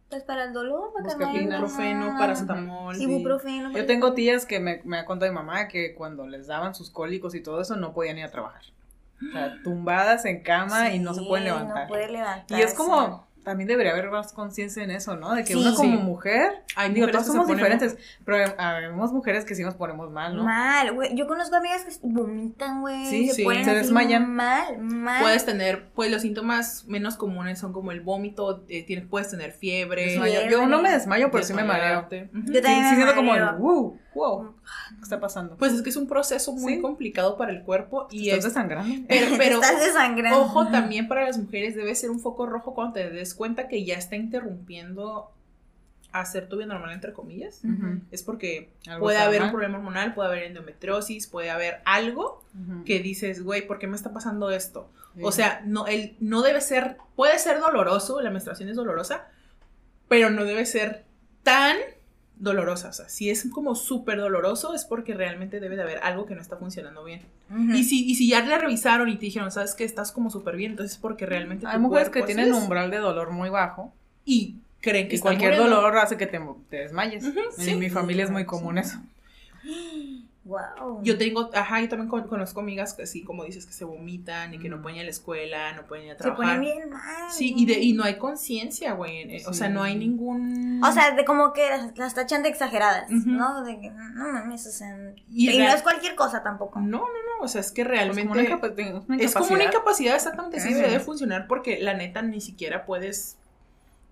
Pues 0.09 0.23
para 0.23 0.45
el 0.45 0.53
dolor. 0.53 0.93
Para 0.93 1.05
Buscapina. 1.05 1.57
ibuprofeno, 1.57 2.15
paracetamol. 2.17 2.95
Sí. 2.95 3.03
Ibuprofeno. 3.03 3.71
Yo 3.71 3.85
tengo 3.85 4.13
tías 4.13 4.45
que 4.45 4.59
me, 4.59 4.81
me 4.85 4.99
ha 4.99 5.05
contado 5.05 5.31
mi 5.31 5.35
mamá 5.35 5.67
que 5.67 5.95
cuando 5.95 6.27
les 6.27 6.47
daban 6.47 6.75
sus 6.75 6.89
cólicos 6.91 7.35
y 7.35 7.41
todo 7.41 7.59
eso 7.61 7.75
no 7.75 7.93
podían 7.93 8.17
ir 8.19 8.25
a 8.25 8.31
trabajar. 8.31 8.61
O 9.27 9.31
sea, 9.31 9.57
tumbadas 9.63 10.25
en 10.25 10.43
cama 10.43 10.91
y 10.91 10.99
no 10.99 11.13
se 11.13 11.23
pueden 11.23 11.45
levantar. 11.45 11.83
No 11.83 11.88
puede 11.88 12.09
levantar. 12.09 12.59
y 12.59 12.61
es 12.61 12.73
como, 12.75 13.26
también 13.47 13.69
debería 13.69 13.93
haber 13.93 14.09
más 14.09 14.33
conciencia 14.33 14.83
en 14.83 14.91
eso, 14.91 15.15
¿no? 15.15 15.33
De 15.33 15.43
que 15.45 15.53
Sí. 15.53 15.59
uno 15.59 15.73
como 15.73 15.89
Sí. 15.97 16.03
mujer, 16.03 16.51
Hay 16.75 16.91
digo, 16.93 17.07
todos 17.07 17.25
somos 17.27 17.47
ponen- 17.47 17.55
diferentes, 17.55 17.97
pero 18.25 18.53
habemos 18.57 19.13
mujeres 19.13 19.45
que 19.45 19.55
sí 19.55 19.63
nos 19.63 19.75
ponemos 19.75 20.11
mal, 20.11 20.35
¿no? 20.35 20.43
Mal, 20.43 20.91
güey. 20.93 21.15
Yo 21.15 21.27
conozco 21.27 21.55
amigas 21.55 21.85
que 21.85 21.91
vomitan, 22.03 22.81
güey. 22.81 23.05
Sí, 23.05 23.29
se 23.29 23.35
sí, 23.35 23.43
ponen 23.45 23.63
se 23.63 23.73
desmayan. 23.73 24.29
Mal, 24.35 24.79
mal. 24.79 25.21
Puedes 25.23 25.45
tener, 25.45 25.87
pues 25.95 26.11
los 26.11 26.23
síntomas 26.23 26.83
menos 26.87 27.15
comunes 27.15 27.57
son 27.57 27.71
como 27.71 27.93
el 27.93 28.01
vómito, 28.01 28.65
eh, 28.67 28.83
tienes, 28.85 29.05
puedes 29.07 29.29
tener 29.31 29.53
fiebre. 29.53 30.19
Yo 30.51 30.67
no 30.67 30.81
me 30.81 30.91
desmayo, 30.91 31.31
pero 31.31 31.45
sí 31.45 31.53
me 31.53 31.63
mareo. 31.63 32.05
Yo 32.11 32.17
Sí, 32.19 32.61
también 32.61 32.83
me 32.83 32.95
siento 32.95 33.15
como 33.15 33.33
el, 33.33 33.41
mareo. 33.45 33.93
Wow, 34.18 34.53
¿qué 34.97 35.01
está 35.03 35.20
pasando? 35.20 35.55
Pues 35.57 35.74
es 35.74 35.82
que 35.82 35.89
es 35.89 35.95
un 35.95 36.07
proceso 36.07 36.51
muy 36.53 36.76
Sí. 36.76 36.82
complicado 36.82 37.38
para 37.38 37.51
el 37.51 37.63
cuerpo 37.63 38.07
y 38.11 38.30
estás 38.30 38.39
es, 38.45 38.53
desangrando. 38.53 38.93
pero, 39.07 39.38
pero 39.38 39.61
Estás 39.61 39.80
desangrando. 39.80 40.41
ojo 40.41 40.68
también 40.68 41.07
para 41.07 41.26
las 41.26 41.38
mujeres 41.38 41.76
debe 41.76 41.95
ser 41.95 42.09
un 42.09 42.20
foco 42.20 42.45
rojo 42.45 42.74
cuando 42.74 42.93
te 42.93 43.09
des 43.09 43.34
cuenta 43.34 43.68
que 43.68 43.86
ya 43.86 43.95
está 43.95 44.15
interrumpiendo 44.15 45.32
hacer 46.11 46.47
tu 46.49 46.55
vida 46.57 46.68
normal 46.68 46.91
entre 46.93 47.13
comillas. 47.13 47.61
Es 48.11 48.24
porque 48.24 48.72
Algo 48.88 49.01
puede 49.05 49.18
haber 49.18 49.43
un 49.43 49.51
problema 49.51 49.78
hormonal, 49.78 50.13
puede 50.15 50.30
haber 50.30 50.43
endometriosis, 50.43 51.28
puede 51.28 51.49
haber 51.51 51.82
algo 51.86 52.43
que 52.86 52.99
dices, 52.99 53.43
güey, 53.43 53.68
¿por 53.68 53.78
qué 53.78 53.88
me 53.88 53.95
está 53.95 54.11
pasando 54.13 54.49
esto? 54.49 54.89
Sí. 55.15 55.22
O 55.24 55.32
sea, 55.32 55.61
no, 55.65 55.86
el, 55.88 56.15
no 56.20 56.41
debe 56.41 56.61
ser, 56.61 56.97
puede 57.15 57.38
ser 57.39 57.59
doloroso, 57.59 58.22
la 58.22 58.30
menstruación 58.32 58.70
es 58.70 58.76
dolorosa, 58.76 59.28
pero 60.07 60.30
no 60.30 60.43
debe 60.45 60.65
ser 60.65 61.05
tan 61.43 61.76
dolorosa. 62.39 62.89
O 62.89 62.93
sea, 62.93 63.09
si 63.09 63.29
es 63.29 63.49
como 63.51 63.75
súper 63.75 64.19
doloroso 64.19 64.73
es 64.73 64.85
porque 64.85 65.13
realmente 65.13 65.59
debe 65.59 65.75
de 65.75 65.83
haber 65.83 65.99
algo 66.03 66.25
que 66.25 66.35
no 66.35 66.41
está 66.41 66.57
funcionando 66.57 67.03
bien. 67.03 67.21
Y 67.73 67.83
si, 67.83 68.05
y 68.09 68.15
si 68.15 68.29
ya 68.29 68.41
le 68.41 68.57
revisaron 68.57 69.09
y 69.09 69.15
te 69.15 69.25
dijeron, 69.25 69.51
sabes 69.51 69.73
que 69.73 69.83
estás 69.83 70.11
como 70.11 70.29
súper 70.29 70.55
bien, 70.55 70.71
entonces 70.71 70.93
es 70.93 71.01
porque 71.01 71.25
realmente... 71.25 71.65
Hay 71.67 71.79
mujeres 71.79 72.09
que 72.09 72.23
tienen 72.23 72.53
un 72.53 72.63
umbral 72.63 72.91
de 72.91 72.97
dolor 72.97 73.31
muy 73.31 73.49
bajo 73.49 73.93
Y 74.25 74.55
creen 74.81 75.07
que 75.07 75.15
y 75.15 75.19
cualquier 75.19 75.53
muriendo. 75.53 75.75
dolor 75.75 75.97
hace 75.97 76.17
que 76.17 76.27
te, 76.27 76.39
te 76.69 76.77
desmayes. 76.77 77.23
En 77.23 77.33
sí. 77.57 77.75
mi 77.75 77.89
familia 77.89 78.25
es 78.25 78.31
muy 78.31 78.45
común 78.45 78.77
eso. 78.77 78.99
Wow. 80.47 81.03
Yo 81.03 81.17
tengo, 81.17 81.49
ajá, 81.53 81.81
yo 81.81 81.89
también 81.89 82.09
con- 82.09 82.27
conozco 82.27 82.61
amigas 82.61 82.93
que 82.93 83.03
así 83.03 83.21
como 83.23 83.43
dices 83.43 83.65
que 83.65 83.73
se 83.73 83.83
vomitan 83.85 84.53
y 84.53 84.59
que 84.59 84.69
no 84.69 84.77
Mm. 84.77 84.81
pueden 84.81 84.95
ir 84.97 85.01
a 85.01 85.05
la 85.05 85.09
escuela, 85.11 85.73
no 85.73 85.83
pueden 85.87 86.05
ir 86.05 86.11
a 86.11 86.15
se 86.15 86.23
trabajar. 86.23 86.57
ponen 86.57 86.61
bien 86.61 86.89
mal. 86.89 87.29
Sí, 87.31 87.53
y, 87.57 87.65
de, 87.65 87.73
y 87.79 87.93
no 87.93 88.03
hay 88.03 88.17
conciencia, 88.17 88.93
güey. 88.93 89.21
eh, 89.35 89.43
O 89.47 89.53
sea, 89.53 89.67
Sí. 89.67 89.73
no 89.73 89.83
hay 89.83 89.95
ningún... 89.95 90.81
O 90.83 90.91
sea, 90.91 91.11
de 91.11 91.25
como 91.25 91.51
que 91.53 91.67
las, 91.69 91.97
las 91.97 92.13
tachan 92.15 92.43
de 92.43 92.49
exageradas. 92.49 93.09
¿no? 93.09 93.63
De 93.63 93.79
que 93.79 93.89
no 93.91 94.31
mames, 94.31 94.65
o 94.67 94.71
sea. 94.71 94.95
Y 95.29 95.49
Y, 95.49 95.57
no 95.59 95.67
es 95.67 95.81
cualquier 95.83 96.15
cosa 96.15 96.41
tampoco. 96.43 96.79
No, 96.79 96.99
no, 96.99 97.05
no. 97.05 97.43
O 97.43 97.47
sea, 97.47 97.61
es 97.61 97.71
que 97.71 97.83
Pues 97.83 97.97
realmente... 97.97 98.21
como 98.27 98.39
una 98.39 98.43
incapa- 98.49 99.03
una 99.07 99.17
es 99.23 99.33
como 99.33 99.51
una 99.53 99.65
incapacidad. 99.65 100.15
exactamente. 100.15 100.59
Sí, 100.61 100.73
debe 100.73 100.89
de 100.91 100.99
funcionar 100.99 101.47
porque 101.47 101.79
la 101.79 101.93
neta 101.93 102.21
ni 102.21 102.39
siquiera 102.41 102.85
puedes... 102.85 103.37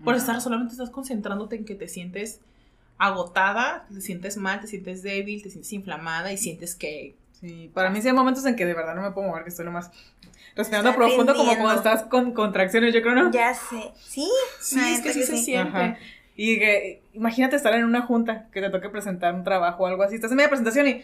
Por 0.03 0.15
estar 0.15 0.41
solamente 0.41 0.73
estás 0.73 0.89
concentrándote 0.89 1.55
en 1.55 1.63
que 1.63 1.73
te 1.75 1.87
sientes 1.87 2.41
agotada, 2.97 3.85
te 3.93 4.01
sientes 4.01 4.37
mal, 4.37 4.61
te 4.61 4.67
sientes 4.67 5.03
débil, 5.03 5.41
te 5.43 5.49
sientes 5.49 5.71
inflamada 5.73 6.31
y 6.31 6.37
sientes 6.37 6.75
que... 6.75 7.15
Sí, 7.33 7.69
para 7.73 7.89
mí 7.89 8.01
sí 8.01 8.07
hay 8.07 8.13
momentos 8.13 8.45
en 8.45 8.55
que 8.55 8.65
de 8.65 8.73
verdad 8.73 8.95
no 8.95 9.01
me 9.01 9.11
puedo 9.11 9.27
mover, 9.27 9.43
que 9.43 9.49
estoy 9.49 9.65
nomás 9.65 9.91
respirando 10.55 10.89
Está 10.91 10.97
profundo 10.97 11.35
como 11.35 11.51
cuando 11.57 11.73
estás 11.75 12.03
con 12.03 12.31
contracciones, 12.31 12.93
yo 12.93 13.01
creo, 13.01 13.13
¿no? 13.15 13.31
Ya 13.31 13.53
sé. 13.53 13.91
Sí. 14.07 14.27
Sí, 14.61 14.77
La 14.77 14.89
es 14.91 15.01
que 15.01 15.13
sí 15.13 15.19
que 15.19 15.25
se 15.25 15.37
sí. 15.37 15.43
siente. 15.43 15.77
Ajá. 15.77 15.97
Y 16.37 16.57
que 16.59 17.01
imagínate 17.13 17.55
estar 17.57 17.73
en 17.73 17.83
una 17.83 18.01
junta 18.01 18.47
que 18.51 18.61
te 18.61 18.69
toque 18.69 18.89
presentar 18.89 19.33
un 19.35 19.43
trabajo 19.43 19.83
o 19.83 19.87
algo 19.87 20.03
así, 20.03 20.15
estás 20.15 20.31
en 20.31 20.37
media 20.37 20.49
presentación 20.49 20.87
y 20.87 21.03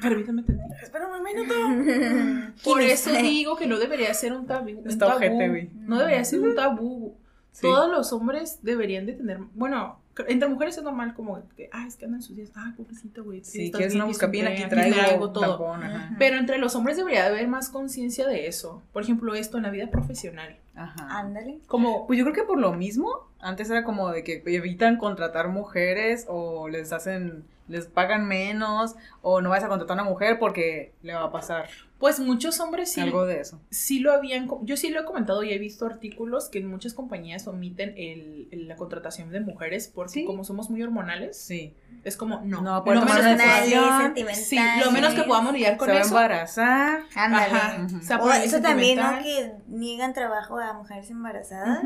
Permítame 0.00 0.42
tantito. 0.42 0.74
espera 0.82 1.06
un 1.06 1.22
minuto. 1.22 1.54
Por 2.64 2.78
¿Quién 2.78 2.90
eso 2.90 3.12
digo 3.12 3.56
que 3.56 3.66
no 3.66 3.78
debería 3.78 4.12
ser 4.14 4.32
un 4.32 4.46
tabú. 4.46 4.70
un 4.70 4.88
Está 4.88 5.06
tabú. 5.06 5.16
ojete, 5.18 5.48
güey. 5.48 5.70
No 5.74 5.98
debería 5.98 6.24
ser 6.24 6.40
un 6.40 6.54
tabú. 6.54 7.16
Sí. 7.52 7.62
Todos 7.62 7.90
los 7.90 8.12
hombres 8.12 8.58
deberían 8.62 9.06
de 9.06 9.12
tener, 9.12 9.38
bueno, 9.54 10.00
entre 10.28 10.48
mujeres 10.48 10.76
es 10.76 10.82
normal 10.82 11.14
como 11.14 11.42
que, 11.56 11.70
ah, 11.72 11.86
es 11.86 11.96
que 11.96 12.04
andan 12.04 12.22
sucias, 12.22 12.50
ah, 12.54 12.72
pobrecito, 12.76 13.24
güey. 13.24 13.42
Sí, 13.44 13.66
estás 13.66 13.78
quieres 13.78 13.94
una 13.94 14.04
un 14.04 14.10
aquí 14.46 14.64
tren, 14.68 14.92
traigo, 14.92 15.30
todo. 15.32 15.56
tampón, 15.56 15.82
ajá. 15.84 16.06
Ujú. 16.06 16.14
Pero 16.18 16.36
entre 16.36 16.58
los 16.58 16.74
hombres 16.74 16.96
debería 16.96 17.22
de 17.22 17.28
haber 17.28 17.48
más 17.48 17.70
conciencia 17.70 18.26
de 18.26 18.46
eso. 18.46 18.82
Por 18.92 19.02
ejemplo, 19.02 19.34
esto 19.34 19.56
en 19.56 19.62
la 19.62 19.70
vida 19.70 19.90
profesional. 19.90 20.58
Ajá. 20.74 21.18
Ándale. 21.18 21.60
Como, 21.66 22.06
Pues 22.06 22.18
yo 22.18 22.24
creo 22.24 22.34
que 22.34 22.42
por 22.44 22.58
lo 22.58 22.72
mismo, 22.72 23.10
antes 23.40 23.70
era 23.70 23.84
como 23.84 24.10
de 24.10 24.22
que 24.24 24.42
evitan 24.46 24.96
contratar 24.98 25.48
mujeres 25.48 26.26
o 26.28 26.68
les 26.68 26.92
hacen, 26.92 27.44
les 27.68 27.86
pagan 27.86 28.26
menos 28.26 28.94
o 29.22 29.40
no 29.40 29.50
vas 29.50 29.64
a 29.64 29.68
contratar 29.68 29.98
a 29.98 30.02
una 30.02 30.10
mujer 30.10 30.38
porque 30.38 30.92
le 31.02 31.14
va 31.14 31.24
a 31.24 31.32
pasar 31.32 31.68
pues 32.02 32.18
muchos 32.18 32.58
hombres 32.58 32.90
sí, 32.90 33.00
algo 33.00 33.24
de 33.26 33.38
eso. 33.38 33.60
sí 33.70 34.00
lo 34.00 34.12
habían, 34.12 34.48
yo 34.62 34.76
sí 34.76 34.90
lo 34.90 35.00
he 35.00 35.04
comentado 35.04 35.44
y 35.44 35.52
he 35.52 35.58
visto 35.58 35.86
artículos 35.86 36.48
que 36.48 36.58
en 36.58 36.66
muchas 36.66 36.94
compañías 36.94 37.46
omiten 37.46 37.94
el, 37.96 38.48
el- 38.50 38.66
la 38.66 38.74
contratación 38.74 39.30
de 39.30 39.38
mujeres 39.38 39.86
porque 39.86 40.10
Sí. 40.12 40.24
como 40.24 40.42
somos 40.42 40.68
muy 40.68 40.82
hormonales, 40.82 41.38
Sí. 41.40 41.76
es 42.02 42.16
como, 42.16 42.40
no, 42.44 42.60
No, 42.60 42.82
por 42.82 42.96
lo 42.96 43.02
menos 43.02 43.20
que. 43.20 44.34
Sí, 44.34 44.58
lo 44.84 44.90
menos 44.90 45.14
que 45.14 45.22
podamos 45.22 45.52
lidiar 45.52 45.76
con 45.76 45.86
Se 45.86 45.92
va 45.92 45.98
a 45.98 46.02
eso. 46.02 46.08
embarazar. 46.10 47.02
Ándale. 47.14 47.54
Ajá. 47.54 47.86
Ujú. 47.86 48.24
o 48.28 48.32
eso 48.32 48.60
también, 48.60 48.98
¿no? 48.98 49.22
Que 49.22 49.52
niegan 49.68 50.12
trabajo 50.12 50.58
a 50.58 50.72
mujeres 50.72 51.08
embarazadas. 51.08 51.82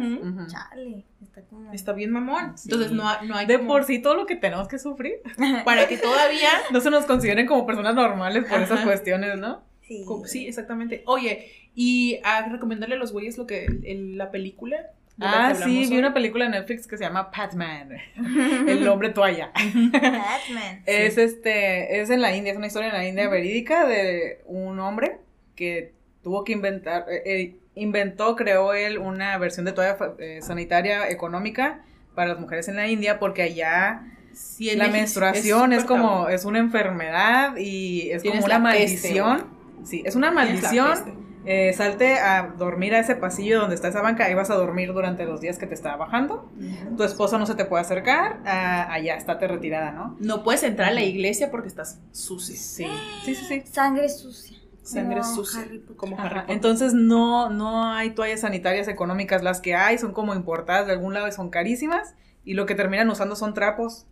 Chale, 0.49 1.05
está 1.23 1.43
como... 1.43 1.73
Está 1.75 1.93
bien 1.93 2.11
mamón. 2.11 2.57
Sí. 2.57 2.71
Entonces 2.71 2.93
no, 2.93 3.05
no 3.25 3.37
hay 3.37 3.45
De 3.45 3.59
como- 3.59 3.69
por 3.69 3.85
sí 3.85 4.01
todo 4.01 4.15
lo 4.15 4.25
que 4.25 4.37
tenemos 4.37 4.67
que 4.69 4.79
sufrir, 4.79 5.17
para 5.67 5.87
que 5.89 5.99
todavía 5.99 6.49
no 6.73 6.81
se 6.81 6.89
nos 6.91 7.05
consideren 7.05 7.47
como 7.47 7.67
personas 7.67 7.95
normales 7.95 8.47
por 8.49 8.61
esas 8.61 8.81
cuestiones, 8.81 9.37
¿no? 9.39 9.66
Sí. 9.87 10.47
exactamente. 10.47 11.03
Oye, 11.07 11.51
y 11.75 12.19
a 12.25 12.49
recomendarle 12.49 12.95
a 12.97 12.99
los 12.99 13.13
güeyes 13.13 13.39
lo 13.39 13.47
que 13.47 13.67
el- 13.85 14.17
la 14.19 14.31
película 14.31 14.77
la 15.19 15.49
Ah, 15.49 15.55
sí, 15.55 15.87
vi 15.87 15.93
hoy. 15.93 15.99
una 15.99 16.13
película 16.13 16.45
en 16.45 16.51
Netflix 16.51 16.87
que 16.87 16.99
se 16.99 17.05
llama 17.05 17.31
Patman, 17.31 17.89
el 18.69 18.87
hombre 18.87 19.09
toalla. 19.11 19.51
Batman. 19.55 20.83
Es 20.87 21.17
este, 21.19 22.01
es 22.01 22.11
en 22.11 22.21
la 22.21 22.37
India, 22.37 22.53
es 22.53 22.59
una 22.59 22.67
historia 22.67 22.89
en 22.89 22.95
la 22.95 23.07
India 23.09 23.29
verídica 23.29 23.87
de 23.87 24.41
un 24.47 24.79
hombre 24.79 25.19
que 25.55 25.93
tuvo 26.23 26.45
que 26.45 26.53
inventar, 26.53 27.07
eh, 27.11 27.23
eh, 27.25 27.57
inventó, 27.77 28.37
creó 28.37 28.75
él 28.75 28.99
una 28.99 29.39
versión 29.39 29.65
de 29.65 29.73
toalla 29.73 29.97
eh, 30.19 30.41
sanitaria 30.43 31.09
económica 31.09 31.83
para 32.15 32.29
las 32.29 32.41
mujeres 32.41 32.69
en 32.69 32.77
la 32.77 32.87
India 32.89 33.19
porque 33.19 33.43
allá 33.43 34.03
Sí, 34.35 34.71
la 34.77 34.89
menstruación 34.89 35.73
es, 35.73 35.85
como, 35.85 36.25
tabú. 36.25 36.29
es 36.29 36.45
una 36.45 36.59
enfermedad 36.59 37.57
y 37.57 38.11
es 38.11 38.21
Tienes 38.21 38.43
como 38.43 38.55
una 38.55 38.59
la 38.71 38.71
peste, 38.77 39.09
maldición. 39.23 39.56
Sí, 39.87 40.03
es 40.05 40.17
una 40.17 40.31
maldición 40.33 41.27
eh, 41.49 41.73
salte 41.75 42.19
a 42.19 42.55
dormir 42.59 42.93
a 42.97 42.99
ese 42.99 43.15
pasillo 43.15 43.61
donde 43.61 43.77
está 43.77 43.87
esa 43.87 44.03
banca, 44.03 44.25
ahí 44.25 44.35
vas 44.35 44.51
a 44.51 44.57
dormir 44.57 44.93
durante 44.93 45.25
los 45.25 45.41
días 45.41 45.59
que 45.59 45.67
te 45.69 45.75
está 45.75 45.95
bajando. 45.95 46.51
Tu 46.97 47.05
esposo 47.05 47.39
no 47.39 47.47
se 47.47 47.55
te 47.55 47.65
puede 47.65 47.83
acercar, 47.83 48.41
ah, 48.45 48.93
allá, 48.93 49.15
estate 49.15 49.47
retirada, 49.47 49.93
¿no? 49.93 50.17
No 50.19 50.43
puedes 50.43 50.65
entrar 50.65 50.89
a 50.89 50.93
la 50.93 51.03
iglesia 51.03 51.53
porque 51.53 51.69
estás 51.69 52.01
sucia. 52.11 52.57
Sí, 52.57 52.87
sí, 53.25 53.35
sí, 53.37 53.45
sí. 53.47 53.63
Sangre 53.71 54.09
sucia. 54.09 54.59
Sangre 54.83 55.21
Como 55.21 55.35
sucia. 55.37 55.61
Harry. 55.61 55.85
Como 55.97 56.19
Harry 56.19 56.41
Potter. 56.41 56.55
Entonces 56.55 56.95
no, 56.95 57.49
no 57.51 57.93
hay 57.93 58.11
toallas 58.11 58.41
sanitarias 58.41 58.89
económicas, 58.89 59.45
las 59.45 59.61
que 59.61 59.77
hay 59.77 59.99
son 59.99 60.13
como 60.13 60.35
importadas 60.35 60.89
de 60.89 60.95
algún 60.95 61.15
lado 61.15 61.29
y 61.29 61.33
son 61.33 61.51
carísimas 61.51 62.15
y 62.45 62.55
lo 62.55 62.67
que 62.67 62.75
terminan 62.75 63.09
usando 63.09 63.37
son 63.37 63.55
trapos 63.55 64.07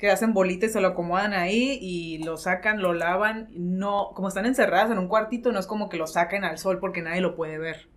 que 0.00 0.10
hacen 0.10 0.32
bolitas, 0.32 0.72
se 0.72 0.80
lo 0.80 0.88
acomodan 0.88 1.34
ahí 1.34 1.78
y 1.80 2.24
lo 2.24 2.38
sacan, 2.38 2.80
lo 2.80 2.94
lavan, 2.94 3.48
no, 3.52 4.12
como 4.14 4.28
están 4.28 4.46
encerradas 4.46 4.90
en 4.90 4.98
un 4.98 5.08
cuartito, 5.08 5.52
no 5.52 5.58
es 5.58 5.66
como 5.66 5.90
que 5.90 5.98
lo 5.98 6.06
saquen 6.06 6.42
al 6.42 6.56
sol 6.56 6.78
porque 6.80 7.02
nadie 7.02 7.20
lo 7.20 7.36
puede 7.36 7.58
ver. 7.58 7.88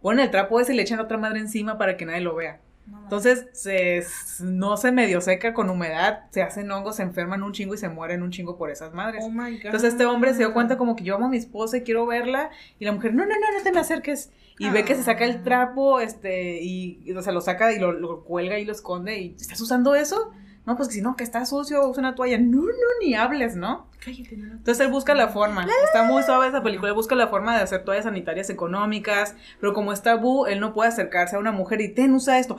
Ponen 0.00 0.24
el 0.24 0.30
trapo 0.30 0.58
ese 0.58 0.72
y 0.72 0.76
le 0.76 0.82
echan 0.82 1.00
otra 1.00 1.18
madre 1.18 1.38
encima 1.38 1.76
para 1.76 1.98
que 1.98 2.06
nadie 2.06 2.22
lo 2.22 2.34
vea. 2.34 2.60
No. 2.86 3.02
Entonces, 3.02 3.46
se, 3.52 4.02
no 4.42 4.78
se 4.78 4.90
medio 4.90 5.20
seca 5.20 5.52
con 5.52 5.68
humedad, 5.68 6.20
se 6.30 6.42
hacen 6.42 6.70
hongos, 6.72 6.96
se 6.96 7.02
enferman 7.02 7.42
un 7.42 7.52
chingo 7.52 7.74
y 7.74 7.78
se 7.78 7.90
mueren 7.90 8.22
un 8.22 8.30
chingo 8.30 8.56
por 8.56 8.70
esas 8.70 8.94
madres. 8.94 9.22
Oh 9.22 9.30
my 9.30 9.58
God. 9.58 9.66
Entonces 9.66 9.92
este 9.92 10.06
hombre 10.06 10.32
se 10.32 10.38
dio 10.38 10.54
cuenta 10.54 10.78
como 10.78 10.96
que 10.96 11.04
yo 11.04 11.16
amo 11.16 11.26
a 11.26 11.28
mi 11.28 11.36
esposa 11.36 11.76
y 11.76 11.82
quiero 11.82 12.06
verla 12.06 12.48
y 12.78 12.86
la 12.86 12.92
mujer, 12.92 13.12
no, 13.12 13.26
no, 13.26 13.34
no, 13.34 13.58
no 13.58 13.62
te 13.62 13.70
me 13.70 13.80
acerques. 13.80 14.32
Y 14.58 14.68
ve 14.68 14.84
que 14.84 14.94
se 14.94 15.02
saca 15.02 15.24
el 15.24 15.42
trapo, 15.42 16.00
este, 16.00 16.62
y, 16.62 17.00
y, 17.04 17.12
o 17.12 17.22
sea, 17.22 17.32
lo 17.32 17.40
saca 17.40 17.72
y 17.72 17.78
lo, 17.78 17.92
lo 17.92 18.24
cuelga 18.24 18.58
y 18.58 18.66
lo 18.66 18.72
esconde 18.72 19.18
y 19.18 19.36
¿estás 19.40 19.58
usando 19.60 19.94
eso? 19.94 20.32
No, 20.66 20.76
pues 20.76 20.88
que 20.88 20.94
si 20.94 21.00
no, 21.00 21.16
que 21.16 21.24
está 21.24 21.44
sucio, 21.46 21.88
usa 21.88 22.00
una 22.00 22.14
toalla. 22.14 22.38
No, 22.38 22.60
no, 22.62 22.72
ni 23.00 23.14
hables, 23.14 23.56
¿no? 23.56 23.88
Cállate, 24.04 24.36
no, 24.36 24.46
no. 24.46 24.52
Entonces 24.52 24.84
él 24.84 24.92
busca 24.92 25.14
la 25.14 25.28
forma. 25.28 25.66
Está 25.84 26.02
muy 26.04 26.22
suave 26.22 26.48
esa 26.48 26.62
película. 26.62 26.90
Él 26.90 26.94
busca 26.94 27.14
la 27.14 27.28
forma 27.28 27.56
de 27.56 27.62
hacer 27.62 27.82
toallas 27.84 28.04
sanitarias 28.04 28.50
económicas. 28.50 29.34
Pero 29.60 29.72
como 29.72 29.92
es 29.92 30.02
tabú, 30.02 30.46
él 30.46 30.60
no 30.60 30.74
puede 30.74 30.90
acercarse 30.90 31.36
a 31.36 31.38
una 31.38 31.50
mujer 31.52 31.80
y 31.80 31.88
ten, 31.94 32.12
usa 32.12 32.38
esto. 32.38 32.56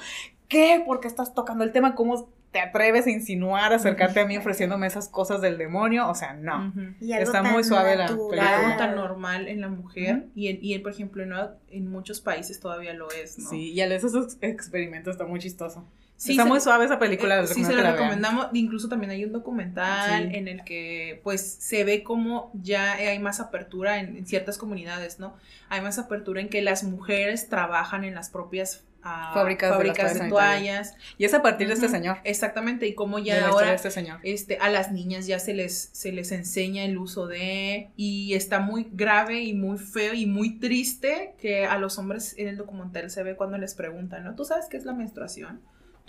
¿Qué? 0.48 0.84
¿Por 0.86 1.00
qué 1.00 1.08
estás 1.08 1.34
tocando 1.34 1.64
el 1.64 1.72
tema? 1.72 1.96
¿Cómo 1.96 2.28
te 2.52 2.60
atreves 2.60 3.08
a 3.08 3.12
insinuar, 3.12 3.72
a 3.72 3.78
acercarte 3.78 4.20
a 4.20 4.26
mí 4.26 4.36
ofreciéndome 4.36 4.86
esas 4.86 5.08
cosas 5.08 5.40
del 5.40 5.58
demonio? 5.58 6.10
O 6.10 6.16
sea, 6.16 6.34
no. 6.34 6.74
Y 7.00 7.14
algo 7.14 7.24
está 7.24 7.44
tan 7.44 7.54
muy 7.54 7.64
suave 7.64 7.96
la 7.96 8.08
natural. 8.08 8.30
película. 8.30 8.60
Algo 8.60 8.78
tan 8.78 8.96
normal 8.96 9.48
en 9.48 9.62
la 9.62 9.70
mujer 9.70 10.26
y, 10.36 10.48
en, 10.50 10.60
y 10.62 10.74
en, 10.74 10.82
por 10.84 10.92
ejemplo, 10.92 11.24
en, 11.24 11.32
en 11.70 11.90
muchos 11.90 12.20
países 12.20 12.60
todavía 12.60 12.94
lo 12.94 13.10
es, 13.12 13.40
¿no? 13.40 13.50
Sí, 13.50 13.72
y 13.72 13.80
al 13.80 13.94
esos 13.94 14.38
experimentos 14.42 15.14
está 15.14 15.26
muy 15.26 15.40
chistoso. 15.40 15.86
Sí, 16.22 16.32
está 16.34 16.44
se- 16.44 16.50
muy 16.50 16.60
suave 16.62 16.86
esa 16.86 17.00
película. 17.00 17.40
Eh, 17.42 17.48
sí, 17.48 17.64
se 17.66 17.74
la 17.74 17.82
vean. 17.82 17.94
recomendamos. 17.94 18.48
Incluso 18.54 18.88
también 18.90 19.10
hay 19.10 19.26
un 19.26 19.32
documental 19.32 20.30
Sí. 20.30 20.36
en 20.38 20.48
el 20.48 20.64
que, 20.64 21.20
pues, 21.24 21.42
se 21.60 21.84
ve 21.84 22.04
como 22.04 22.52
ya 22.54 22.94
hay 22.94 23.18
más 23.18 23.40
apertura 23.40 24.00
en, 24.00 24.16
en 24.18 24.28
ciertas 24.28 24.60
comunidades, 24.60 25.20
¿no? 25.20 25.36
Hay 25.70 25.82
más 25.82 25.98
apertura 25.98 26.40
en 26.42 26.50
que 26.50 26.62
las 26.62 26.84
mujeres 26.84 27.50
trabajan 27.50 28.04
en 28.04 28.14
las 28.14 28.30
propias 28.30 28.84
ah, 29.04 29.32
Fábricas 29.34 29.72
de 29.72 29.76
fábricas 29.76 30.14
de, 30.14 30.30
toallas 30.30 30.92
toallas. 30.92 30.96
Y 31.18 31.26
es 31.26 31.34
a 31.34 31.42
partir 31.42 31.68
de 31.68 31.74
este 31.74 31.88
Ujú, 31.88 31.96
señor. 31.96 32.18
Exactamente, 32.24 32.86
y 32.86 32.94
como 32.94 33.18
de 33.18 33.24
ya 33.24 33.34
historia 33.38 33.54
ahora 33.54 33.70
de 33.70 33.76
este 33.78 33.90
señor. 33.90 34.20
este, 34.22 34.60
a 34.60 34.70
las 34.70 34.92
niñas 34.92 35.26
ya 35.26 35.40
se 35.40 35.56
les, 35.56 35.90
se 35.92 36.12
les 36.12 36.32
enseña 36.32 36.84
el 36.86 37.00
uso 37.00 37.26
de, 37.26 37.90
y 37.96 38.36
está 38.36 38.60
muy 38.60 38.88
grave 38.92 39.42
y 39.42 39.56
muy 39.56 39.80
feo 39.80 40.14
y 40.14 40.28
muy 40.28 40.60
triste 40.60 41.34
que 41.40 41.66
a 41.66 41.80
los 41.80 41.98
hombres 41.98 42.36
en 42.38 42.48
el 42.48 42.58
documental 42.58 43.10
se 43.10 43.24
ve 43.24 43.36
cuando 43.36 43.58
les 43.58 43.74
preguntan, 43.74 44.24
¿no? 44.24 44.36
¿Tú 44.36 44.46
sabes 44.46 44.68
qué 44.70 44.78
es 44.78 44.86
la 44.86 44.94
menstruación? 44.94 45.62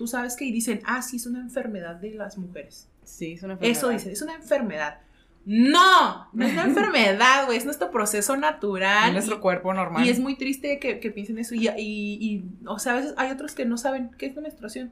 Tú 0.02 0.08
sabes 0.08 0.34
que 0.34 0.44
y 0.44 0.50
dicen, 0.50 0.80
ah, 0.84 1.00
sí, 1.00 1.18
es 1.18 1.26
una 1.26 1.38
enfermedad 1.38 1.94
de 1.94 2.12
las 2.14 2.36
mujeres. 2.36 2.88
Sí, 3.04 3.34
es 3.34 3.44
una 3.44 3.54
Eso 3.54 3.62
enfermedad. 3.88 3.92
dicen, 3.98 4.12
es 4.12 4.22
una 4.22 4.34
enfermedad. 4.34 4.98
No, 5.46 6.26
no 6.32 6.44
es 6.44 6.52
una 6.54 6.64
enfermedad, 6.64 7.46
güey, 7.46 7.56
es 7.56 7.64
nuestro 7.64 7.92
proceso 7.92 8.36
natural. 8.36 9.10
Es 9.10 9.12
nuestro 9.12 9.40
cuerpo 9.40 9.72
normal. 9.72 10.04
y 10.04 10.10
es 10.10 10.18
muy 10.18 10.34
triste 10.34 10.80
que, 10.80 10.98
que 10.98 11.12
piensen 11.12 11.38
eso. 11.38 11.54
Y, 11.54 11.68
y, 11.68 11.78
y, 11.78 12.44
o 12.66 12.80
sea, 12.80 12.94
a 12.94 12.96
veces 12.96 13.14
hay 13.16 13.30
otros 13.30 13.54
que 13.54 13.64
no 13.64 13.76
saben 13.78 14.10
qué 14.18 14.26
es 14.26 14.34
la 14.34 14.42
menstruación. 14.42 14.90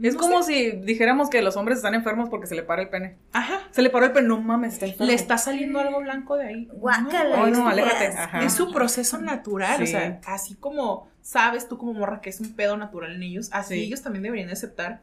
Es 0.00 0.14
No 0.14 0.20
como 0.20 0.42
sé. 0.42 0.52
si 0.52 0.70
dijéramos 0.84 1.28
que 1.28 1.42
los 1.42 1.56
hombres 1.56 1.78
están 1.78 1.94
enfermos 1.94 2.28
porque 2.28 2.46
se 2.46 2.54
le 2.54 2.62
para 2.62 2.82
el 2.82 2.88
pene. 2.88 3.16
Ajá. 3.32 3.60
Se 3.72 3.82
le 3.82 3.90
paró 3.90 4.06
el 4.06 4.12
pene, 4.12 4.28
no 4.28 4.40
mames, 4.40 4.74
está 4.74 4.86
enfermo. 4.86 5.06
Le 5.06 5.14
está 5.14 5.38
saliendo 5.38 5.80
algo 5.80 6.00
blanco 6.00 6.36
de 6.36 6.46
ahí. 6.46 6.68
Guácala. 6.72 7.42
Oh, 7.42 7.46
no, 7.48 7.68
aléjate. 7.68 8.06
Ajá. 8.16 8.44
Es 8.44 8.52
su 8.52 8.72
proceso 8.72 9.18
natural, 9.18 9.82
o 9.82 9.86
sea, 9.86 10.20
así 10.26 10.54
como 10.54 11.08
sabes 11.20 11.68
tú 11.68 11.76
como 11.78 11.94
morra 11.94 12.20
que 12.20 12.30
es 12.30 12.40
un 12.40 12.54
pedo 12.54 12.76
natural 12.76 13.14
en 13.16 13.22
ellos, 13.22 13.48
así 13.52 13.74
Sí. 13.74 13.80
ellos 13.84 14.02
también 14.02 14.22
deberían 14.22 14.46
de 14.48 14.52
aceptar 14.54 15.02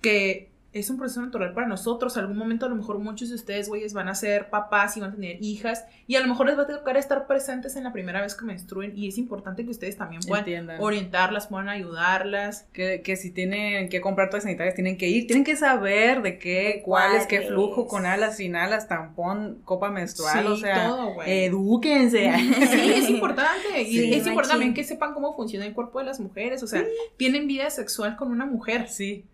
que 0.00 0.49
es 0.72 0.88
un 0.88 0.98
proceso 0.98 1.20
natural 1.20 1.52
para 1.52 1.66
nosotros. 1.66 2.16
Algún 2.16 2.36
momento 2.36 2.66
a 2.66 2.68
lo 2.68 2.76
mejor 2.76 2.98
muchos 2.98 3.28
de 3.28 3.34
ustedes, 3.34 3.68
güeyes, 3.68 3.92
van 3.92 4.08
a 4.08 4.14
ser 4.14 4.50
papás 4.50 4.96
y 4.96 5.00
van 5.00 5.10
a 5.10 5.14
tener 5.14 5.42
hijas 5.42 5.84
y 6.06 6.16
a 6.16 6.20
lo 6.20 6.28
mejor 6.28 6.46
les 6.46 6.58
va 6.58 6.62
a 6.62 6.66
tocar 6.66 6.96
estar 6.96 7.26
presentes 7.26 7.76
en 7.76 7.84
la 7.84 7.92
primera 7.92 8.20
vez 8.20 8.34
que 8.34 8.44
menstruen 8.44 8.96
y 8.96 9.08
es 9.08 9.18
importante 9.18 9.64
que 9.64 9.70
ustedes 9.70 9.96
también 9.96 10.22
puedan 10.22 10.44
Entiendan. 10.44 10.80
orientarlas, 10.80 11.48
puedan 11.48 11.68
ayudarlas. 11.68 12.68
Que, 12.72 13.02
que 13.02 13.16
si 13.16 13.30
tienen 13.30 13.88
que 13.88 14.00
comprar 14.00 14.30
toallas 14.30 14.44
sanitarias, 14.44 14.74
tienen 14.74 14.96
que 14.96 15.08
ir, 15.08 15.26
tienen 15.26 15.44
que 15.44 15.56
saber 15.56 16.22
de 16.22 16.38
qué, 16.38 16.82
cuál 16.84 17.16
es, 17.16 17.26
qué 17.26 17.42
flujo, 17.42 17.86
con 17.86 18.06
alas, 18.06 18.36
sin 18.36 18.54
alas, 18.54 18.86
tampón, 18.86 19.60
copa 19.64 19.90
menstrual, 19.90 20.46
Sí, 20.46 20.52
o 20.52 20.56
sea, 20.56 20.88
todo, 20.88 21.22
edúquense. 21.24 22.32
Sí, 22.70 22.92
es 22.94 23.10
importante. 23.10 23.82
Y 23.82 24.14
es 24.14 24.26
importante 24.26 24.50
también 24.50 24.74
que 24.74 24.84
sepan 24.84 25.14
cómo 25.14 25.34
funciona 25.34 25.66
el 25.66 25.72
cuerpo 25.72 25.98
de 25.98 26.06
las 26.06 26.20
mujeres. 26.20 26.62
O 26.62 26.66
sea, 26.66 26.84
tienen 27.16 27.46
vida 27.46 27.70
sexual 27.70 28.16
con 28.16 28.30
una 28.30 28.46
mujer. 28.46 28.88
sí, 28.88 29.24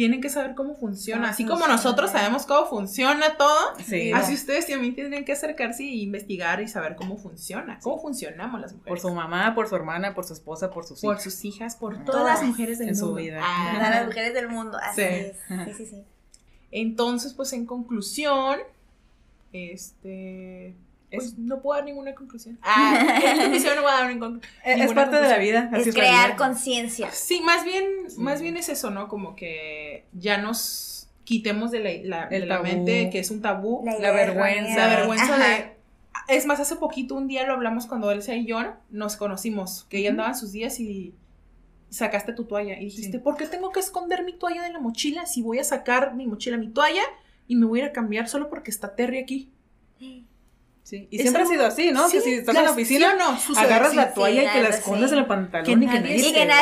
Tienen 0.00 0.22
que 0.22 0.30
saber 0.30 0.54
cómo 0.54 0.74
funciona. 0.76 1.28
Así 1.28 1.44
como 1.44 1.66
nosotros 1.68 2.10
sabemos 2.10 2.46
cómo 2.46 2.64
funciona 2.66 3.36
todo, 3.36 3.76
sí. 3.84 4.12
así 4.12 4.32
ustedes 4.32 4.66
también 4.66 4.94
tienen 4.94 5.26
que 5.26 5.32
acercarse 5.32 5.82
y 5.82 6.00
investigar 6.02 6.62
y 6.62 6.68
saber 6.68 6.96
cómo 6.96 7.18
funciona. 7.18 7.78
Cómo 7.82 8.00
funcionamos 8.00 8.62
las 8.62 8.72
Por 8.72 8.78
mujeres. 8.80 9.02
su 9.02 9.10
mamá, 9.12 9.54
por 9.54 9.68
su 9.68 9.76
hermana, 9.76 10.14
por 10.14 10.24
su 10.24 10.32
esposa, 10.32 10.70
por 10.70 10.86
sus 10.86 11.02
Por 11.02 11.16
hijas. 11.16 11.24
sus 11.24 11.44
hijas, 11.44 11.76
por 11.76 11.92
Todas 11.92 12.06
todas 12.06 12.40
las 12.40 12.48
mujeres 12.48 12.78
del 12.78 12.88
en 12.88 12.96
su 12.96 13.04
mundo. 13.08 13.20
vida. 13.20 13.40
Ah. 13.44 13.72
Para 13.78 13.90
las 13.90 14.06
mujeres 14.06 14.32
del 14.32 14.48
mundo. 14.48 14.78
Así 14.82 15.02
Sí. 15.02 15.06
es. 15.06 15.36
Sí, 15.66 15.72
sí, 15.76 15.86
sí. 15.90 16.04
Entonces, 16.70 17.34
pues 17.34 17.52
en 17.52 17.66
conclusión, 17.66 18.58
este. 19.52 20.74
Pues 21.12 21.36
no 21.38 21.60
puedo 21.60 21.76
dar 21.78 21.84
ninguna 21.84 22.14
conclusión. 22.14 22.58
Ah, 22.62 23.20
en 23.24 23.38
conclusión 23.38 23.76
no 23.76 23.82
voy 23.82 23.90
a 23.90 23.94
dar 23.94 24.08
ninguna 24.08 24.40
Es- 24.64 24.72
es 24.72 24.78
ninguna 24.78 24.94
parte 25.02 25.16
de 25.16 25.22
la 25.22 25.28
conclusión. 25.36 25.68
vida. 25.68 25.78
así 25.80 25.88
Es 25.88 25.94
crear 25.94 26.36
conciencia. 26.36 27.10
Sí, 27.10 27.40
más 27.40 27.64
bien, 27.64 27.84
Sí. 28.08 28.20
más 28.20 28.40
bien 28.40 28.56
es 28.56 28.68
eso, 28.68 28.90
¿no? 28.90 29.08
Como 29.08 29.34
que 29.36 30.04
ya 30.12 30.38
nos 30.38 31.08
quitemos 31.24 31.70
de 31.70 32.02
la, 32.04 32.26
de 32.28 32.46
la 32.46 32.60
mente 32.60 33.10
que 33.10 33.18
es 33.18 33.30
un 33.30 33.40
tabú. 33.42 33.82
La, 33.84 34.12
vergüenza. 34.12 34.76
La 34.76 34.86
vergüenza 34.96 35.34
Ajá. 35.34 35.48
de. 35.48 35.76
Es 36.28 36.46
más, 36.46 36.60
hace 36.60 36.76
poquito 36.76 37.14
un 37.16 37.26
día 37.26 37.44
lo 37.44 37.54
hablamos 37.54 37.86
cuando 37.86 38.10
Elsa 38.12 38.34
y 38.36 38.46
yo 38.46 38.60
nos 38.90 39.16
conocimos, 39.16 39.86
que 39.88 39.98
ella 39.98 40.10
Ujú. 40.10 40.14
andaba 40.14 40.28
en 40.30 40.36
sus 40.36 40.52
días 40.52 40.78
y 40.80 41.12
sacaste 41.88 42.32
tu 42.32 42.44
toalla 42.44 42.78
y 42.78 42.84
dijiste, 42.84 43.12
Sí. 43.12 43.18
¿por 43.18 43.36
qué 43.36 43.46
tengo 43.46 43.70
que 43.72 43.80
esconder 43.80 44.22
mi 44.24 44.32
toalla 44.34 44.62
de 44.62 44.72
la 44.72 44.78
mochila 44.78 45.26
si 45.26 45.42
voy 45.42 45.58
a 45.58 45.64
sacar 45.64 46.14
mi 46.14 46.26
mochila, 46.26 46.56
mi 46.56 46.68
toalla 46.68 47.02
y 47.48 47.56
me 47.56 47.66
voy 47.66 47.80
a 47.80 47.84
ir 47.84 47.88
a 47.90 47.92
cambiar 47.92 48.28
solo 48.28 48.48
porque 48.48 48.70
está 48.70 48.94
Terry 48.94 49.18
aquí? 49.18 49.50
Sí, 49.98 50.24
Y 50.96 51.16
Es 51.16 51.22
siempre 51.22 51.42
algo- 51.42 51.52
ha 51.52 51.54
sido 51.54 51.66
así, 51.66 51.90
¿no? 51.92 52.04
que 52.08 52.20
Sí, 52.20 52.30
si 52.30 52.34
estás 52.34 52.56
en 52.56 52.64
la 52.64 52.70
oficina, 52.70 53.10
¿sí 53.10 53.16
o 53.16 53.18
no? 53.32 53.38
Sucede, 53.38 53.64
agarras 53.66 53.90
sí. 53.90 53.96
la 53.96 54.12
toalla 54.14 54.40
sí, 54.42 54.46
y 54.46 54.50
que 54.50 54.62
la 54.62 54.68
escondes 54.70 55.12
en 55.12 55.18
el 55.18 55.26
pantalón 55.26 55.64
Que 55.66 55.72
y 55.72 55.88
que 55.88 55.98
nadie- 56.00 56.16
Y 56.16 56.20
vea. 56.22 56.28
Y 56.28 56.32
que 56.32 56.46
vea 56.46 56.56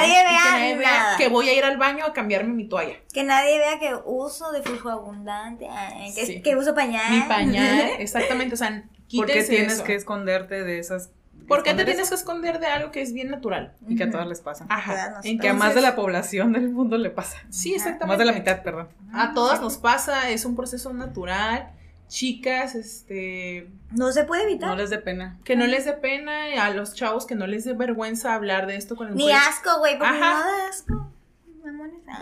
nadie 0.53 0.77
vea 0.77 0.91
nada. 0.91 1.17
que 1.17 1.29
voy 1.29 1.49
a 1.49 1.55
ir 1.55 1.65
al 1.65 1.77
baño 1.79 2.05
a 2.05 2.13
cambiarme 2.13 2.53
mi 2.55 2.69
toalla. 2.69 2.97
Que 3.13 3.25
nadie 3.25 3.59
vea 3.59 3.79
que 3.79 3.95
uso 4.05 4.53
de 4.53 4.63
flujo 4.63 4.89
abundante, 4.91 5.67
que, 6.15 6.27
Sí. 6.27 6.43
que 6.43 6.57
uso 6.57 6.75
pañal. 6.75 7.11
Mi 7.13 7.21
pañal, 7.23 7.91
exactamente, 7.99 8.55
o 8.55 8.59
sea, 8.59 8.85
¿Por 9.15 9.27
qué 9.27 9.43
tienes 9.45 9.75
eso. 9.75 9.85
que 9.85 9.95
esconderte 9.95 10.63
de 10.65 10.79
esas? 10.79 11.11
¿Por 11.47 11.63
qué 11.63 11.71
te 11.73 11.85
tienes 11.87 12.01
eso? 12.03 12.11
que 12.11 12.15
esconder 12.17 12.59
de 12.61 12.67
algo 12.67 12.91
que 12.91 13.01
es 13.01 13.15
bien 13.15 13.31
natural? 13.31 13.73
Y 13.89 13.97
que 13.97 14.05
a 14.05 14.11
todas 14.11 14.27
les 14.27 14.43
pasa. 14.43 14.67
Ajá. 14.69 15.21
Y 15.25 15.39
que 15.39 15.49
a 15.49 15.55
más 15.55 15.75
de 15.75 15.81
la 15.81 15.97
población 15.97 16.53
del 16.53 16.69
mundo 16.69 16.99
le 16.99 17.09
pasa. 17.09 17.39
Sí, 17.49 17.71
Ajá. 17.71 17.77
exactamente. 17.77 18.07
Más 18.07 18.19
de 18.19 18.25
la 18.27 18.33
mitad, 18.33 18.63
perdón. 18.63 18.89
A 19.15 19.33
todas 19.33 19.63
nos 19.63 19.79
pasa, 19.79 20.29
es 20.29 20.45
un 20.45 20.55
proceso 20.57 20.93
natural. 20.93 21.71
Chicas, 22.09 22.75
este, 22.75 23.69
No 23.93 24.11
se 24.13 24.25
puede 24.25 24.45
evitar. 24.45 24.69
No 24.71 24.77
les 24.77 24.91
dé 24.91 24.99
pena. 24.99 25.39
que 25.45 25.57
no 25.57 25.67
les 25.67 25.85
dé 25.85 25.93
pena, 25.93 26.49
y 26.55 26.59
a 26.59 26.71
los 26.71 26.95
chavos 26.95 27.27
que 27.27 27.35
no 27.35 27.47
les 27.47 27.65
dé 27.65 27.75
vergüenza 27.75 28.35
hablar 28.35 28.67
de 28.67 28.77
esto 28.77 28.97
con 28.97 29.09
el 29.09 29.15
Ni 29.15 29.31
asco, 29.31 29.79
güey, 29.79 29.99
porque 29.99 30.17
Ajá. 30.17 30.35
no 30.35 30.41
da 30.41 30.69
asco. 30.69 31.13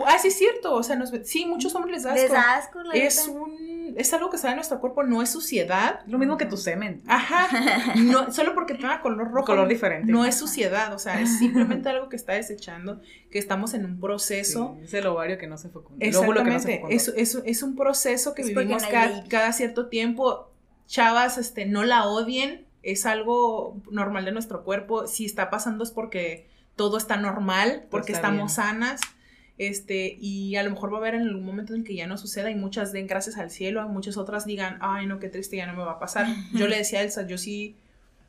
Ah, 0.05 0.17
sí 0.19 0.27
es 0.27 0.37
cierto, 0.37 0.73
o 0.73 0.83
sea, 0.83 0.95
nos, 0.95 1.11
sí, 1.23 1.45
muchos 1.45 1.73
hombres 1.75 1.93
les 1.93 2.03
da 2.03 2.11
asco. 2.13 2.21
Les 2.21 2.31
da 2.31 2.55
asco, 2.55 2.83
la 2.83 2.93
Es 2.93 3.27
un, 3.27 3.93
es 3.95 4.13
algo 4.13 4.29
que 4.29 4.37
sale 4.37 4.51
de 4.51 4.55
nuestro 4.57 4.79
cuerpo, 4.79 5.03
no 5.03 5.21
es 5.21 5.29
suciedad. 5.29 6.01
Lo 6.07 6.17
mismo 6.17 6.37
que 6.37 6.45
tu 6.45 6.57
semen. 6.57 7.01
Ajá, 7.07 7.93
no, 7.95 8.31
solo 8.31 8.53
porque 8.53 8.73
tenga 8.73 9.01
color 9.01 9.31
rojo. 9.31 9.45
Color 9.45 9.67
diferente. 9.67 10.11
No 10.11 10.25
es 10.25 10.35
suciedad, 10.37 10.93
o 10.93 10.99
sea, 10.99 11.21
es 11.21 11.37
simplemente 11.37 11.89
algo 11.89 12.09
que 12.09 12.15
está 12.15 12.33
desechando, 12.33 13.01
que 13.31 13.39
estamos 13.39 13.73
en 13.73 13.85
un 13.85 13.99
proceso. 13.99 14.75
Sí, 14.79 14.85
es 14.85 14.93
el 14.93 15.07
ovario 15.07 15.37
que 15.37 15.47
no 15.47 15.57
se 15.57 15.69
fecundó. 15.69 16.05
El 16.05 16.15
óvulo 16.15 16.43
que 16.43 16.51
no 16.51 16.59
se 16.59 16.73
Exactamente, 16.73 16.97
fecundó. 16.97 17.21
es, 17.21 17.35
es, 17.35 17.43
es 17.45 17.63
un 17.63 17.75
proceso 17.75 18.33
que 18.33 18.41
Es 18.41 18.49
vivimos 18.49 18.83
no 18.83 18.89
cada, 19.29 19.53
cierto 19.53 19.87
tiempo. 19.87 20.51
Chavas, 20.85 21.37
este, 21.37 21.65
no 21.65 21.83
la 21.83 22.07
odien, 22.07 22.65
es 22.81 23.05
algo 23.05 23.81
normal 23.91 24.25
de 24.25 24.31
nuestro 24.31 24.63
cuerpo. 24.63 25.07
Si 25.07 25.25
está 25.25 25.49
pasando 25.49 25.83
es 25.83 25.91
porque 25.91 26.47
todo 26.77 26.97
está 26.97 27.17
normal, 27.17 27.87
porque 27.89 28.13
está 28.13 28.27
estamos 28.27 28.37
bien. 28.37 28.49
sanas. 28.49 29.01
Este, 29.57 30.17
y 30.21 30.55
a 30.55 30.63
lo 30.63 30.69
mejor 30.69 30.91
va 30.93 30.97
a 30.97 30.99
haber 30.99 31.15
en 31.15 31.21
algún 31.23 31.43
momento 31.45 31.73
en 31.73 31.83
que 31.83 31.95
ya 31.95 32.05
no 32.05 32.17
suceda 32.17 32.51
y 32.51 32.55
muchas 32.55 32.91
den 32.91 33.07
gracias 33.07 33.37
al 33.37 33.49
cielo, 33.49 33.87
muchas 33.89 34.15
otras 34.17 34.45
digan, 34.45 34.77
ay 34.81 35.07
no, 35.07 35.19
qué 35.19 35.29
triste, 35.29 35.57
ya 35.57 35.65
no 35.65 35.73
me 35.73 35.83
va 35.83 35.93
a 35.93 35.99
pasar. 35.99 36.27
Yo 36.53 36.67
le 36.67 36.77
decía 36.77 36.99
a 36.99 37.03
Elsa, 37.03 37.25
yo 37.25 37.37
sí 37.37 37.75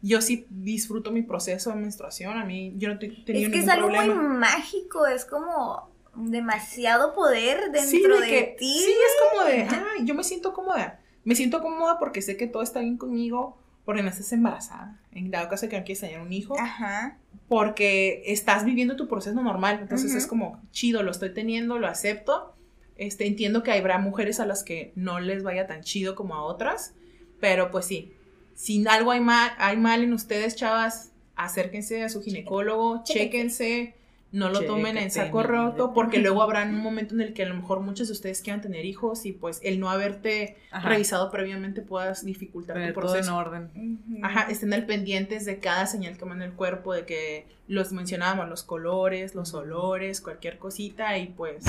yo 0.00 0.20
sí 0.22 0.46
disfruto 0.48 1.10
mi 1.10 1.22
proceso 1.22 1.70
de 1.70 1.76
menstruación. 1.76 2.38
A 2.38 2.44
mí, 2.44 2.72
yo 2.76 2.88
no 2.88 2.94
he 2.94 2.98
tenido 2.98 3.46
Es 3.48 3.52
que 3.52 3.58
es 3.58 3.68
algo 3.68 3.88
problema. 3.88 4.14
muy 4.14 4.38
mágico, 4.38 5.06
es 5.08 5.24
como 5.24 5.90
demasiado 6.14 7.14
poder 7.14 7.60
Sí, 7.74 7.96
dentro 8.00 8.20
de 8.20 8.26
de, 8.26 8.30
que- 8.30 8.56
ti. 8.58 8.78
Sí, 8.78 8.90
es 8.92 9.30
como 9.32 9.44
de, 9.44 9.62
ay, 9.64 10.04
yo 10.04 10.14
me 10.14 10.22
siento 10.22 10.52
cómoda. 10.52 11.00
Me 11.24 11.34
siento 11.34 11.60
cómoda 11.60 11.98
porque 11.98 12.22
sé 12.22 12.36
que 12.36 12.46
todo 12.46 12.62
está 12.62 12.78
bien 12.80 12.96
conmigo, 12.96 13.58
porque 13.88 14.02
no 14.02 14.10
estás 14.10 14.34
embarazada. 14.34 15.00
En 15.12 15.30
dado 15.30 15.48
caso 15.48 15.64
de 15.64 15.70
que 15.70 15.78
no 15.78 15.84
quieres 15.86 16.00
tener 16.00 16.20
un 16.20 16.30
hijo, 16.30 16.60
Ajá. 16.60 17.16
porque 17.48 18.22
estás 18.26 18.66
viviendo 18.66 18.96
tu 18.96 19.08
proceso 19.08 19.42
normal. 19.42 19.78
Entonces 19.80 20.14
es 20.14 20.26
como 20.26 20.60
chido, 20.72 21.02
lo 21.02 21.10
estoy 21.10 21.32
teniendo, 21.32 21.78
lo 21.78 21.86
acepto. 21.86 22.54
Este, 22.98 23.26
entiendo 23.26 23.62
que 23.62 23.72
habrá 23.72 23.98
mujeres 23.98 24.40
a 24.40 24.44
las 24.44 24.62
que 24.62 24.92
no 24.94 25.20
les 25.20 25.42
vaya 25.42 25.66
tan 25.66 25.80
chido 25.80 26.16
como 26.16 26.34
a 26.34 26.42
otras, 26.42 26.92
pero 27.40 27.70
pues 27.70 27.86
sí, 27.86 28.12
si 28.54 28.86
algo 28.86 29.10
hay 29.10 29.20
mal, 29.20 29.52
hay 29.56 29.78
mal 29.78 30.02
en 30.02 30.12
ustedes, 30.12 30.54
chavas, 30.54 31.12
acérquense 31.34 32.02
a 32.04 32.10
su 32.10 32.20
ginecólogo, 32.20 33.02
Chéquense. 33.04 33.94
No 34.30 34.50
lo 34.50 34.62
tomen 34.64 34.98
en 34.98 35.10
saco 35.10 35.42
roto, 35.42 35.94
porque 35.94 36.18
luego 36.18 36.42
habrá 36.42 36.62
un 36.64 36.74
momento 36.82 37.14
en 37.14 37.22
el 37.22 37.32
que 37.32 37.44
a 37.44 37.48
lo 37.48 37.54
mejor 37.54 37.80
muchos 37.80 38.08
de 38.08 38.12
ustedes 38.12 38.42
quieran 38.42 38.60
tener 38.60 38.84
hijos 38.84 39.24
y 39.24 39.32
pues 39.32 39.60
el 39.62 39.80
no 39.80 39.88
haberte 39.90 40.56
Ajá. 40.70 40.88
revisado 40.90 41.30
previamente 41.30 41.80
puedas 41.80 42.24
dificultar 42.24 42.76
Tener 42.76 42.92
tu 42.94 43.00
todo 43.00 43.14
en 43.16 43.24
proceso. 43.24 43.36
orden. 43.36 43.98
Ajá, 44.22 44.50
estén 44.50 44.72
al 44.74 44.84
pendientes 44.84 45.46
de 45.46 45.58
cada 45.60 45.86
señal 45.86 46.18
que 46.18 46.24
manda 46.26 46.44
el 46.44 46.52
cuerpo, 46.52 46.92
de 46.92 47.06
que 47.06 47.46
los 47.68 47.92
mencionábamos, 47.92 48.48
los 48.48 48.62
colores, 48.64 49.34
los 49.34 49.52
olores, 49.54 50.20
cualquier 50.20 50.58
cosita 50.58 51.16
y 51.18 51.26
pues 51.26 51.64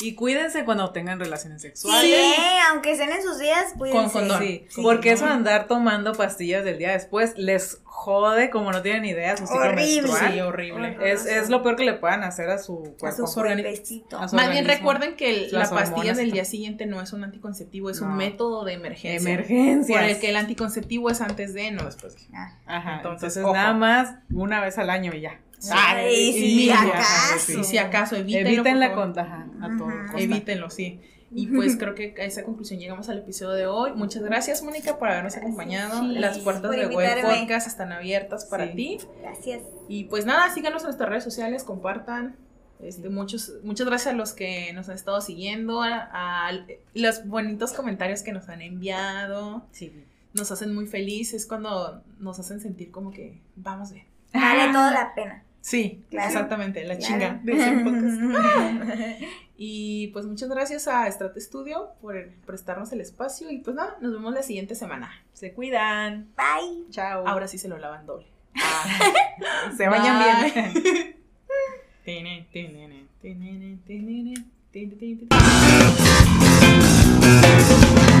Y 0.00 0.14
cuídense 0.16 0.64
cuando 0.64 0.90
tengan 0.90 1.20
relaciones 1.20 1.62
Sí, 1.62 1.68
sexuales. 1.68 2.34
aunque 2.70 2.92
estén 2.92 3.12
en 3.12 3.22
sus 3.22 3.38
días, 3.38 3.72
cuídense. 3.78 4.02
Con 4.02 4.10
condón. 4.10 4.42
Sí, 4.42 4.66
Sí, 4.68 4.82
porque 4.82 5.12
eso 5.12 5.24
de 5.26 5.30
andar 5.32 5.66
tomando 5.68 6.12
pastillas 6.12 6.64
del 6.64 6.78
día 6.78 6.90
después 6.92 7.34
les 7.38 7.80
jode 7.84 8.50
como 8.50 8.72
no 8.72 8.82
tienen 8.82 9.04
idea 9.04 9.36
su 9.36 9.46
ciclo 9.46 9.60
Horrible. 9.62 10.02
menstrual. 10.02 10.32
sí, 10.32 10.40
horrible. 10.40 10.98
Es, 11.00 11.26
es 11.26 11.48
lo 11.48 11.62
peor 11.62 11.76
que 11.76 11.84
le 11.84 11.92
puedan 11.94 12.24
hacer 12.24 12.50
a 12.50 12.58
su 12.58 12.92
A 12.96 12.98
cuerpo. 12.98 13.26
su 13.28 13.40
organi- 13.40 13.62
cuerpecito. 13.62 14.18
a 14.18 14.28
su 14.28 14.34
Más 14.34 14.50
bien 14.50 14.66
recuerden 14.66 15.14
que 15.14 15.44
el- 15.44 15.52
la 15.52 15.70
pastilla 15.70 16.12
del 16.14 16.32
día 16.32 16.44
siguiente 16.44 16.86
no 16.86 17.00
es 17.00 17.12
un 17.12 17.22
anticonceptivo, 17.22 17.90
es 17.90 18.00
un 18.00 18.16
método 18.16 18.64
de 18.64 18.72
emergencia. 18.72 19.32
Emergencias. 19.32 19.96
Por 20.00 20.08
el 20.10 20.18
que 20.18 20.30
el 20.30 20.36
anticonceptivo 20.36 21.08
es 21.10 21.20
antes 21.20 21.54
de, 21.54 21.70
no 21.70 21.84
después 21.84 22.16
de. 22.16 22.22
Ah. 22.36 22.58
Ajá, 22.66 22.96
Entonces, 22.96 23.36
nada 23.36 23.72
más 23.74 24.16
una 24.32 24.60
vez 24.60 24.76
al 24.78 24.90
año 24.90 25.12
y 25.14 25.20
ya. 25.20 25.38
Ay, 25.72 26.14
y 26.14 26.32
sí, 26.32 26.56
mira, 26.56 26.82
acaso. 26.82 27.60
Y 27.60 27.64
si 27.64 27.78
acaso, 27.78 28.16
evítenlo. 28.16 28.48
Evítenla 28.50 28.94
por 28.94 28.96
favor. 28.96 29.14
con 29.14 29.24
ajá, 29.24 29.46
a 29.62 29.76
todo. 29.78 29.88
Ajá. 29.88 30.18
Evítenlo, 30.18 30.70
sí. 30.70 31.00
Y 31.36 31.46
pues 31.48 31.76
creo 31.78 31.94
que 31.94 32.14
a 32.18 32.24
esa 32.24 32.44
conclusión 32.44 32.78
llegamos 32.78 33.08
al 33.08 33.18
episodio 33.18 33.52
de 33.54 33.66
hoy. 33.66 33.92
Muchas 33.94 34.22
gracias, 34.22 34.62
Mónica, 34.62 34.98
por 34.98 35.08
habernos 35.08 35.36
acompañado. 35.36 36.00
Sí, 36.00 36.08
Las 36.18 36.38
puertas 36.38 36.70
de 36.70 36.86
Web. 36.86 37.22
Podcast 37.22 37.66
están 37.66 37.92
abiertas 37.92 38.44
para 38.44 38.68
Sí. 38.68 38.74
ti. 38.76 38.98
Gracias. 39.22 39.62
Y 39.88 40.04
pues 40.04 40.26
nada, 40.26 40.52
síganos 40.54 40.82
en 40.82 40.86
nuestras 40.88 41.08
redes 41.08 41.24
sociales, 41.24 41.64
compartan. 41.64 42.36
Este, 42.80 43.08
muchos, 43.08 43.52
muchas 43.62 43.86
gracias 43.86 44.12
a 44.14 44.16
los 44.16 44.32
que 44.32 44.72
nos 44.74 44.88
han 44.90 44.96
estado 44.96 45.20
siguiendo, 45.22 45.80
a, 45.82 46.08
a 46.12 46.52
los 46.92 47.26
bonitos 47.26 47.72
comentarios 47.72 48.22
que 48.22 48.32
nos 48.32 48.48
han 48.48 48.60
enviado. 48.60 49.64
Sí. 49.72 50.04
Nos 50.34 50.50
hacen 50.50 50.74
muy 50.74 50.86
felices 50.86 51.46
cuando 51.46 52.02
nos 52.18 52.38
hacen 52.40 52.60
sentir 52.60 52.90
como 52.90 53.10
que 53.10 53.40
vamos 53.56 53.92
bien. 53.92 54.06
Vale 54.34 54.72
toda 54.72 54.90
la 54.90 55.14
pena. 55.14 55.42
Sí, 55.60 56.02
Claro. 56.10 56.28
exactamente, 56.28 56.84
la 56.84 56.96
Claro. 56.98 57.06
chinga 57.14 57.40
de 57.42 57.52
podcast. 57.84 58.20
Y 59.56 60.08
pues 60.08 60.26
muchas 60.26 60.48
gracias 60.48 60.88
a 60.88 61.08
Strate 61.10 61.40
Studio 61.40 61.90
por 62.02 62.28
prestarnos 62.44 62.90
el 62.92 63.00
espacio. 63.00 63.50
Y 63.50 63.58
pues 63.58 63.76
nada, 63.76 63.96
nos 64.00 64.12
vemos 64.12 64.34
la 64.34 64.42
siguiente 64.42 64.74
semana. 64.74 65.12
Se 65.32 65.52
cuidan. 65.52 66.26
Bye. 66.36 66.90
Chao. 66.90 67.24
Ahora 67.26 67.46
sí 67.46 67.56
se 67.58 67.68
lo 67.68 67.78
lavan 67.78 68.04
doble. 68.04 68.26
se 69.76 69.88
bañan 69.88 70.52
bien. 70.52 71.16